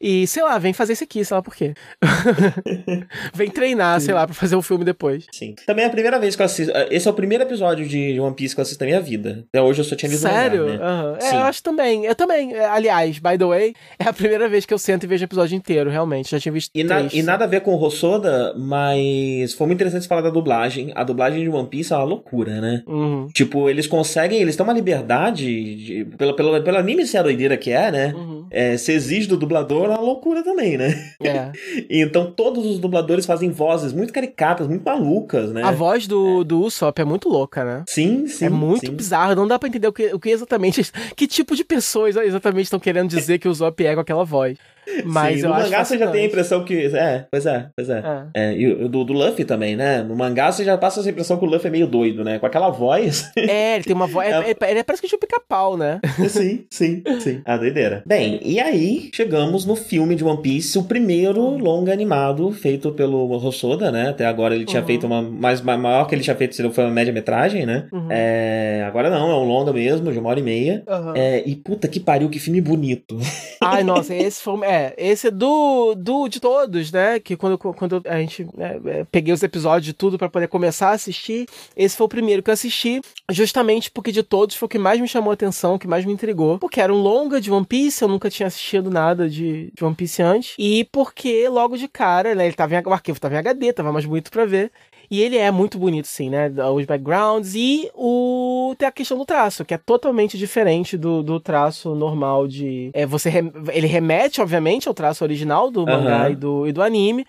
[0.00, 1.74] E, sei lá, vem fazer isso aqui, sei lá por quê.
[3.34, 5.26] vem treinar, sei lá, pra fazer o filme depois.
[5.32, 5.54] Sim.
[5.66, 6.72] Também é a primeira vez que eu assisto.
[6.90, 9.44] Esse é o primeiro episódio de One Piece que eu assisto na minha vida.
[9.48, 10.66] Até hoje eu só tinha lido o Sério?
[10.66, 10.84] mangá, né?
[10.84, 11.16] Aham.
[11.16, 11.36] É, Sim.
[11.36, 12.04] eu acho também.
[12.04, 12.54] Eu também.
[12.54, 15.26] É, Aliás, by the way, é a primeira vez que eu sento e vejo o
[15.26, 16.30] episódio inteiro, realmente.
[16.30, 17.12] Já tinha visto E, na- três.
[17.14, 20.92] e nada a ver com o Rossoda, mas foi muito interessante falar da dublagem.
[20.94, 22.82] A dublagem de One Piece é uma loucura, né?
[22.86, 23.28] Uhum.
[23.32, 27.56] Tipo, eles conseguem, eles têm uma liberdade, de, pela, pela, pelo anime ser a doideira
[27.56, 28.12] que é, né?
[28.14, 28.46] Uhum.
[28.50, 31.12] É, se exige do dublador é uma loucura também, né?
[31.22, 31.52] É.
[31.90, 35.62] Então todos os dubladores fazem vozes muito caricatas, muito malucas, né?
[35.62, 37.84] A voz do, do Usopp é muito louca, né?
[37.88, 38.46] Sim, sim.
[38.46, 38.92] é muito sim.
[38.92, 40.90] bizarro, não dá pra entender o que, o que exatamente.
[41.16, 44.56] Que tipo de pessoas exatamente estão querendo dizer que o Usopp é com aquela voz.
[45.04, 46.86] Mas Sim, eu no mangá você já tem a impressão que.
[46.96, 48.02] É, pois é, pois é.
[48.34, 48.50] É.
[48.50, 50.02] É, e do, do Luffy também, né?
[50.02, 52.38] No mangá você já passa essa impressão que o Luffy é meio doido, né?
[52.38, 53.30] Com aquela voz.
[53.36, 54.28] É, ele tem uma voz.
[54.28, 56.00] é- é- Ele é parece que tinha um pica-pau, né?
[56.28, 57.40] sim, sim, sim.
[57.44, 58.02] A doideira.
[58.06, 63.30] Bem, e aí chegamos no filme de One Piece, o primeiro longa animado feito pelo
[63.30, 64.08] Hosoda, né?
[64.10, 64.86] Até agora ele tinha Uhum.
[64.86, 65.22] feito uma.
[65.22, 67.86] Mais, ma- maior que ele tinha feito foi uma média-metragem, né?
[67.92, 68.08] Uhum.
[68.10, 70.82] É, agora não, é um longa mesmo, de uma hora e meia.
[70.88, 71.14] Aham.
[71.16, 73.18] É, e puta que pariu, que filme bonito.
[73.60, 74.58] Ai, nossa, esse foi.
[74.66, 77.18] É, esse é do, do de todos, né?
[77.20, 80.90] Que quando, quando a gente né, é, peguei os episódios de tudo pra poder começar
[80.90, 81.46] a assistir,
[81.76, 83.00] esse foi o primeiro que eu assisti,
[83.30, 86.04] justamente porque de todos foi o que mais me chamou a atenção, o que mais
[86.04, 86.58] me intrigou.
[86.58, 89.94] Porque era um longa de One Piece, eu nunca tinha assistido nada de, de One
[89.94, 90.54] Piece antes.
[90.58, 92.46] E porque logo de cara, né?
[92.46, 94.70] Ele tava em, o arquivo tava em HD, tava mais bonito pra ver.
[95.10, 96.50] E ele é muito bonito, sim, né?
[96.74, 101.40] Os backgrounds e o tem a questão do traço, que é totalmente diferente do, do
[101.40, 102.90] traço normal de.
[102.92, 106.30] É, você rem- Ele remete, obviamente, ao traço original do mangá Aham.
[106.30, 107.26] e, do, e do anime,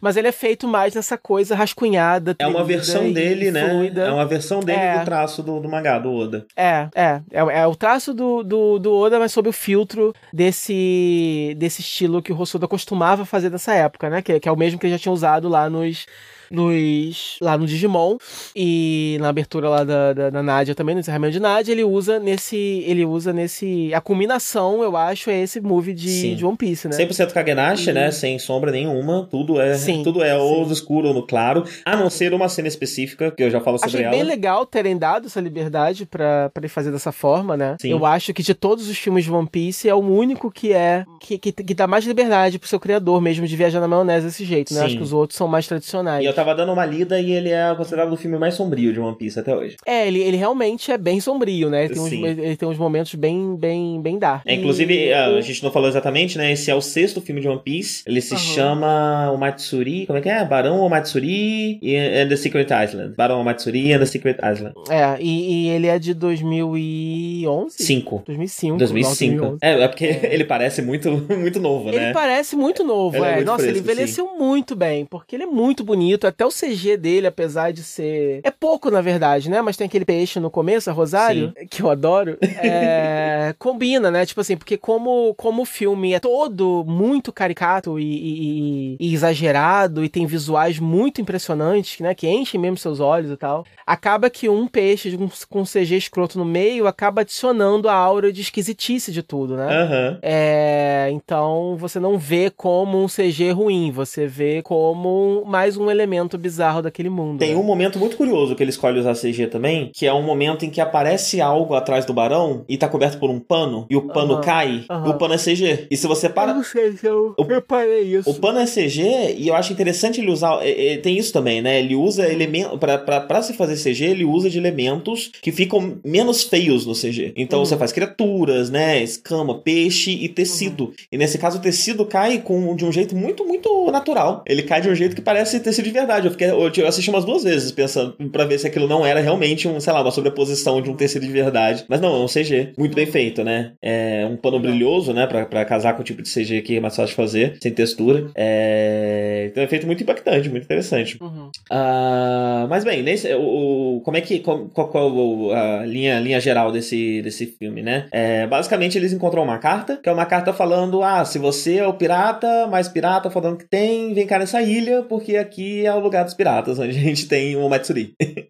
[0.00, 2.36] mas ele é feito mais nessa coisa rascunhada.
[2.38, 3.68] É uma versão dele, né?
[3.68, 4.02] fluida.
[4.02, 4.98] É uma versão dele É.
[5.00, 6.46] do traço do, do mangá, do Oda.
[6.56, 11.54] É, é, é, é o traço do, do, do Oda, mas sob o filtro desse,
[11.58, 14.22] desse estilo que o Hosoda costumava fazer dessa época, né?
[14.22, 16.06] Que, que é o mesmo que ele já tinha usado lá nos,
[16.50, 18.16] nos lá no Digimon
[18.54, 22.18] e na abertura lá da, da, da Nádia também, no encerramento de Nádia, ele usa
[22.18, 22.56] nesse.
[22.86, 23.92] Ele usa nesse.
[23.94, 26.34] A culminação, eu acho, é esse movie de, Sim.
[26.36, 26.96] de One Piece, né?
[26.96, 28.10] 100% Kagenashi, E- né?
[28.10, 29.26] Sem sombra nenhuma.
[29.30, 31.64] Tudo é, Sim, tudo é ou no escuro ou no claro.
[31.84, 34.10] A não ser uma cena específica, que eu já falo sobre Achei ela.
[34.10, 37.76] bem legal terem dado essa liberdade pra, pra ele fazer dessa forma, né?
[37.80, 37.90] Sim.
[37.90, 41.04] Eu acho que de todos os filmes de One Piece é o único que é.
[41.20, 44.44] Que, que, que dá mais liberdade pro seu criador mesmo de viajar na maionese desse
[44.44, 44.82] jeito, né?
[44.82, 46.22] Acho que os outros são mais tradicionais.
[46.22, 49.00] E eu tava dando uma lida e ele é considerado o filme mais sombrio de
[49.00, 49.76] One Piece até hoje.
[49.86, 51.84] É, ele, ele realmente é bem sombrio, né?
[51.86, 52.24] Ele tem, uns, Sim.
[52.24, 54.42] ele tem uns momentos bem, bem, bem dark.
[54.46, 56.52] É, inclusive, E a, o- gente não falou exatamente, né?
[56.52, 58.02] Esse é o sexto filme de One Piece.
[58.06, 58.42] Ele se Aham.
[58.42, 60.06] chama o Matsuri.
[60.06, 60.44] Como é que é?
[60.44, 63.14] Barão ou Matsuri e- and the Secret Island.
[63.16, 64.74] Barão ou Matsuri and the Secret Island.
[64.90, 67.76] É, e, e ele é de 2011?
[67.82, 68.22] 5.
[68.26, 68.78] 2005.
[68.78, 69.36] 2005.
[69.40, 69.58] 2011.
[69.62, 72.12] É, é porque ele parece muito, muito novo, Ele né?
[72.12, 73.34] parece muito novo, Ele é é.
[73.36, 76.25] muito Nossa, ele fresco, envelheceu muito bem, porque ele é muito bonito.
[76.28, 78.40] Até o CG dele, apesar de ser.
[78.44, 79.60] É pouco, na verdade, né?
[79.62, 82.36] Mas tem aquele peixe no começo, a Rosário, que eu adoro.
[82.42, 84.24] é, Combina, né?
[84.26, 90.04] Tipo assim, porque como, como o filme é todo muito caricato e, e- e exagerado
[90.04, 92.14] e tem visuais muito impressionantes, né?
[92.14, 93.64] Que enchem mesmo seus olhos e tal.
[93.86, 98.40] Acaba que um peixe com, com CG escroto no meio acaba adicionando a aura de
[98.40, 99.66] esquisitice de tudo, né?
[99.66, 100.18] Aham.
[100.22, 106.15] É, então você não vê como um CG ruim, você vê como mais um elemento
[106.38, 107.38] bizarro daquele mundo.
[107.38, 107.56] Tem né?
[107.56, 110.70] um momento muito curioso que ele escolhe usar CG também, que é um momento em
[110.70, 114.40] que aparece algo atrás do barão e tá coberto por um pano, e o pano
[114.40, 115.86] cai, e o pano é CG.
[115.90, 116.54] E se você Eu para.
[116.54, 118.30] não sei se eu O- reparei isso.
[118.30, 120.58] O pano é CG e eu acho interessante ele usar.
[120.64, 121.78] é, é, tem isso também, né?
[121.80, 122.78] Ele usa elementos.
[122.78, 126.94] Pra, pra, pra se fazer CG, ele usa de elementos que ficam menos feios no
[126.94, 127.32] CG.
[127.36, 127.64] Então Uhum.
[127.64, 129.02] você faz criaturas, né?
[129.02, 130.84] Escama, peixe e tecido.
[130.86, 130.92] Uhum.
[131.12, 134.42] E nesse caso o tecido cai com, de um jeito muito, muito natural.
[134.46, 136.05] Ele cai de um jeito que parece tecido de verdade.
[136.24, 139.66] Eu, fiquei, eu, assisti umas duas vezes pensando pra ver se aquilo não era realmente
[139.68, 141.84] um, sei lá, uma sobreposição de um tecido de verdade.
[141.88, 142.72] Mas não, é um CG.
[142.78, 143.72] Muito bem feito, né?
[143.82, 145.26] É um pano brilhoso, né?
[145.26, 147.72] Pra, pra casar com o tipo de CG que é mais fácil de fazer, sem
[147.72, 148.30] textura.
[148.36, 149.48] É...
[149.50, 151.16] Então é feito muito impactante, muito interessante.
[151.20, 151.50] Uhum.
[151.70, 154.40] Ah, mas bem, nesse, o, o- como é que.
[154.40, 158.06] Qual, qual, qual a linha, linha geral desse, desse filme, né?
[158.12, 161.86] É, basicamente, eles encontram uma carta, que é uma carta falando: ah, se você é
[161.86, 166.00] o pirata, mais pirata falando que tem, vem cá nessa ilha, porque aqui é o
[166.02, 168.14] lugar dos piratas, onde a gente tem o Matsuri.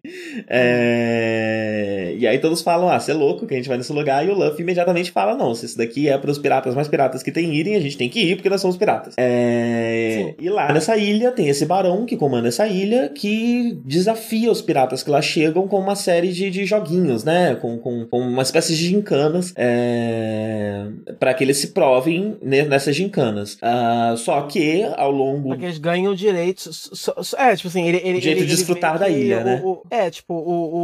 [0.49, 4.25] É, E aí todos falam: ah, você é louco, que a gente vai nesse lugar,
[4.25, 7.21] e o Luffy imediatamente fala: não, se isso daqui é para os piratas mais piratas
[7.23, 9.13] que tem irem, a gente tem que ir, porque nós somos piratas.
[9.17, 10.33] É.
[10.39, 15.03] E lá nessa ilha tem esse barão que comanda essa ilha que desafia os piratas
[15.03, 17.55] que lá chegam com uma série de, de joguinhos, né?
[17.55, 20.85] Com, com, com uma espécie de gincanas é...
[21.19, 23.57] para que eles se provem ne- nessas gincanas.
[23.61, 25.49] Ah, só que ao longo.
[25.49, 26.89] Porque eles ganham direitos.
[26.93, 28.01] só- só- é, tipo assim, ele.
[28.03, 29.61] ele O jeito ele- de desfrutar da ilha, o- né?
[29.63, 30.75] o- é, tipo, o.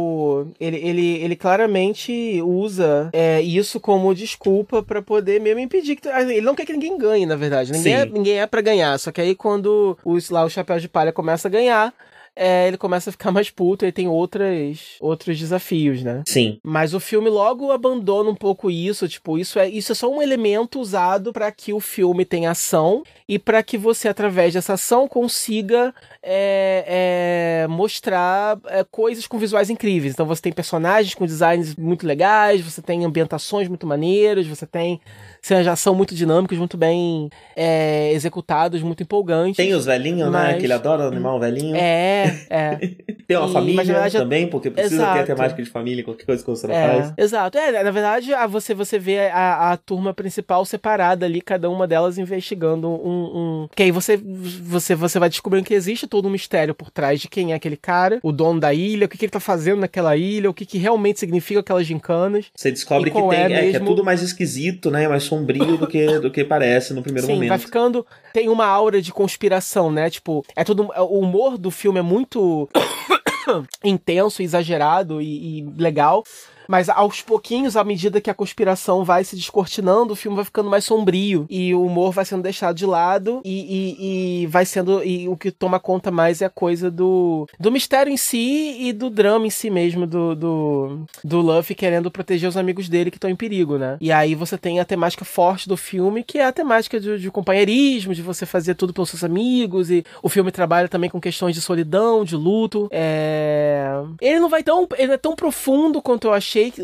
[0.42, 6.08] o ele, ele, ele claramente usa é, isso como desculpa pra poder mesmo impedir que.
[6.08, 7.72] assim, Ele não quer que ninguém ganhe, na verdade.
[7.72, 8.98] Ninguém, é, ninguém é pra ganhar.
[8.98, 11.92] Só que aí quando os, lá o Chapéu de Palha começa a ganhar.
[12.36, 16.24] é, ele começa a ficar mais puto e tem outras, outros desafios, né?
[16.26, 16.58] Sim.
[16.64, 20.20] Mas o filme logo abandona um pouco isso, tipo, isso é, isso é só um
[20.20, 25.06] elemento usado para que o filme tenha ação e para que você, através dessa ação,
[25.06, 25.94] consiga
[26.26, 30.14] é, é, mostrar é, coisas com visuais incríveis.
[30.14, 35.00] Então você tem personagens com designs muito legais, você tem ambientações muito maneiras, você tem
[35.42, 39.56] cenas de ação muito dinâmicas, muito bem é, executados, muito empolgantes.
[39.56, 40.38] Tem os velhinhos, né?
[40.44, 41.76] Mas- Que ele adora animar um velhinho.
[41.76, 42.76] É, é.
[43.26, 45.26] Tem uma E- família verdade, também, porque precisa ter a Exato.
[45.26, 47.12] temática de família, qualquer coisa que você não É, faz.
[47.16, 47.56] exato.
[47.56, 51.86] É, na verdade, a- você, você vê a, a turma principal separada ali, cada uma
[51.86, 53.62] delas investigando um.
[53.64, 53.68] um...
[53.74, 57.26] Que aí você, você, você vai descobrindo que existe todo um mistério por trás de
[57.26, 60.16] quem é aquele cara, o dono da ilha, o que, que ele tá fazendo naquela
[60.16, 62.46] ilha, o que, que realmente significa aquelas gincanas.
[62.54, 65.08] Você descobre que tem, é é, que é mesmo- tudo mais esquisito, né?
[65.08, 67.48] Mais sombrio do que, do que parece no primeiro Sim, momento.
[67.48, 68.06] vai ficando.
[68.32, 70.08] Tem uma aura de conspiração, né?
[70.08, 70.88] Tipo, é tudo.
[70.96, 72.68] O humor do filme é muito
[73.82, 76.22] intenso, exagerado e, e legal.
[76.68, 80.70] Mas aos pouquinhos, à medida que a conspiração vai se descortinando, o filme vai ficando
[80.70, 81.46] mais sombrio.
[81.50, 83.40] E o humor vai sendo deixado de lado.
[83.44, 85.02] E, e- e vai sendo.
[85.04, 88.92] E o que toma conta mais é a coisa do, do mistério em si e
[88.92, 93.16] do drama em si mesmo, do, do, do Luffy querendo proteger os amigos dele que
[93.16, 93.96] estão em perigo, né?
[94.00, 97.30] E aí você tem a temática forte do filme, que é a temática de, de
[97.30, 99.90] companheirismo, de você fazer tudo pelos seus amigos.
[99.90, 102.88] E o filme trabalha também com questões de solidão, de luto.
[102.90, 103.86] É...
[104.20, 104.86] Ele não vai tão.
[104.96, 106.82] Ele é tão profundo quanto eu achei achei que.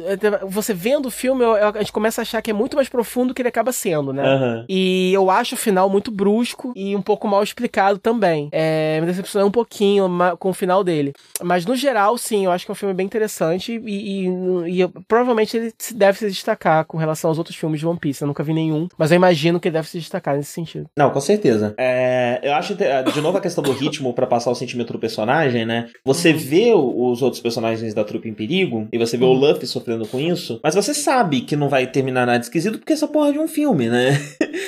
[0.48, 3.28] Você vendo o filme, eu- a gente começa a achar que é muito mais profundo
[3.28, 4.22] do que ele acaba sendo, né?
[4.22, 4.64] Aham.
[4.68, 8.48] E eu acho o final muito brusco e um pouco mal explicado também.
[8.52, 10.08] É, me decepcionei um pouquinho
[10.38, 11.12] com o final dele.
[11.42, 14.88] Mas no geral, sim, eu acho que é um filme bem interessante e, e- e
[15.06, 18.22] provavelmente ele deve se destacar com relação aos outros filmes de One Piece.
[18.22, 20.86] Eu nunca vi nenhum, mas eu imagino que ele deve se destacar nesse sentido.
[20.96, 21.74] Não, com certeza.
[21.78, 24.98] É, eu acho, inte- de novo, a questão do ritmo pra passar o sentimento do
[24.98, 25.88] personagem, né?
[26.04, 29.59] Você vê o- os outros personagens da trupe em perigo, e você vê o Luffy
[29.66, 33.30] sofrendo com isso, mas você sabe que não vai terminar nada esquisito porque essa porra
[33.30, 34.20] é de um filme, né?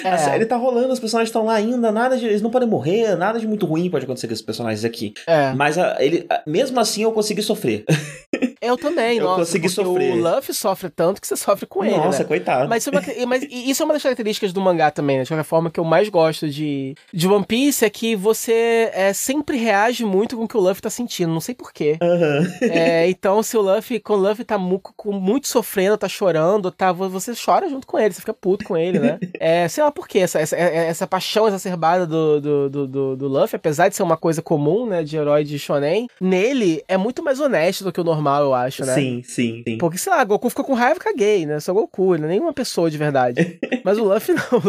[0.05, 2.27] A série tá rolando, os personagens estão lá ainda, nada de.
[2.27, 5.15] Eles não podem morrer, nada de muito ruim pode acontecer com esses personagens aqui.
[5.27, 7.85] É, Mas a- ele, a- mesmo assim eu consegui sofrer.
[8.63, 9.41] eu também, Eu nossa.
[9.41, 10.13] consegui sofrer.
[10.15, 11.97] O Luffy sofre tanto que você sofre com ele.
[11.97, 12.25] Nossa, né?
[12.25, 12.69] coitado.
[12.69, 15.25] Mas isso, é uma, mas isso é uma das características do mangá também, né?
[15.25, 19.13] De qualquer forma, que eu mais gosto de, de One Piece é que você é,
[19.13, 21.99] sempre reage muito com o que o Luffy tá sentindo, não sei porquê.
[22.01, 22.47] Aham.
[22.63, 26.71] É, então, se o Luffy, quando o Luffy tá mu- com- muito sofrendo, tá chorando,
[26.71, 29.19] tá, vo- você chora junto com ele, você fica puto com ele, né?
[29.41, 33.17] É, sei lá por quê, essa, essa, é- essa paixão exacerbada do, do, do, do,
[33.17, 36.97] do Luffy, apesar de ser uma coisa comum, né, de herói de shonen, nele é
[36.97, 38.95] muito mais honesto do que o normal, eu acho, né?
[38.95, 39.79] Sim, sim, sim.
[39.79, 41.61] Porque, sei lá, Goku ficou com raiva, caguei, né?
[41.61, 43.59] Sou Goku, ele não é nenhuma pessoa de verdade.
[43.85, 44.63] Mas o Luffy não,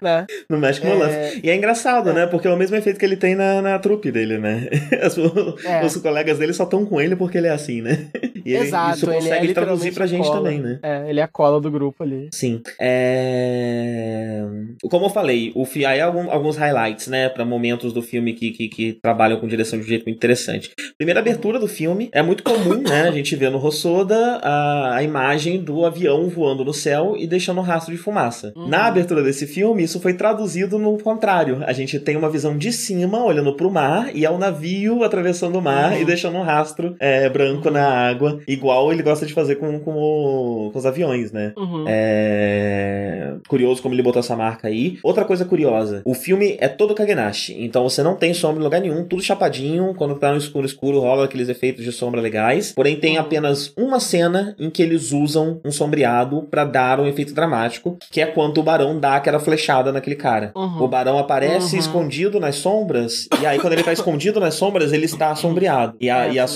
[0.00, 0.26] né?
[0.48, 0.94] Não mexe com o É.
[1.26, 1.40] Luffy.
[1.44, 2.26] E é engraçado, né?
[2.26, 4.68] Porque é o mesmo efeito que ele tem na, na trupe dele, né?
[5.02, 5.16] As-
[5.64, 5.84] É.
[5.84, 8.08] Os colegas dele só estão com ele porque ele é assim, né?
[8.44, 10.36] E ele, Exato, isso ele é consegue traduzir pra a gente cola.
[10.38, 10.78] também, né?
[10.82, 12.28] É, ele é a cola do grupo ali.
[12.32, 12.62] Sim.
[12.80, 14.44] É...
[14.90, 15.84] Como eu falei, o fi...
[15.84, 19.78] aí algum- alguns highlights, né, Pra momentos do filme que, que, que trabalham com direção
[19.78, 20.70] de um jeito muito interessante.
[20.96, 23.02] Primeira abertura do filme é muito comum, né?
[23.08, 27.58] A gente vê no Rossoda a, a imagem do avião voando no céu e deixando
[27.58, 28.52] um rastro de fumaça.
[28.56, 28.68] Uhum.
[28.68, 31.62] Na abertura desse filme, isso foi traduzido no contrário.
[31.66, 35.58] A gente tem uma visão de cima, olhando pro mar, e é o navio atravessando
[35.58, 36.00] o mar Uhum.
[36.02, 39.92] e deixando um rastro é, branco na água, igual ele gosta de fazer com, com,
[39.92, 41.52] o- com os aviões, né?
[41.56, 41.84] Uhum.
[41.88, 43.34] É...
[43.48, 44.98] Curioso como ele botou essa marca aí.
[45.02, 48.80] Outra coisa curiosa: o filme é todo Kagenashi, então você não tem sombra em lugar
[48.80, 49.94] nenhum, tudo chapadinho.
[49.94, 52.69] Quando tá no escuro escuro, rola aqueles efeitos de sombra legais.
[52.72, 53.20] Porém, tem Uhum.
[53.22, 58.20] apenas uma cena em que eles usam um sombreado pra dar um efeito dramático, que
[58.20, 60.52] é quando o barão dá aquela flechada naquele cara.
[60.54, 60.82] Uhum.
[60.82, 61.80] O barão aparece Uhum.
[61.80, 65.96] escondido nas sombras, e aí quando ele tá escondido nas sombras, ele está sombreado.
[66.00, 66.46] E, a- É, e a-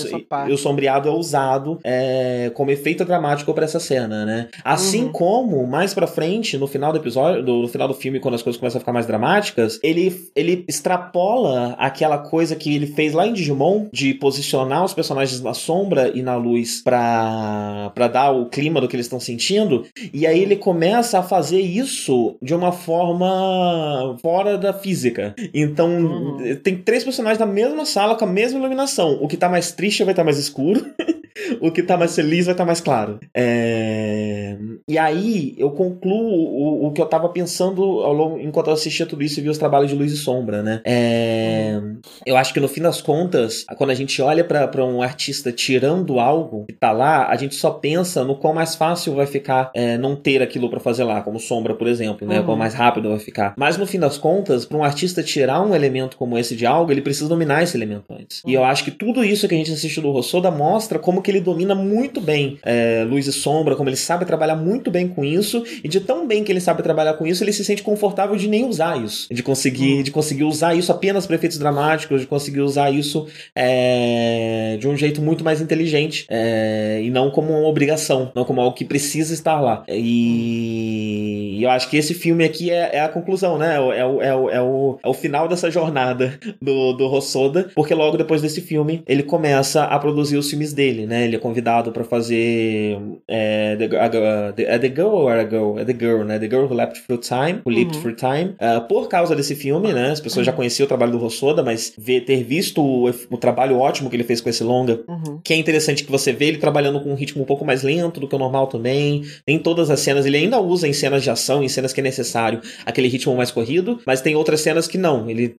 [0.47, 4.47] e o sombreado é usado é, como efeito dramático pra essa cena, né?
[4.63, 5.11] Assim Uhum.
[5.11, 8.41] como, mais pra frente, no final do episódio, do, no final do filme, quando as
[8.41, 13.27] coisas começam a ficar mais dramáticas, ele, ele extrapola aquela coisa que ele fez lá
[13.27, 18.47] em Digimon, de posicionar os personagens na sombra e na luz pra, pra dar o
[18.47, 22.71] clima do que eles estão sentindo, e aí ele começa a fazer isso de uma
[22.71, 25.33] forma fora da física.
[25.53, 26.55] Então, Uhum.
[26.63, 29.17] tem três personagens na mesma sala com a mesma iluminação.
[29.21, 30.85] O que tá mais triste vai estar mais escuro.
[31.61, 33.19] o que tá mais feliz vai estar mais claro.
[33.33, 34.55] É,
[34.87, 39.05] E aí eu concluo o, o que eu tava pensando ao longo, enquanto eu assistia
[39.05, 40.81] tudo isso e vi os trabalhos de luz e sombra, né?
[40.85, 41.79] É,
[42.25, 45.84] Eu acho que no fim das contas, quando a gente olha pra um artista tirando
[46.19, 49.97] algo que tá lá, a gente só pensa no quão mais fácil vai ficar é,
[49.97, 52.39] não ter aquilo pra fazer lá, como sombra, por exemplo, né?
[52.39, 52.45] Uhum.
[52.45, 53.53] Quão mais rápido vai ficar.
[53.57, 56.91] Mas no fim das contas, pra um artista tirar um elemento como esse de algo,
[56.91, 58.41] ele precisa dominar esse elemento antes.
[58.45, 61.31] E eu acho que tudo isso que a gente assiste do Rossoda mostra como que
[61.31, 65.23] ele domina muito bem é, luz e sombra, como ele sabe trabalhar muito bem com
[65.23, 68.35] isso, e de tão bem que ele sabe trabalhar com isso, ele se sente confortável
[68.35, 69.27] de nem usar isso.
[69.33, 74.77] De conseguir, de conseguir usar isso apenas para efeitos dramáticos, de conseguir usar isso é,
[74.79, 78.75] de um jeito muito mais inteligente, é, e não como uma obrigação, não como algo
[78.75, 79.83] que precisa estar lá.
[79.87, 83.75] E eu acho que esse filme aqui é, é a conclusão, né?
[83.75, 87.69] É o, é, o, é, o, é, o, é final dessa jornada do, do Rossoda,
[87.75, 91.25] porque logo depois desse filme ele começa a produzir os filmes dele, né?
[91.25, 92.97] Ele é convidado para fazer
[93.27, 94.09] é, the, a,
[94.53, 95.77] the, é The Girl ou a Girl?
[95.77, 96.39] É The Girl, né?
[96.39, 98.01] The Girl Who Leapt Through Time, Who Leaped Uhum.
[98.01, 98.55] Through Time.
[98.59, 100.11] Ah, por causa desse filme, né?
[100.11, 103.77] As pessoas já conheciam o trabalho do Rossoda, mas ver, ter visto o, o trabalho
[103.77, 105.39] ótimo que ele fez com esse longa Uhum.
[105.43, 108.19] que é interessante que você vê ele trabalhando com um ritmo um pouco mais lento
[108.19, 109.23] do que o normal também.
[109.47, 112.03] Em todas as cenas, ele ainda usa em cenas de ação, em cenas que é
[112.03, 115.29] necessário, aquele ritmo mais corrido, mas tem outras cenas que não.
[115.29, 115.55] Ele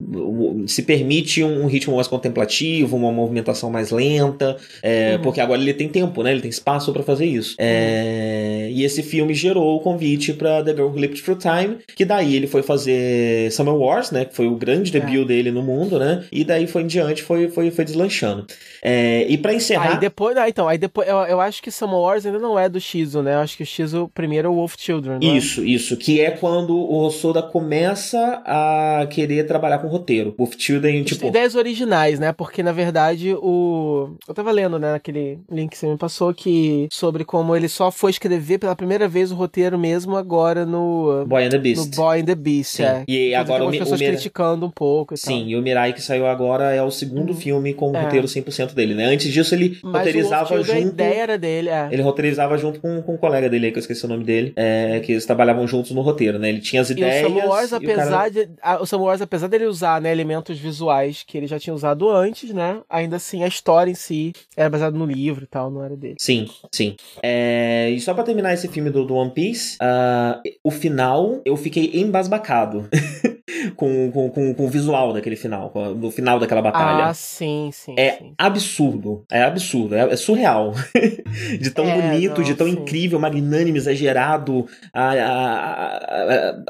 [0.67, 5.21] se permite um ritmo mais contemplativo, uma movimentação mais lenta, é, Uhum.
[5.23, 6.31] porque agora ele tem tempo, né?
[6.31, 7.55] Ele tem espaço pra fazer isso.
[7.59, 12.05] É, e esse filme gerou o convite pra The Girl Who Leaped Through Time, que
[12.05, 14.25] daí ele foi fazer Summer Wars, né?
[14.25, 14.99] Que foi o grande É.
[14.99, 16.23] debut dele no mundo, né?
[16.31, 18.45] E daí foi em diante, foi, foi, foi deslanchando.
[18.83, 19.93] É, e pra encerrar.
[19.93, 22.67] Aí depois, ah, então, aí depois, eu, eu acho que Summer Wars ainda não é
[22.69, 23.35] do Shizu, né?
[23.35, 25.25] Eu acho que o Shizu primeiro é o Wolf Children, é?
[25.25, 25.97] Isso, isso.
[25.97, 30.33] Que é quando o Rossoda começa a querer trabalhar com roteiro.
[30.37, 32.31] O Children, Tipo, ideias originais, né?
[32.31, 34.15] Porque, na verdade, o.
[34.27, 37.91] Eu tava lendo, né, naquele, link que você me passou que sobre como ele só
[37.91, 41.95] foi escrever pela primeira vez o roteiro mesmo agora no Boy and the no Beast.
[41.95, 42.83] Boy and the Beast, Sim.
[42.83, 43.03] é.
[43.07, 45.47] E Inclusive, agora algumas pessoas o Mira- criticando um pouco e Sim, tal.
[45.49, 48.01] e o Mirai que saiu agora é o segundo filme com o É.
[48.03, 49.05] roteiro 100% dele, né?
[49.05, 50.71] Antes disso ele Mas roteirizava junto...
[50.71, 51.89] a ideia era dele, é.
[51.91, 54.53] Ele roteirizava junto com, com um colega dele aí, que eu esqueci o nome dele,
[54.55, 56.49] é, que eles trabalhavam juntos no roteiro, né?
[56.49, 57.25] Ele tinha as E ideias.
[57.25, 58.49] o Samuel Wars, e o apesar cara- de.
[58.61, 62.51] a- O Wars, apesar dele usar né, elementos visuais que ele já tinha usado antes,
[62.53, 62.79] né?
[62.89, 66.15] Ainda assim, a história em si era baseada no livro e tal, não era dele.
[66.19, 66.95] Sim, sim.
[67.23, 71.55] É, e só pra terminar esse filme do, do One Piece, ah, o final eu
[71.55, 72.87] fiquei embasbacado
[73.71, 77.05] com, com, com, com o visual daquele final, do final daquela batalha.
[77.07, 77.95] Ah, sim, sim.
[77.97, 78.33] É sim.
[78.37, 80.73] absurdo, é absurdo, é, é surreal.
[81.59, 82.73] de tão É, bonito, não, de tão sim.
[82.73, 85.97] incrível, magnânimo, exagerado, a, a,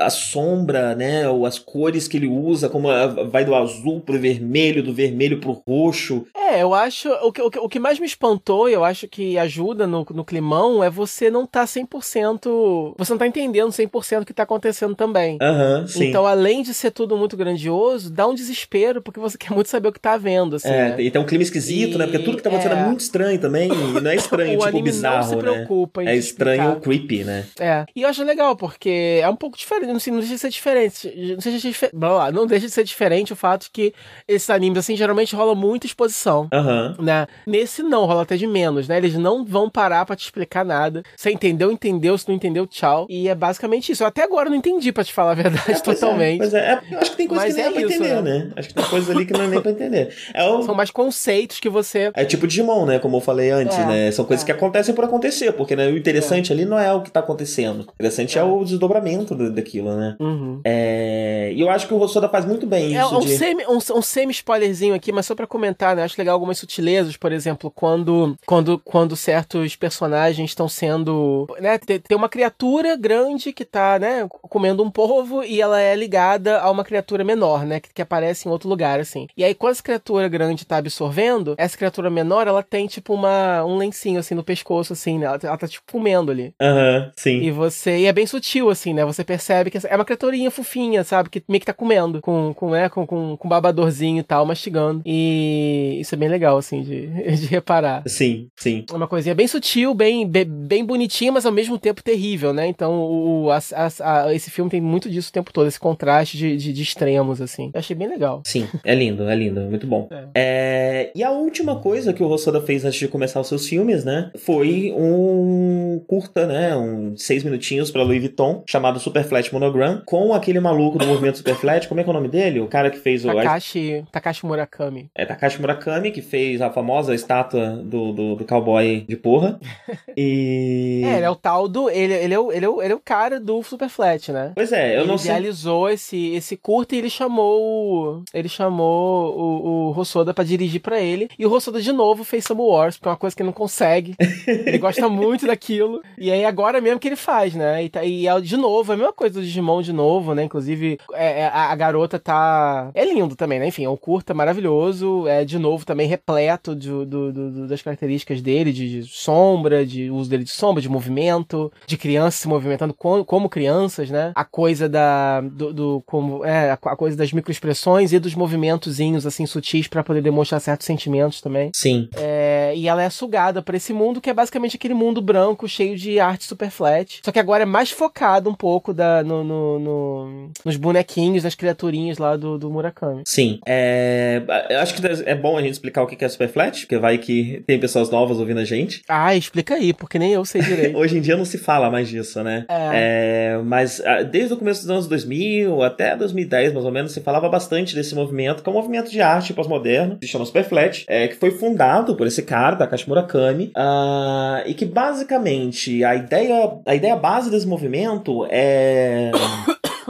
[0.02, 2.88] a, a sombra, né, ou as cores que ele usa, como
[3.30, 6.26] vai do azul pro vermelho, do vermelho pro roxo.
[6.36, 7.10] É, eu acho.
[7.10, 10.06] O que, o, que, o que mais me espantou, e eu acho que ajuda no,
[10.14, 12.96] no climão, é você não tá 100%.
[12.98, 15.38] Você não tá entendendo 100% o que tá acontecendo também.
[15.42, 16.06] Aham, sim.
[16.08, 19.90] Então, além de ser tudo muito grandioso, dá um desespero, porque você quer muito saber
[19.90, 20.68] o que tá vendo, assim.
[20.70, 21.02] É, né?
[21.02, 22.06] e tem um clima esquisito, né?
[22.06, 22.86] Porque tudo que tá acontecendo é, é.
[22.86, 23.70] muito estranho também.
[23.72, 25.42] E não é estranho, o tipo, anime bizarro, não se né?
[25.42, 26.82] preocupa em É estranho explicar.
[26.82, 27.46] creepy, né?
[27.60, 27.86] É.
[27.96, 29.92] E eu acho legal, porque é um pouco diferente.
[29.92, 31.08] Não, sei, não deixa de ser diferente.
[31.16, 33.94] Não deixa de ser, dife- blá, não deixa de ser diferente o fato que
[34.28, 36.48] esses animes, assim, geralmente rola muita exposição.
[36.54, 36.96] Aham.
[37.00, 37.28] Né?
[37.46, 38.98] Nesse não, rola até de menos, né?
[38.98, 41.04] Eles não vão parar pra te explicar nada.
[41.16, 42.18] Você entendeu, entendeu.
[42.18, 43.06] Se não entendeu, tchau.
[43.10, 44.04] E é basicamente isso.
[44.04, 46.56] Eu até agora não entendi, pra te falar a verdade, É, pois é, totalmente.
[46.56, 48.22] É, É, eu acho que tem coisa Mas que nem é é pra isso, entender,
[48.22, 48.38] né?
[48.40, 48.52] né?
[48.56, 50.14] Acho que tem coisas ali que não é nem pra entender.
[50.34, 52.12] É, o, São mais conceitos que você.
[52.14, 53.00] é tipo Digimon, né?
[53.00, 54.12] Como eu falei antes, É, né?
[54.12, 54.46] São coisas é.
[54.46, 57.80] que acontecem por acontecer, porque né, o interessante ali não é o que tá acontecendo.
[57.82, 58.44] O interessante é, É.
[58.44, 60.16] o desdobramento do- daquilo, né?
[60.20, 60.62] Uhum.
[60.64, 63.38] É, E eu acho que o Rossoda faz muito bem É isso um, de...
[63.38, 66.04] semi, um, um semi-spoilerzinho aqui, mas só pra comentar, né?
[66.04, 71.48] Acho legal algumas sutilezas, por exemplo, quando, quando, quando certos personagens estão sendo.
[71.60, 75.96] Né, tem, tem uma criatura grande que tá, né, comendo um povo e ela é
[75.96, 77.80] ligada a uma criatura menor, né?
[77.80, 79.28] Que, que aparece em outro lugar, assim.
[79.36, 83.64] E aí, quando essa criatura grande tá absorvendo, essa criatura menor, ela tem, tipo, uma,
[83.66, 85.26] um lencinho, assim, no pescoço, assim, né?
[85.26, 86.54] Ela, ela tá, tipo, comendo ali.
[86.62, 87.42] Aham, sim.
[87.42, 87.98] E você.
[88.00, 89.04] E é bem sutil, assim, né?
[89.06, 91.30] Você percebe que é uma criaturinha fofinha, sabe?
[91.30, 92.22] Que meio que tá comendo.
[92.22, 92.90] Com, com, né?
[92.90, 95.02] com, com, com babadorzinho e tal, mastigando.
[95.06, 98.04] E isso é bem legal, assim, de, de reparar.
[98.08, 98.86] Sim, sim.
[98.92, 102.68] É uma coisinha bem sutil, bem, bem, bem bonitinha, mas ao mesmo tempo terrível, né?
[102.68, 106.38] Então, o, a- a- a- esse filme tem muito disso o tempo todo, esse contraste
[106.38, 107.72] de, de, de extremos, assim.
[107.74, 108.42] Eu achei bem legal.
[108.46, 110.08] Sim, é lindo, é lindo, muito bom.
[110.12, 110.28] É.
[110.36, 114.06] É, E a última coisa que o Rossoda fez antes de começar os seus filmes,
[114.06, 114.32] né?
[114.38, 116.76] Foi um curta, né?
[116.76, 121.38] Um seis minutinhos pra Louis Vuitton, chamado Super Flat Monogram, com aquele maluco do movimento
[121.40, 121.88] Super Flat.
[121.88, 122.60] Como é que é o nome dele?
[122.60, 123.34] O cara que fez o.
[123.34, 125.10] Takashi, Takashi Murakami.
[125.16, 129.60] É Takashi Murakami, que fez a famosa estátua do, do, do cowboy de porra.
[130.16, 131.04] E.
[131.06, 131.90] É, ele é o tal do.
[131.90, 134.52] Ele, ele, é, o, ele, é, o, ele é o cara do Super Flat, né?
[134.56, 135.30] Pois é, eu ele não sei.
[135.32, 141.00] idealizou esse, esse curta e ele chamou ele chamou o, o Rossoda pra dirigir pra
[141.00, 141.30] ele.
[141.38, 143.54] E o Rossoda de novo fez Samu Wars porque é uma coisa que ele não
[143.54, 144.16] consegue.
[144.48, 146.02] Ele gosta muito daquilo.
[146.18, 147.84] E aí agora mesmo que ele faz né?
[147.84, 150.44] E, tá, e é de novo é a mesma coisa do Digimon de novo né?
[150.44, 153.68] Inclusive é, é, a, garota tá é lindo também né?
[153.68, 155.28] Enfim é um curta maravilhoso.
[155.28, 160.10] É de novo também repleto de- do, do- das características dele de, de sombra de
[160.10, 164.32] uso dele de sombra de movimento de crianças se movimentando como, como crianças né?
[164.36, 169.46] A coisa da do, do- como é a, coisa das microexpressões e dos movimentozinhos assim
[169.46, 173.94] sutis pra poder demonstrar certos sentimentos também Sim, é, e ela é sugada pra esse
[173.94, 177.20] mundo que é basicamente aquele mundo branco cheio de arte super flat.
[177.24, 181.56] Só que agora é mais focado um pouco da, no, no- no- nos bonequinhos, nas
[181.56, 183.24] criaturinhas lá do, do Murakami.
[183.26, 183.60] sim.
[183.66, 184.42] É...
[184.70, 187.18] Eu acho que é bom a gente explicar o que é Super Flat, porque vai
[187.18, 189.02] que tem pessoas novas ouvindo a gente.
[189.08, 190.98] Ah, explica aí, porque nem eu sei direito.
[190.98, 192.66] Hoje em dia não se fala mais disso, né?
[192.70, 197.22] É, mas ah, desde o começo dos anos 2000 até 2010, mais ou menos, se
[197.22, 201.28] falava bastante desse movimento, que é um movimento de arte pós-moderno, se chama Superflat, é,
[201.28, 206.96] que foi fundado por esse cara, Takashi Murakami, ah, e que basicamente a ideia, a
[206.96, 209.32] ideia base desse movimento é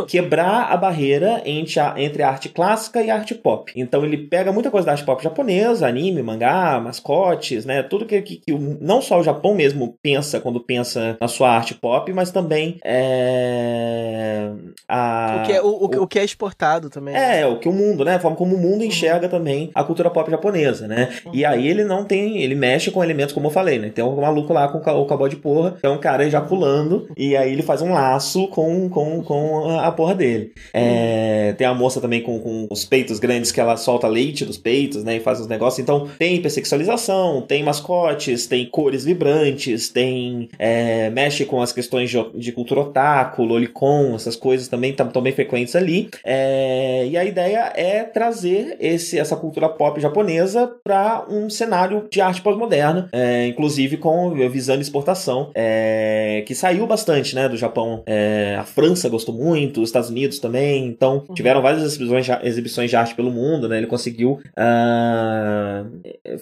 [0.06, 3.72] quebrar a barreira entre a, entre a arte clássica e a arte pop.
[3.76, 7.82] Então ele pega muita coisa da arte pop japonesa, anime, mangá, mascotes, né?
[7.84, 11.74] Tudo que, que, que não só o Japão mesmo pensa quando pensa na sua arte
[11.74, 14.52] pop, mas também é,
[14.88, 17.16] a, o, que é, o, o, o que é exportado também.
[17.16, 18.16] é, o que o mundo, né?
[18.16, 21.10] A forma como o mundo enxerga também a cultura pop japonesa, né?
[21.34, 22.42] E aí ele não tem.
[22.42, 23.90] Ele mexe com elementos, como eu falei, né?
[23.90, 27.08] Tem um maluco lá com o ca- o cowboy de porra, é um cara ejaculando,
[27.18, 30.52] e aí ele faz um laço com, com, com a a porra dele.
[30.74, 34.58] É, tem a moça também com, com os peitos grandes que ela solta leite dos
[34.58, 35.18] peitos, né?
[35.18, 35.80] E faz os negócios.
[35.80, 40.50] Então, tem hipersexualização, tem mascotes, tem cores vibrantes, tem.
[40.58, 45.34] é, mexe com as questões de, de cultura otaku, lolicon, essas coisas também estão bem
[45.34, 46.10] frequentes ali.
[46.24, 52.22] É, e a ideia é trazer esse, essa cultura pop japonesa para um cenário de
[52.22, 58.04] arte pós-moderna, é, inclusive com visando exportação, é, que saiu bastante, né, do Japão.
[58.06, 62.90] É, a França gostou muito, os Estados Unidos também, então tiveram várias exibições, de- exibições
[62.90, 65.86] de arte pelo mundo, né, ele conseguiu, ah,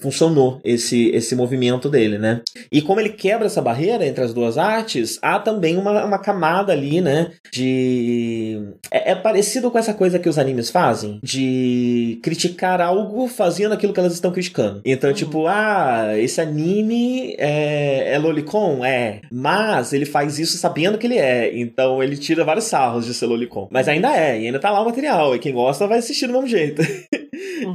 [0.01, 2.41] funcionou esse, esse movimento dele, né.
[2.71, 6.71] E como ele quebra essa barreira entre as duas artes, há também uma, uma camada
[6.73, 8.61] ali, né, de...
[8.91, 13.93] É, é parecido com essa coisa que os animes fazem, de criticar algo fazendo aquilo
[13.93, 14.81] que elas estão criticando.
[14.85, 18.83] Então, tipo, ah, esse anime é, é lolicon?
[18.83, 19.21] É.
[19.31, 21.57] Mas ele faz isso sabendo que ele é.
[21.57, 23.67] Então ele tira vários sarros de ser lolicon.
[23.71, 25.35] Mas ainda é, e ainda tá lá o material.
[25.35, 26.81] E quem gosta vai assistir do mesmo jeito.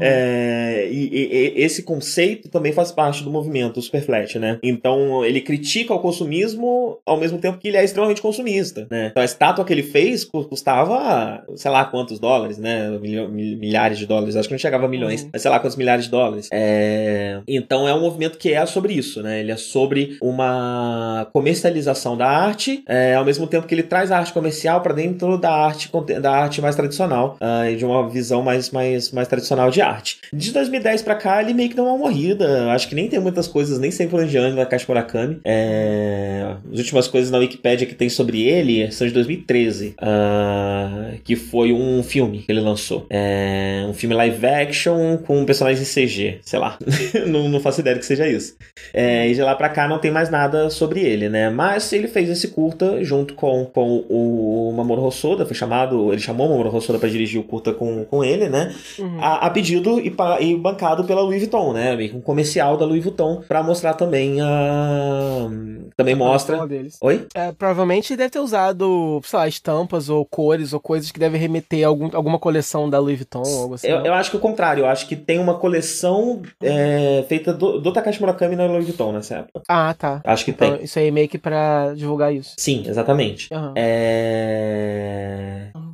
[0.00, 4.58] É, e, e- e esse conceito também faz parte do movimento Superflat, né?
[4.62, 9.08] Então ele critica o consumismo ao mesmo tempo que ele é extremamente consumista, né?
[9.10, 12.90] Então a estátua que ele fez cu- custava, sei lá quantos dólares, né?
[13.00, 15.30] Milhares de dólares, acho que não chegava a milhões, Uhum.
[15.32, 16.48] mas sei lá quantos milhares de dólares.
[16.52, 19.40] É, Então é um movimento que é sobre isso, né?
[19.40, 24.18] Ele é sobre uma comercialização da arte, é, ao mesmo tempo que ele traz a
[24.18, 27.36] arte comercial para dentro da arte, da arte mais tradicional
[27.70, 30.18] e de uma visão mais, mais, mais tradicional de arte.
[30.32, 32.70] De 2010 pra cá, ele meio que deu uma morrida.
[32.72, 35.40] Acho que nem tem muitas coisas, nem sempre onde anda Caixa Murakami.
[35.44, 36.54] É...
[36.72, 41.72] As últimas coisas na Wikipedia que tem sobre ele são de 2013, ah, que foi
[41.72, 43.06] um filme que ele lançou.
[43.10, 43.84] É...
[43.88, 46.78] Um filme live action com personagens em CG, sei lá.
[47.26, 48.56] não, não faço ideia que seja isso.
[48.92, 51.50] É, e de lá pra cá não tem mais nada sobre ele, né?
[51.50, 56.46] Mas ele fez esse curta junto com, com o Mamoru Hosoda, foi chamado, ele chamou
[56.46, 58.74] o Mamoru Hosoda pra dirigir o curta com, com ele, né?
[58.98, 59.18] Uhum.
[59.20, 61.96] A, a pedido e, pa- e bancado pela Louis Vuitton, né?
[62.14, 65.48] Um comercial da Louis Vuitton pra mostrar também a.
[65.96, 66.56] Também mostra.
[66.56, 66.96] Fala deles.
[67.00, 67.26] Oi?
[67.34, 71.84] É, provavelmente deve ter usado, sei lá, estampas ou cores ou coisas que devem remeter
[71.84, 73.86] a algum, alguma coleção da Louis Vuitton ou algo assim.
[73.88, 77.78] Eu, eu acho que o contrário, eu acho que tem uma coleção é, feita do,
[77.80, 79.62] do Takashi Murakami na Louis Vuitton nessa época.
[79.68, 80.20] Ah, tá.
[80.24, 80.84] Acho que Então, tem.
[80.84, 82.54] isso aí meio que pra divulgar isso.
[82.56, 83.52] Sim, exatamente.
[83.52, 83.74] Aham.
[83.76, 85.09] É...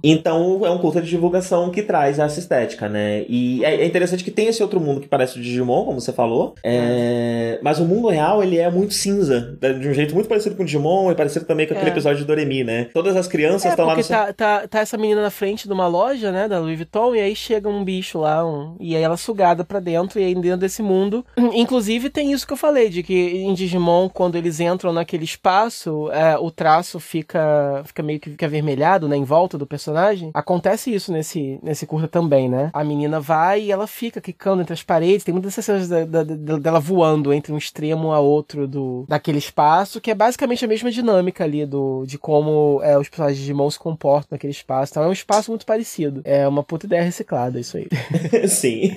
[0.02, 3.24] Então é um curta de divulgação que traz essa estética, né?
[3.28, 6.12] E é é interessante que tem esse outro mundo que parece o Digimon, como você
[6.12, 6.54] falou.
[6.62, 9.56] é, Mas o mundo real, ele é muito cinza.
[9.60, 9.72] né?
[9.72, 11.92] De um jeito muito parecido com o Digimon e parecido também com aquele É.
[11.92, 12.88] episódio de Doremi, né?
[12.94, 14.04] Todas as crianças É, estão lá no.
[14.04, 17.20] tá, tá, tá essa menina na frente de uma loja, né, da Louis Vuitton, e
[17.20, 20.34] aí chega um bicho lá, um- e aí ela é sugada pra dentro, e aí
[20.34, 21.24] dentro desse mundo.
[21.54, 26.10] Inclusive tem isso que eu falei, de que em Digimon, quando eles entram naquele espaço,
[26.12, 30.30] é, o traço fica, fica meio que fica avermelhado, né, em volta do personagem.
[30.34, 32.70] Acontece isso nesse, nesse curta também, né?
[32.72, 36.22] A menina vai e ela fica quicando entre as paredes, tem muitas cenas da- da-
[36.24, 40.68] da- dela voando entre um extremo a outro do, daquele espaço, que é basicamente a
[40.68, 44.92] mesma dinâmica ali do, de como é, os personagens de Digimon se comportam naquele espaço.
[44.92, 46.20] Então é um espaço muito parecido.
[46.24, 47.86] É uma puta ideia reciclada, isso aí.
[48.48, 48.96] Sim.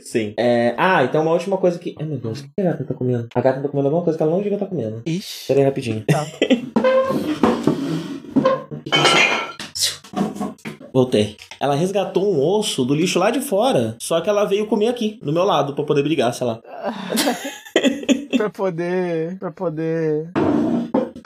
[0.00, 0.34] Sim.
[0.36, 1.94] É, Ah, então uma última coisa que.
[1.98, 3.28] Ai meu Deus, o que a gata tá comendo?
[3.34, 5.02] A gata tá comendo alguma coisa que ela não devia estar comendo.
[5.06, 5.46] Ixi.
[5.48, 6.04] Pera aí rapidinho.
[6.06, 6.24] Tá.
[10.92, 11.36] Voltei.
[11.60, 15.18] Ela resgatou um osso do lixo lá de fora, só que ela veio comer aqui,
[15.22, 16.60] do meu lado, pra poder brigar, sei lá.
[18.36, 19.38] pra poder.
[19.38, 20.30] pra poder.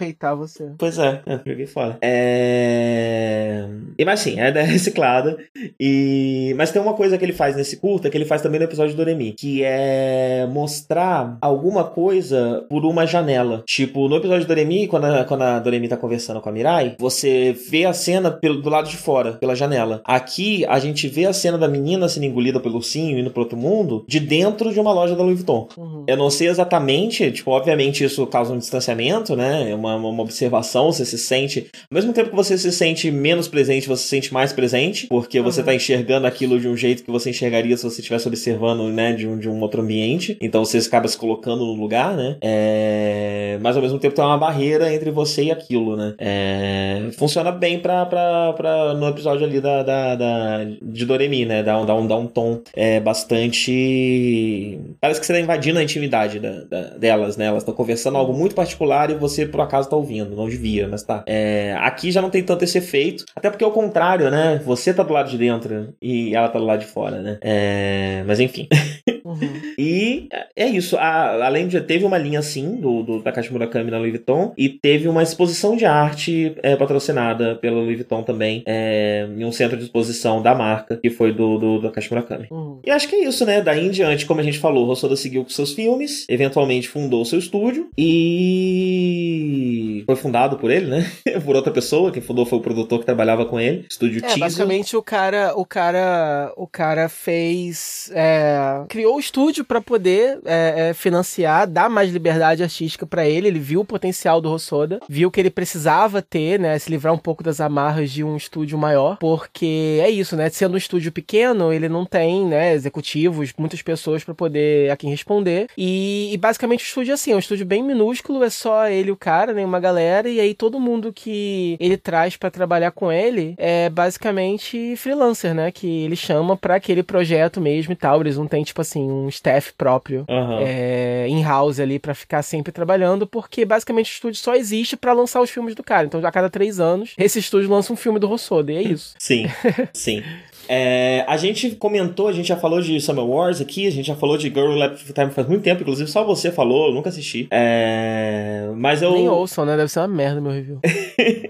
[0.03, 0.73] Peitar você.
[0.77, 1.97] Pois é, é, joguei fora.
[2.03, 3.69] É.
[3.97, 5.39] E mas sim, a ideia é reciclada.
[5.79, 6.53] E...
[6.57, 8.95] Mas tem uma coisa que ele faz nesse curta que ele faz também no episódio
[8.95, 13.63] do Doremi, que é mostrar alguma coisa por uma janela.
[13.65, 16.97] Tipo, no episódio do Doremi, quando a, quando a Doremi tá conversando com a Mirai,
[16.99, 20.03] você vê a cena pelo, do lado de fora, pela janela.
[20.05, 23.57] Aqui, a gente vê a cena da menina sendo engolida pelo ursinho indo pro outro
[23.57, 25.69] mundo, de dentro de uma loja da Louis Vuitton.
[25.77, 26.05] Uhum.
[26.09, 29.71] Eu não sei exatamente, tipo, obviamente isso causa um distanciamento, né?
[29.71, 31.67] É uma, uma observação, você se sente.
[31.91, 35.41] Ao mesmo tempo que você se sente menos presente, você se sente mais presente, porque
[35.41, 35.67] você Uhum.
[35.67, 39.27] tá enxergando aquilo de um jeito que você enxergaria se você estivesse observando, né, de
[39.27, 40.37] um, de um outro ambiente.
[40.41, 42.37] Então você acaba se colocando no lugar, né?
[42.41, 43.59] É...
[43.61, 46.15] Mas ao mesmo tempo tem uma barreira entre você e aquilo, né?
[46.19, 47.09] É...
[47.19, 51.63] Funciona bem pra, pra, pra, no episódio ali da, da, da- de Doremi, né?
[51.63, 54.79] Dá um, dá um, dá um tom é, bastante.
[55.01, 57.47] Parece que você tá invadindo a intimidade da- da- delas, né?
[57.47, 60.35] Elas estão conversando algo muito particular e você, por acaso, tá ouvindo.
[60.35, 61.23] Não devia, mas tá.
[61.27, 63.25] É, aqui já não tem tanto esse efeito.
[63.35, 64.61] Até porque é o contrário, né?
[64.65, 67.39] Você tá do lado de dentro e ela tá do lado de fora, né?
[67.41, 68.69] É, mas enfim.
[69.33, 69.61] Uhum.
[69.79, 70.97] E é isso.
[70.97, 71.81] A- além de.
[71.81, 74.53] Teve uma linha assim do, do Takashi Murakami na Louis Vuitton.
[74.57, 78.63] E teve uma exposição de arte é, patrocinada pela Louis Vuitton também.
[78.67, 82.47] é, em um centro de exposição da marca, que foi do, do, do Takashi Murakami.
[82.51, 82.81] Uhum.
[82.85, 83.61] E acho que é isso, né?
[83.61, 87.39] Daí em diante, como a gente falou, Rossoda seguiu com seus filmes, eventualmente fundou seu
[87.39, 91.11] estúdio e foi fundado por ele, né?
[91.45, 94.97] por outra pessoa, quem fundou foi o produtor que trabalhava com ele, estúdio É, basicamente
[94.97, 100.95] o cara, o cara, o cara fez, é, criou o estúdio pra poder é, é,
[100.95, 103.49] financiar, dar mais liberdade artística pra ele.
[103.49, 107.19] Ele viu o potencial do Rossoda, viu que ele precisava ter, né, se livrar um
[107.19, 110.51] pouco das amarras de um estúdio maior, porque é isso, né?
[110.51, 115.11] Sendo um estúdio pequeno, ele não tem, né, executivos, muitas pessoas pra poder a quem
[115.11, 115.69] responder.
[115.77, 119.11] E, e basicamente o estúdio é assim, é um estúdio bem minúsculo, é só ele
[119.11, 123.11] o cara, né, uma galera, e aí todo mundo que ele traz pra trabalhar com
[123.11, 128.21] ele é basicamente freelancer, né, que ele chama pra aquele projeto mesmo e tal.
[128.21, 130.25] Eles não têm tipo assim um staff próprio.
[130.29, 130.61] Aham.
[130.63, 135.41] É, in-house ali pra ficar sempre trabalhando, porque basicamente o estúdio só existe pra lançar
[135.41, 136.07] os filmes do cara.
[136.07, 139.15] Então, a cada três anos, esse estúdio lança um filme do Rossoda, e é isso.
[139.19, 139.47] Sim,
[139.93, 140.23] sim.
[140.69, 144.15] É, a gente comentou, a gente já falou de Summer Wars aqui, a gente já
[144.15, 147.49] falou de Girl Left Time faz muito tempo, inclusive só você falou, eu nunca assisti.
[147.51, 149.13] É, mas eu.
[149.13, 149.77] Nem ouçam, né?
[149.77, 150.79] Deve ser uma merda meu review.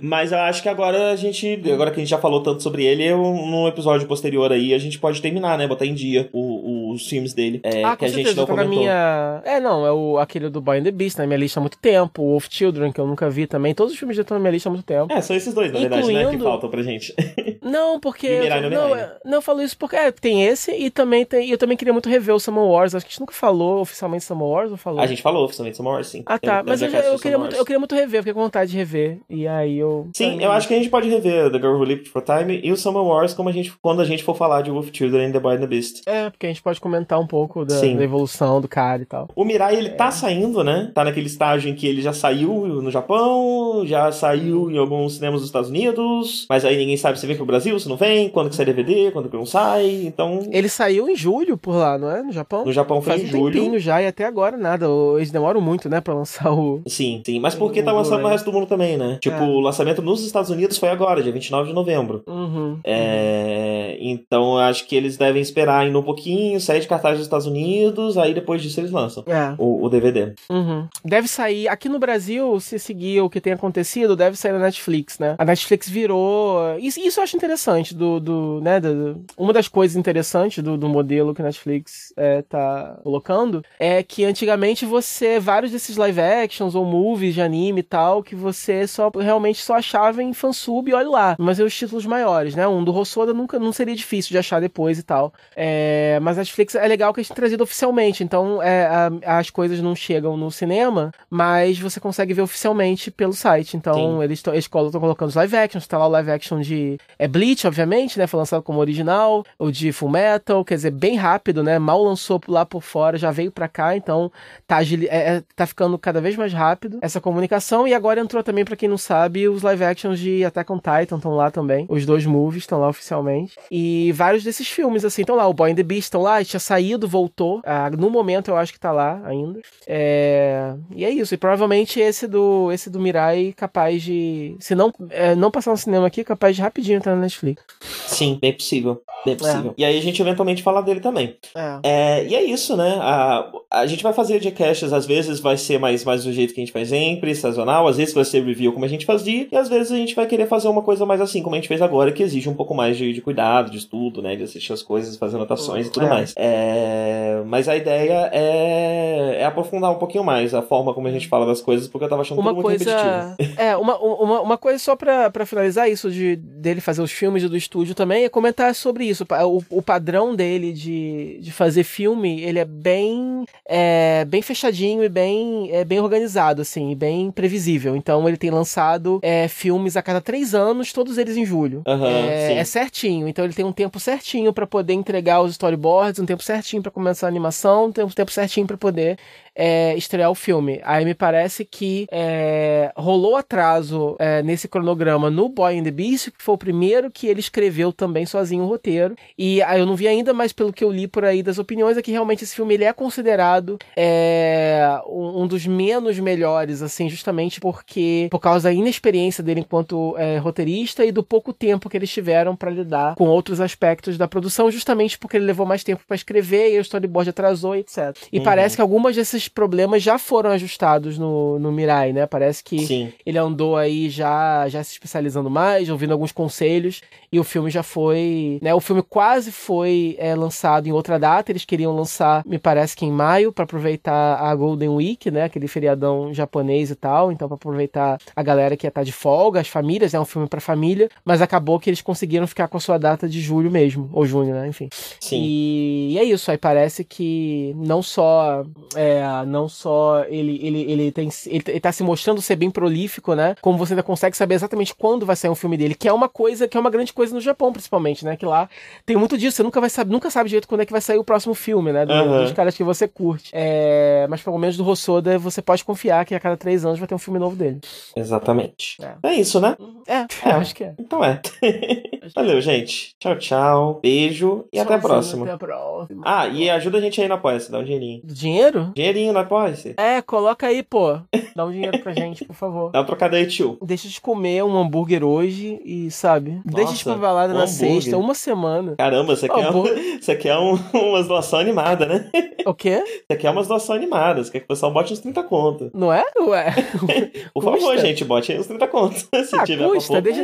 [0.00, 1.60] Mas eu acho que agora a gente.
[1.72, 4.78] Agora que a gente já falou tanto sobre ele, eu, num episódio posterior aí, a
[4.78, 5.66] gente pode terminar, né?
[5.66, 7.60] Botar em dia o- os filmes dele.
[7.62, 8.80] É, ah, que a gente certeza, não tá na comentou.
[8.84, 9.42] minha...
[9.44, 11.78] É, não, é o, aquele do Boy and the Beast, na minha lista há muito
[11.78, 12.22] tempo.
[12.22, 13.74] O Wolf Children, que eu nunca vi também.
[13.74, 15.12] Todos os filmes já estão na minha lista há muito tempo.
[15.12, 16.12] É, são esses dois, na verdade, né?
[16.14, 17.14] Que Incluindo- faltam pra gente.
[17.64, 18.26] Não, porque.
[18.26, 21.24] E Mirai no não, é- não, eu falo isso porque é, tem esse e também
[21.24, 21.48] tem.
[21.48, 22.94] e Eu também queria muito rever o Summer Wars.
[22.94, 25.00] Acho que a gente nunca falou oficialmente Summer Wars ou falou?
[25.00, 26.22] A gente falou oficialmente Summer Wars, sim.
[26.26, 26.56] Ah, tá.
[26.62, 28.76] Tem- Mas eu, já- eu, queria muito, eu queria muito rever, fiquei com vontade de
[28.76, 29.18] rever.
[29.30, 30.08] E aí eu.
[30.14, 32.70] Sim, eu acho que a gente pode rever The Girl Who Leaped for Time e
[32.70, 35.32] o Summer Wars como a gente, quando a gente for falar de Wolf Children and
[35.32, 36.02] The Boy and the Beast.
[36.06, 39.28] É, porque a gente pode comentar um pouco da, da evolução do cara e tal.
[39.34, 39.92] O Mirai, ele É.
[39.92, 40.90] tá saindo, né?
[40.94, 42.50] Tá naquele estágio em que ele já saiu
[42.82, 47.26] no Japão, já saiu em alguns cinemas dos Estados Unidos, mas aí ninguém sabe se
[47.26, 50.40] vem pro Brasil, se não vem, quando que sai DVD, quando que não sai, então...
[50.50, 52.22] Ele saiu em julho por lá, não é?
[52.22, 52.64] No Japão?
[52.64, 53.78] No Japão foi Faz em um julho.
[53.78, 54.86] já e até agora nada.
[55.16, 56.82] Eles demoram muito, né, pra lançar o.
[56.86, 59.18] Sim, sim, mas porque tá lançando no resto do mundo também, né?
[59.20, 59.42] Tipo, É.
[59.42, 62.22] o lançamento nos Estados Unidos foi agora, dia 29 de novembro.
[62.26, 62.78] Uhum.
[62.84, 67.26] É, então eu acho que eles devem esperar ainda um pouquinho, sair de cartaz dos
[67.26, 69.54] Estados Unidos, aí depois disso eles lançam É.
[69.58, 70.32] o, o DVD.
[70.50, 70.86] Uhum.
[71.04, 71.68] Deve sair.
[71.68, 75.34] Aqui no Brasil, se seguir o que tem acontecido, deve sair na Netflix, né?
[75.38, 76.58] A Netflix virou.
[76.78, 77.94] Isso, isso eu acho interessante.
[77.94, 82.42] Do, do, né, do- uma das coisas interessantes do, do modelo que a Netflix é,
[82.42, 85.38] tá colocando é que antigamente você.
[85.38, 89.74] Vários desses live actions ou movies de anime e tal, que você só realmente só
[89.74, 91.36] achava em fansub e olha lá.
[91.38, 92.66] Mas é os títulos maiores, né?
[92.66, 95.32] Um do Rossoda nunca não seria difícil de achar depois e tal.
[95.56, 98.22] É, mas a Netflix é legal que eles têm trazido oficialmente.
[98.24, 103.32] Então é, a- as coisas não chegam no cinema, mas você consegue ver oficialmente pelo
[103.32, 103.76] site.
[103.76, 105.86] Então eles estão colocando os live actions.
[105.86, 108.26] Tá lá o live action de é Bleach, obviamente, né?
[108.28, 109.44] Foi lançado como original.
[109.58, 111.78] O de Full Metal, quer dizer, bem rápido, né?
[111.78, 113.96] Mal lançou lá por fora, já veio pra cá.
[113.96, 114.30] Então
[114.66, 117.88] tá, é- é- tá ficando cada vez mais rápido essa comunicação.
[117.88, 121.16] E agora entrou também, pra quem não sabe, os live actions de Attack on Titan
[121.16, 121.86] estão lá também.
[121.88, 123.56] Os dois movies estão lá oficialmente.
[123.70, 125.46] E vários desses filmes, assim, estão lá.
[125.48, 127.60] O Boy and the Beast estão lá, tinha saído, voltou.
[127.64, 129.60] Ah, no momento eu acho que tá lá ainda.
[129.86, 131.34] É, E é isso.
[131.34, 134.56] E provavelmente esse do, esse do Mirai capaz de.
[134.60, 137.62] Se não, é, não passar no cinema aqui, capaz de rapidinho entrar Netflix.
[138.06, 139.02] Sim, bem possível.
[139.24, 139.74] Bem possível.
[139.78, 141.36] E aí a gente eventualmente fala dele também.
[141.54, 141.78] É.
[141.82, 142.98] É, e é isso, né?
[143.00, 146.60] A, a gente vai fazer Gcasts, às vezes vai ser mais, mais do jeito que
[146.60, 149.56] a gente faz sempre, sazonal, às vezes vai ser review como a gente fazia, e
[149.56, 151.80] às vezes a gente vai querer fazer uma coisa mais assim, como a gente fez
[151.80, 154.36] agora, que exige um pouco mais de, de cuidado, de estudo, né?
[154.36, 156.08] De assistir as coisas, fazer anotações e tudo É.
[156.10, 156.34] mais.
[156.36, 161.28] É, mas a ideia é, é aprofundar um pouquinho mais a forma como a gente
[161.28, 163.36] fala das coisas, porque eu tava achando uma tudo muito repetitivo.
[163.36, 167.12] coisa é uma, uma, uma coisa só pra, pra finalizar isso de dele fazer os
[167.12, 169.24] filmes e do estúdio também é comentar sobre isso.
[169.46, 175.08] O, o padrão dele de, de fazer filme ele é bem é, bem fechadinho e
[175.08, 177.94] bem é, bem organizado assim e bem previsível.
[177.96, 181.82] Então ele tem lançado é, filmes a cada três anos todos eles em julho.
[181.86, 183.28] Aham, é, é certinho.
[183.28, 186.90] Então ele tem um tempo certinho pra poder entregar os storyboards um tempo certinho pra
[186.90, 189.18] começar a animação um tempo, tempo certinho pra poder
[189.54, 190.80] é, estrear o filme.
[190.84, 196.30] Aí me parece que é, rolou atraso é, nesse cronograma no Boy and the Beast,
[196.30, 199.14] que foi o primeiro que ele escreveu também sozinho o roteiro.
[199.38, 201.96] E aí eu não vi ainda, mas pelo que eu li por aí das opiniões,
[201.96, 207.60] é que realmente esse filme ele é considerado é, um, dos menos melhores, assim, justamente
[207.60, 212.10] porque por causa da inexperiência dele enquanto é, roteirista e do pouco tempo que eles
[212.10, 216.14] tiveram para lidar com outros aspectos da produção, justamente porque ele levou mais tempo para
[216.16, 218.16] escrever e o storyboard atrasou, etc.
[218.32, 218.44] E Uhum.
[218.44, 222.26] parece que algumas desses problemas já foram ajustados no, no Mirai, né?
[222.26, 223.12] Parece que Sim.
[223.24, 227.82] ele andou aí já, já se especializando mais, ouvindo alguns conselhos, e o filme já
[227.82, 228.58] foi.
[228.62, 231.50] Né, o filme quase foi é, lançado em outra data.
[231.50, 235.44] Eles queriam lançar, me parece que em maio, para aproveitar a Golden Week, né?
[235.44, 237.32] Aquele feriadão japonês e tal.
[237.32, 240.48] Então, para aproveitar a galera que ia estar de folga, as famílias, é um filme
[240.48, 244.08] para família, mas acabou que eles conseguiram ficar com a sua data de julho mesmo,
[244.12, 244.68] ou junho, né?
[244.68, 244.88] Enfim.
[245.20, 245.40] Sim.
[245.42, 248.64] E, e é isso, aí parece que não só
[248.94, 253.34] é, não só ele, ele, ele, tem, ele, ele tá se mostrando ser bem prolífico,
[253.34, 253.54] né?
[253.62, 256.28] Como você ainda consegue saber exatamente quando vai sair um filme dele, que é uma
[256.28, 258.36] coisa, que é uma grande coisa no Japão, principalmente, né?
[258.36, 258.68] Que lá
[259.06, 261.18] tem muito disso, você nunca vai saber, nunca sabe direito quando é que vai sair
[261.18, 262.04] o próximo filme, né?
[262.04, 262.42] Do- Aham.
[262.42, 263.50] Dos caras que você curte.
[263.54, 267.08] É, mas pelo menos do Hosoda, você pode confiar que a cada três anos vai
[267.08, 267.80] ter um filme novo dele.
[268.14, 268.96] Exatamente.
[269.02, 269.30] É.
[269.30, 269.76] É isso, né?
[270.06, 270.94] É, eu acho que é.
[270.98, 271.40] Então é.
[272.34, 273.14] Valeu, gente.
[273.18, 274.00] Tchau, tchau.
[274.02, 275.52] Beijo e até a Até próxima.
[275.52, 276.22] a próxima.
[276.24, 278.20] Ah, e ajuda a gente aí no Apoia-se, dá um dinheirinho.
[278.24, 278.92] Dinheiro?
[278.94, 279.94] Dinheirinho no Apoia-se.
[279.96, 281.18] É, coloca aí, pô.
[281.54, 282.90] Dá um dinheiro pra gente, por favor.
[282.94, 283.78] Dá uma trocada aí, tio.
[283.82, 286.60] Deixa de comer um hambúrguer hoje e, sabe?
[286.64, 287.90] Deixa de pra balada um na hambúrguer.
[288.02, 288.94] sexta, uma semana.
[288.96, 289.82] Caramba, você Pô, quer, um,
[290.20, 292.30] você quer um, umas doações animadas, né?
[292.66, 293.02] O quê?
[293.30, 295.90] Você quer umas doações animadas, quer que o pessoal bote uns 30 conto.
[295.94, 296.24] Não é?
[296.40, 296.72] Ué.
[297.52, 297.70] Por Custa.
[297.80, 299.14] favor, gente, bote aí uns 30 conto.
[299.18, 300.12] Se Ah, tiver custa.
[300.12, 300.42] pra Deixa,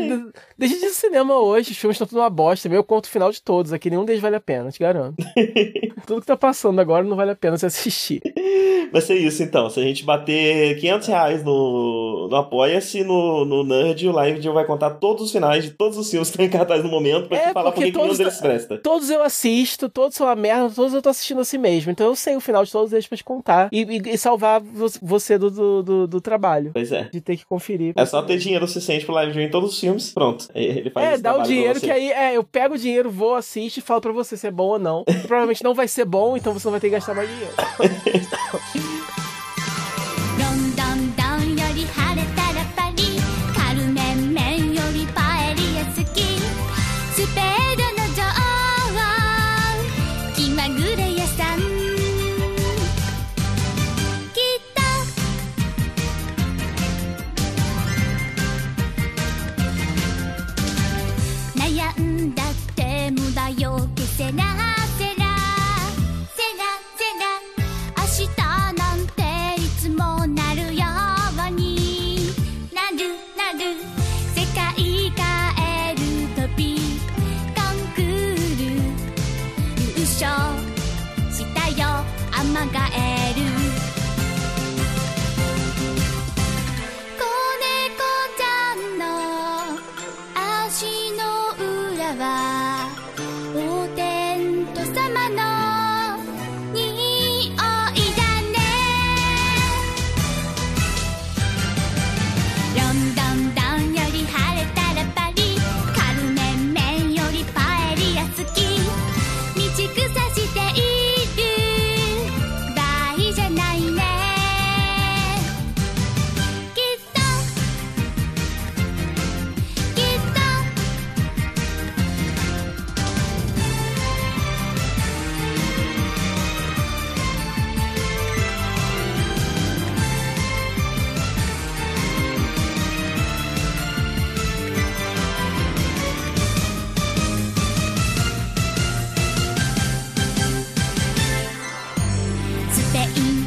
[0.58, 1.69] deixa de ir no cinema hoje.
[1.70, 2.68] Os filmes estão tudo uma bosta.
[2.68, 3.72] Meu conto final de todos.
[3.72, 5.16] Aqui nenhum deles vale a pena, te garanto.
[6.06, 8.20] tudo que tá passando agora não vale a pena você assistir.
[8.92, 9.70] Vai ser isso então.
[9.70, 14.64] Se a gente bater 500 reais no, no Apoia-se, no, no Nerd, o Live vai
[14.64, 17.38] contar todos os finais de todos os filmes que estão em cartaz no momento pra
[17.38, 18.78] É, te falar por que nenhum todos- deles presta.
[18.78, 21.92] Todos eu assisto, todos são uma merda, todos eu tô assistindo assim mesmo.
[21.92, 24.60] Então eu sei o final de todos eles pra te contar e, e- e salvar
[24.60, 26.70] vo- você do, do, do- do trabalho.
[26.72, 27.04] Pois é.
[27.12, 27.92] De ter que conferir.
[27.96, 30.12] É só ter dinheiro suficiente pro Live em todos os filmes.
[30.12, 30.48] Pronto.
[30.54, 31.86] Ele faz É, esse dá o pra dinheiro você.
[31.86, 34.50] que aí, é, eu pego o dinheiro, vou, assisto e falo pra você se é
[34.50, 35.04] bom ou não.
[35.06, 37.54] E provavelmente não vai ser bom, então você não vai ter que gastar mais dinheiro.
[64.20, 64.59] せな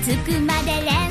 [0.05, 1.02] 着くまで連